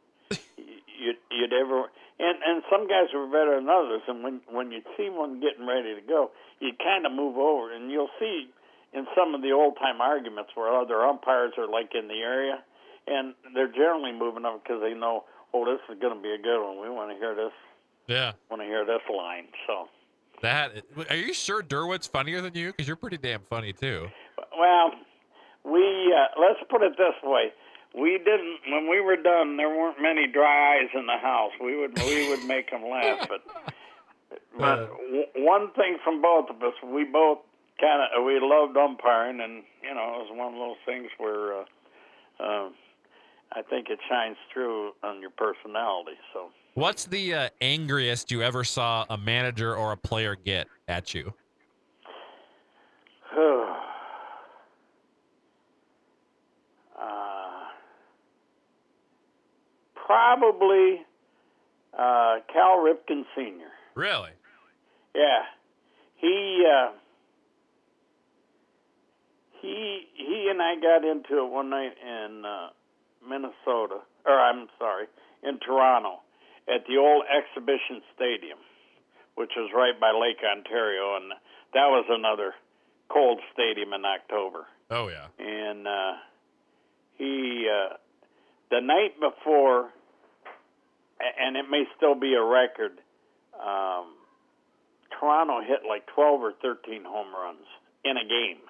you'd, 0.58 1.18
you'd 1.32 1.54
ever 1.54 1.86
and 2.20 2.38
and 2.46 2.64
some 2.72 2.88
guys 2.88 3.08
were 3.14 3.28
better 3.28 3.56
than 3.60 3.70
others 3.70 4.02
and 4.08 4.24
when 4.24 4.42
when 4.52 4.72
you 4.72 4.82
see 4.98 5.10
one 5.10 5.40
getting 5.40 5.66
ready 5.68 5.96
to 5.96 6.02
go 6.02 6.32
you 6.60 6.72
kind 6.84 7.06
of 7.06 7.12
move 7.12 7.38
over 7.38 7.74
and 7.74 7.92
you'll 7.92 8.12
see 8.20 8.48
in 8.94 9.06
some 9.18 9.34
of 9.34 9.42
the 9.42 9.52
old 9.52 9.76
time 9.78 10.00
arguments 10.02 10.52
where 10.56 10.70
other 10.72 11.02
umpires 11.04 11.52
are 11.58 11.68
like 11.68 11.92
in 11.96 12.08
the 12.08 12.22
area 12.22 12.64
and 13.08 13.34
they're 13.54 13.68
generally 13.72 14.12
moving 14.12 14.46
up 14.46 14.64
because 14.64 14.82
they 14.82 14.94
know 14.94 15.24
oh 15.54 15.66
this 15.66 15.80
is 15.94 16.00
going 16.00 16.16
to 16.16 16.22
be 16.22 16.32
a 16.32 16.38
good 16.38 16.64
one 16.64 16.80
we 16.82 16.90
want 16.90 17.12
to 17.12 17.18
hear 17.18 17.34
this 17.36 17.52
Yeah. 18.08 18.34
want 18.50 18.62
to 18.62 18.68
hear 18.68 18.86
this 18.86 19.02
line 19.10 19.48
so 19.68 19.88
That. 20.42 20.84
Are 21.10 21.16
you 21.16 21.34
sure 21.34 21.62
Durwood's 21.64 22.08
funnier 22.08 22.42
than 22.42 22.54
you? 22.54 22.72
Because 22.72 22.86
you're 22.88 22.98
pretty 22.98 23.18
damn 23.18 23.42
funny 23.50 23.72
too. 23.72 24.10
Well, 24.58 24.92
we 25.64 26.14
uh, 26.14 26.40
let's 26.40 26.60
put 26.70 26.82
it 26.84 26.94
this 26.98 27.16
way: 27.24 27.54
we 27.94 28.18
didn't 28.18 28.60
when 28.68 28.90
we 28.90 29.00
were 29.02 29.16
done. 29.16 29.58
There 29.58 29.70
weren't 29.70 30.02
many 30.02 30.28
dry 30.28 30.80
eyes 30.80 30.90
in 30.94 31.06
the 31.06 31.18
house. 31.18 31.52
We 31.62 31.78
would 31.78 31.98
we 32.00 32.30
would 32.30 32.44
make 32.48 32.72
them 32.72 32.84
laugh, 32.84 33.28
but 33.30 33.44
but 34.58 34.88
w- 34.88 35.26
one 35.38 35.72
thing 35.74 35.98
from 36.04 36.22
both 36.22 36.50
of 36.50 36.62
us, 36.64 36.74
we 36.84 37.04
both 37.04 37.40
kind 37.80 38.02
of 38.02 38.24
we 38.26 38.40
loved 38.42 38.78
umpiring, 38.78 39.42
and 39.42 39.64
you 39.82 39.94
know 39.94 40.16
it 40.16 40.30
was 40.30 40.32
one 40.32 40.54
of 40.54 40.60
those 40.60 40.78
things 40.86 41.10
where 41.18 41.62
uh, 41.62 41.66
um, 42.40 42.74
I 43.52 43.62
think 43.62 43.90
it 43.90 44.00
shines 44.10 44.38
through 44.52 44.94
on 45.04 45.22
your 45.22 45.32
personality. 45.32 46.18
So. 46.34 46.50
What's 46.76 47.06
the 47.06 47.36
uh, 47.36 47.50
angriest 47.62 48.32
you 48.32 48.42
ever 48.42 48.64
saw 48.64 49.06
a 49.08 49.18
manager 49.18 49.76
or 49.76 49.92
a 49.92 49.98
player 49.98 50.36
get 50.36 50.68
at 50.88 51.14
you? 51.14 51.32
Probably 60.38 61.02
uh, 61.94 62.36
Cal 62.52 62.78
Ripken 62.78 63.24
Sr. 63.36 63.72
Really? 63.96 64.32
Yeah, 65.16 65.44
he 66.16 66.66
uh, 66.66 66.92
he 69.62 70.08
he 70.16 70.48
and 70.50 70.62
I 70.62 70.76
got 70.76 71.08
into 71.08 71.44
it 71.44 71.52
one 71.52 71.70
night 71.70 71.94
in 72.02 72.44
uh, 72.46 72.70
Minnesota, 73.28 74.00
or 74.26 74.40
I'm 74.40 74.68
sorry, 74.80 75.06
in 75.44 75.60
Toronto, 75.60 76.22
at 76.68 76.86
the 76.88 76.98
old 76.98 77.26
Exhibition 77.30 78.02
Stadium, 78.16 78.58
which 79.36 79.52
was 79.56 79.70
right 79.76 80.00
by 80.00 80.12
Lake 80.12 80.42
Ontario, 80.44 81.18
and 81.18 81.32
that 81.74 81.88
was 81.90 82.06
another 82.10 82.56
cold 83.10 83.40
stadium 83.54 83.94
in 83.94 84.04
October. 84.04 84.66
Oh 84.90 85.10
yeah. 85.10 85.28
And 85.38 85.88
uh, 85.88 86.14
he 87.20 87.70
uh, 87.70 87.98
the 88.72 88.82
night 88.82 89.14
before, 89.20 89.92
and 91.40 91.56
it 91.58 91.66
may 91.70 91.84
still 91.98 92.16
be 92.16 92.34
a 92.34 92.44
record. 92.44 93.00
Um, 93.54 94.16
Toronto 95.20 95.62
hit 95.62 95.88
like 95.88 96.06
12 96.08 96.42
or 96.42 96.54
13 96.62 97.04
home 97.06 97.34
runs 97.34 97.66
in 98.04 98.18
a 98.18 98.28
game. 98.28 98.62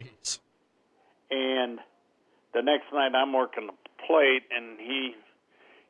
Jeez. 0.00 0.38
And 1.30 1.78
the 2.54 2.62
next 2.62 2.92
night 2.92 3.14
I'm 3.14 3.32
working 3.32 3.66
the 3.66 3.72
plate, 4.06 4.42
and 4.50 4.78
he 4.78 5.14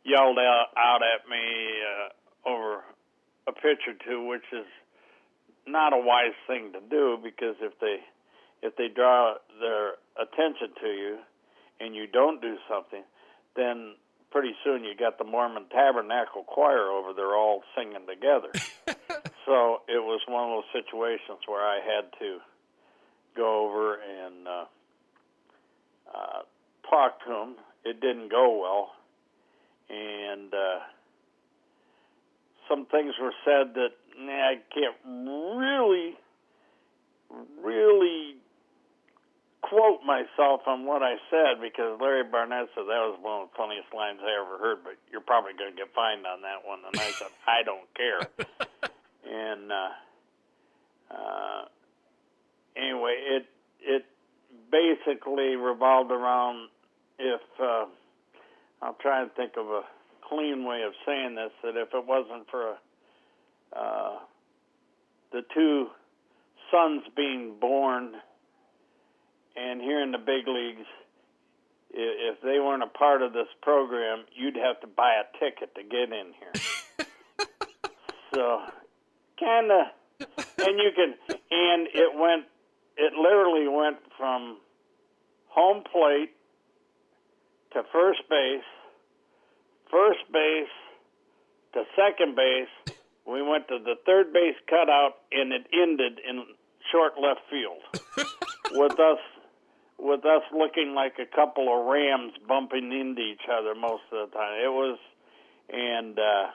yelled 0.05 0.39
out, 0.39 0.67
out 0.77 1.01
at 1.03 1.29
me 1.29 1.39
uh, 1.83 2.49
over 2.49 2.85
a 3.47 3.53
pitch 3.53 3.83
or 3.87 3.95
two, 4.07 4.27
which 4.27 4.45
is 4.53 4.67
not 5.67 5.93
a 5.93 5.99
wise 5.99 6.37
thing 6.47 6.73
to 6.73 6.81
do 6.91 7.19
because 7.23 7.57
if 7.61 7.79
they 7.81 7.99
if 8.63 8.77
they 8.77 8.89
draw 8.89 9.35
their 9.61 9.95
attention 10.21 10.71
to 10.81 10.89
you 10.89 11.19
and 11.81 11.95
you 11.95 12.07
don't 12.07 12.41
do 12.41 12.57
something, 12.69 13.03
then 13.57 13.95
pretty 14.33 14.55
soon 14.65 14.83
you 14.83 14.95
got 14.97 15.19
the 15.19 15.25
Mormon 15.25 15.65
Tabernacle 15.71 16.43
Choir 16.45 16.91
over 16.91 17.13
there 17.13 17.37
all 17.37 17.63
singing 17.77 18.07
together. 18.09 18.49
so 19.47 19.83
it 19.87 20.03
was 20.03 20.21
one 20.27 20.51
of 20.51 20.65
those 20.65 20.83
situations 20.83 21.41
where 21.47 21.63
I 21.63 21.81
had 21.85 22.11
to 22.19 22.39
go 23.37 23.69
over 23.69 23.95
and 23.95 24.49
uh, 24.49 24.65
uh, 26.15 26.43
talk 26.89 27.25
to 27.27 27.33
him. 27.33 27.55
It 27.85 28.01
didn't 28.01 28.31
go 28.31 28.59
well, 28.59 28.93
and 29.91 30.53
uh, 30.55 30.81
some 32.69 32.87
things 32.87 33.15
were 33.21 33.35
said 33.45 33.75
that 33.75 33.91
nah, 34.19 34.33
I 34.33 34.55
can't 34.73 34.97
really, 35.05 36.15
really 37.63 38.37
quote 39.63 40.03
myself 40.05 40.63
on 40.67 40.85
what 40.85 41.03
I 41.03 41.17
said 41.31 41.63
because 41.63 41.99
Larry 42.01 42.25
Barnett 42.25 42.69
said 42.75 42.85
that 42.85 43.03
was 43.07 43.19
one 43.23 43.43
of 43.43 43.49
the 43.49 43.57
funniest 43.57 43.95
lines 43.95 44.19
I 44.21 44.35
ever 44.43 44.59
heard, 44.59 44.79
but 44.85 44.95
you're 45.11 45.23
probably 45.23 45.53
going 45.55 45.71
to 45.71 45.77
get 45.77 45.95
fined 45.95 46.27
on 46.27 46.43
that 46.43 46.67
one. 46.67 46.81
And 46.87 47.01
I 47.01 47.11
said, 47.11 47.29
I 47.47 47.63
don't 47.63 47.89
care. 47.95 48.21
and 49.25 49.73
uh, 49.73 49.95
uh, 51.11 51.63
anyway, 52.77 53.17
it 53.19 53.47
it 53.81 54.05
basically 54.71 55.57
revolved 55.57 56.11
around 56.11 56.69
if 57.19 57.41
uh, 57.61 57.87
I'll 58.83 58.99
try 59.01 59.23
and 59.23 59.33
think 59.33 59.53
of 59.57 59.67
a 59.67 59.83
clean 60.29 60.65
way 60.65 60.83
of 60.83 60.93
saying 61.07 61.37
this 61.37 61.53
that 61.63 61.77
if 61.77 61.89
it 61.95 62.07
wasn't 62.07 62.49
for 62.51 62.77
uh, 63.75 64.19
the 65.33 65.43
two 65.55 65.87
sons 66.71 67.03
being 67.17 67.55
born 67.61 68.15
and 69.57 69.81
here 69.81 70.03
in 70.03 70.13
the 70.13 70.19
big 70.19 70.47
leagues, 70.47 70.87
if 71.93 72.41
they 72.43 72.59
weren't 72.59 72.83
a 72.83 72.87
part 72.87 73.23
of 73.23 73.33
this 73.33 73.49
program, 73.61 74.25
you'd 74.35 74.57
have 74.57 74.81
to 74.81 74.87
buy 74.87 75.15
a 75.15 75.39
ticket 75.39 75.75
to 75.75 75.83
get 75.83 76.13
in 76.13 76.33
here. 76.39 77.07
so, 78.35 78.61
kind 79.39 79.71
of, 79.71 80.27
and 80.59 80.79
you 80.79 80.91
can, 80.97 81.15
and 81.51 81.89
it 81.93 82.19
went, 82.19 82.45
it 82.97 83.13
literally 83.15 83.69
went 83.69 83.99
from 84.17 84.59
home 85.49 85.83
plate 85.93 86.31
to 87.73 87.83
first 87.93 88.21
base, 88.31 88.65
first 89.91 90.21
base 90.33 90.73
to 91.75 91.85
second 91.97 92.37
base. 92.37 92.97
We 93.27 93.43
went 93.43 93.69
to 93.69 93.79
the 93.79 93.95
third 94.07 94.33
base 94.33 94.57
cutout, 94.69 95.17
and 95.31 95.53
it 95.53 95.67
ended 95.73 96.21
in 96.29 96.45
short 96.91 97.13
left 97.21 97.41
field 97.51 97.81
with 98.73 98.99
us 98.99 99.19
with 100.03 100.27
us 100.27 100.43
looking 100.51 100.95
like 100.95 101.15
a 101.23 101.31
couple 101.31 101.71
of 101.71 101.87
rams 101.87 102.33
bumping 102.49 102.91
into 102.91 103.23
each 103.23 103.47
other 103.47 103.75
most 103.75 104.03
of 104.11 104.29
the 104.29 104.37
time. 104.37 104.59
It 104.59 104.73
was, 104.75 104.99
and 105.71 106.19
uh, 106.19 106.51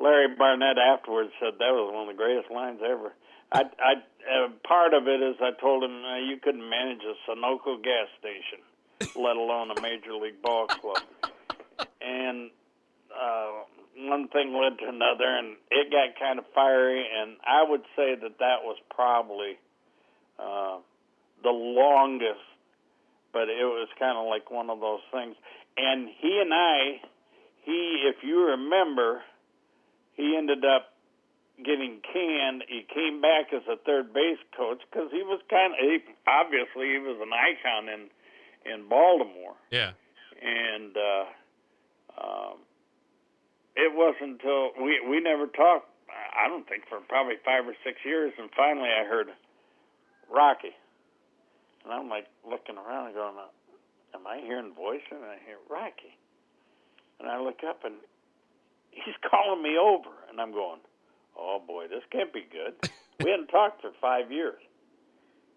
Larry 0.00 0.34
Barnett 0.34 0.78
afterwards 0.78 1.30
said 1.38 1.60
that 1.60 1.72
was 1.76 1.92
one 1.92 2.08
of 2.08 2.16
the 2.16 2.16
greatest 2.16 2.50
lines 2.50 2.80
ever. 2.80 3.12
I, 3.52 3.68
I 3.78 3.92
uh, 4.24 4.48
part 4.66 4.94
of 4.94 5.06
it 5.06 5.20
is 5.20 5.36
I 5.38 5.52
told 5.60 5.84
him 5.84 6.02
uh, 6.02 6.16
you 6.16 6.38
couldn't 6.42 6.64
manage 6.64 7.04
a 7.04 7.14
Sunoco 7.28 7.76
gas 7.84 8.08
station, 8.18 8.64
let 9.14 9.36
alone 9.36 9.70
a 9.70 9.80
major 9.82 10.14
league 10.14 10.40
ball 10.40 10.66
club, 10.66 11.04
and 12.00 12.48
uh, 13.12 13.68
one 13.98 14.28
thing 14.28 14.56
led 14.56 14.78
to 14.80 14.88
another, 14.88 15.28
and 15.28 15.56
it 15.70 15.92
got 15.92 16.18
kind 16.18 16.38
of 16.38 16.46
fiery. 16.54 17.04
And 17.04 17.36
I 17.44 17.68
would 17.68 17.82
say 17.94 18.16
that 18.16 18.38
that 18.38 18.64
was 18.64 18.78
probably. 18.88 19.58
Uh, 20.40 20.78
the 21.44 21.50
longest, 21.50 22.42
but 23.32 23.48
it 23.48 23.62
was 23.62 23.88
kind 23.98 24.18
of 24.18 24.26
like 24.26 24.50
one 24.50 24.70
of 24.70 24.80
those 24.80 25.04
things. 25.12 25.36
And 25.76 26.08
he 26.18 26.40
and 26.40 26.52
I, 26.52 27.00
he, 27.62 28.08
if 28.08 28.24
you 28.24 28.56
remember, 28.56 29.22
he 30.14 30.34
ended 30.36 30.64
up 30.64 30.94
getting 31.58 32.00
canned. 32.02 32.64
He 32.66 32.86
came 32.92 33.20
back 33.20 33.52
as 33.52 33.62
a 33.70 33.76
third 33.84 34.12
base 34.12 34.42
coach 34.56 34.80
because 34.90 35.10
he 35.12 35.22
was 35.22 35.40
kind 35.50 35.72
of 35.74 35.78
he, 35.78 35.98
obviously 36.26 36.90
he 36.90 36.98
was 36.98 37.18
an 37.22 37.30
icon 37.30 37.88
in 37.88 38.02
in 38.66 38.88
Baltimore. 38.88 39.54
Yeah. 39.70 39.92
And 40.42 40.96
uh, 40.96 41.24
um, 42.18 42.56
it 43.76 43.92
wasn't 43.94 44.42
until 44.42 44.72
we 44.82 44.98
we 45.06 45.20
never 45.20 45.46
talked. 45.46 45.90
I 46.10 46.48
don't 46.48 46.66
think 46.68 46.84
for 46.88 46.98
probably 47.08 47.34
five 47.44 47.66
or 47.66 47.74
six 47.84 47.98
years, 48.04 48.32
and 48.38 48.50
finally 48.56 48.88
I 48.88 49.04
heard 49.04 49.28
Rocky. 50.30 50.74
And 51.84 51.92
I'm 51.92 52.08
like 52.08 52.26
looking 52.48 52.76
around 52.76 53.06
and 53.06 53.14
going, 53.14 53.34
Am 54.14 54.26
I 54.26 54.40
hearing 54.40 54.72
voices? 54.74 55.06
And 55.12 55.24
I 55.24 55.36
hear 55.44 55.58
Rocky. 55.68 56.16
And 57.20 57.28
I 57.28 57.40
look 57.40 57.60
up 57.68 57.84
and 57.84 57.94
he's 58.90 59.14
calling 59.30 59.62
me 59.62 59.76
over. 59.78 60.10
And 60.30 60.40
I'm 60.40 60.52
going, 60.52 60.80
Oh 61.38 61.60
boy, 61.64 61.88
this 61.88 62.02
can't 62.10 62.32
be 62.32 62.46
good. 62.50 62.90
we 63.20 63.30
hadn't 63.30 63.48
talked 63.48 63.82
for 63.82 63.90
five 64.00 64.32
years. 64.32 64.60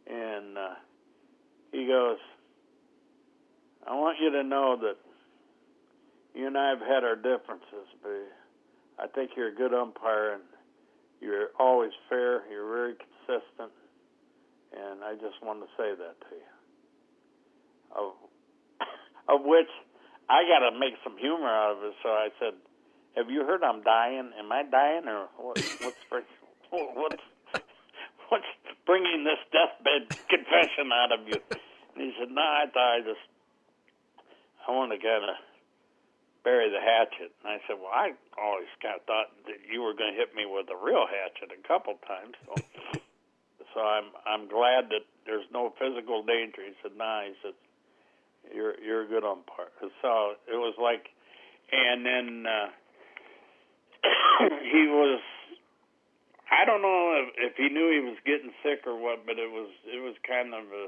And 0.08 0.58
uh, 0.58 0.76
he 1.72 1.88
goes, 1.88 2.18
I 3.86 3.96
want 3.96 4.18
you 4.22 4.32
to 4.32 4.44
know 4.44 4.78
that 4.82 4.98
you 6.34 6.48
and 6.48 6.58
I 6.58 6.70
have 6.70 6.80
had 6.80 7.04
our 7.04 7.16
differences, 7.16 7.88
but 8.04 8.12
I 9.00 9.08
think 9.08 9.32
you're 9.36 9.50
a 9.50 9.56
good 9.56 9.74
umpire 9.74 10.34
and 10.34 10.44
you're 11.22 11.50
always 11.60 11.92
fair. 12.10 12.44
You're 12.50 12.68
very 12.68 12.96
consistent 12.96 13.72
and 14.74 15.04
I 15.04 15.14
just 15.16 15.40
wanted 15.44 15.68
to 15.68 15.72
say 15.78 15.90
that 15.96 16.16
to 16.28 16.32
you. 16.36 16.52
Of, 17.96 18.08
of 19.34 19.40
which 19.46 19.72
I 20.30 20.44
got 20.48 20.68
to 20.70 20.78
make 20.78 20.96
some 21.04 21.18
humor 21.18 21.48
out 21.48 21.78
of 21.78 21.84
it. 21.84 21.94
So 22.04 22.10
I 22.10 22.30
said, 22.40 22.54
"Have 23.16 23.30
you 23.30 23.46
heard 23.46 23.64
I'm 23.64 23.84
dying? 23.84 24.32
Am 24.38 24.52
I 24.52 24.64
dying, 24.64 25.08
or 25.08 25.28
what, 25.38 25.60
what's 25.80 26.04
what's 26.72 27.28
what's 28.30 28.52
bringing 28.86 29.24
this 29.24 29.40
deathbed 29.52 30.12
confession 30.30 30.92
out 30.92 31.12
of 31.16 31.28
you?" 31.28 31.40
And 31.96 32.04
he 32.04 32.12
said, 32.20 32.32
"No, 32.32 32.42
I 32.42 32.66
thought 32.72 32.92
I 32.96 33.02
just 33.02 33.26
I 34.68 34.72
want 34.72 34.92
to 34.92 35.00
kind 35.00 35.24
of." 35.24 35.38
bury 36.48 36.72
the 36.72 36.80
hatchet. 36.80 37.36
And 37.44 37.52
I 37.52 37.60
said, 37.68 37.76
Well, 37.76 37.92
I 37.92 38.16
always 38.40 38.72
kind 38.80 38.96
of 38.96 39.04
thought 39.04 39.36
that 39.52 39.68
you 39.68 39.84
were 39.84 39.92
going 39.92 40.16
to 40.16 40.18
hit 40.18 40.32
me 40.32 40.48
with 40.48 40.72
a 40.72 40.80
real 40.80 41.04
hatchet 41.04 41.52
a 41.52 41.60
couple 41.68 42.00
times. 42.08 42.40
So 42.48 42.56
so 43.74 43.82
I'm 43.82 44.12
I'm 44.26 44.48
glad 44.48 44.90
that 44.90 45.06
there's 45.26 45.46
no 45.52 45.74
physical 45.80 46.24
danger. 46.24 46.64
He 46.64 46.74
said, 46.82 46.96
"Nah," 46.98 47.24
he 47.24 47.34
said, 47.44 47.56
"You're 48.54 48.80
you're 48.80 49.04
a 49.04 49.08
good 49.08 49.24
umpire." 49.24 49.72
So 50.02 50.40
it 50.48 50.56
was 50.56 50.76
like, 50.82 51.10
and 51.72 52.06
then 52.06 52.46
uh, 52.48 52.70
he 54.72 54.88
was. 54.88 55.22
I 56.48 56.64
don't 56.64 56.82
know 56.82 57.28
if, 57.28 57.52
if 57.52 57.54
he 57.60 57.68
knew 57.68 57.92
he 57.92 58.00
was 58.00 58.16
getting 58.24 58.56
sick 58.64 58.88
or 58.88 58.96
what, 58.96 59.28
but 59.28 59.36
it 59.36 59.52
was 59.52 59.68
it 59.84 60.00
was 60.00 60.16
kind 60.24 60.56
of 60.56 60.64
a 60.72 60.88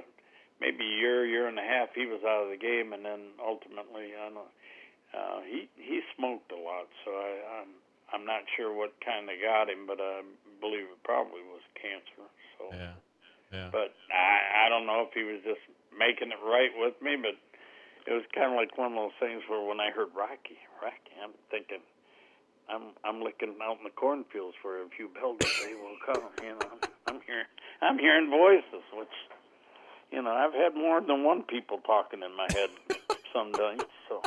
maybe 0.61 0.83
a 0.83 0.97
year, 0.99 1.25
year 1.25 1.47
and 1.47 1.59
a 1.59 1.63
half. 1.63 1.89
He 1.95 2.05
was 2.05 2.23
out 2.23 2.47
of 2.47 2.49
the 2.51 2.59
game, 2.59 2.93
and 2.93 3.03
then 3.03 3.35
ultimately, 3.39 4.15
I 4.15 4.29
don't. 4.31 4.53
Uh, 5.09 5.39
he 5.43 5.67
he 5.75 5.99
smoked 6.15 6.51
a 6.51 6.59
lot, 6.59 6.87
so 7.03 7.11
I, 7.11 7.59
I'm 7.59 7.73
I'm 8.13 8.25
not 8.25 8.41
sure 8.57 8.73
what 8.73 8.93
kind 9.05 9.29
of 9.29 9.35
got 9.41 9.69
him, 9.69 9.85
but 9.85 10.01
I 10.01 10.21
believe 10.59 10.89
it 10.89 11.01
probably 11.03 11.41
was 11.45 11.61
cancer. 11.77 12.25
So 12.57 12.73
yeah, 12.73 12.97
yeah. 13.53 13.69
But 13.71 13.93
I 14.09 14.65
I 14.65 14.69
don't 14.69 14.85
know 14.85 15.05
if 15.05 15.13
he 15.13 15.23
was 15.23 15.41
just 15.45 15.61
making 15.93 16.33
it 16.33 16.41
right 16.41 16.73
with 16.77 16.97
me, 17.01 17.17
but 17.17 17.37
it 18.09 18.13
was 18.13 18.25
kind 18.33 18.51
of 18.53 18.57
like 18.57 18.77
one 18.77 18.93
of 18.93 18.97
those 18.97 19.17
things 19.19 19.43
where 19.47 19.61
when 19.61 19.79
I 19.79 19.91
heard 19.91 20.09
Rocky, 20.17 20.57
Rocky, 20.81 21.13
I'm 21.21 21.35
thinking, 21.51 21.83
I'm 22.65 22.97
I'm 23.05 23.21
looking 23.21 23.53
out 23.61 23.77
in 23.77 23.85
the 23.85 23.93
cornfields 23.93 24.57
for 24.61 24.81
a 24.81 24.89
few 24.89 25.09
builders. 25.09 25.53
They 25.61 25.75
will 25.77 25.99
come. 26.05 26.25
You 26.41 26.57
know, 26.57 26.73
I'm 27.07 27.19
hearing 27.25 27.49
I'm 27.81 27.97
hearing 27.97 28.29
voices, 28.29 28.85
which 28.93 29.15
you 30.11 30.21
know 30.21 30.31
I've 30.31 30.53
had 30.53 30.73
more 30.73 31.01
than 31.01 31.23
one 31.23 31.43
people 31.43 31.79
talking 31.85 32.21
in 32.23 32.33
my 32.35 32.47
head 32.49 32.69
sometimes. 33.33 33.85
So. 34.07 34.21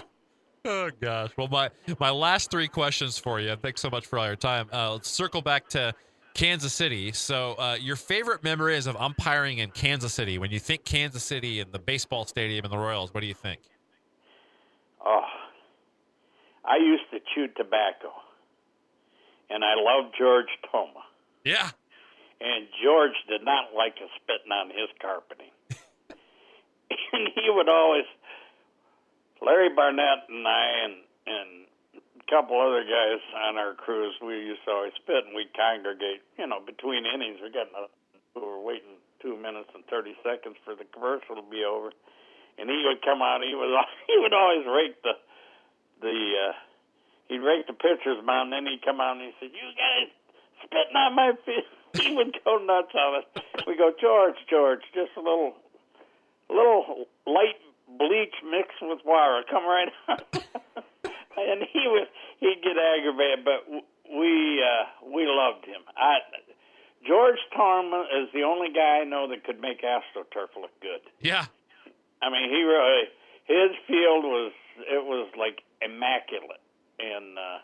Oh 0.64 0.90
gosh. 1.00 1.30
Well, 1.36 1.48
my 1.48 1.70
my 1.98 2.10
last 2.10 2.50
three 2.50 2.68
questions 2.68 3.18
for 3.18 3.40
you. 3.40 3.56
Thanks 3.56 3.80
so 3.80 3.90
much 3.90 4.06
for 4.06 4.18
all 4.18 4.26
your 4.26 4.36
time. 4.36 4.68
Uh, 4.72 4.92
let's 4.92 5.10
circle 5.10 5.42
back 5.42 5.68
to 5.70 5.92
Kansas 6.34 6.72
City. 6.72 7.12
So, 7.12 7.54
uh, 7.58 7.76
your 7.80 7.96
favorite 7.96 8.44
memory 8.44 8.76
is 8.76 8.86
of 8.86 8.96
umpiring 8.96 9.58
in 9.58 9.70
Kansas 9.70 10.14
City? 10.14 10.38
When 10.38 10.50
you 10.50 10.60
think 10.60 10.84
Kansas 10.84 11.22
City 11.24 11.60
and 11.60 11.72
the 11.72 11.78
baseball 11.78 12.24
stadium 12.24 12.64
and 12.64 12.72
the 12.72 12.78
Royals, 12.78 13.12
what 13.12 13.20
do 13.20 13.26
you 13.26 13.34
think? 13.34 13.60
Oh, 15.04 15.24
I 16.64 16.76
used 16.76 17.10
to 17.10 17.18
chew 17.34 17.48
tobacco, 17.56 18.12
and 19.50 19.64
I 19.64 19.74
loved 19.74 20.14
George 20.16 20.46
Toma. 20.70 21.02
Yeah. 21.44 21.70
And 22.40 22.66
George 22.82 23.14
did 23.28 23.44
not 23.44 23.74
like 23.76 23.94
us 24.02 24.10
spitting 24.22 24.52
on 24.52 24.68
his 24.68 24.88
carpeting. 25.00 25.50
and 27.12 27.28
he 27.34 27.50
would 27.50 27.68
always 27.68 28.06
Larry 29.42 29.74
Barnett 29.74 30.30
and 30.30 30.46
I 30.46 30.64
and 30.86 30.94
and 31.26 31.50
a 31.98 32.24
couple 32.30 32.54
other 32.62 32.86
guys 32.86 33.20
on 33.50 33.58
our 33.58 33.74
crews, 33.74 34.14
we 34.22 34.38
used 34.38 34.62
to 34.64 34.70
always 34.70 34.94
spit 35.02 35.26
and 35.26 35.34
we'd 35.34 35.50
congregate, 35.54 36.22
you 36.38 36.46
know, 36.46 36.62
between 36.62 37.02
innings. 37.02 37.42
We 37.42 37.50
got 37.50 37.66
we 38.34 38.40
were 38.40 38.62
waiting 38.62 39.02
two 39.18 39.34
minutes 39.34 39.68
and 39.74 39.82
thirty 39.90 40.14
seconds 40.22 40.56
for 40.64 40.78
the 40.78 40.86
commercial 40.94 41.34
to 41.34 41.44
be 41.50 41.66
over, 41.66 41.90
and 42.58 42.70
he 42.70 42.86
would 42.86 43.02
come 43.02 43.20
out. 43.20 43.42
He 43.42 43.54
was 43.58 43.70
he 44.06 44.14
would 44.22 44.32
always 44.32 44.62
rake 44.62 45.02
the 45.02 45.18
the 46.00 46.14
uh, 46.14 46.54
he'd 47.26 47.42
rake 47.42 47.66
the 47.66 47.74
pitcher's 47.74 48.22
mound, 48.22 48.54
and 48.54 48.62
then 48.62 48.70
he'd 48.70 48.86
come 48.86 49.02
out 49.02 49.18
and 49.18 49.26
he 49.26 49.34
said, 49.42 49.50
"You 49.50 49.66
guys 49.74 50.08
spitting 50.62 50.94
on 50.94 51.18
my 51.18 51.34
feet." 51.42 51.66
he 52.00 52.14
would 52.16 52.32
go 52.44 52.56
nuts 52.56 52.94
on 52.94 53.20
us. 53.20 53.26
We 53.66 53.76
go, 53.76 53.92
George, 54.00 54.36
George, 54.48 54.80
just 54.94 55.12
a 55.16 55.20
little, 55.20 55.52
a 56.48 56.52
little 56.54 57.04
light 57.26 57.60
bleach 57.98 58.34
mixed 58.44 58.80
with 58.80 59.00
water. 59.04 59.42
Come 59.50 59.64
right 59.64 59.88
on. 60.08 60.18
and 61.36 61.62
he 61.72 61.84
was 61.86 62.08
he'd 62.40 62.62
get 62.62 62.76
aggravated, 62.76 63.44
but 63.44 63.66
we 64.10 64.62
uh, 64.62 65.08
we 65.08 65.26
loved 65.26 65.64
him. 65.64 65.82
I 65.96 66.18
George 67.06 67.38
Toma 67.56 68.06
is 68.22 68.28
the 68.32 68.42
only 68.42 68.70
guy 68.70 69.02
I 69.02 69.04
know 69.04 69.26
that 69.28 69.42
could 69.44 69.60
make 69.60 69.82
AstroTurf 69.82 70.54
look 70.54 70.70
good. 70.80 71.02
Yeah. 71.20 71.46
I 72.22 72.30
mean, 72.30 72.48
he 72.48 72.62
really 72.62 73.10
his 73.44 73.74
field 73.86 74.24
was 74.24 74.52
it 74.78 75.02
was 75.04 75.28
like 75.36 75.62
immaculate, 75.82 76.62
and 77.00 77.36
uh, 77.38 77.58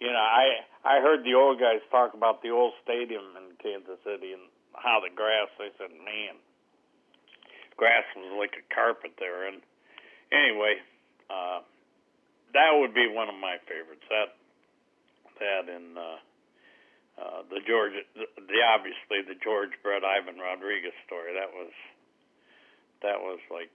you 0.00 0.08
know 0.08 0.22
I 0.22 0.62
I 0.84 1.00
heard 1.00 1.24
the 1.24 1.34
old 1.34 1.58
guys 1.58 1.82
talk 1.90 2.14
about 2.14 2.42
the 2.42 2.50
old 2.50 2.74
stadium 2.84 3.24
in 3.34 3.58
Kansas 3.58 3.98
City 4.04 4.32
and 4.32 4.46
how 4.76 5.00
the 5.02 5.10
grass. 5.10 5.50
They 5.58 5.74
said, 5.78 5.90
man, 6.04 6.38
grass 7.76 8.04
was 8.16 8.32
like 8.38 8.56
a 8.56 8.64
carpet 8.74 9.12
there. 9.18 9.48
And 9.48 9.60
anyway, 10.32 10.80
uh, 11.30 11.60
that 12.52 12.70
would 12.72 12.94
be 12.94 13.06
one 13.08 13.28
of 13.28 13.36
my 13.36 13.56
favorites. 13.68 14.04
That 14.08 14.34
that 15.38 15.68
and 15.68 15.96
uh, 15.96 16.18
uh, 17.20 17.40
the 17.48 17.60
George, 17.66 17.92
the, 18.16 18.26
the 18.40 18.58
obviously 18.64 19.20
the 19.24 19.36
George 19.36 19.76
Brett 19.82 20.04
Ivan 20.04 20.40
Rodriguez 20.40 20.96
story. 21.06 21.36
That 21.36 21.52
was 21.52 21.72
that 23.02 23.20
was 23.20 23.40
like 23.50 23.72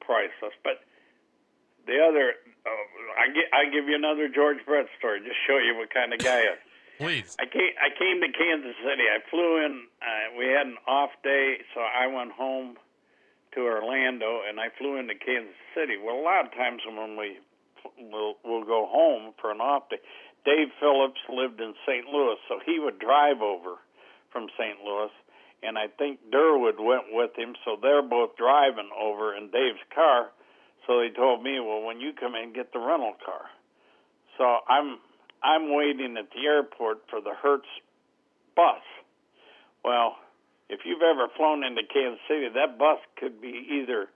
priceless. 0.00 0.54
But 0.62 0.82
the 1.86 1.98
other, 2.02 2.34
uh, 2.66 2.86
I 3.18 3.26
get, 3.30 3.46
I 3.52 3.70
give 3.70 3.86
you 3.86 3.94
another 3.94 4.28
George 4.28 4.58
Brett 4.66 4.86
story. 4.98 5.20
Just 5.20 5.38
show 5.46 5.58
you 5.58 5.76
what 5.78 5.92
kind 5.92 6.12
of 6.12 6.18
guy. 6.18 6.42
I, 6.42 6.54
Please. 6.98 7.36
I 7.40 7.46
came 7.46 7.74
I 7.82 7.90
came 7.90 8.20
to 8.20 8.30
Kansas 8.30 8.76
City. 8.82 9.06
I 9.10 9.18
flew 9.30 9.64
in. 9.64 9.86
Uh, 9.98 10.38
we 10.38 10.46
had 10.46 10.66
an 10.66 10.78
off 10.86 11.10
day, 11.24 11.58
so 11.74 11.80
I 11.80 12.06
went 12.06 12.30
home 12.32 12.76
to 13.54 13.60
Orlando, 13.60 14.40
and 14.48 14.58
I 14.58 14.68
flew 14.78 14.96
into 14.96 15.14
Kansas 15.14 15.54
City. 15.74 15.96
Well, 16.02 16.16
a 16.16 16.24
lot 16.24 16.46
of 16.46 16.52
times 16.52 16.80
when 16.86 17.16
we 17.16 17.38
will 17.98 18.36
we'll 18.44 18.64
go 18.64 18.86
home 18.88 19.34
for 19.40 19.50
an 19.50 19.60
off 19.60 19.88
day, 19.90 20.00
Dave 20.44 20.68
Phillips 20.80 21.20
lived 21.28 21.60
in 21.60 21.74
St. 21.86 22.06
Louis, 22.06 22.36
so 22.48 22.58
he 22.64 22.78
would 22.78 22.98
drive 22.98 23.40
over 23.42 23.76
from 24.32 24.48
St. 24.58 24.80
Louis, 24.84 25.12
and 25.62 25.78
I 25.78 25.86
think 25.86 26.18
Durwood 26.32 26.80
went 26.80 27.12
with 27.12 27.36
him, 27.36 27.54
so 27.64 27.76
they're 27.80 28.02
both 28.02 28.36
driving 28.36 28.90
over 28.98 29.36
in 29.36 29.50
Dave's 29.50 29.84
car. 29.94 30.30
So 30.86 30.98
they 30.98 31.14
told 31.14 31.42
me, 31.44 31.60
well, 31.60 31.82
when 31.82 32.00
you 32.00 32.12
come 32.12 32.34
in, 32.34 32.52
get 32.52 32.72
the 32.72 32.80
rental 32.80 33.14
car. 33.24 33.46
So 34.38 34.44
I'm 34.68 34.98
I'm 35.42 35.74
waiting 35.74 36.16
at 36.18 36.30
the 36.30 36.46
airport 36.46 37.02
for 37.10 37.20
the 37.20 37.34
Hertz 37.40 37.68
bus. 38.56 38.82
Well, 39.84 40.16
if 40.72 40.80
you've 40.88 41.04
ever 41.04 41.28
flown 41.36 41.62
into 41.62 41.82
Kansas 41.84 42.24
City, 42.26 42.48
that 42.48 42.78
bus 42.80 42.98
could 43.20 43.40
be 43.44 43.52
either 43.76 44.08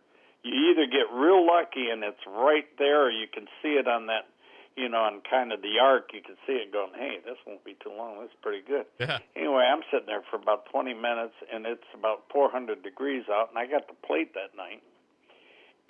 you 0.43 0.71
either 0.71 0.87
get 0.87 1.13
real 1.13 1.45
lucky 1.45 1.91
and 1.91 2.03
it's 2.05 2.23
right 2.27 2.67
there, 2.79 3.07
or 3.07 3.11
you 3.11 3.27
can 3.27 3.47
see 3.61 3.75
it 3.77 3.89
on 3.89 4.07
that, 4.07 4.31
you 4.77 4.89
know, 4.89 5.03
on 5.03 5.21
kind 5.29 5.53
of 5.53 5.61
the 5.61 5.83
arc. 5.83 6.15
You 6.15 6.23
can 6.23 6.37
see 6.47 6.55
it 6.55 6.73
going, 6.73 6.93
hey, 6.95 7.19
this 7.25 7.37
won't 7.47 7.65
be 7.65 7.77
too 7.83 7.91
long. 7.91 8.23
This 8.23 8.31
is 8.31 8.39
pretty 8.41 8.63
good. 8.63 8.87
Yeah. 9.01 9.19
Anyway, 9.35 9.67
I'm 9.67 9.83
sitting 9.91 10.07
there 10.07 10.23
for 10.31 10.37
about 10.37 10.71
20 10.71 10.95
minutes, 10.95 11.35
and 11.53 11.67
it's 11.67 11.91
about 11.93 12.31
400 12.33 12.83
degrees 12.83 13.25
out, 13.29 13.51
and 13.51 13.59
I 13.59 13.67
got 13.67 13.89
the 13.89 13.99
plate 14.07 14.35
that 14.35 14.57
night, 14.57 14.83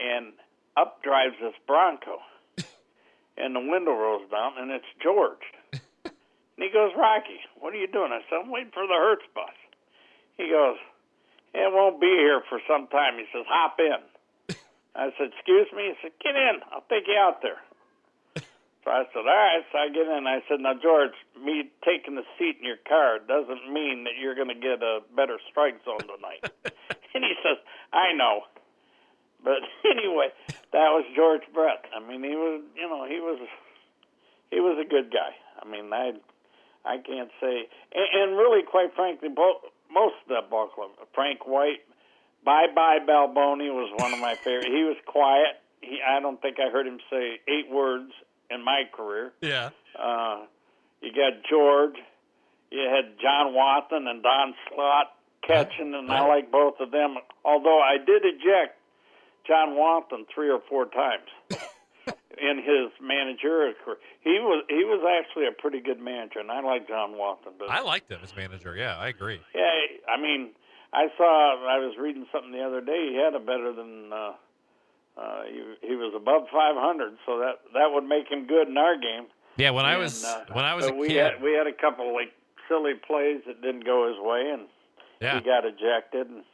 and 0.00 0.32
up 0.76 1.02
drives 1.02 1.36
this 1.40 1.54
Bronco, 1.66 2.18
and 3.36 3.54
the 3.54 3.60
window 3.60 3.92
rolls 3.92 4.24
down, 4.32 4.56
and 4.58 4.70
it's 4.70 4.88
George. 5.02 5.44
And 6.56 6.64
he 6.64 6.72
goes, 6.72 6.92
Rocky, 6.96 7.44
what 7.60 7.74
are 7.74 7.76
you 7.76 7.86
doing? 7.86 8.12
I 8.12 8.24
said, 8.30 8.40
I'm 8.40 8.50
waiting 8.50 8.72
for 8.72 8.86
the 8.86 8.96
Hertz 8.96 9.28
bus. 9.34 9.52
He 10.36 10.48
goes, 10.48 10.76
It 11.54 11.72
won't 11.72 12.00
be 12.00 12.12
here 12.12 12.42
for 12.48 12.60
some 12.68 12.86
time. 12.88 13.16
He 13.16 13.24
says, 13.32 13.44
Hop 13.48 13.76
in. 13.80 14.00
I 14.94 15.10
said, 15.16 15.32
Excuse 15.32 15.68
me? 15.72 15.92
He 15.92 15.94
said, 16.02 16.12
Get 16.22 16.36
in. 16.36 16.60
I'll 16.72 16.86
take 16.88 17.08
you 17.08 17.16
out 17.16 17.40
there. 17.42 17.60
So 18.84 18.92
I 18.92 19.02
said, 19.10 19.24
All 19.24 19.26
right. 19.26 19.64
So 19.72 19.78
I 19.78 19.88
get 19.88 20.06
in. 20.06 20.26
I 20.26 20.40
said, 20.48 20.60
Now, 20.60 20.76
George, 20.76 21.16
me 21.40 21.72
taking 21.84 22.14
the 22.14 22.26
seat 22.38 22.60
in 22.60 22.64
your 22.64 22.80
car 22.86 23.18
doesn't 23.18 23.72
mean 23.72 24.04
that 24.04 24.20
you're 24.20 24.36
going 24.36 24.52
to 24.52 24.60
get 24.60 24.84
a 24.84 25.00
better 25.14 25.40
strike 25.50 25.80
zone 25.84 26.04
tonight. 26.04 26.44
and 27.14 27.24
he 27.24 27.34
says, 27.42 27.58
I 27.92 28.12
know. 28.12 28.44
But 29.42 29.64
anyway, 29.84 30.34
that 30.72 30.90
was 30.92 31.04
George 31.14 31.46
Brett. 31.54 31.86
I 31.94 32.00
mean, 32.04 32.22
he 32.22 32.36
was, 32.36 32.62
you 32.76 32.88
know, 32.88 33.06
he 33.08 33.20
was, 33.20 33.40
he 34.50 34.60
was 34.60 34.76
a 34.76 34.88
good 34.88 35.10
guy. 35.10 35.32
I 35.62 35.64
mean, 35.64 35.92
I, 35.92 36.12
I 36.84 36.98
can't 36.98 37.30
say, 37.40 37.66
and, 37.94 38.08
and 38.12 38.28
really, 38.36 38.62
quite 38.62 38.94
frankly, 38.94 39.28
both 39.28 39.62
most 39.96 40.14
of 40.24 40.28
that 40.28 40.50
ball 40.50 40.68
club. 40.68 40.90
Frank 41.14 41.46
White, 41.46 41.80
Bye 42.44 42.66
Bye 42.74 42.98
Balboni 43.00 43.72
was 43.72 43.90
one 43.96 44.12
of 44.12 44.20
my 44.20 44.34
favorite. 44.34 44.66
He 44.66 44.84
was 44.84 44.96
quiet. 45.06 45.56
He, 45.80 45.98
I 46.06 46.20
don't 46.20 46.40
think 46.40 46.58
I 46.60 46.70
heard 46.70 46.86
him 46.86 46.98
say 47.10 47.40
eight 47.48 47.70
words 47.72 48.12
in 48.50 48.62
my 48.62 48.82
career. 48.92 49.32
Yeah. 49.40 49.70
Uh, 49.98 50.44
you 51.00 51.10
got 51.10 51.42
George. 51.48 51.96
You 52.70 52.80
had 52.80 53.18
John 53.20 53.54
Wathan 53.54 54.08
and 54.08 54.22
Don 54.22 54.54
Slaught 54.68 55.12
catching, 55.46 55.94
and 55.94 56.10
I 56.10 56.26
like 56.26 56.50
both 56.50 56.74
of 56.80 56.90
them. 56.90 57.16
Although 57.44 57.80
I 57.80 57.96
did 58.04 58.22
eject 58.24 58.76
John 59.46 59.70
Wathan 59.70 60.26
three 60.34 60.50
or 60.50 60.60
four 60.68 60.86
times 60.86 61.30
in 62.38 62.58
his 62.58 62.92
managerial 63.00 63.74
career. 63.84 63.96
He 64.20 64.38
was 64.40 64.64
he 64.68 64.84
was 64.84 65.02
actually 65.02 65.46
a 65.46 65.52
pretty 65.52 65.80
good 65.80 66.00
manager, 66.00 66.40
and 66.40 66.50
I 66.50 66.60
like 66.60 66.88
John 66.88 67.12
Wathan. 67.12 67.56
But 67.58 67.70
I 67.70 67.80
liked 67.80 68.10
him 68.10 68.20
as 68.22 68.34
manager. 68.36 68.76
Yeah, 68.76 68.96
I 68.96 69.08
agree. 69.08 69.40
yeah, 69.54 69.70
I 70.08 70.20
mean, 70.20 70.50
I 70.92 71.08
saw 71.16 71.66
I 71.66 71.78
was 71.78 71.96
reading 71.98 72.26
something 72.32 72.52
the 72.52 72.62
other 72.62 72.80
day. 72.80 73.10
He 73.12 73.16
had 73.16 73.34
a 73.34 73.40
better 73.40 73.72
than. 73.72 74.12
Uh, 74.12 74.32
uh, 75.16 75.44
he, 75.48 75.88
he 75.88 75.96
was 75.96 76.12
above 76.14 76.42
500, 76.52 77.16
so 77.24 77.38
that 77.38 77.64
that 77.72 77.88
would 77.88 78.04
make 78.04 78.28
him 78.30 78.46
good 78.46 78.68
in 78.68 78.76
our 78.76 78.96
game. 78.96 79.24
Yeah, 79.56 79.70
when 79.70 79.86
I 79.86 79.96
was 79.96 80.22
uh, 80.22 80.44
when 80.52 80.66
I 80.66 80.74
was 80.74 80.86
a 80.86 80.92
we 80.92 81.08
kid. 81.08 81.16
had 81.16 81.42
we 81.42 81.52
had 81.52 81.66
a 81.66 81.72
couple 81.72 82.12
like 82.12 82.32
silly 82.68 82.92
plays 82.94 83.40
that 83.46 83.62
didn't 83.62 83.86
go 83.86 84.08
his 84.08 84.20
way, 84.20 84.50
and 84.52 84.68
yeah. 85.20 85.38
he 85.38 85.40
got 85.40 85.64
ejected. 85.64 86.28
And, 86.28 86.44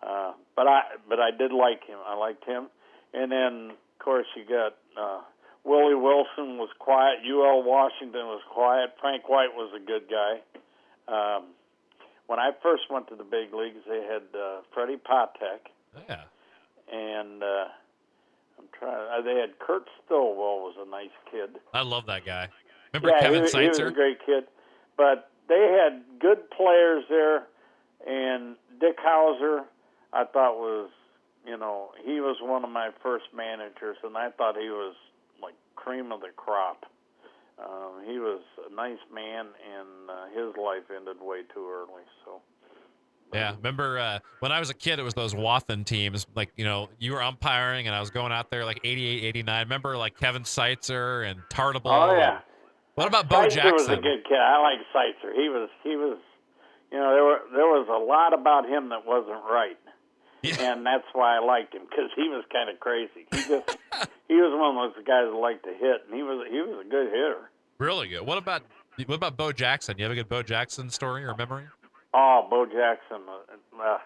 uh, 0.00 0.32
but 0.54 0.68
I 0.68 0.82
but 1.08 1.18
I 1.18 1.32
did 1.32 1.50
like 1.50 1.84
him. 1.84 1.98
I 2.06 2.14
liked 2.14 2.44
him, 2.44 2.68
and 3.12 3.32
then 3.32 3.72
of 4.02 4.04
course 4.04 4.26
you 4.34 4.42
got 4.44 4.74
uh, 5.00 5.20
Willie 5.64 5.94
Wilson 5.94 6.58
was 6.58 6.70
quiet. 6.80 7.18
U.L. 7.24 7.62
Washington 7.62 8.26
was 8.26 8.42
quiet. 8.52 8.90
Frank 9.00 9.28
White 9.28 9.54
was 9.54 9.70
a 9.76 9.78
good 9.78 10.10
guy. 10.10 10.40
Um, 11.06 11.44
when 12.26 12.40
I 12.40 12.50
first 12.62 12.84
went 12.90 13.06
to 13.08 13.14
the 13.14 13.22
big 13.22 13.54
leagues, 13.54 13.78
they 13.88 14.02
had 14.02 14.22
uh, 14.36 14.62
Freddie 14.74 14.96
Patek, 14.96 15.70
yeah. 16.08 16.22
and 16.92 17.44
uh, 17.44 17.66
I'm 18.58 18.64
trying. 18.76 19.20
Uh, 19.20 19.22
they 19.22 19.38
had 19.40 19.58
Kurt 19.60 19.86
Stillwell 20.04 20.60
was 20.60 20.74
a 20.84 20.90
nice 20.90 21.14
kid. 21.30 21.60
I 21.72 21.82
love 21.82 22.06
that 22.06 22.24
guy. 22.24 22.48
Remember 22.92 23.14
yeah, 23.14 23.20
Kevin 23.20 23.36
he, 23.36 23.42
was- 23.42 23.54
he 23.54 23.68
was 23.68 23.78
a 23.78 23.90
great 23.92 24.18
kid. 24.26 24.44
But 24.96 25.30
they 25.48 25.78
had 25.80 26.02
good 26.20 26.50
players 26.50 27.04
there, 27.08 27.44
and 28.06 28.56
Dick 28.80 28.98
Howser, 28.98 29.62
I 30.12 30.24
thought 30.24 30.58
was 30.58 30.90
you 31.46 31.56
know, 31.56 31.90
he 32.04 32.20
was 32.20 32.36
one 32.40 32.64
of 32.64 32.70
my 32.70 32.90
first 33.02 33.26
managers, 33.34 33.96
and 34.02 34.16
I 34.16 34.30
thought 34.30 34.56
he 34.56 34.68
was 34.68 34.94
like 35.42 35.54
cream 35.74 36.12
of 36.12 36.20
the 36.20 36.28
crop. 36.36 36.86
Um, 37.58 38.02
he 38.06 38.18
was 38.18 38.40
a 38.70 38.74
nice 38.74 38.98
man, 39.12 39.46
and 39.46 40.10
uh, 40.10 40.26
his 40.34 40.56
life 40.56 40.84
ended 40.94 41.16
way 41.20 41.42
too 41.54 41.68
early. 41.70 42.02
So. 42.24 42.40
Yeah, 43.32 43.54
remember 43.56 43.98
uh, 43.98 44.18
when 44.40 44.52
I 44.52 44.58
was 44.58 44.68
a 44.68 44.74
kid, 44.74 44.98
it 44.98 45.02
was 45.02 45.14
those 45.14 45.32
Wathan 45.32 45.86
teams. 45.86 46.26
Like, 46.34 46.52
you 46.56 46.64
know, 46.64 46.90
you 46.98 47.12
were 47.12 47.22
umpiring, 47.22 47.86
and 47.86 47.96
I 47.96 48.00
was 48.00 48.10
going 48.10 48.30
out 48.30 48.50
there 48.50 48.64
like 48.64 48.80
88, 48.84 49.24
89. 49.24 49.64
Remember, 49.64 49.96
like 49.96 50.18
Kevin 50.18 50.42
Seitzer 50.42 51.28
and 51.28 51.40
Tartabull? 51.50 51.86
Oh, 51.86 52.14
yeah. 52.14 52.40
What 52.94 53.08
about 53.08 53.30
Bo 53.30 53.46
Seitzer 53.46 53.50
Jackson? 53.50 53.72
was 53.72 53.88
a 53.88 53.96
good 53.96 54.24
kid. 54.28 54.36
I 54.36 54.60
like 54.60 54.78
Seitzer. 54.94 55.34
He 55.34 55.48
was, 55.48 55.70
he 55.82 55.96
was, 55.96 56.18
you 56.90 56.98
know, 56.98 57.14
there 57.14 57.24
were 57.24 57.40
there 57.54 57.66
was 57.66 57.88
a 57.88 58.04
lot 58.04 58.34
about 58.38 58.68
him 58.68 58.90
that 58.90 59.06
wasn't 59.06 59.42
right, 59.48 59.78
Yeah. 60.42 60.72
and 60.72 60.84
that's 60.84 61.04
why 61.12 61.36
I 61.36 61.38
liked 61.40 61.74
him 61.74 61.82
because 61.88 62.10
he 62.16 62.28
was 62.28 62.44
kind 62.52 62.68
of 62.68 62.80
crazy. 62.80 63.26
He 63.30 63.36
just, 63.36 63.78
he 64.28 64.34
was 64.34 64.52
one 64.58 64.76
of 64.76 64.94
those 64.94 65.04
guys 65.06 65.30
that 65.30 65.38
liked 65.38 65.64
to 65.64 65.72
hit, 65.72 66.02
and 66.06 66.14
he 66.14 66.22
was 66.22 66.46
he 66.50 66.60
was 66.60 66.84
a 66.84 66.88
good 66.88 67.06
hitter. 67.06 67.50
Really 67.78 68.08
good. 68.08 68.26
What 68.26 68.38
about 68.38 68.62
what 69.06 69.14
about 69.14 69.36
Bo 69.36 69.52
Jackson? 69.52 69.96
You 69.98 70.04
have 70.04 70.12
a 70.12 70.16
good 70.16 70.28
Bo 70.28 70.42
Jackson 70.42 70.90
story 70.90 71.24
or 71.24 71.34
memory? 71.36 71.64
Oh, 72.14 72.46
Bo 72.50 72.66
Jackson. 72.66 73.22
Uh, 73.28 73.82
uh, 73.82 73.98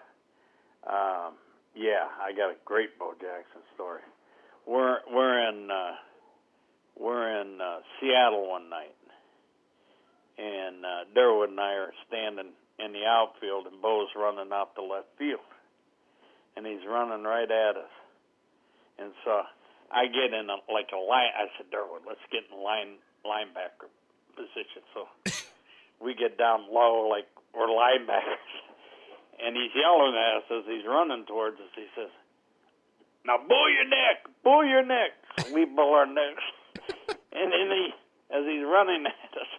um, 0.89 1.33
yeah, 1.75 2.07
I 2.21 2.31
got 2.31 2.49
a 2.51 2.55
great 2.65 2.97
Bo 2.97 3.13
Jackson 3.13 3.61
story. 3.75 4.01
We're 4.65 4.99
we're 5.11 5.49
in 5.49 5.69
uh, 5.71 5.95
we're 6.99 7.41
in 7.41 7.59
uh, 7.61 7.79
Seattle 7.99 8.49
one 8.49 8.69
night, 8.69 8.95
and 10.37 10.85
uh, 10.85 11.05
Durwood 11.15 11.49
and 11.49 11.59
I 11.59 11.73
are 11.73 11.93
standing 12.07 12.51
in 12.79 12.93
the 12.93 13.05
outfield, 13.05 13.65
and 13.67 13.81
Bo's 13.81 14.07
running 14.15 14.51
out 14.53 14.75
the 14.75 14.81
left 14.81 15.07
field, 15.17 15.39
and 16.57 16.65
he's 16.65 16.81
running 16.89 17.23
right 17.23 17.49
at 17.49 17.77
us, 17.77 17.93
and 18.97 19.13
so 19.23 19.45
I 19.91 20.07
get 20.07 20.33
in 20.33 20.49
a, 20.49 20.57
like 20.73 20.89
a 20.91 20.99
line. 20.99 21.31
I 21.37 21.47
said, 21.55 21.69
Durwood, 21.71 22.03
let's 22.07 22.23
get 22.31 22.43
in 22.51 22.57
line 22.57 22.97
linebacker 23.23 23.87
position. 24.35 24.83
So 24.93 25.07
we 26.03 26.13
get 26.15 26.37
down 26.37 26.67
low 26.71 27.07
like 27.07 27.27
we're 27.53 27.67
linebackers. 27.67 28.41
And 29.37 29.55
he's 29.55 29.69
yelling 29.77 30.17
at 30.17 30.41
us 30.41 30.49
as 30.49 30.65
he's 30.65 30.81
running 30.89 31.23
towards 31.29 31.61
us. 31.61 31.69
He 31.75 31.85
says, 31.93 32.09
Now 33.23 33.37
bull 33.37 33.69
your 33.69 33.85
neck, 33.85 34.25
bull 34.43 34.65
your 34.65 34.81
neck. 34.81 35.13
So 35.37 35.53
we 35.53 35.63
bull 35.63 35.93
our 35.93 36.07
necks. 36.07 36.41
and 37.37 37.53
then 37.53 37.69
he, 37.69 37.93
as 38.33 38.41
he's 38.49 38.65
running 38.65 39.05
at 39.05 39.33
us, 39.37 39.51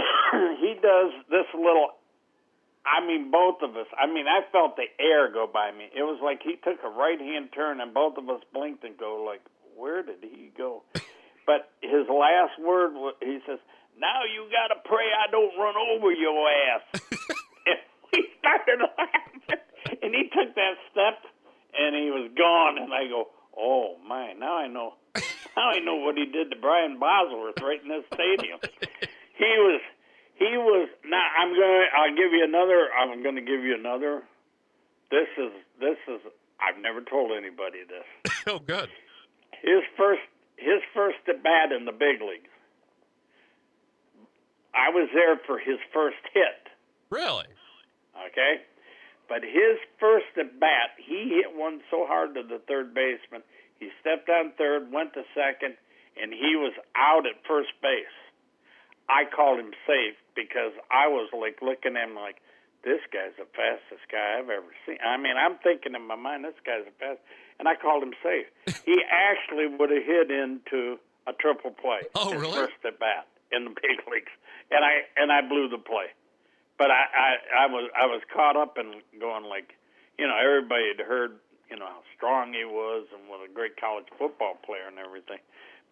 he 0.64 0.80
does 0.80 1.12
this 1.28 1.44
little, 1.52 1.92
I 2.84 3.04
mean, 3.06 3.30
both 3.30 3.62
of 3.62 3.76
us. 3.76 3.86
I 3.96 4.06
mean, 4.06 4.26
I 4.28 4.44
felt 4.52 4.76
the 4.76 4.88
air 5.00 5.32
go 5.32 5.48
by 5.50 5.72
me. 5.72 5.88
It 5.96 6.02
was 6.02 6.20
like 6.22 6.42
he 6.44 6.56
took 6.60 6.84
a 6.84 6.88
right 6.88 7.18
hand 7.18 7.48
turn 7.54 7.80
and 7.80 7.94
both 7.94 8.18
of 8.18 8.28
us 8.28 8.42
blinked 8.52 8.84
and 8.84 8.96
go, 8.96 9.24
like, 9.26 9.40
where 9.76 10.02
did 10.02 10.22
he 10.22 10.52
go? 10.56 10.82
But 11.46 11.68
his 11.82 12.08
last 12.08 12.56
word, 12.56 12.94
was, 12.94 13.14
he 13.20 13.38
says, 13.44 13.58
"Now 14.00 14.24
you 14.24 14.48
gotta 14.48 14.80
pray 14.80 15.04
I 15.12 15.30
don't 15.30 15.52
run 15.60 15.76
over 15.76 16.10
your 16.10 16.40
ass." 16.48 16.80
and 17.68 17.78
we 18.12 18.24
started 18.40 18.80
laughing, 18.80 19.60
and 20.00 20.14
he 20.14 20.24
took 20.32 20.54
that 20.56 20.76
step, 20.88 21.20
and 21.76 21.94
he 21.94 22.08
was 22.08 22.32
gone. 22.32 22.80
And 22.80 22.88
I 22.94 23.04
go, 23.08 23.28
"Oh 23.52 23.96
my! 24.08 24.32
Now 24.32 24.56
I 24.56 24.68
know. 24.68 24.94
Now 25.54 25.70
I 25.70 25.78
know 25.78 25.96
what 26.02 26.16
he 26.16 26.26
did 26.26 26.50
to 26.50 26.56
Brian 26.56 26.98
Bosworth 26.98 27.62
right 27.62 27.78
in 27.80 27.86
this 27.88 28.02
stadium. 28.12 28.58
He 29.38 29.52
was, 29.58 29.80
he 30.36 30.56
was. 30.58 30.88
Now 31.08 31.22
I'm 31.38 31.50
gonna. 31.54 31.84
I'll 31.96 32.14
give 32.16 32.32
you 32.32 32.44
another. 32.44 32.88
I'm 32.92 33.22
gonna 33.22 33.40
give 33.42 33.62
you 33.62 33.74
another. 33.78 34.22
This 35.10 35.28
is. 35.38 35.52
This 35.80 35.98
is. 36.08 36.20
I've 36.60 36.80
never 36.80 37.00
told 37.02 37.32
anybody 37.36 37.80
this 37.86 38.32
oh, 38.46 38.58
good. 38.58 38.88
his 39.62 39.82
first 39.96 40.22
his 40.56 40.80
first 40.94 41.18
at 41.28 41.42
bat 41.42 41.72
in 41.72 41.84
the 41.84 41.92
big 41.92 42.20
leagues. 42.22 42.48
I 44.74 44.90
was 44.90 45.08
there 45.14 45.36
for 45.46 45.58
his 45.58 45.78
first 45.92 46.16
hit, 46.32 46.66
Really? 47.10 47.46
okay? 48.26 48.62
But 49.28 49.42
his 49.42 49.78
first 50.00 50.26
at 50.38 50.58
bat, 50.58 50.98
he 50.98 51.40
hit 51.42 51.56
one 51.56 51.80
so 51.90 52.06
hard 52.06 52.34
to 52.34 52.42
the 52.42 52.58
third 52.66 52.92
baseman. 52.94 53.42
He 53.78 53.90
stepped 54.00 54.28
on 54.28 54.52
third, 54.58 54.90
went 54.92 55.14
to 55.14 55.22
second, 55.34 55.76
and 56.20 56.32
he 56.32 56.56
was 56.56 56.72
out 56.96 57.24
at 57.26 57.38
first 57.46 57.70
base. 57.82 58.14
I 59.08 59.24
called 59.34 59.60
him 59.60 59.72
safe 59.86 60.16
because 60.34 60.72
I 60.90 61.08
was 61.08 61.30
like 61.32 61.62
looking 61.62 61.96
at 61.96 62.08
him 62.08 62.14
like, 62.14 62.42
this 62.84 63.00
guy's 63.08 63.32
the 63.40 63.48
fastest 63.56 64.04
guy 64.12 64.38
I've 64.38 64.50
ever 64.50 64.68
seen. 64.84 64.98
I 65.00 65.16
mean, 65.16 65.40
I'm 65.40 65.56
thinking 65.64 65.94
in 65.94 66.06
my 66.06 66.16
mind, 66.20 66.44
this 66.44 66.58
guy's 66.66 66.84
the 66.84 66.92
fast, 67.00 67.18
and 67.58 67.66
I 67.66 67.74
called 67.74 68.02
him 68.02 68.12
safe. 68.22 68.46
he 68.84 69.00
actually 69.08 69.66
would 69.66 69.88
have 69.88 70.04
hit 70.04 70.30
into 70.30 71.00
a 71.26 71.32
triple 71.32 71.72
play. 71.72 72.04
Oh, 72.14 72.30
his 72.30 72.42
really? 72.42 72.52
First 72.52 72.84
at 72.84 73.00
bat 73.00 73.26
in 73.52 73.64
the 73.64 73.70
big 73.70 74.04
leagues, 74.10 74.32
and 74.70 74.84
I 74.84 75.08
and 75.16 75.32
I 75.32 75.40
blew 75.40 75.68
the 75.68 75.80
play. 75.80 76.12
But 76.76 76.90
I, 76.90 77.04
I 77.08 77.30
I 77.64 77.66
was 77.72 77.90
I 77.96 78.06
was 78.06 78.20
caught 78.32 78.56
up 78.56 78.76
in 78.76 79.00
going 79.18 79.44
like, 79.44 79.72
you 80.18 80.28
know, 80.28 80.36
everybody 80.36 80.92
had 80.92 81.00
heard 81.06 81.40
you 81.70 81.76
know 81.76 81.86
how 81.86 82.02
strong 82.16 82.52
he 82.52 82.64
was 82.64 83.06
and 83.16 83.28
what 83.28 83.40
a 83.40 83.48
great 83.52 83.80
college 83.80 84.06
football 84.18 84.60
player 84.60 84.86
and 84.86 84.98
everything, 84.98 85.40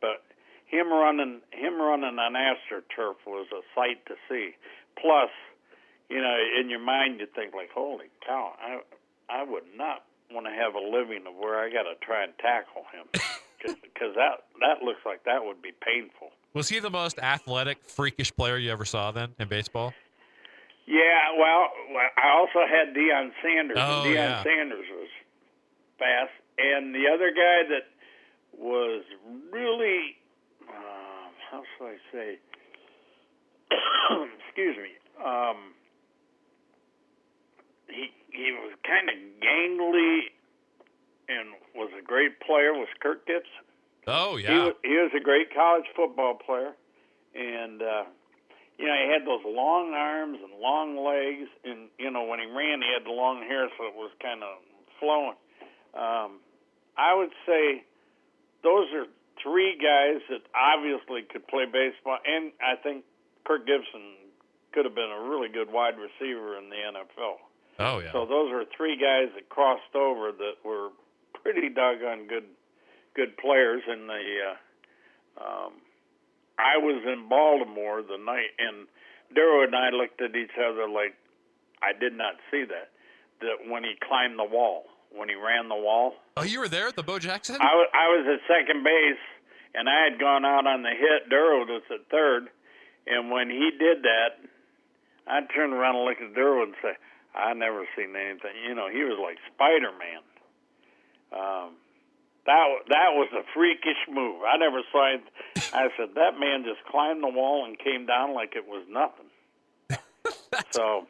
but 0.00 0.22
him 0.72 0.88
running 0.90 1.40
him 1.52 1.80
running 1.80 2.18
on 2.18 2.32
AstroTurf 2.32 3.22
was 3.26 3.46
a 3.52 3.62
sight 3.76 4.04
to 4.06 4.14
see. 4.28 4.56
Plus, 5.00 5.30
you 6.08 6.20
know, 6.20 6.36
in 6.60 6.68
your 6.68 6.80
mind 6.80 7.20
you 7.20 7.26
think 7.34 7.54
like, 7.54 7.70
holy 7.70 8.10
cow, 8.26 8.54
I 8.60 8.80
I 9.28 9.44
would 9.44 9.64
not 9.76 10.04
want 10.32 10.46
to 10.46 10.52
have 10.52 10.74
a 10.74 10.80
living 10.80 11.24
of 11.28 11.34
where 11.36 11.60
I 11.60 11.70
got 11.70 11.84
to 11.84 11.94
try 12.04 12.24
and 12.24 12.32
tackle 12.38 12.84
him 12.90 13.06
because 13.62 14.14
that 14.16 14.48
that 14.60 14.82
looks 14.82 15.00
like 15.06 15.24
that 15.24 15.44
would 15.44 15.62
be 15.62 15.72
painful. 15.84 16.30
Was 16.54 16.68
he 16.68 16.80
the 16.80 16.90
most 16.90 17.18
athletic, 17.18 17.84
freakish 17.86 18.34
player 18.34 18.58
you 18.58 18.70
ever 18.72 18.84
saw 18.84 19.10
then 19.10 19.34
in 19.38 19.48
baseball? 19.48 19.94
Yeah, 20.86 21.38
well, 21.38 21.68
I 22.18 22.36
also 22.36 22.66
had 22.68 22.94
Deion 22.94 23.30
Sanders. 23.40 23.78
Oh, 23.80 24.02
Deion 24.04 24.14
yeah. 24.14 24.42
Sanders 24.42 24.84
was 24.90 25.08
fast, 25.98 26.32
and 26.58 26.94
the 26.94 27.04
other 27.08 27.30
guy 27.30 27.62
that 27.70 27.86
was 28.58 29.04
really, 29.52 30.16
um, 30.68 31.32
how 31.50 31.62
shall 31.78 31.86
I 31.86 31.96
say? 32.12 32.38
Excuse 34.52 34.76
me. 34.76 34.92
Um, 35.24 35.72
he 37.88 38.12
he 38.30 38.52
was 38.52 38.72
kind 38.84 39.08
of 39.08 39.16
gangly 39.40 40.20
and 41.28 41.54
was 41.74 41.90
a 41.98 42.02
great 42.02 42.40
player. 42.40 42.72
Was 42.72 42.88
Kirk 43.00 43.26
Gibson? 43.26 43.64
Oh 44.06 44.36
He 44.36 44.44
yeah. 44.44 44.64
was, 44.64 44.74
he 44.82 44.96
was 44.96 45.10
a 45.16 45.22
great 45.22 45.54
college 45.54 45.84
football 45.96 46.34
player, 46.34 46.72
and 47.34 47.80
uh, 47.80 48.04
you 48.78 48.86
know 48.86 48.94
he 48.94 49.08
had 49.08 49.26
those 49.26 49.40
long 49.46 49.94
arms 49.94 50.38
and 50.42 50.60
long 50.60 50.96
legs, 51.00 51.48
and 51.64 51.88
you 51.98 52.10
know 52.10 52.24
when 52.24 52.40
he 52.40 52.46
ran, 52.46 52.82
he 52.82 52.92
had 52.92 53.06
the 53.06 53.14
long 53.14 53.40
hair, 53.40 53.68
so 53.78 53.86
it 53.86 53.94
was 53.94 54.10
kind 54.20 54.42
of 54.42 54.60
flowing. 55.00 55.36
Um, 55.94 56.40
I 56.96 57.14
would 57.16 57.32
say 57.46 57.84
those 58.62 58.88
are 58.92 59.06
three 59.42 59.80
guys 59.80 60.20
that 60.28 60.42
obviously 60.52 61.22
could 61.22 61.46
play 61.48 61.64
baseball, 61.64 62.18
and 62.26 62.52
I 62.60 62.76
think 62.76 63.04
Kirk 63.44 63.66
Gibson 63.66 64.21
could 64.72 64.84
have 64.84 64.94
been 64.94 65.10
a 65.10 65.28
really 65.28 65.48
good 65.48 65.70
wide 65.70 65.94
receiver 65.98 66.56
in 66.58 66.68
the 66.68 66.76
NFL. 66.76 67.36
Oh 67.78 67.98
yeah. 68.00 68.12
So 68.12 68.26
those 68.26 68.52
are 68.52 68.64
three 68.76 68.96
guys 68.96 69.32
that 69.34 69.48
crossed 69.48 69.94
over 69.94 70.32
that 70.32 70.64
were 70.64 70.90
pretty 71.42 71.68
doggone 71.68 72.26
good 72.28 72.44
good 73.14 73.36
players 73.36 73.82
in 73.90 74.06
the 74.06 74.22
uh 74.48 75.44
um 75.44 75.72
I 76.58 76.76
was 76.78 77.02
in 77.06 77.28
Baltimore 77.28 78.02
the 78.02 78.18
night 78.18 78.52
and 78.58 78.86
Darrow 79.34 79.64
and 79.64 79.74
I 79.74 79.90
looked 79.90 80.20
at 80.20 80.36
each 80.36 80.52
other 80.58 80.88
like 80.88 81.14
I 81.82 81.98
did 81.98 82.16
not 82.16 82.34
see 82.50 82.64
that. 82.64 82.90
That 83.40 83.68
when 83.68 83.82
he 83.82 83.94
climbed 84.06 84.38
the 84.38 84.44
wall, 84.44 84.84
when 85.10 85.28
he 85.28 85.34
ran 85.34 85.68
the 85.68 85.74
wall. 85.74 86.14
oh, 86.36 86.44
you 86.44 86.60
were 86.60 86.68
there 86.68 86.86
at 86.86 86.94
the 86.94 87.02
Bo 87.02 87.18
Jackson? 87.18 87.56
I 87.60 87.74
was 87.74 87.88
I 87.92 88.06
was 88.08 88.38
at 88.38 88.40
second 88.46 88.84
base 88.84 89.24
and 89.74 89.88
I 89.88 90.04
had 90.04 90.20
gone 90.20 90.44
out 90.44 90.66
on 90.66 90.82
the 90.82 90.90
hit, 90.90 91.30
Darrow 91.30 91.64
was 91.64 91.82
at 91.90 92.06
third, 92.10 92.48
and 93.06 93.30
when 93.30 93.48
he 93.48 93.70
did 93.78 94.02
that 94.04 94.36
I 95.26 95.40
turned 95.54 95.72
around 95.72 95.96
and 95.96 96.04
looked 96.04 96.22
at 96.22 96.34
Darrow 96.34 96.62
and 96.62 96.74
say, 96.82 96.94
I 97.34 97.54
never 97.54 97.86
seen 97.96 98.14
anything. 98.14 98.52
You 98.66 98.74
know, 98.74 98.88
he 98.88 99.04
was 99.04 99.18
like 99.22 99.38
Spider 99.54 99.90
Man. 99.96 100.22
Um, 101.32 101.76
that 102.44 102.66
that 102.88 103.10
was 103.14 103.28
a 103.32 103.42
freakish 103.54 104.02
move. 104.10 104.42
I 104.42 104.56
never 104.58 104.80
saw 104.90 105.14
it. 105.14 105.22
I 105.72 105.88
said 105.96 106.14
that 106.16 106.38
man 106.38 106.64
just 106.64 106.84
climbed 106.90 107.22
the 107.22 107.28
wall 107.28 107.64
and 107.64 107.78
came 107.78 108.04
down 108.04 108.34
like 108.34 108.54
it 108.56 108.66
was 108.66 108.84
nothing. 108.90 109.30
so 110.70 111.06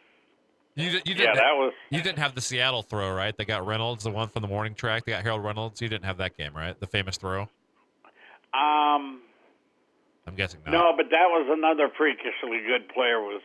you, 0.74 1.00
you 1.04 1.14
didn't. 1.14 1.34
that 1.36 1.54
was 1.56 1.72
you 1.90 2.02
didn't 2.02 2.18
have 2.18 2.34
the 2.34 2.40
Seattle 2.40 2.82
throw, 2.82 3.12
right? 3.12 3.36
They 3.36 3.44
got 3.44 3.66
Reynolds, 3.66 4.04
the 4.04 4.10
one 4.10 4.28
from 4.28 4.42
the 4.42 4.48
morning 4.48 4.74
track. 4.74 5.04
They 5.04 5.12
got 5.12 5.22
Harold 5.22 5.42
Reynolds. 5.42 5.80
You 5.80 5.88
didn't 5.88 6.04
have 6.04 6.18
that 6.18 6.36
game, 6.36 6.54
right? 6.54 6.78
The 6.78 6.86
famous 6.86 7.16
throw. 7.16 7.42
um 8.54 9.22
I'm 10.26 10.36
guessing 10.36 10.60
not. 10.64 10.72
no, 10.72 10.92
but 10.96 11.06
that 11.10 11.26
was 11.28 11.48
another 11.50 11.90
freakishly 11.96 12.60
good 12.66 12.88
player 12.94 13.20
was 13.20 13.42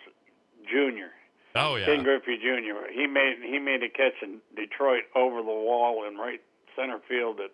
Junior. 0.71 1.09
Oh 1.55 1.75
yeah. 1.75 1.85
Ken 1.85 2.03
Griffey 2.03 2.37
Jr. 2.37 2.91
He 2.93 3.07
made 3.07 3.37
he 3.43 3.59
made 3.59 3.81
a 3.83 3.89
catch 3.89 4.13
in 4.21 4.39
Detroit 4.55 5.03
over 5.15 5.37
the 5.41 5.47
wall 5.47 6.05
in 6.07 6.17
right 6.17 6.41
center 6.75 6.99
field 7.09 7.37
that 7.37 7.49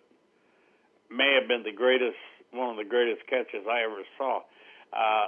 may 1.10 1.36
have 1.40 1.48
been 1.48 1.62
the 1.62 1.72
greatest 1.72 2.16
one 2.52 2.70
of 2.70 2.76
the 2.76 2.84
greatest 2.84 3.26
catches 3.26 3.66
I 3.68 3.82
ever 3.82 4.02
saw. 4.18 4.40
Uh, 4.92 5.26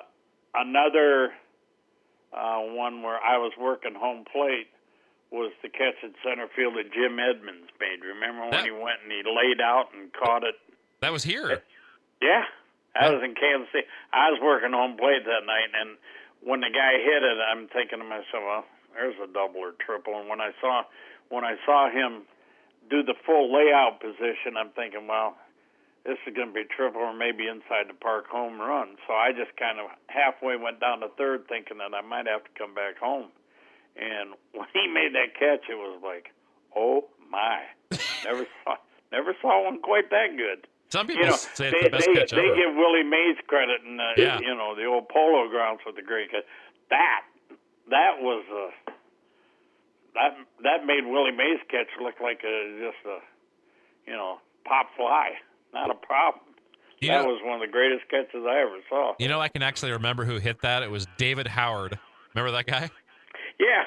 another 0.55 1.33
uh, 2.33 2.61
one 2.77 3.03
where 3.03 3.19
I 3.19 3.39
was 3.39 3.53
working 3.59 3.95
home 3.95 4.25
plate 4.31 4.69
was 5.33 5.51
the 5.63 5.69
catch 5.69 5.99
in 6.05 6.15
center 6.23 6.47
field 6.55 6.75
that 6.77 6.93
Jim 6.93 7.19
Edmonds 7.19 7.67
made. 7.81 8.05
Remember 8.07 8.43
when 8.43 8.51
That- 8.53 8.65
he 8.65 8.71
went 8.71 9.03
and 9.03 9.11
he 9.11 9.23
laid 9.27 9.61
out 9.61 9.91
and 9.95 10.13
caught 10.13 10.45
it? 10.45 10.55
That 11.01 11.13
was 11.13 11.25
here. 11.25 11.63
Yeah, 12.23 12.45
I 12.95 13.11
was 13.11 13.23
in 13.23 13.35
Kansas 13.35 13.69
City. 13.73 13.87
I 14.13 14.31
was 14.31 14.41
working 14.41 14.73
home 14.73 14.97
plate 14.97 15.25
that 15.27 15.45
night, 15.45 15.69
and 15.79 15.99
when 16.47 16.63
the 16.63 16.71
guy 16.71 16.95
hit 17.03 17.27
it, 17.27 17.39
I'm 17.43 17.67
thinking 17.75 17.99
to 17.99 18.07
myself, 18.07 18.39
"Well, 18.47 18.65
there's 18.95 19.19
a 19.19 19.27
double 19.27 19.59
or 19.59 19.73
triple." 19.83 20.15
And 20.15 20.29
when 20.31 20.41
I 20.41 20.55
saw 20.61 20.85
when 21.29 21.45
I 21.45 21.59
saw 21.67 21.91
him 21.91 22.23
do 22.89 23.03
the 23.03 23.15
full 23.27 23.53
layout 23.53 23.99
position, 23.99 24.57
I'm 24.57 24.71
thinking, 24.71 25.09
"Well, 25.09 25.37
this 26.05 26.19
is 26.25 26.35
going 26.35 26.49
to 26.49 26.55
be 26.55 26.65
triple 26.65 27.03
or 27.03 27.13
maybe 27.13 27.49
inside 27.49 27.89
the 27.89 27.99
park 27.99 28.29
home 28.29 28.61
run." 28.61 28.97
So 29.09 29.13
I 29.13 29.33
just 29.33 29.57
kind 29.57 29.81
of 29.81 29.91
halfway 30.07 30.57
went 30.57 30.79
down 30.79 31.01
to 31.01 31.09
third, 31.19 31.49
thinking 31.49 31.79
that 31.79 31.93
I 31.93 32.01
might 32.01 32.29
have 32.29 32.45
to 32.45 32.51
come 32.57 32.75
back 32.75 32.97
home. 32.99 33.33
And 33.97 34.35
when 34.53 34.69
he 34.73 34.87
made 34.87 35.15
that 35.15 35.35
catch, 35.35 35.69
it 35.69 35.75
was 35.75 36.01
like, 36.01 36.31
"Oh 36.77 37.11
my!" 37.29 37.67
Never 38.25 38.47
saw 38.63 38.77
never 39.11 39.35
saw 39.43 39.65
one 39.65 39.83
quite 39.83 40.11
that 40.11 40.37
good 40.37 40.67
Some 40.89 41.07
people 41.07 41.25
you 41.25 41.31
know, 41.31 41.37
say 41.37 41.71
they, 41.71 41.77
it's 41.79 41.85
the 41.85 41.91
best 41.91 42.07
they, 42.07 42.15
catch 42.15 42.31
they 42.31 42.47
ever. 42.47 42.55
give 42.57 42.75
Willie 42.77 43.03
Mays 43.03 43.37
credit 43.47 43.81
in 43.87 43.97
the, 43.97 44.11
Yeah. 44.17 44.39
you 44.41 44.55
know, 44.55 44.75
the 44.77 44.85
old 44.85 45.09
polo 45.09 45.49
grounds 45.49 45.81
with 45.85 45.97
the 45.97 46.03
great 46.03 46.31
catch. 46.31 46.45
That, 46.91 47.23
that 47.91 48.21
was 48.21 48.45
uh, 48.53 48.93
that 50.15 50.37
that 50.63 50.87
made 50.87 51.05
Willie 51.05 51.33
Mays 51.33 51.61
catch 51.71 51.89
look 52.01 52.15
like 52.23 52.41
a 52.45 52.79
just 52.81 53.05
a, 53.07 53.19
you 54.11 54.15
know, 54.17 54.39
pop 54.65 54.87
fly. 54.97 55.31
Not 55.75 55.91
a 55.91 55.95
problem. 55.95 56.45
You 57.01 57.09
that 57.09 57.23
know- 57.23 57.29
was 57.29 57.41
one 57.45 57.61
of 57.61 57.61
the 57.61 57.73
greatest 57.73 58.09
catches 58.09 58.43
I 58.47 58.61
ever 58.63 58.79
saw. 58.89 59.15
You 59.19 59.29
know, 59.29 59.41
I 59.41 59.49
can 59.49 59.63
actually 59.63 59.93
remember 59.93 60.25
who 60.25 60.39
hit 60.39 60.63
that. 60.63 60.83
It 60.83 60.91
was 60.91 61.07
David 61.19 61.47
Howard. 61.47 61.99
Remember 62.35 62.57
that 62.57 62.67
guy? 62.67 62.91
Yeah, 63.59 63.85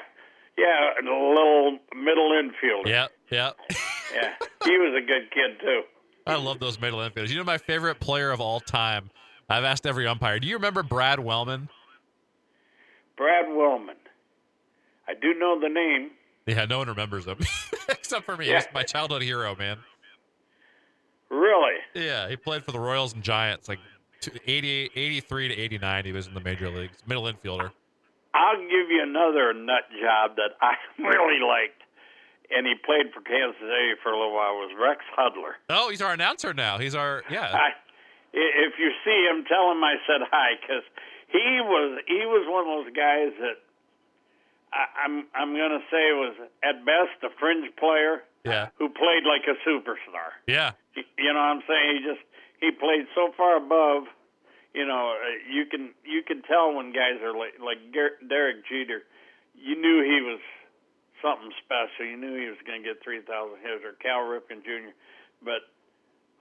yeah, 0.58 0.90
the 1.02 1.10
little 1.10 1.78
middle 1.94 2.30
infielder. 2.32 2.86
Yep, 2.88 3.10
yep. 3.30 3.56
yeah, 4.14 4.34
he 4.64 4.70
was 4.78 4.94
a 5.00 5.06
good 5.06 5.30
kid 5.30 5.60
too. 5.60 5.82
I 6.26 6.36
love 6.36 6.60
those 6.60 6.80
middle 6.80 6.98
infielders. 7.00 7.28
You 7.30 7.36
know, 7.38 7.44
my 7.44 7.58
favorite 7.58 7.98
player 8.00 8.30
of 8.30 8.40
all 8.40 8.60
time. 8.60 9.10
I've 9.48 9.64
asked 9.64 9.86
every 9.86 10.06
umpire. 10.06 10.38
Do 10.38 10.46
you 10.46 10.54
remember 10.54 10.82
Brad 10.82 11.18
Wellman? 11.18 11.68
Brad 13.16 13.46
Willman. 13.46 13.96
I 15.08 15.14
do 15.20 15.34
know 15.34 15.58
the 15.60 15.68
name. 15.68 16.10
Yeah, 16.46 16.64
no 16.66 16.78
one 16.78 16.88
remembers 16.88 17.26
him 17.26 17.38
except 17.88 18.24
for 18.26 18.36
me. 18.36 18.48
Yeah. 18.48 18.56
He's 18.56 18.66
my 18.72 18.82
childhood 18.82 19.22
hero, 19.22 19.54
man. 19.56 19.78
Really? 21.30 21.74
Yeah, 21.94 22.28
he 22.28 22.36
played 22.36 22.64
for 22.64 22.72
the 22.72 22.78
Royals 22.80 23.12
and 23.14 23.22
Giants 23.22 23.68
like 23.68 23.78
two- 24.20 24.32
88, 24.46 24.90
83 24.94 25.48
to 25.48 25.54
89. 25.58 26.04
He 26.04 26.12
was 26.12 26.26
in 26.26 26.34
the 26.34 26.40
major 26.40 26.68
leagues, 26.70 26.98
middle 27.06 27.24
infielder. 27.24 27.70
I'll 28.34 28.56
give 28.56 28.90
you 28.90 29.02
another 29.02 29.52
nut 29.52 29.84
job 30.00 30.36
that 30.36 30.50
I 30.60 30.74
really 31.02 31.40
liked, 31.40 31.79
and 32.50 32.66
he 32.66 32.74
played 32.84 33.12
for 33.14 33.20
Kansas 33.22 33.58
City 33.60 33.94
for 34.02 34.10
a 34.12 34.18
little 34.18 34.34
while. 34.34 34.54
Was 34.58 34.72
Rex 34.78 35.00
Hudler. 35.16 35.54
Oh, 35.68 35.90
he's 35.90 36.02
our 36.02 36.12
announcer 36.12 36.52
now. 36.54 36.78
He's 36.78 36.94
our 36.94 37.22
yeah. 37.30 37.50
I, 37.54 37.70
if 38.32 38.74
you 38.78 38.90
see 39.04 39.26
him, 39.30 39.44
tell 39.46 39.70
him 39.72 39.82
I 39.82 39.94
said 40.06 40.22
hi 40.30 40.54
because 40.60 40.84
he 41.28 41.60
was 41.62 42.00
he 42.06 42.22
was 42.26 42.46
one 42.48 42.66
of 42.66 42.70
those 42.84 42.92
guys 42.94 43.32
that 43.40 43.58
I, 44.72 44.84
I'm 45.04 45.26
I'm 45.34 45.52
gonna 45.56 45.82
say 45.90 46.12
was 46.14 46.34
at 46.62 46.84
best 46.84 47.18
a 47.24 47.30
fringe 47.38 47.74
player 47.76 48.22
Yeah, 48.44 48.68
who 48.78 48.88
played 48.88 49.24
like 49.26 49.46
a 49.50 49.56
superstar. 49.68 50.38
yeah. 50.46 50.72
You 50.94 51.02
you 51.18 51.32
know 51.32 51.38
what 51.40 51.58
I'm 51.58 51.62
saying? 51.66 51.98
He 51.98 52.06
just 52.06 52.22
he 52.60 52.70
played 52.70 53.06
so 53.14 53.32
far 53.36 53.56
above. 53.56 54.04
You 54.74 54.86
know, 54.86 55.16
uh, 55.18 55.52
you 55.52 55.66
can 55.66 55.90
you 56.04 56.22
can 56.22 56.42
tell 56.42 56.72
when 56.74 56.92
guys 56.92 57.18
are 57.22 57.34
like 57.36 57.58
like 57.58 57.78
Derek 57.92 58.62
Jeter. 58.68 59.02
You 59.58 59.74
knew 59.74 60.02
he 60.06 60.22
was 60.22 60.38
something 61.22 61.52
special. 61.64 62.06
You 62.06 62.16
knew 62.16 62.34
he 62.36 62.48
was 62.48 62.60
going 62.66 62.82
to 62.82 62.88
get 62.88 63.02
3,000 63.04 63.24
hits, 63.62 63.84
or 63.84 63.92
Cal 64.00 64.24
Ripken 64.26 64.64
Jr. 64.64 64.92
But 65.44 65.68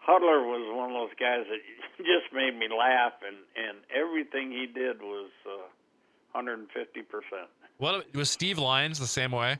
Hudler 0.03 0.43
was 0.47 0.63
one 0.75 0.91
of 0.91 0.95
those 0.95 1.15
guys 1.19 1.45
that 1.47 1.61
just 1.97 2.33
made 2.33 2.57
me 2.57 2.67
laugh, 2.67 3.13
and 3.25 3.37
and 3.55 3.77
everything 3.93 4.51
he 4.51 4.65
did 4.65 5.01
was 5.01 5.29
uh, 5.45 5.67
150 6.31 7.01
percent. 7.03 7.49
What 7.77 8.13
was 8.13 8.29
Steve 8.29 8.57
Lyons 8.57 8.99
the 8.99 9.07
same 9.07 9.31
way? 9.31 9.57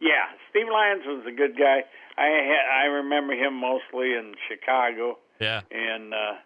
Yeah, 0.00 0.28
Steve 0.50 0.66
Lyons 0.70 1.02
was 1.06 1.24
a 1.26 1.32
good 1.32 1.56
guy. 1.56 1.84
I 2.18 2.28
ha- 2.28 2.82
I 2.82 2.84
remember 3.00 3.32
him 3.32 3.54
mostly 3.54 4.12
in 4.12 4.34
Chicago. 4.48 5.18
Yeah, 5.40 5.60
and 5.70 6.12
uh, 6.12 6.36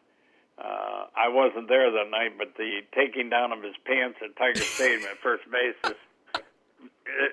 uh, 0.59 1.07
I 1.17 1.29
wasn't 1.29 1.69
there 1.69 1.91
that 1.91 2.11
night, 2.11 2.37
but 2.37 2.55
the 2.57 2.83
taking 2.95 3.31
down 3.31 3.53
of 3.53 3.63
his 3.63 3.75
pants 3.85 4.19
at 4.23 4.37
Tiger 4.37 4.61
Stadium 4.61 5.09
at 5.11 5.19
first 5.19 5.45
base 5.51 5.75
is, 5.85 5.97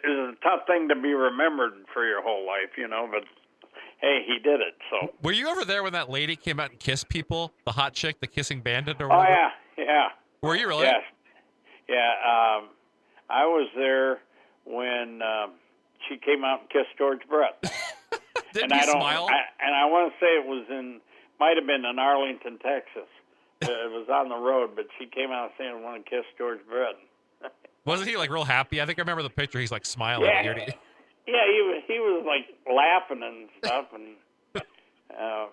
is 0.03 0.17
a 0.17 0.33
tough 0.43 0.61
thing 0.67 0.87
to 0.89 0.95
be 0.95 1.13
remembered 1.13 1.73
for 1.93 2.07
your 2.07 2.21
whole 2.21 2.45
life, 2.45 2.77
you 2.77 2.87
know. 2.87 3.07
But 3.11 3.23
hey, 4.01 4.19
he 4.25 4.39
did 4.39 4.61
it. 4.61 4.75
So, 4.89 5.13
were 5.23 5.31
you 5.31 5.47
ever 5.47 5.65
there 5.65 5.83
when 5.83 5.93
that 5.93 6.09
lady 6.09 6.35
came 6.35 6.59
out 6.59 6.71
and 6.71 6.79
kissed 6.79 7.09
people? 7.09 7.53
The 7.65 7.71
hot 7.71 7.93
chick, 7.93 8.19
the 8.19 8.27
kissing 8.27 8.61
bandit, 8.61 9.01
or 9.01 9.07
whatever? 9.07 9.27
oh 9.27 9.49
yeah, 9.77 9.83
yeah, 9.85 10.07
Were 10.41 10.55
you 10.55 10.67
really? 10.67 10.85
yes, 10.85 11.01
yeah. 11.87 12.11
Um, 12.23 12.69
I 13.29 13.45
was 13.45 13.69
there 13.75 14.19
when 14.65 15.21
um, 15.21 15.51
she 16.07 16.17
came 16.17 16.43
out 16.43 16.61
and 16.61 16.69
kissed 16.69 16.97
George 16.97 17.21
Brett. 17.29 17.61
Didn't 18.53 18.71
and 18.71 18.73
he 18.73 18.79
I 18.79 18.85
don't, 18.85 19.01
smile? 19.01 19.27
I, 19.29 19.65
and 19.65 19.75
I 19.75 19.85
want 19.85 20.13
to 20.13 20.19
say 20.23 20.27
it 20.39 20.45
was 20.47 20.65
in, 20.69 21.01
might 21.39 21.57
have 21.57 21.67
been 21.67 21.83
in 21.85 21.99
Arlington, 21.99 22.59
Texas. 22.59 23.09
It 23.59 23.89
was 23.91 24.07
on 24.07 24.29
the 24.29 24.37
road, 24.37 24.75
but 24.75 24.85
she 24.99 25.07
came 25.07 25.31
out 25.31 25.49
saying, 25.57 25.71
"I 25.73 25.81
want 25.81 26.05
to 26.05 26.09
kiss 26.09 26.23
George 26.37 26.59
Brett." 26.69 26.93
Wasn't 27.87 28.09
he 28.09 28.17
like 28.17 28.29
real 28.29 28.43
happy? 28.43 28.81
I 28.81 28.85
think 28.85 28.99
I 28.99 29.01
remember 29.01 29.23
the 29.23 29.29
picture. 29.29 29.59
He's 29.59 29.71
like 29.71 29.85
smiling. 29.85 30.25
Yeah, 30.25 30.43
ear 30.43 30.53
to 30.53 30.61
ear. 30.61 30.73
yeah, 31.25 31.45
he 31.47 31.61
was 31.61 31.83
he 31.87 31.99
was 31.99 32.25
like 32.27 32.75
laughing 32.75 33.23
and 33.23 33.49
stuff, 33.63 33.85
and 33.93 34.15
uh, 35.17 35.45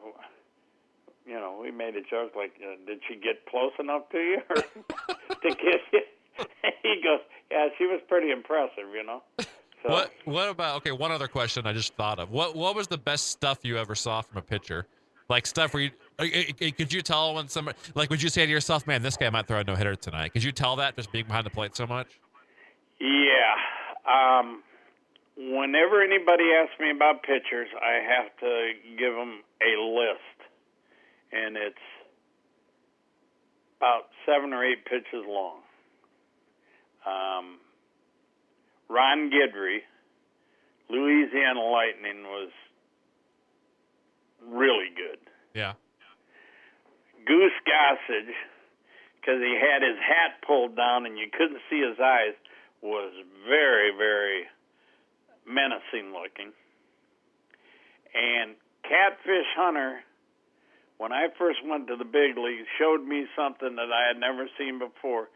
you 1.26 1.34
know, 1.34 1.58
we 1.62 1.70
made 1.70 1.94
a 1.96 2.02
joke 2.02 2.32
like, 2.36 2.52
uh, 2.60 2.74
"Did 2.86 3.00
she 3.08 3.14
get 3.14 3.46
close 3.48 3.72
enough 3.78 4.08
to 4.10 4.18
you 4.18 4.38
or 4.50 4.56
to 5.42 5.48
kiss 5.48 5.80
you?" 5.92 6.02
he 6.82 7.00
goes, 7.02 7.20
"Yeah, 7.50 7.68
she 7.78 7.84
was 7.86 8.00
pretty 8.08 8.30
impressive, 8.30 8.92
you 8.92 9.04
know." 9.04 9.22
So, 9.38 9.46
What 9.90 10.12
What 10.24 10.48
about? 10.48 10.76
Okay, 10.78 10.92
one 10.92 11.12
other 11.12 11.28
question 11.28 11.66
I 11.66 11.72
just 11.72 11.94
thought 11.94 12.18
of. 12.18 12.30
What 12.30 12.56
What 12.56 12.74
was 12.74 12.88
the 12.88 12.98
best 12.98 13.28
stuff 13.28 13.58
you 13.62 13.78
ever 13.78 13.94
saw 13.94 14.22
from 14.22 14.38
a 14.38 14.42
pitcher? 14.42 14.86
Like 15.30 15.46
stuff 15.46 15.72
where 15.72 15.84
you 15.84 15.90
uh, 16.18 16.24
uh, 16.24 16.66
uh, 16.66 16.70
could 16.76 16.92
you 16.92 17.00
tell 17.00 17.34
when 17.34 17.48
somebody 17.48 17.78
like 17.94 18.10
would 18.10 18.20
you 18.20 18.28
say 18.28 18.44
to 18.44 18.50
yourself, 18.50 18.86
"Man, 18.86 19.02
this 19.02 19.16
guy 19.16 19.30
might 19.30 19.46
throw 19.46 19.60
a 19.60 19.64
no 19.64 19.74
hitter 19.74 19.94
tonight"? 19.94 20.32
Could 20.32 20.44
you 20.44 20.52
tell 20.52 20.76
that 20.76 20.96
just 20.96 21.12
being 21.12 21.24
behind 21.26 21.46
the 21.46 21.50
plate 21.50 21.74
so 21.76 21.86
much? 21.86 22.20
Yeah. 23.00 23.54
Um, 24.06 24.62
whenever 25.36 26.02
anybody 26.02 26.44
asks 26.52 26.78
me 26.78 26.90
about 26.90 27.22
pitchers, 27.22 27.68
I 27.74 28.00
have 28.02 28.30
to 28.40 28.72
give 28.98 29.14
them 29.14 29.42
a 29.62 29.80
list, 29.80 30.38
and 31.32 31.56
it's 31.56 31.76
about 33.78 34.08
seven 34.26 34.52
or 34.52 34.64
eight 34.64 34.84
pitches 34.84 35.24
long. 35.26 35.58
Um, 37.06 37.58
Ron 38.88 39.30
Guidry, 39.30 39.78
Louisiana 40.88 41.60
Lightning, 41.60 42.24
was 42.24 42.50
really 44.46 44.88
good. 44.96 45.18
Yeah. 45.54 45.74
Goose 47.26 47.52
Gossage, 47.66 48.34
because 49.20 49.40
he 49.40 49.58
had 49.60 49.82
his 49.82 49.98
hat 49.98 50.40
pulled 50.46 50.76
down 50.76 51.06
and 51.06 51.18
you 51.18 51.26
couldn't 51.32 51.60
see 51.70 51.80
his 51.80 51.98
eyes, 51.98 52.36
was 52.84 53.12
very, 53.48 53.96
very 53.96 54.44
menacing 55.48 56.12
looking. 56.12 56.52
And 58.12 58.54
Catfish 58.84 59.48
Hunter, 59.56 60.04
when 60.98 61.10
I 61.10 61.28
first 61.38 61.58
went 61.64 61.88
to 61.88 61.96
the 61.96 62.04
big 62.04 62.36
leagues, 62.36 62.68
showed 62.78 63.02
me 63.02 63.24
something 63.34 63.74
that 63.76 63.88
I 63.88 64.12
had 64.12 64.20
never 64.20 64.46
seen 64.60 64.78
before. 64.78 65.28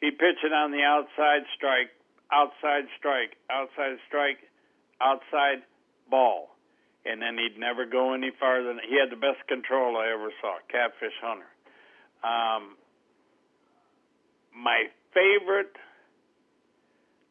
He 0.00 0.10
pitched 0.10 0.46
it 0.46 0.54
on 0.54 0.70
the 0.70 0.82
outside 0.86 1.42
strike, 1.58 1.90
outside 2.32 2.86
strike, 2.98 3.34
outside 3.50 3.98
strike, 4.06 4.38
outside 5.02 5.66
ball. 6.08 6.54
And 7.04 7.20
then 7.20 7.36
he'd 7.36 7.58
never 7.58 7.84
go 7.84 8.14
any 8.14 8.30
farther 8.38 8.78
he 8.88 8.94
had 8.94 9.10
the 9.10 9.18
best 9.18 9.42
control 9.48 9.96
I 9.96 10.14
ever 10.14 10.30
saw, 10.40 10.54
Catfish 10.70 11.18
Hunter. 11.20 11.50
Um, 12.22 12.78
my 14.54 14.86
favorite 15.12 15.74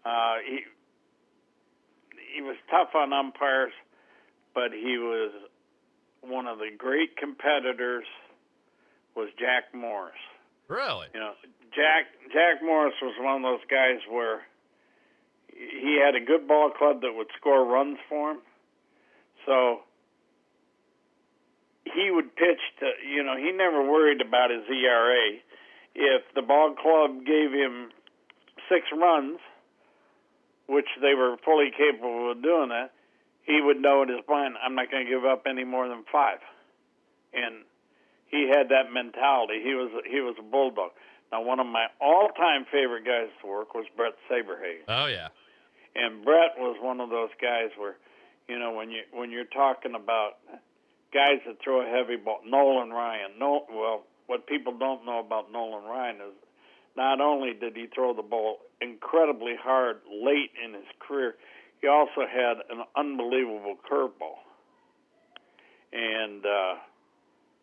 uh, 0.05 0.35
he 0.47 0.59
he 2.35 2.41
was 2.41 2.55
tough 2.69 2.95
on 2.95 3.13
umpires, 3.13 3.73
but 4.53 4.71
he 4.71 4.97
was 4.97 5.31
one 6.21 6.47
of 6.47 6.59
the 6.59 6.69
great 6.77 7.17
competitors. 7.17 8.05
Was 9.15 9.27
Jack 9.37 9.75
Morris? 9.75 10.15
Really? 10.69 11.07
You 11.13 11.19
know, 11.19 11.33
Jack 11.75 12.07
Jack 12.31 12.63
Morris 12.63 12.95
was 13.01 13.13
one 13.19 13.35
of 13.37 13.41
those 13.41 13.65
guys 13.69 13.99
where 14.09 14.41
he 15.51 15.99
had 16.03 16.15
a 16.15 16.25
good 16.25 16.47
ball 16.47 16.71
club 16.71 17.01
that 17.01 17.13
would 17.13 17.27
score 17.37 17.65
runs 17.65 17.97
for 18.07 18.31
him. 18.31 18.37
So 19.45 19.81
he 21.83 22.09
would 22.11 22.35
pitch 22.35 22.61
to, 22.79 22.91
you 23.07 23.23
know, 23.23 23.35
he 23.35 23.51
never 23.51 23.81
worried 23.81 24.21
about 24.21 24.49
his 24.49 24.63
ERA. 24.69 25.37
If 25.93 26.23
the 26.35 26.41
ball 26.41 26.73
club 26.75 27.25
gave 27.25 27.51
him 27.51 27.89
six 28.69 28.85
runs, 28.95 29.39
which 30.71 30.87
they 31.01 31.13
were 31.13 31.35
fully 31.43 31.69
capable 31.75 32.31
of 32.31 32.41
doing 32.41 32.69
that, 32.69 32.95
he 33.43 33.59
would 33.59 33.81
know 33.81 34.03
in 34.03 34.09
his 34.09 34.23
mind, 34.29 34.55
I'm 34.63 34.75
not 34.75 34.89
going 34.89 35.03
to 35.03 35.11
give 35.11 35.25
up 35.25 35.43
any 35.45 35.65
more 35.65 35.89
than 35.89 36.05
five. 36.09 36.39
And 37.33 37.67
he 38.27 38.47
had 38.47 38.69
that 38.69 38.93
mentality. 38.93 39.59
He 39.61 39.75
was 39.75 39.91
he 40.09 40.21
was 40.21 40.35
a 40.39 40.43
bulldog. 40.43 40.91
Now, 41.31 41.41
one 41.43 41.59
of 41.59 41.67
my 41.67 41.87
all-time 41.99 42.65
favorite 42.71 43.05
guys 43.05 43.27
to 43.41 43.47
work 43.47 43.73
was 43.73 43.85
Bret 43.95 44.13
Saberhagen. 44.29 44.87
Oh 44.87 45.07
yeah. 45.07 45.27
And 45.95 46.23
Bret 46.23 46.55
was 46.57 46.77
one 46.81 47.01
of 47.01 47.09
those 47.09 47.29
guys 47.41 47.71
where, 47.77 47.95
you 48.47 48.57
know, 48.57 48.71
when 48.71 48.89
you 48.91 49.01
when 49.11 49.31
you're 49.31 49.51
talking 49.51 49.95
about 49.95 50.39
guys 51.13 51.39
that 51.45 51.57
throw 51.61 51.83
a 51.83 51.89
heavy 51.89 52.15
ball, 52.15 52.39
Nolan 52.45 52.91
Ryan. 52.91 53.31
No, 53.37 53.65
well, 53.69 54.03
what 54.27 54.47
people 54.47 54.77
don't 54.77 55.05
know 55.05 55.19
about 55.19 55.51
Nolan 55.51 55.83
Ryan 55.83 56.15
is 56.15 56.35
not 56.95 57.19
only 57.19 57.53
did 57.53 57.75
he 57.75 57.87
throw 57.93 58.13
the 58.13 58.23
ball 58.23 58.59
incredibly 58.81 59.55
hard 59.61 59.97
late 60.11 60.51
in 60.63 60.73
his 60.73 60.89
career, 60.99 61.35
he 61.81 61.87
also 61.87 62.21
had 62.29 62.57
an 62.69 62.83
unbelievable 62.95 63.75
curveball. 63.89 64.41
And 65.93 66.45
uh, 66.45 66.75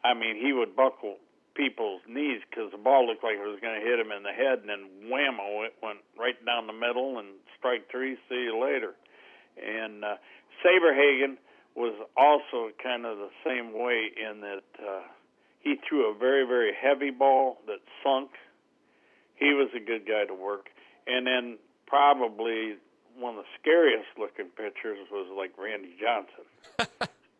I 0.04 0.14
mean, 0.14 0.36
he 0.40 0.52
would 0.52 0.76
buckle 0.76 1.16
people's 1.54 2.02
knees 2.08 2.40
because 2.48 2.70
the 2.70 2.78
ball 2.78 3.06
looked 3.06 3.24
like 3.24 3.34
it 3.34 3.46
was 3.46 3.58
going 3.60 3.80
to 3.80 3.84
hit 3.84 3.98
him 3.98 4.12
in 4.12 4.22
the 4.22 4.30
head, 4.30 4.60
and 4.60 4.68
then 4.68 5.10
whammo, 5.10 5.66
it 5.66 5.74
went 5.82 5.98
right 6.18 6.38
down 6.46 6.66
the 6.66 6.72
middle 6.72 7.18
and 7.18 7.28
strike 7.58 7.90
three. 7.90 8.16
See 8.28 8.46
you 8.46 8.54
later. 8.62 8.94
And 9.58 10.04
uh, 10.04 10.16
Saberhagen 10.62 11.36
was 11.74 11.94
also 12.16 12.70
kind 12.82 13.04
of 13.06 13.18
the 13.18 13.30
same 13.44 13.72
way 13.72 14.10
in 14.14 14.40
that 14.40 14.70
uh, 14.78 15.02
he 15.60 15.76
threw 15.88 16.10
a 16.10 16.14
very 16.16 16.46
very 16.46 16.72
heavy 16.74 17.10
ball 17.10 17.58
that 17.66 17.78
sunk. 18.02 18.30
He 19.36 19.52
was 19.54 19.68
a 19.74 19.80
good 19.80 20.06
guy 20.06 20.24
to 20.26 20.34
work, 20.34 20.66
and 21.08 21.26
then 21.26 21.58
probably 21.86 22.76
one 23.18 23.34
of 23.36 23.42
the 23.42 23.50
scariest 23.60 24.08
looking 24.18 24.46
pitchers 24.54 25.08
was 25.10 25.26
like 25.34 25.50
Randy 25.58 25.96
Johnson 25.98 26.46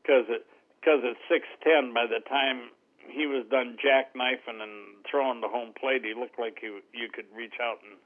because 0.03 0.27
it 0.29 0.47
because 0.81 1.05
at 1.05 1.17
six 1.29 1.47
ten, 1.63 1.93
by 1.93 2.07
the 2.07 2.25
time 2.29 2.71
he 3.07 3.27
was 3.27 3.45
done 3.51 3.77
jackknifing 3.77 4.61
and 4.63 5.05
throwing 5.09 5.41
the 5.41 5.49
home 5.49 5.73
plate, 5.79 6.05
he 6.05 6.15
looked 6.15 6.39
like 6.39 6.59
he 6.61 6.67
you 6.93 7.09
could 7.13 7.27
reach 7.35 7.61
out 7.63 7.79
and 7.85 7.99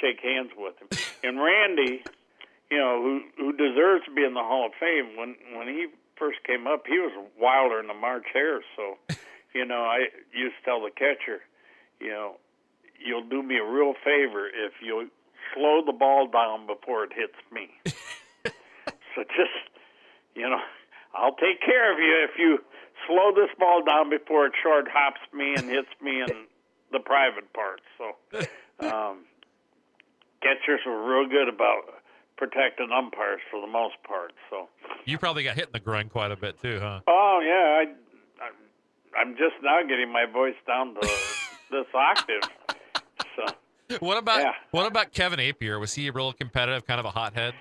shake 0.00 0.20
hands 0.20 0.50
with 0.56 0.74
him. 0.80 0.88
And 1.24 1.40
Randy, 1.42 2.04
you 2.70 2.78
know, 2.78 3.02
who 3.02 3.20
who 3.36 3.52
deserves 3.52 4.04
to 4.04 4.12
be 4.14 4.22
in 4.22 4.34
the 4.34 4.44
Hall 4.44 4.66
of 4.66 4.72
Fame, 4.78 5.16
when 5.16 5.34
when 5.56 5.66
he 5.68 5.86
first 6.16 6.38
came 6.44 6.66
up, 6.66 6.84
he 6.86 6.98
was 6.98 7.12
wilder 7.40 7.78
than 7.78 7.88
the 7.88 7.94
March 7.94 8.26
Hare. 8.32 8.60
So, 8.76 8.96
you 9.54 9.64
know, 9.64 9.82
I 9.82 10.06
used 10.32 10.54
to 10.58 10.64
tell 10.64 10.80
the 10.82 10.90
catcher, 10.90 11.42
you 12.00 12.10
know, 12.10 12.36
you'll 13.04 13.28
do 13.28 13.42
me 13.42 13.56
a 13.58 13.64
real 13.64 13.94
favor 14.04 14.46
if 14.48 14.72
you 14.82 15.10
slow 15.54 15.82
the 15.84 15.92
ball 15.92 16.28
down 16.28 16.66
before 16.66 17.04
it 17.04 17.12
hits 17.14 17.38
me. 17.52 17.68
so 19.14 19.22
just, 19.36 19.56
you 20.34 20.48
know, 20.48 20.60
I'll 21.14 21.36
take 21.36 21.60
care 21.64 21.92
of 21.92 21.98
you 21.98 22.24
if 22.28 22.38
you 22.38 22.58
slow 23.06 23.32
this 23.34 23.50
ball 23.58 23.82
down 23.84 24.10
before 24.10 24.46
it 24.46 24.52
short 24.62 24.86
hops 24.92 25.20
me 25.32 25.54
and 25.56 25.68
hits 25.68 25.88
me 26.02 26.20
in 26.22 26.46
the 26.92 27.00
private 27.00 27.52
parts. 27.52 27.82
So, 27.98 28.40
um, 28.86 29.24
catchers 30.42 30.80
were 30.86 31.02
real 31.08 31.28
good 31.28 31.48
about 31.48 31.82
protecting 32.36 32.90
umpires 32.92 33.40
for 33.50 33.60
the 33.60 33.66
most 33.66 33.94
part. 34.06 34.32
So, 34.50 34.68
You 35.04 35.18
probably 35.18 35.44
got 35.44 35.56
hit 35.56 35.66
in 35.66 35.72
the 35.72 35.80
groin 35.80 36.08
quite 36.08 36.32
a 36.32 36.36
bit 36.36 36.60
too, 36.60 36.78
huh? 36.80 37.00
oh 37.06 37.40
yeah, 37.42 37.82
I, 37.82 38.44
I 38.44 38.50
I'm 39.20 39.32
just 39.36 39.54
now 39.62 39.80
getting 39.82 40.12
my 40.12 40.26
voice 40.26 40.54
down 40.66 40.94
to 40.94 41.00
this 41.70 41.86
octave. 41.94 42.42
So. 43.36 43.44
What 44.00 44.18
about 44.18 44.40
Yeah. 44.40 44.52
what 44.72 44.86
about 44.86 45.12
Kevin 45.12 45.38
Appier? 45.38 45.78
Was 45.78 45.94
he 45.94 46.08
a 46.08 46.12
real 46.12 46.32
competitive, 46.32 46.84
kind 46.86 46.98
of 46.98 47.06
a 47.06 47.10
hothead? 47.10 47.54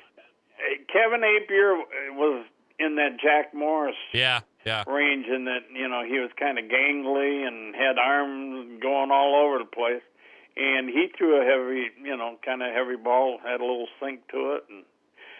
Kevin 0.91 1.22
Appier 1.22 1.77
was 2.15 2.45
in 2.80 2.95
that 2.95 3.18
Jack 3.22 3.53
Morris 3.53 3.95
Yeah, 4.11 4.41
yeah. 4.65 4.84
range, 4.88 5.27
in 5.27 5.45
that 5.45 5.69
you 5.72 5.88
know 5.88 6.03
he 6.03 6.19
was 6.19 6.31
kind 6.39 6.57
of 6.57 6.65
gangly 6.65 7.45
and 7.47 7.76
had 7.76 7.97
arms 7.99 8.81
going 8.81 9.11
all 9.11 9.35
over 9.45 9.60
the 9.60 9.65
place, 9.69 10.02
and 10.57 10.89
he 10.89 11.07
threw 11.18 11.39
a 11.41 11.45
heavy, 11.45 11.91
you 12.02 12.18
know, 12.18 12.38
kind 12.43 12.64
of 12.64 12.73
heavy 12.73 12.95
ball, 12.95 13.38
had 13.43 13.61
a 13.61 13.65
little 13.65 13.88
sink 14.02 14.27
to 14.31 14.56
it, 14.56 14.64
and 14.69 14.84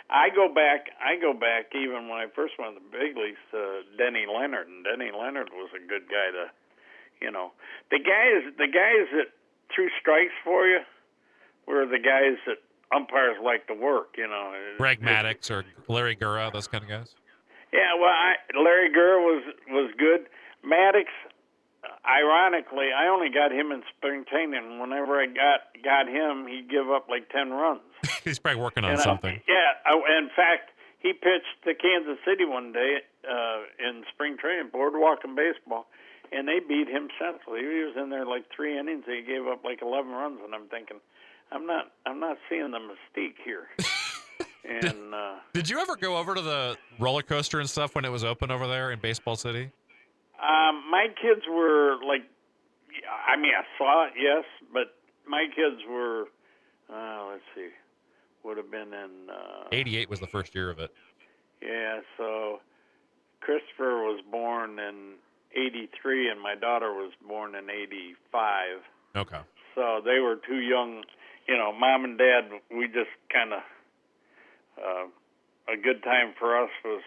I 0.10 0.30
go 0.30 0.54
back, 0.54 0.92
I 1.04 1.16
go 1.20 1.34
back 1.34 1.74
even 1.74 2.08
when 2.10 2.20
I 2.20 2.28
first 2.36 2.54
went 2.60 2.76
to 2.76 2.82
the 2.84 2.92
big 2.92 3.18
leagues 3.18 3.42
to 3.52 3.82
Denny 3.98 4.26
Leonard, 4.30 4.68
and 4.68 4.84
Denny 4.86 5.10
Leonard 5.12 5.50
was 5.52 5.72
a 5.74 5.80
good 5.88 6.06
guy 6.08 6.30
to, 6.32 6.52
you 7.26 7.32
know, 7.32 7.54
the 7.90 7.98
guys, 8.00 8.44
the 8.58 8.68
guys 8.68 9.08
that 9.18 9.32
threw 9.76 9.90
strikes 10.00 10.34
for 10.44 10.66
you 10.68 10.80
were 11.68 11.86
the 11.86 12.00
guys 12.00 12.38
that 12.48 12.58
umpires 12.96 13.38
like 13.44 13.68
to 13.68 13.74
work, 13.74 14.16
you 14.18 14.28
know. 14.28 14.54
Greg 14.78 15.02
Maddux 15.02 15.50
or 15.52 15.66
Larry 15.88 16.16
Gura, 16.16 16.52
those 16.54 16.68
kind 16.68 16.84
of 16.84 16.90
guys. 16.90 17.14
Yeah, 17.74 17.94
well, 18.00 18.10
I, 18.14 18.36
Larry 18.58 18.90
Gura 18.90 19.20
was 19.20 19.44
was 19.70 19.92
good. 19.98 20.28
Maddux, 20.66 21.06
ironically, 22.06 22.90
I 22.96 23.08
only 23.08 23.30
got 23.30 23.52
him 23.52 23.72
in 23.72 23.82
spring 23.98 24.26
training. 24.30 24.80
Whenever 24.80 25.20
I 25.20 25.26
got 25.28 25.62
got 25.84 26.08
him, 26.08 26.48
he'd 26.48 26.70
give 26.70 26.90
up 26.90 27.08
like 27.10 27.30
ten 27.30 27.52
runs. 27.52 27.82
He's 28.24 28.40
probably 28.40 28.62
working 28.62 28.84
on 28.84 28.92
And 28.92 29.00
I- 29.00 29.04
something. 29.04 29.42
yeah, 29.48 29.74
I, 29.86 29.94
in 30.18 30.30
fact, 30.36 30.72
he 31.00 31.14
pitched 31.14 31.58
to 31.66 31.74
Kansas 31.76 32.18
City 32.26 32.46
one 32.46 32.72
day 32.74 32.98
uh, 33.30 33.62
in 33.88 34.04
spring 34.14 34.38
training, 34.38 34.70
boardwalk 34.72 35.20
and 35.24 35.36
baseball, 35.36 35.88
and 36.32 36.48
they 36.48 36.60
beat 36.60 36.88
him 36.88 37.10
centrally. 37.20 37.62
He 37.62 37.84
was 37.84 37.96
in 38.02 38.10
there 38.10 38.26
like 38.26 38.46
three 38.56 38.78
innings. 38.78 39.04
He 39.06 39.22
gave 39.22 39.48
up 39.48 39.64
like 39.64 39.82
eleven 39.82 40.12
runs, 40.12 40.40
and 40.44 40.54
I'm 40.54 40.68
thinking, 40.68 40.98
I'm 41.52 41.66
not, 41.66 41.92
I'm 42.06 42.20
not 42.20 42.38
seeing 42.50 42.72
the 42.72 42.80
mystique 42.80 43.36
here. 43.44 43.68
and 44.68 45.14
uh, 45.14 45.36
Did 45.54 45.70
you 45.70 45.80
ever 45.80 45.96
go 45.96 46.18
over 46.18 46.36
to 46.36 46.42
the 46.42 46.78
roller 47.00 47.22
coaster 47.22 47.60
and 47.60 47.70
stuff 47.70 47.96
when 47.96 48.06
it 48.06 48.10
was 48.10 48.24
open 48.24 48.52
over 48.52 48.68
there 48.68 48.92
in 48.92 49.00
Baseball 49.00 49.36
City? 49.36 49.72
Um, 50.42 50.84
my 50.92 51.08
kids 51.22 51.42
were 51.50 51.98
like, 52.06 52.22
I 53.28 53.38
mean, 53.38 53.52
I 53.58 53.64
saw 53.78 54.08
it, 54.08 54.14
yes, 54.20 54.44
but 54.74 54.96
my 55.28 55.46
kids 55.56 55.82
were, 55.90 56.26
uh, 56.92 57.28
let's 57.30 57.44
see, 57.56 57.70
would 58.44 58.58
have 58.58 58.70
been 58.70 58.94
in, 58.94 59.30
uh, 59.30 59.68
88 59.72 60.10
was 60.10 60.20
the 60.20 60.28
first 60.28 60.54
year 60.54 60.70
of 60.70 60.80
it. 60.80 60.92
yeah, 61.62 62.02
so 62.18 62.60
Christopher 63.42 64.04
was 64.04 64.22
born 64.32 64.78
in 64.80 65.14
83 65.56 66.30
and 66.30 66.42
my 66.42 66.56
daughter 66.56 66.94
was 66.94 67.12
born 67.28 67.56
in 67.56 67.70
85. 67.70 68.82
Okay. 69.16 69.40
So 69.74 70.02
they 70.04 70.20
were 70.20 70.36
too 70.48 70.60
young, 70.60 71.04
you 71.48 71.58
know, 71.58 71.72
mom 71.72 72.04
and 72.06 72.18
dad, 72.18 72.50
we 72.72 72.88
just 72.88 73.12
kind 73.32 73.54
of, 73.54 73.62
uh, 74.78 75.08
a 75.72 75.78
good 75.78 76.04
time 76.04 76.34
for 76.38 76.62
us 76.62 76.70
was 76.84 77.02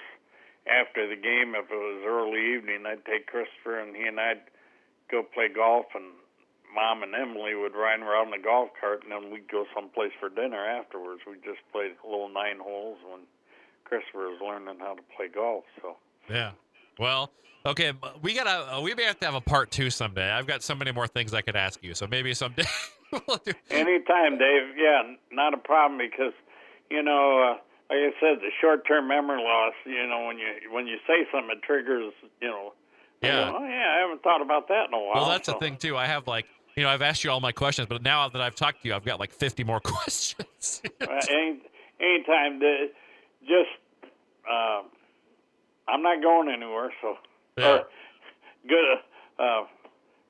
after 0.69 1.09
the 1.09 1.17
game, 1.17 1.55
if 1.57 1.71
it 1.71 1.75
was 1.75 2.03
early 2.05 2.55
evening, 2.55 2.85
I'd 2.87 3.05
take 3.05 3.27
Christopher 3.27 3.81
and 3.81 3.97
he 3.97 4.05
and 4.05 4.21
I'd 4.21 4.43
go 5.11 5.23
play 5.23 5.49
golf, 5.49 5.87
and 5.95 6.05
mom 6.75 7.03
and 7.03 7.15
Emily 7.15 7.55
would 7.55 7.73
ride 7.75 8.01
around 8.01 8.35
in 8.35 8.41
the 8.41 8.45
golf 8.45 8.71
cart, 8.79 9.03
and 9.03 9.13
then 9.13 9.33
we'd 9.33 9.51
go 9.51 9.65
someplace 9.75 10.13
for 10.21 10.29
dinner 10.29 10.61
afterwards. 10.61 11.23
We 11.27 11.37
just 11.37 11.65
played 11.73 11.97
a 12.05 12.07
little 12.07 12.29
nine 12.29 12.59
holes 12.61 12.99
when 13.09 13.21
Christopher 13.85 14.29
was 14.29 14.41
learning 14.45 14.77
how 14.81 14.95
to 14.95 15.03
play 15.17 15.29
golf. 15.29 15.65
So 15.81 15.97
Yeah. 16.29 16.53
Well, 16.99 17.31
okay, 17.67 17.93
we 18.23 18.35
gotta 18.35 18.77
uh, 18.77 18.81
we 18.81 18.95
may 18.95 19.05
have 19.05 19.19
to 19.21 19.27
have 19.27 19.35
a 19.35 19.41
part 19.41 19.71
two 19.71 19.91
someday. 19.91 20.31
I've 20.31 20.47
got 20.47 20.63
so 20.63 20.75
many 20.75 20.93
more 20.93 21.07
things 21.07 21.35
I 21.35 21.41
could 21.43 21.57
ask 21.57 21.83
you, 21.83 21.95
so 21.95 22.07
maybe 22.07 22.35
someday 22.35 22.65
we'll 23.13 23.39
do. 23.45 23.53
anytime, 23.71 24.39
Dave. 24.39 24.77
Yeah, 24.77 25.03
not 25.33 25.55
a 25.55 25.59
problem 25.59 25.99
because 25.99 26.33
you 26.91 27.03
know. 27.03 27.55
Uh, 27.55 27.59
like 27.91 28.01
I 28.01 28.11
said, 28.21 28.41
the 28.43 28.51
short-term 28.61 29.09
memory 29.09 29.43
loss. 29.43 29.73
You 29.87 30.07
know, 30.07 30.27
when 30.27 30.37
you 30.37 30.71
when 30.71 30.87
you 30.87 30.99
say 31.07 31.27
something, 31.33 31.57
it 31.57 31.63
triggers. 31.63 32.13
You 32.43 32.49
know, 32.49 32.73
Yeah. 33.23 33.51
go, 33.51 33.57
oh 33.61 33.65
yeah, 33.67 33.95
I 33.97 34.01
haven't 34.03 34.23
thought 34.23 34.43
about 34.43 34.69
that 34.69 34.89
in 34.89 34.93
a 34.93 34.99
while. 34.99 35.15
Well, 35.15 35.29
that's 35.31 35.47
so. 35.47 35.53
the 35.53 35.59
thing 35.59 35.79
too. 35.79 35.97
I 35.97 36.05
have 36.05 36.27
like 36.27 36.45
you 36.77 36.83
know 36.83 36.91
I've 36.91 37.01
asked 37.01 37.25
you 37.25 37.31
all 37.31 37.41
my 37.41 37.51
questions, 37.51 37.89
but 37.89 38.03
now 38.03 38.29
that 38.29 38.43
I've 38.43 38.55
talked 38.55 38.83
to 38.83 38.89
you, 38.89 38.95
I've 38.95 39.07
got 39.07 39.19
like 39.19 39.33
50 39.33 39.65
more 39.65 39.81
questions. 39.85 40.83
Any 41.01 41.63
anytime, 41.99 42.61
just 43.41 43.71
uh, 44.53 44.83
I'm 45.89 46.03
not 46.03 46.23
going 46.23 46.49
anywhere. 46.49 46.93
So, 47.01 47.17
Yeah. 47.57 47.67
or 47.69 47.87
good. 48.69 48.99
Uh, 49.39 49.65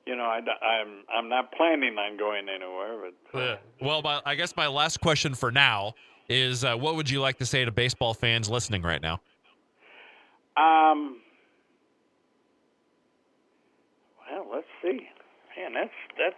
you 0.05 0.15
know, 0.15 0.23
I, 0.23 0.39
am 0.81 1.03
I'm 1.13 1.29
not 1.29 1.51
planning 1.51 1.97
on 1.97 2.17
going 2.17 2.47
anywhere, 2.49 3.11
but 3.33 3.39
Yeah. 3.39 3.57
Well, 3.81 4.01
my, 4.01 4.21
I 4.25 4.35
guess 4.35 4.55
my 4.55 4.67
last 4.67 5.01
question 5.01 5.35
for 5.35 5.51
now 5.51 5.93
is 6.29 6.63
uh, 6.63 6.75
what 6.75 6.95
would 6.95 7.09
you 7.09 7.21
like 7.21 7.37
to 7.39 7.45
say 7.45 7.65
to 7.65 7.71
baseball 7.71 8.13
fans 8.13 8.49
listening 8.49 8.81
right 8.81 9.01
now? 9.01 9.19
um, 10.57 11.17
well, 14.31 14.47
let's 14.51 14.67
see. 14.81 15.07
Man, 15.57 15.73
that's 15.73 15.93
that's 16.17 16.35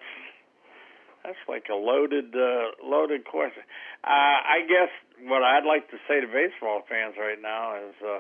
That's 1.24 1.38
like 1.48 1.66
a 1.72 1.76
loaded, 1.76 2.36
uh, 2.36 2.72
loaded 2.84 3.26
question. 3.26 3.64
Uh, 4.04 4.08
I 4.10 4.62
guess 4.68 4.90
what 5.28 5.44
I'd 5.44 5.66
like 5.66 5.90
to 5.92 5.98
say 6.08 6.20
to 6.20 6.28
baseball 6.28 6.82
fans 6.90 7.16
right 7.20 7.40
now 7.42 7.76
is, 7.78 7.96
uh, 8.04 8.20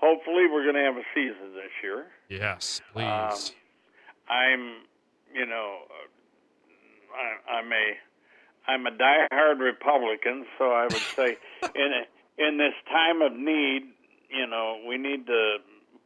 hopefully, 0.00 0.46
we're 0.50 0.64
going 0.64 0.74
to 0.74 0.82
have 0.82 0.96
a 0.96 1.06
season 1.14 1.54
this 1.54 1.70
year. 1.82 2.06
Yes, 2.28 2.80
please. 2.92 3.04
Um, 3.04 3.38
I'm, 4.28 4.74
you 5.34 5.46
know, 5.46 5.78
I, 7.14 7.52
I'm 7.52 7.72
a, 7.72 7.86
I'm 8.66 8.86
a 8.86 8.90
diehard 8.90 9.60
Republican, 9.60 10.46
so 10.58 10.72
I 10.72 10.84
would 10.84 10.92
say, 11.16 11.36
in 11.74 11.92
a, 11.92 12.48
in 12.48 12.58
this 12.58 12.74
time 12.88 13.22
of 13.22 13.32
need, 13.32 13.82
you 14.30 14.46
know, 14.46 14.80
we 14.86 14.98
need 14.98 15.26
to 15.26 15.56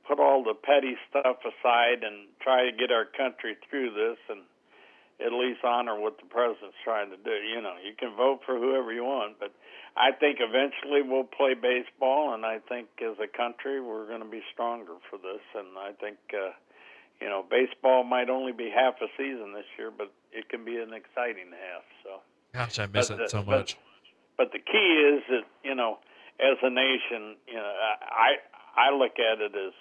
put 0.07 0.19
all 0.19 0.43
the 0.43 0.55
petty 0.55 0.97
stuff 1.11 1.39
aside 1.45 2.03
and 2.03 2.29
try 2.41 2.71
to 2.71 2.73
get 2.77 2.91
our 2.91 3.05
country 3.05 3.57
through 3.69 3.91
this 3.91 4.19
and 4.29 4.43
at 5.25 5.33
least 5.33 5.63
honor 5.63 5.99
what 5.99 6.19
the 6.19 6.27
president's 6.27 6.77
trying 6.83 7.11
to 7.11 7.17
do. 7.17 7.31
You 7.31 7.63
know, 7.63 7.75
you 7.79 7.95
can 7.95 8.17
vote 8.17 8.41
for 8.45 8.59
whoever 8.59 8.93
you 8.93 9.05
want, 9.05 9.39
but 9.39 9.55
I 9.97 10.13
think 10.13 10.39
eventually 10.41 11.03
we'll 11.05 11.29
play 11.29 11.53
baseball, 11.55 12.33
and 12.35 12.47
I 12.47 12.59
think 12.69 12.89
as 13.03 13.17
a 13.21 13.29
country 13.29 13.81
we're 13.81 14.07
going 14.07 14.25
to 14.25 14.31
be 14.31 14.43
stronger 14.53 14.97
for 15.11 15.19
this. 15.19 15.45
And 15.55 15.77
I 15.77 15.93
think, 16.01 16.17
uh, 16.33 16.57
you 17.21 17.29
know, 17.29 17.45
baseball 17.45 18.03
might 18.03 18.31
only 18.31 18.53
be 18.53 18.73
half 18.73 18.95
a 19.03 19.09
season 19.19 19.53
this 19.53 19.69
year, 19.77 19.93
but 19.93 20.11
it 20.33 20.49
can 20.49 20.65
be 20.65 20.77
an 20.81 20.97
exciting 20.97 21.53
half. 21.53 21.85
So, 22.05 22.11
gosh, 22.55 22.79
I 22.79 22.87
miss 22.87 23.11
but 23.11 23.21
it 23.21 23.31
so 23.31 23.43
much. 23.45 23.77
But, 24.37 24.49
but 24.49 24.53
the 24.53 24.65
key 24.65 24.91
is 25.13 25.23
that 25.29 25.45
you 25.63 25.75
know, 25.75 25.99
as 26.41 26.57
a 26.63 26.71
nation, 26.71 27.37
you 27.47 27.61
know, 27.61 27.73
I 28.09 28.41
I 28.73 28.97
look 28.97 29.21
at 29.21 29.45
it 29.45 29.53
as 29.53 29.77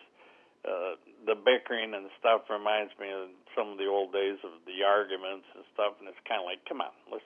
uh, 0.67 0.93
the 1.25 1.35
bickering 1.39 1.95
and 1.95 2.11
stuff 2.19 2.51
reminds 2.51 2.91
me 2.99 3.09
of 3.09 3.31
some 3.55 3.73
of 3.73 3.77
the 3.77 3.88
old 3.88 4.11
days 4.11 4.38
of 4.43 4.51
the 4.67 4.83
arguments 4.83 5.47
and 5.55 5.63
stuff, 5.73 5.95
and 5.99 6.07
it's 6.11 6.19
kind 6.27 6.43
of 6.43 6.45
like, 6.45 6.61
come 6.67 6.81
on, 6.81 6.91
let's 7.09 7.25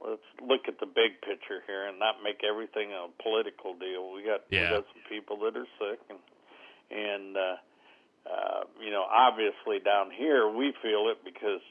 let's 0.00 0.24
look 0.40 0.68
at 0.68 0.80
the 0.80 0.86
big 0.86 1.20
picture 1.20 1.60
here 1.66 1.86
and 1.86 1.98
not 1.98 2.24
make 2.24 2.40
everything 2.44 2.92
a 2.92 3.08
political 3.22 3.74
deal. 3.76 4.12
We 4.12 4.24
got 4.24 4.44
yeah. 4.50 4.72
we 4.72 4.76
got 4.80 4.86
some 4.92 5.04
people 5.08 5.36
that 5.44 5.56
are 5.56 5.68
sick, 5.78 6.00
and 6.08 6.20
and 6.90 7.36
uh, 7.36 7.56
uh, 8.26 8.62
you 8.80 8.90
know, 8.90 9.04
obviously 9.04 9.78
down 9.80 10.10
here 10.10 10.48
we 10.48 10.72
feel 10.82 11.08
it 11.12 11.24
because, 11.24 11.62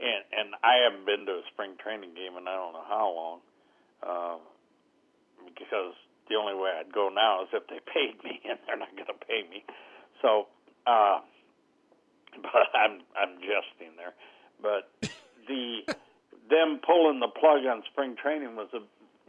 and 0.00 0.22
and 0.32 0.48
I 0.62 0.86
haven't 0.86 1.06
been 1.06 1.26
to 1.26 1.42
a 1.42 1.44
spring 1.52 1.74
training 1.82 2.14
game 2.14 2.38
in 2.38 2.46
I 2.48 2.54
don't 2.54 2.72
know 2.72 2.86
how 2.88 3.08
long, 3.10 3.38
uh, 4.02 4.38
because 5.54 5.94
the 6.28 6.36
only 6.36 6.54
way 6.54 6.70
I'd 6.78 6.92
go 6.92 7.10
now 7.10 7.42
is 7.42 7.48
if 7.52 7.66
they 7.68 7.80
paid 7.94 8.22
me, 8.22 8.40
and 8.48 8.58
they're 8.66 8.78
not 8.78 8.94
going 8.94 9.10
to 9.10 9.20
pay 9.26 9.42
me. 9.50 9.64
So, 10.22 10.46
uh, 10.86 11.20
but 12.42 12.66
I'm 12.74 13.02
I'm 13.18 13.38
jesting 13.42 13.96
there. 13.96 14.14
But 14.62 14.90
the 15.46 15.82
them 16.50 16.80
pulling 16.84 17.20
the 17.20 17.28
plug 17.28 17.64
on 17.66 17.82
spring 17.90 18.16
training 18.20 18.56
was 18.56 18.68
a 18.74 18.80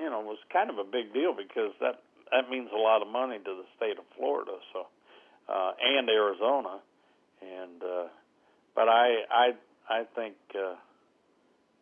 you 0.02 0.10
know 0.10 0.22
was 0.22 0.38
kind 0.52 0.70
of 0.70 0.78
a 0.78 0.84
big 0.84 1.14
deal 1.14 1.34
because 1.34 1.72
that 1.80 2.02
that 2.32 2.50
means 2.50 2.70
a 2.74 2.80
lot 2.80 3.02
of 3.02 3.08
money 3.08 3.38
to 3.38 3.54
the 3.56 3.66
state 3.78 3.98
of 3.98 4.06
Florida. 4.18 4.58
So 4.74 4.88
uh, 5.48 5.72
and 5.82 6.10
Arizona, 6.10 6.80
and 7.42 7.84
uh, 7.84 8.08
but 8.76 8.90
I 8.90 9.24
I 9.32 9.52
I 9.90 10.04
think 10.16 10.36
uh, 10.54 10.76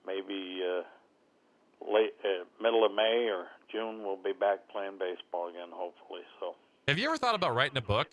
maybe 0.06 0.62
uh, 0.62 0.84
late 1.92 2.14
uh, 2.24 2.46
middle 2.62 2.86
of 2.86 2.94
May 2.94 3.30
or 3.32 3.46
June 3.72 4.04
we'll 4.04 4.18
be 4.18 4.34
back 4.34 4.70
playing 4.72 4.98
baseball 5.00 5.50
again. 5.50 5.70
Hopefully, 5.72 6.22
so. 6.40 6.56
Have 6.88 6.98
you 6.98 7.08
ever 7.08 7.18
thought 7.18 7.36
about 7.36 7.56
writing 7.56 7.78
a 7.78 7.82
book? 7.82 8.08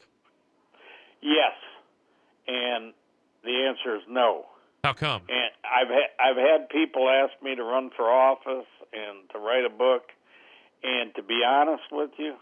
Yes, 1.21 1.53
and 2.47 2.95
the 3.45 3.67
answer 3.69 3.97
is 3.97 4.03
no. 4.09 4.47
How 4.85 4.93
come? 4.93 5.23
And 5.29 5.51
I've 5.65 5.89
ha- 5.89 6.15
I've 6.19 6.37
had 6.37 6.69
people 6.71 7.09
ask 7.09 7.33
me 7.43 7.55
to 7.55 7.63
run 7.63 7.91
for 7.97 8.05
office 8.05 8.69
and 8.93 9.29
to 9.33 9.39
write 9.39 9.65
a 9.65 9.71
book, 9.71 10.03
and 10.83 11.15
to 11.17 11.23
be 11.23 11.43
honest 11.47 11.85
with 11.93 12.11
you, 12.19 12.35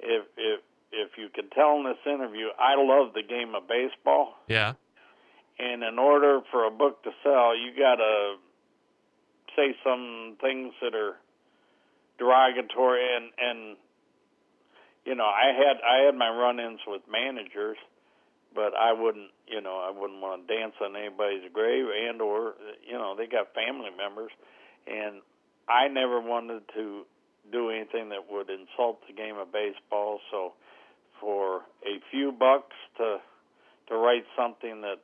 if 0.00 0.24
if 0.36 0.60
if 0.92 1.10
you 1.18 1.28
can 1.34 1.50
tell 1.50 1.76
in 1.76 1.84
this 1.84 2.02
interview, 2.06 2.46
I 2.58 2.74
love 2.76 3.14
the 3.14 3.22
game 3.22 3.54
of 3.54 3.68
baseball. 3.68 4.34
Yeah. 4.48 4.74
And 5.58 5.82
in 5.84 5.98
order 5.98 6.40
for 6.50 6.66
a 6.66 6.70
book 6.70 7.02
to 7.04 7.10
sell, 7.22 7.56
you 7.56 7.70
got 7.78 7.96
to 7.96 8.34
say 9.56 9.76
some 9.84 10.36
things 10.40 10.74
that 10.82 10.94
are 10.94 11.16
derogatory 12.18 13.06
and 13.16 13.30
and 13.38 13.76
you 15.04 15.14
know, 15.14 15.24
I 15.24 15.52
had 15.52 15.76
I 15.84 16.06
had 16.06 16.14
my 16.14 16.28
run-ins 16.30 16.80
with 16.86 17.02
managers, 17.10 17.76
but 18.54 18.72
I 18.74 18.92
wouldn't, 18.92 19.30
you 19.46 19.60
know, 19.60 19.76
I 19.76 19.90
wouldn't 19.90 20.20
want 20.20 20.46
to 20.46 20.54
dance 20.54 20.74
on 20.80 20.96
anybody's 20.96 21.50
grave, 21.52 21.86
and 21.86 22.20
or, 22.20 22.54
you 22.86 22.94
know, 22.94 23.14
they 23.16 23.26
got 23.26 23.54
family 23.54 23.90
members, 23.96 24.30
and 24.86 25.20
I 25.68 25.88
never 25.88 26.20
wanted 26.20 26.62
to 26.74 27.02
do 27.52 27.70
anything 27.70 28.08
that 28.10 28.30
would 28.30 28.48
insult 28.48 29.00
the 29.06 29.14
game 29.14 29.36
of 29.36 29.52
baseball. 29.52 30.20
So, 30.30 30.52
for 31.20 31.62
a 31.86 32.00
few 32.10 32.32
bucks 32.32 32.76
to 32.98 33.18
to 33.88 33.96
write 33.96 34.24
something 34.36 34.80
that, 34.80 34.96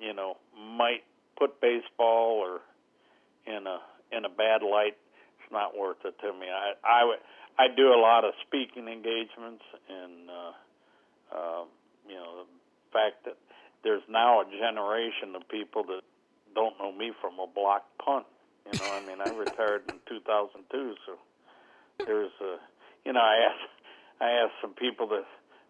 you 0.00 0.12
know, 0.12 0.36
might 0.56 1.04
put 1.38 1.60
baseball 1.60 2.42
or 2.42 2.60
in 3.46 3.66
a 3.66 3.78
in 4.16 4.24
a 4.24 4.28
bad 4.28 4.62
light, 4.62 4.96
it's 5.40 5.52
not 5.52 5.76
worth 5.76 5.98
it 6.04 6.14
to 6.20 6.32
me. 6.32 6.46
I 6.46 6.74
I 6.84 7.04
would 7.04 7.18
I 7.58 7.66
do 7.74 7.88
a 7.92 8.00
lot 8.00 8.24
of 8.24 8.32
speaking 8.46 8.86
engagements, 8.86 9.64
and 9.88 10.30
uh, 10.30 10.52
uh, 11.34 11.64
you 12.08 12.14
know 12.14 12.44
fact 12.92 13.24
that 13.24 13.36
there's 13.82 14.02
now 14.08 14.40
a 14.40 14.44
generation 14.44 15.34
of 15.36 15.48
people 15.48 15.84
that 15.84 16.02
don't 16.54 16.78
know 16.78 16.92
me 16.92 17.12
from 17.20 17.38
a 17.38 17.46
block 17.46 17.84
punt. 18.04 18.26
You 18.66 18.78
know, 18.78 18.90
I 18.92 19.00
mean, 19.06 19.18
I 19.24 19.30
retired 19.34 19.82
in 19.88 19.98
2002, 20.08 20.94
so 21.06 21.16
there's 22.04 22.32
a, 22.40 22.56
you 23.04 23.12
know, 23.12 23.20
I 23.20 23.48
asked 23.48 23.72
I 24.20 24.30
asked 24.42 24.58
some 24.60 24.74
people 24.74 25.06
that 25.08 25.24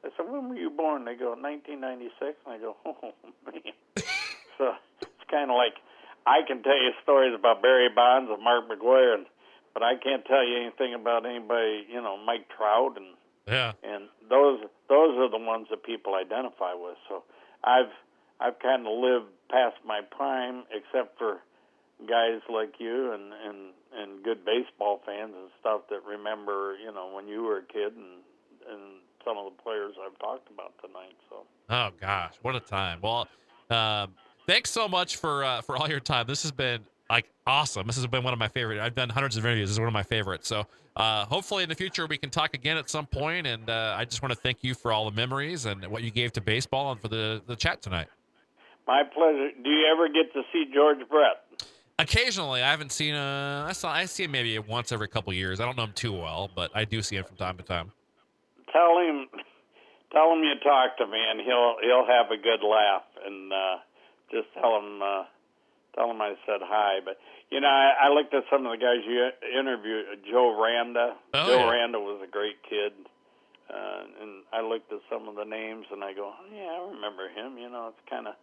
I 0.04 0.08
said, 0.16 0.26
when 0.30 0.48
were 0.48 0.56
you 0.56 0.70
born? 0.70 1.04
They 1.04 1.14
go 1.14 1.36
1996, 1.36 2.38
and 2.46 2.54
I 2.54 2.58
go, 2.58 2.76
oh 2.86 3.12
man. 3.44 3.62
so 4.56 4.72
it's 5.02 5.26
kind 5.30 5.50
of 5.50 5.56
like 5.56 5.76
I 6.26 6.46
can 6.46 6.62
tell 6.62 6.76
you 6.76 6.92
stories 7.02 7.34
about 7.34 7.62
Barry 7.62 7.88
Bonds 7.94 8.30
and 8.32 8.42
Mark 8.42 8.68
McGwire 8.68 9.14
and 9.14 9.26
but 9.74 9.82
I 9.82 9.94
can't 9.94 10.24
tell 10.24 10.42
you 10.42 10.58
anything 10.58 10.94
about 10.94 11.24
anybody, 11.24 11.86
you 11.88 12.02
know, 12.02 12.16
Mike 12.16 12.48
Trout 12.56 12.96
and 12.96 13.14
yeah, 13.48 13.72
and 13.82 14.08
those 14.28 14.60
those 14.88 15.16
are 15.18 15.30
the 15.30 15.38
ones 15.38 15.66
that 15.70 15.82
people 15.82 16.14
identify 16.14 16.74
with. 16.74 16.96
So 17.08 17.24
I've 17.64 17.92
I've 18.40 18.58
kind 18.58 18.86
of 18.86 18.92
lived 18.98 19.32
past 19.50 19.76
my 19.84 20.00
prime, 20.00 20.64
except 20.70 21.18
for 21.18 21.38
guys 22.06 22.40
like 22.48 22.74
you 22.78 23.12
and 23.12 23.32
and 23.32 23.58
and 23.94 24.22
good 24.22 24.44
baseball 24.44 25.00
fans 25.04 25.32
and 25.34 25.50
stuff 25.60 25.82
that 25.90 26.04
remember, 26.04 26.76
you 26.76 26.92
know, 26.92 27.10
when 27.14 27.26
you 27.26 27.42
were 27.42 27.58
a 27.58 27.62
kid 27.62 27.94
and 27.96 28.22
and 28.70 29.00
some 29.24 29.36
of 29.36 29.44
the 29.44 29.62
players 29.62 29.94
I've 30.04 30.18
talked 30.18 30.50
about 30.50 30.72
tonight. 30.84 31.16
So. 31.28 31.36
Oh 31.70 31.90
gosh, 32.00 32.34
what 32.42 32.54
a 32.54 32.60
time! 32.60 33.00
Well, 33.02 33.28
um, 33.70 34.14
thanks 34.46 34.70
so 34.70 34.88
much 34.88 35.16
for 35.16 35.44
uh, 35.44 35.62
for 35.62 35.76
all 35.76 35.88
your 35.88 36.00
time. 36.00 36.26
This 36.26 36.42
has 36.42 36.52
been 36.52 36.80
like 37.10 37.30
awesome. 37.46 37.86
This 37.86 37.96
has 37.96 38.06
been 38.06 38.22
one 38.22 38.32
of 38.32 38.38
my 38.38 38.48
favorite. 38.48 38.78
I've 38.80 38.94
done 38.94 39.08
hundreds 39.08 39.36
of 39.36 39.44
interviews. 39.44 39.70
This 39.70 39.76
is 39.76 39.80
one 39.80 39.88
of 39.88 39.94
my 39.94 40.02
favorites. 40.02 40.48
So 40.48 40.66
uh, 40.96 41.24
hopefully 41.24 41.62
in 41.62 41.68
the 41.68 41.74
future 41.74 42.06
we 42.06 42.18
can 42.18 42.30
talk 42.30 42.54
again 42.54 42.76
at 42.76 42.90
some 42.90 43.06
point. 43.06 43.46
And 43.46 43.68
uh, 43.70 43.94
I 43.96 44.04
just 44.04 44.22
want 44.22 44.32
to 44.32 44.38
thank 44.38 44.62
you 44.62 44.74
for 44.74 44.92
all 44.92 45.08
the 45.08 45.16
memories 45.16 45.66
and 45.66 45.86
what 45.86 46.02
you 46.02 46.10
gave 46.10 46.32
to 46.32 46.40
baseball 46.40 46.92
and 46.92 47.00
for 47.00 47.08
the 47.08 47.42
the 47.46 47.56
chat 47.56 47.82
tonight. 47.82 48.08
My 48.86 49.02
pleasure. 49.02 49.50
Do 49.62 49.70
you 49.70 49.86
ever 49.92 50.08
get 50.08 50.32
to 50.34 50.42
see 50.52 50.64
George 50.72 50.98
Brett? 51.08 51.44
Occasionally, 51.98 52.62
I 52.62 52.70
haven't 52.70 52.92
seen. 52.92 53.14
Uh, 53.14 53.66
I 53.68 53.72
saw. 53.72 53.90
I 53.90 54.04
see 54.04 54.24
him 54.24 54.30
maybe 54.30 54.58
once 54.58 54.92
every 54.92 55.08
couple 55.08 55.32
years. 55.32 55.60
I 55.60 55.64
don't 55.64 55.76
know 55.76 55.84
him 55.84 55.92
too 55.94 56.12
well, 56.12 56.48
but 56.54 56.70
I 56.74 56.84
do 56.84 57.02
see 57.02 57.16
him 57.16 57.24
from 57.24 57.36
time 57.36 57.56
to 57.56 57.64
time. 57.64 57.90
Tell 58.72 58.98
him, 58.98 59.26
tell 60.12 60.32
him 60.32 60.44
you 60.44 60.54
talked 60.62 60.98
to 60.98 61.06
me, 61.06 61.18
and 61.18 61.40
he'll 61.40 61.76
he'll 61.82 62.06
have 62.06 62.30
a 62.30 62.36
good 62.36 62.64
laugh. 62.64 63.02
And 63.26 63.52
uh, 63.52 63.76
just 64.30 64.46
tell 64.54 64.78
him. 64.78 65.02
Uh, 65.02 65.24
tell 65.98 66.10
him 66.14 66.22
I 66.22 66.38
said 66.46 66.62
hi. 66.62 67.02
But 67.04 67.18
you 67.50 67.60
know, 67.60 67.66
I, 67.66 68.06
I 68.06 68.14
looked 68.14 68.32
at 68.32 68.44
some 68.46 68.64
of 68.64 68.70
the 68.70 68.78
guys 68.78 69.02
you 69.02 69.18
interviewed. 69.58 70.22
Joe 70.30 70.54
Randa. 70.54 71.18
Oh, 71.34 71.46
Joe 71.46 71.58
yeah. 71.58 71.70
Randa 71.70 71.98
was 71.98 72.22
a 72.22 72.30
great 72.30 72.62
kid, 72.62 72.94
uh, 73.66 74.22
and 74.22 74.46
I 74.54 74.62
looked 74.62 74.92
at 74.92 75.02
some 75.10 75.26
of 75.26 75.34
the 75.34 75.44
names 75.44 75.86
and 75.90 76.04
I 76.04 76.14
go, 76.14 76.30
oh, 76.30 76.46
yeah, 76.54 76.78
I 76.78 76.94
remember 76.94 77.26
him. 77.28 77.58
You 77.58 77.68
know, 77.68 77.90
it's 77.90 78.04
kind 78.08 78.28
of 78.28 78.34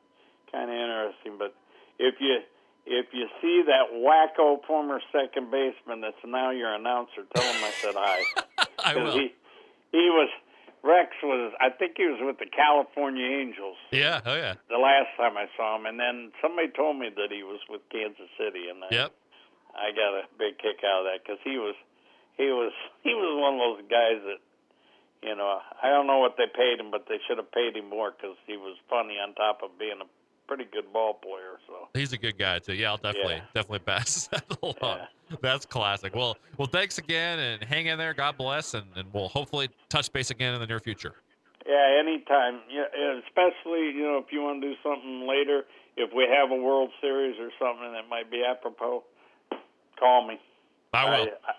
kind 0.51 0.69
of 0.69 0.75
interesting. 0.75 1.39
But 1.39 1.55
if 1.97 2.19
you 2.19 2.43
if 2.85 3.07
you 3.13 3.27
see 3.41 3.63
that 3.65 3.95
wacko 3.95 4.59
former 4.67 4.99
second 5.11 5.49
baseman 5.49 6.01
that's 6.01 6.19
now 6.27 6.51
your 6.51 6.73
announcer, 6.75 7.23
tell 7.33 7.43
him 7.43 7.63
I 7.63 7.71
said 7.79 7.95
hi. 7.95 8.19
I 8.83 8.95
will. 8.95 9.13
He, 9.13 9.33
he 9.91 10.09
was 10.11 10.29
Rex 10.85 11.09
was 11.23 11.51
I 11.59 11.69
think 11.73 11.97
he 11.97 12.05
was 12.05 12.21
with 12.21 12.37
the 12.37 12.45
California 12.45 13.25
Angels 13.25 13.77
yeah. 13.91 14.21
Oh 14.25 14.35
yeah. 14.37 14.53
the 14.69 14.77
last 14.77 15.09
time 15.17 15.33
I 15.35 15.49
saw 15.57 15.75
him, 15.75 15.85
and 15.89 15.99
then 15.99 16.31
somebody 16.41 16.69
told 16.69 16.97
me 17.01 17.09
that 17.09 17.33
he 17.33 17.41
was 17.41 17.59
with 17.67 17.81
Kansas 17.91 18.29
City, 18.37 18.69
and 18.69 18.83
I, 18.85 18.87
Yep. 18.93 19.11
I 19.75 19.91
got 19.91 20.13
a 20.13 20.23
big 20.37 20.57
kick 20.61 20.85
out 20.85 21.01
of 21.01 21.05
that 21.09 21.25
because 21.25 21.41
he 21.43 21.57
was 21.57 21.73
he 22.37 22.53
was 22.53 22.71
he 23.03 23.13
was 23.17 23.33
one 23.41 23.57
of 23.57 23.61
those 23.65 23.81
guys 23.89 24.21
that 24.29 24.41
you 25.27 25.35
know 25.35 25.57
I 25.81 25.89
don't 25.89 26.05
know 26.05 26.19
what 26.19 26.37
they 26.37 26.45
paid 26.53 26.79
him, 26.79 26.91
but 26.91 27.05
they 27.09 27.17
should 27.27 27.37
have 27.41 27.51
paid 27.51 27.75
him 27.75 27.89
more 27.89 28.13
because 28.13 28.37
he 28.45 28.55
was 28.55 28.77
funny 28.87 29.17
on 29.17 29.33
top 29.33 29.61
of 29.63 29.73
being 29.79 29.97
a 30.01 30.07
pretty 30.47 30.65
good 30.71 30.93
ball 30.93 31.15
player. 31.15 31.57
So 31.65 31.89
he's 31.97 32.13
a 32.13 32.17
good 32.21 32.37
guy 32.37 32.59
too. 32.59 32.73
Yeah, 32.75 32.91
I'll 32.93 32.97
definitely 33.01 33.41
Yeah. 33.41 33.49
definitely 33.57 33.79
pass 33.79 34.27
that 34.31 34.45
along. 34.61 34.99
That's 35.41 35.65
classic. 35.65 36.15
Well, 36.15 36.37
well, 36.57 36.67
thanks 36.67 36.97
again, 36.97 37.39
and 37.39 37.63
hang 37.63 37.87
in 37.87 37.97
there. 37.97 38.13
God 38.13 38.37
bless, 38.37 38.73
and, 38.73 38.85
and 38.95 39.07
we'll 39.13 39.27
hopefully 39.27 39.69
touch 39.89 40.11
base 40.13 40.29
again 40.31 40.53
in 40.53 40.59
the 40.59 40.67
near 40.67 40.79
future. 40.79 41.13
yeah, 41.65 41.99
anytime. 41.99 42.59
Yeah, 42.69 42.83
especially 43.27 43.91
you 43.95 44.03
know 44.03 44.17
if 44.25 44.31
you 44.31 44.41
want 44.41 44.61
to 44.61 44.67
do 44.69 44.75
something 44.83 45.27
later, 45.27 45.63
if 45.97 46.11
we 46.15 46.27
have 46.29 46.51
a 46.51 46.61
World 46.61 46.89
Series 47.01 47.35
or 47.39 47.49
something 47.59 47.91
that 47.93 48.07
might 48.09 48.29
be 48.29 48.43
apropos, 48.47 49.03
call 49.99 50.27
me. 50.27 50.39
I 50.93 51.05
will. 51.09 51.27
I, 51.47 51.53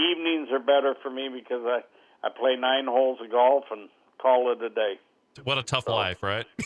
evenings 0.00 0.48
are 0.52 0.60
better 0.60 0.94
for 1.02 1.10
me 1.10 1.28
because 1.28 1.62
I 1.66 1.80
I 2.22 2.30
play 2.30 2.56
nine 2.56 2.86
holes 2.86 3.18
of 3.22 3.30
golf 3.30 3.64
and 3.70 3.88
call 4.20 4.52
it 4.52 4.62
a 4.62 4.68
day. 4.70 4.94
what 5.44 5.58
a 5.58 5.62
tough 5.62 5.88
life, 5.88 6.22
right? 6.22 6.46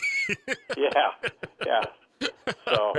Yeah, 0.77 1.29
yeah. 1.65 1.83
So 2.65 2.93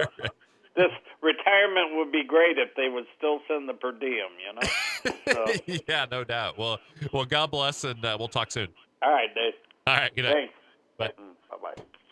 this 0.77 0.93
retirement 1.23 1.97
would 1.97 2.12
be 2.12 2.23
great 2.23 2.59
if 2.59 2.74
they 2.77 2.89
would 2.89 3.07
still 3.16 3.40
send 3.48 3.69
the 3.69 3.74
per 3.74 3.93
diem. 3.93 4.31
You 4.39 4.55
know. 4.55 5.16
So, 5.32 5.74
yeah, 5.89 6.07
no 6.11 6.24
doubt. 6.24 6.59
Well, 6.59 6.78
well, 7.12 7.24
God 7.24 7.51
bless, 7.51 7.85
and 7.85 8.05
uh, 8.05 8.16
we'll 8.19 8.28
talk 8.28 8.51
soon. 8.51 8.69
all 9.03 9.11
right, 9.11 9.35
Dave. 9.35 9.55
All 9.86 9.97
right, 9.97 10.15
good 10.15 10.23
night. 10.23 10.35
Thanks. 10.35 10.55
Bye. 10.98 11.12
Bye 11.51 11.57
bye. 11.77 11.82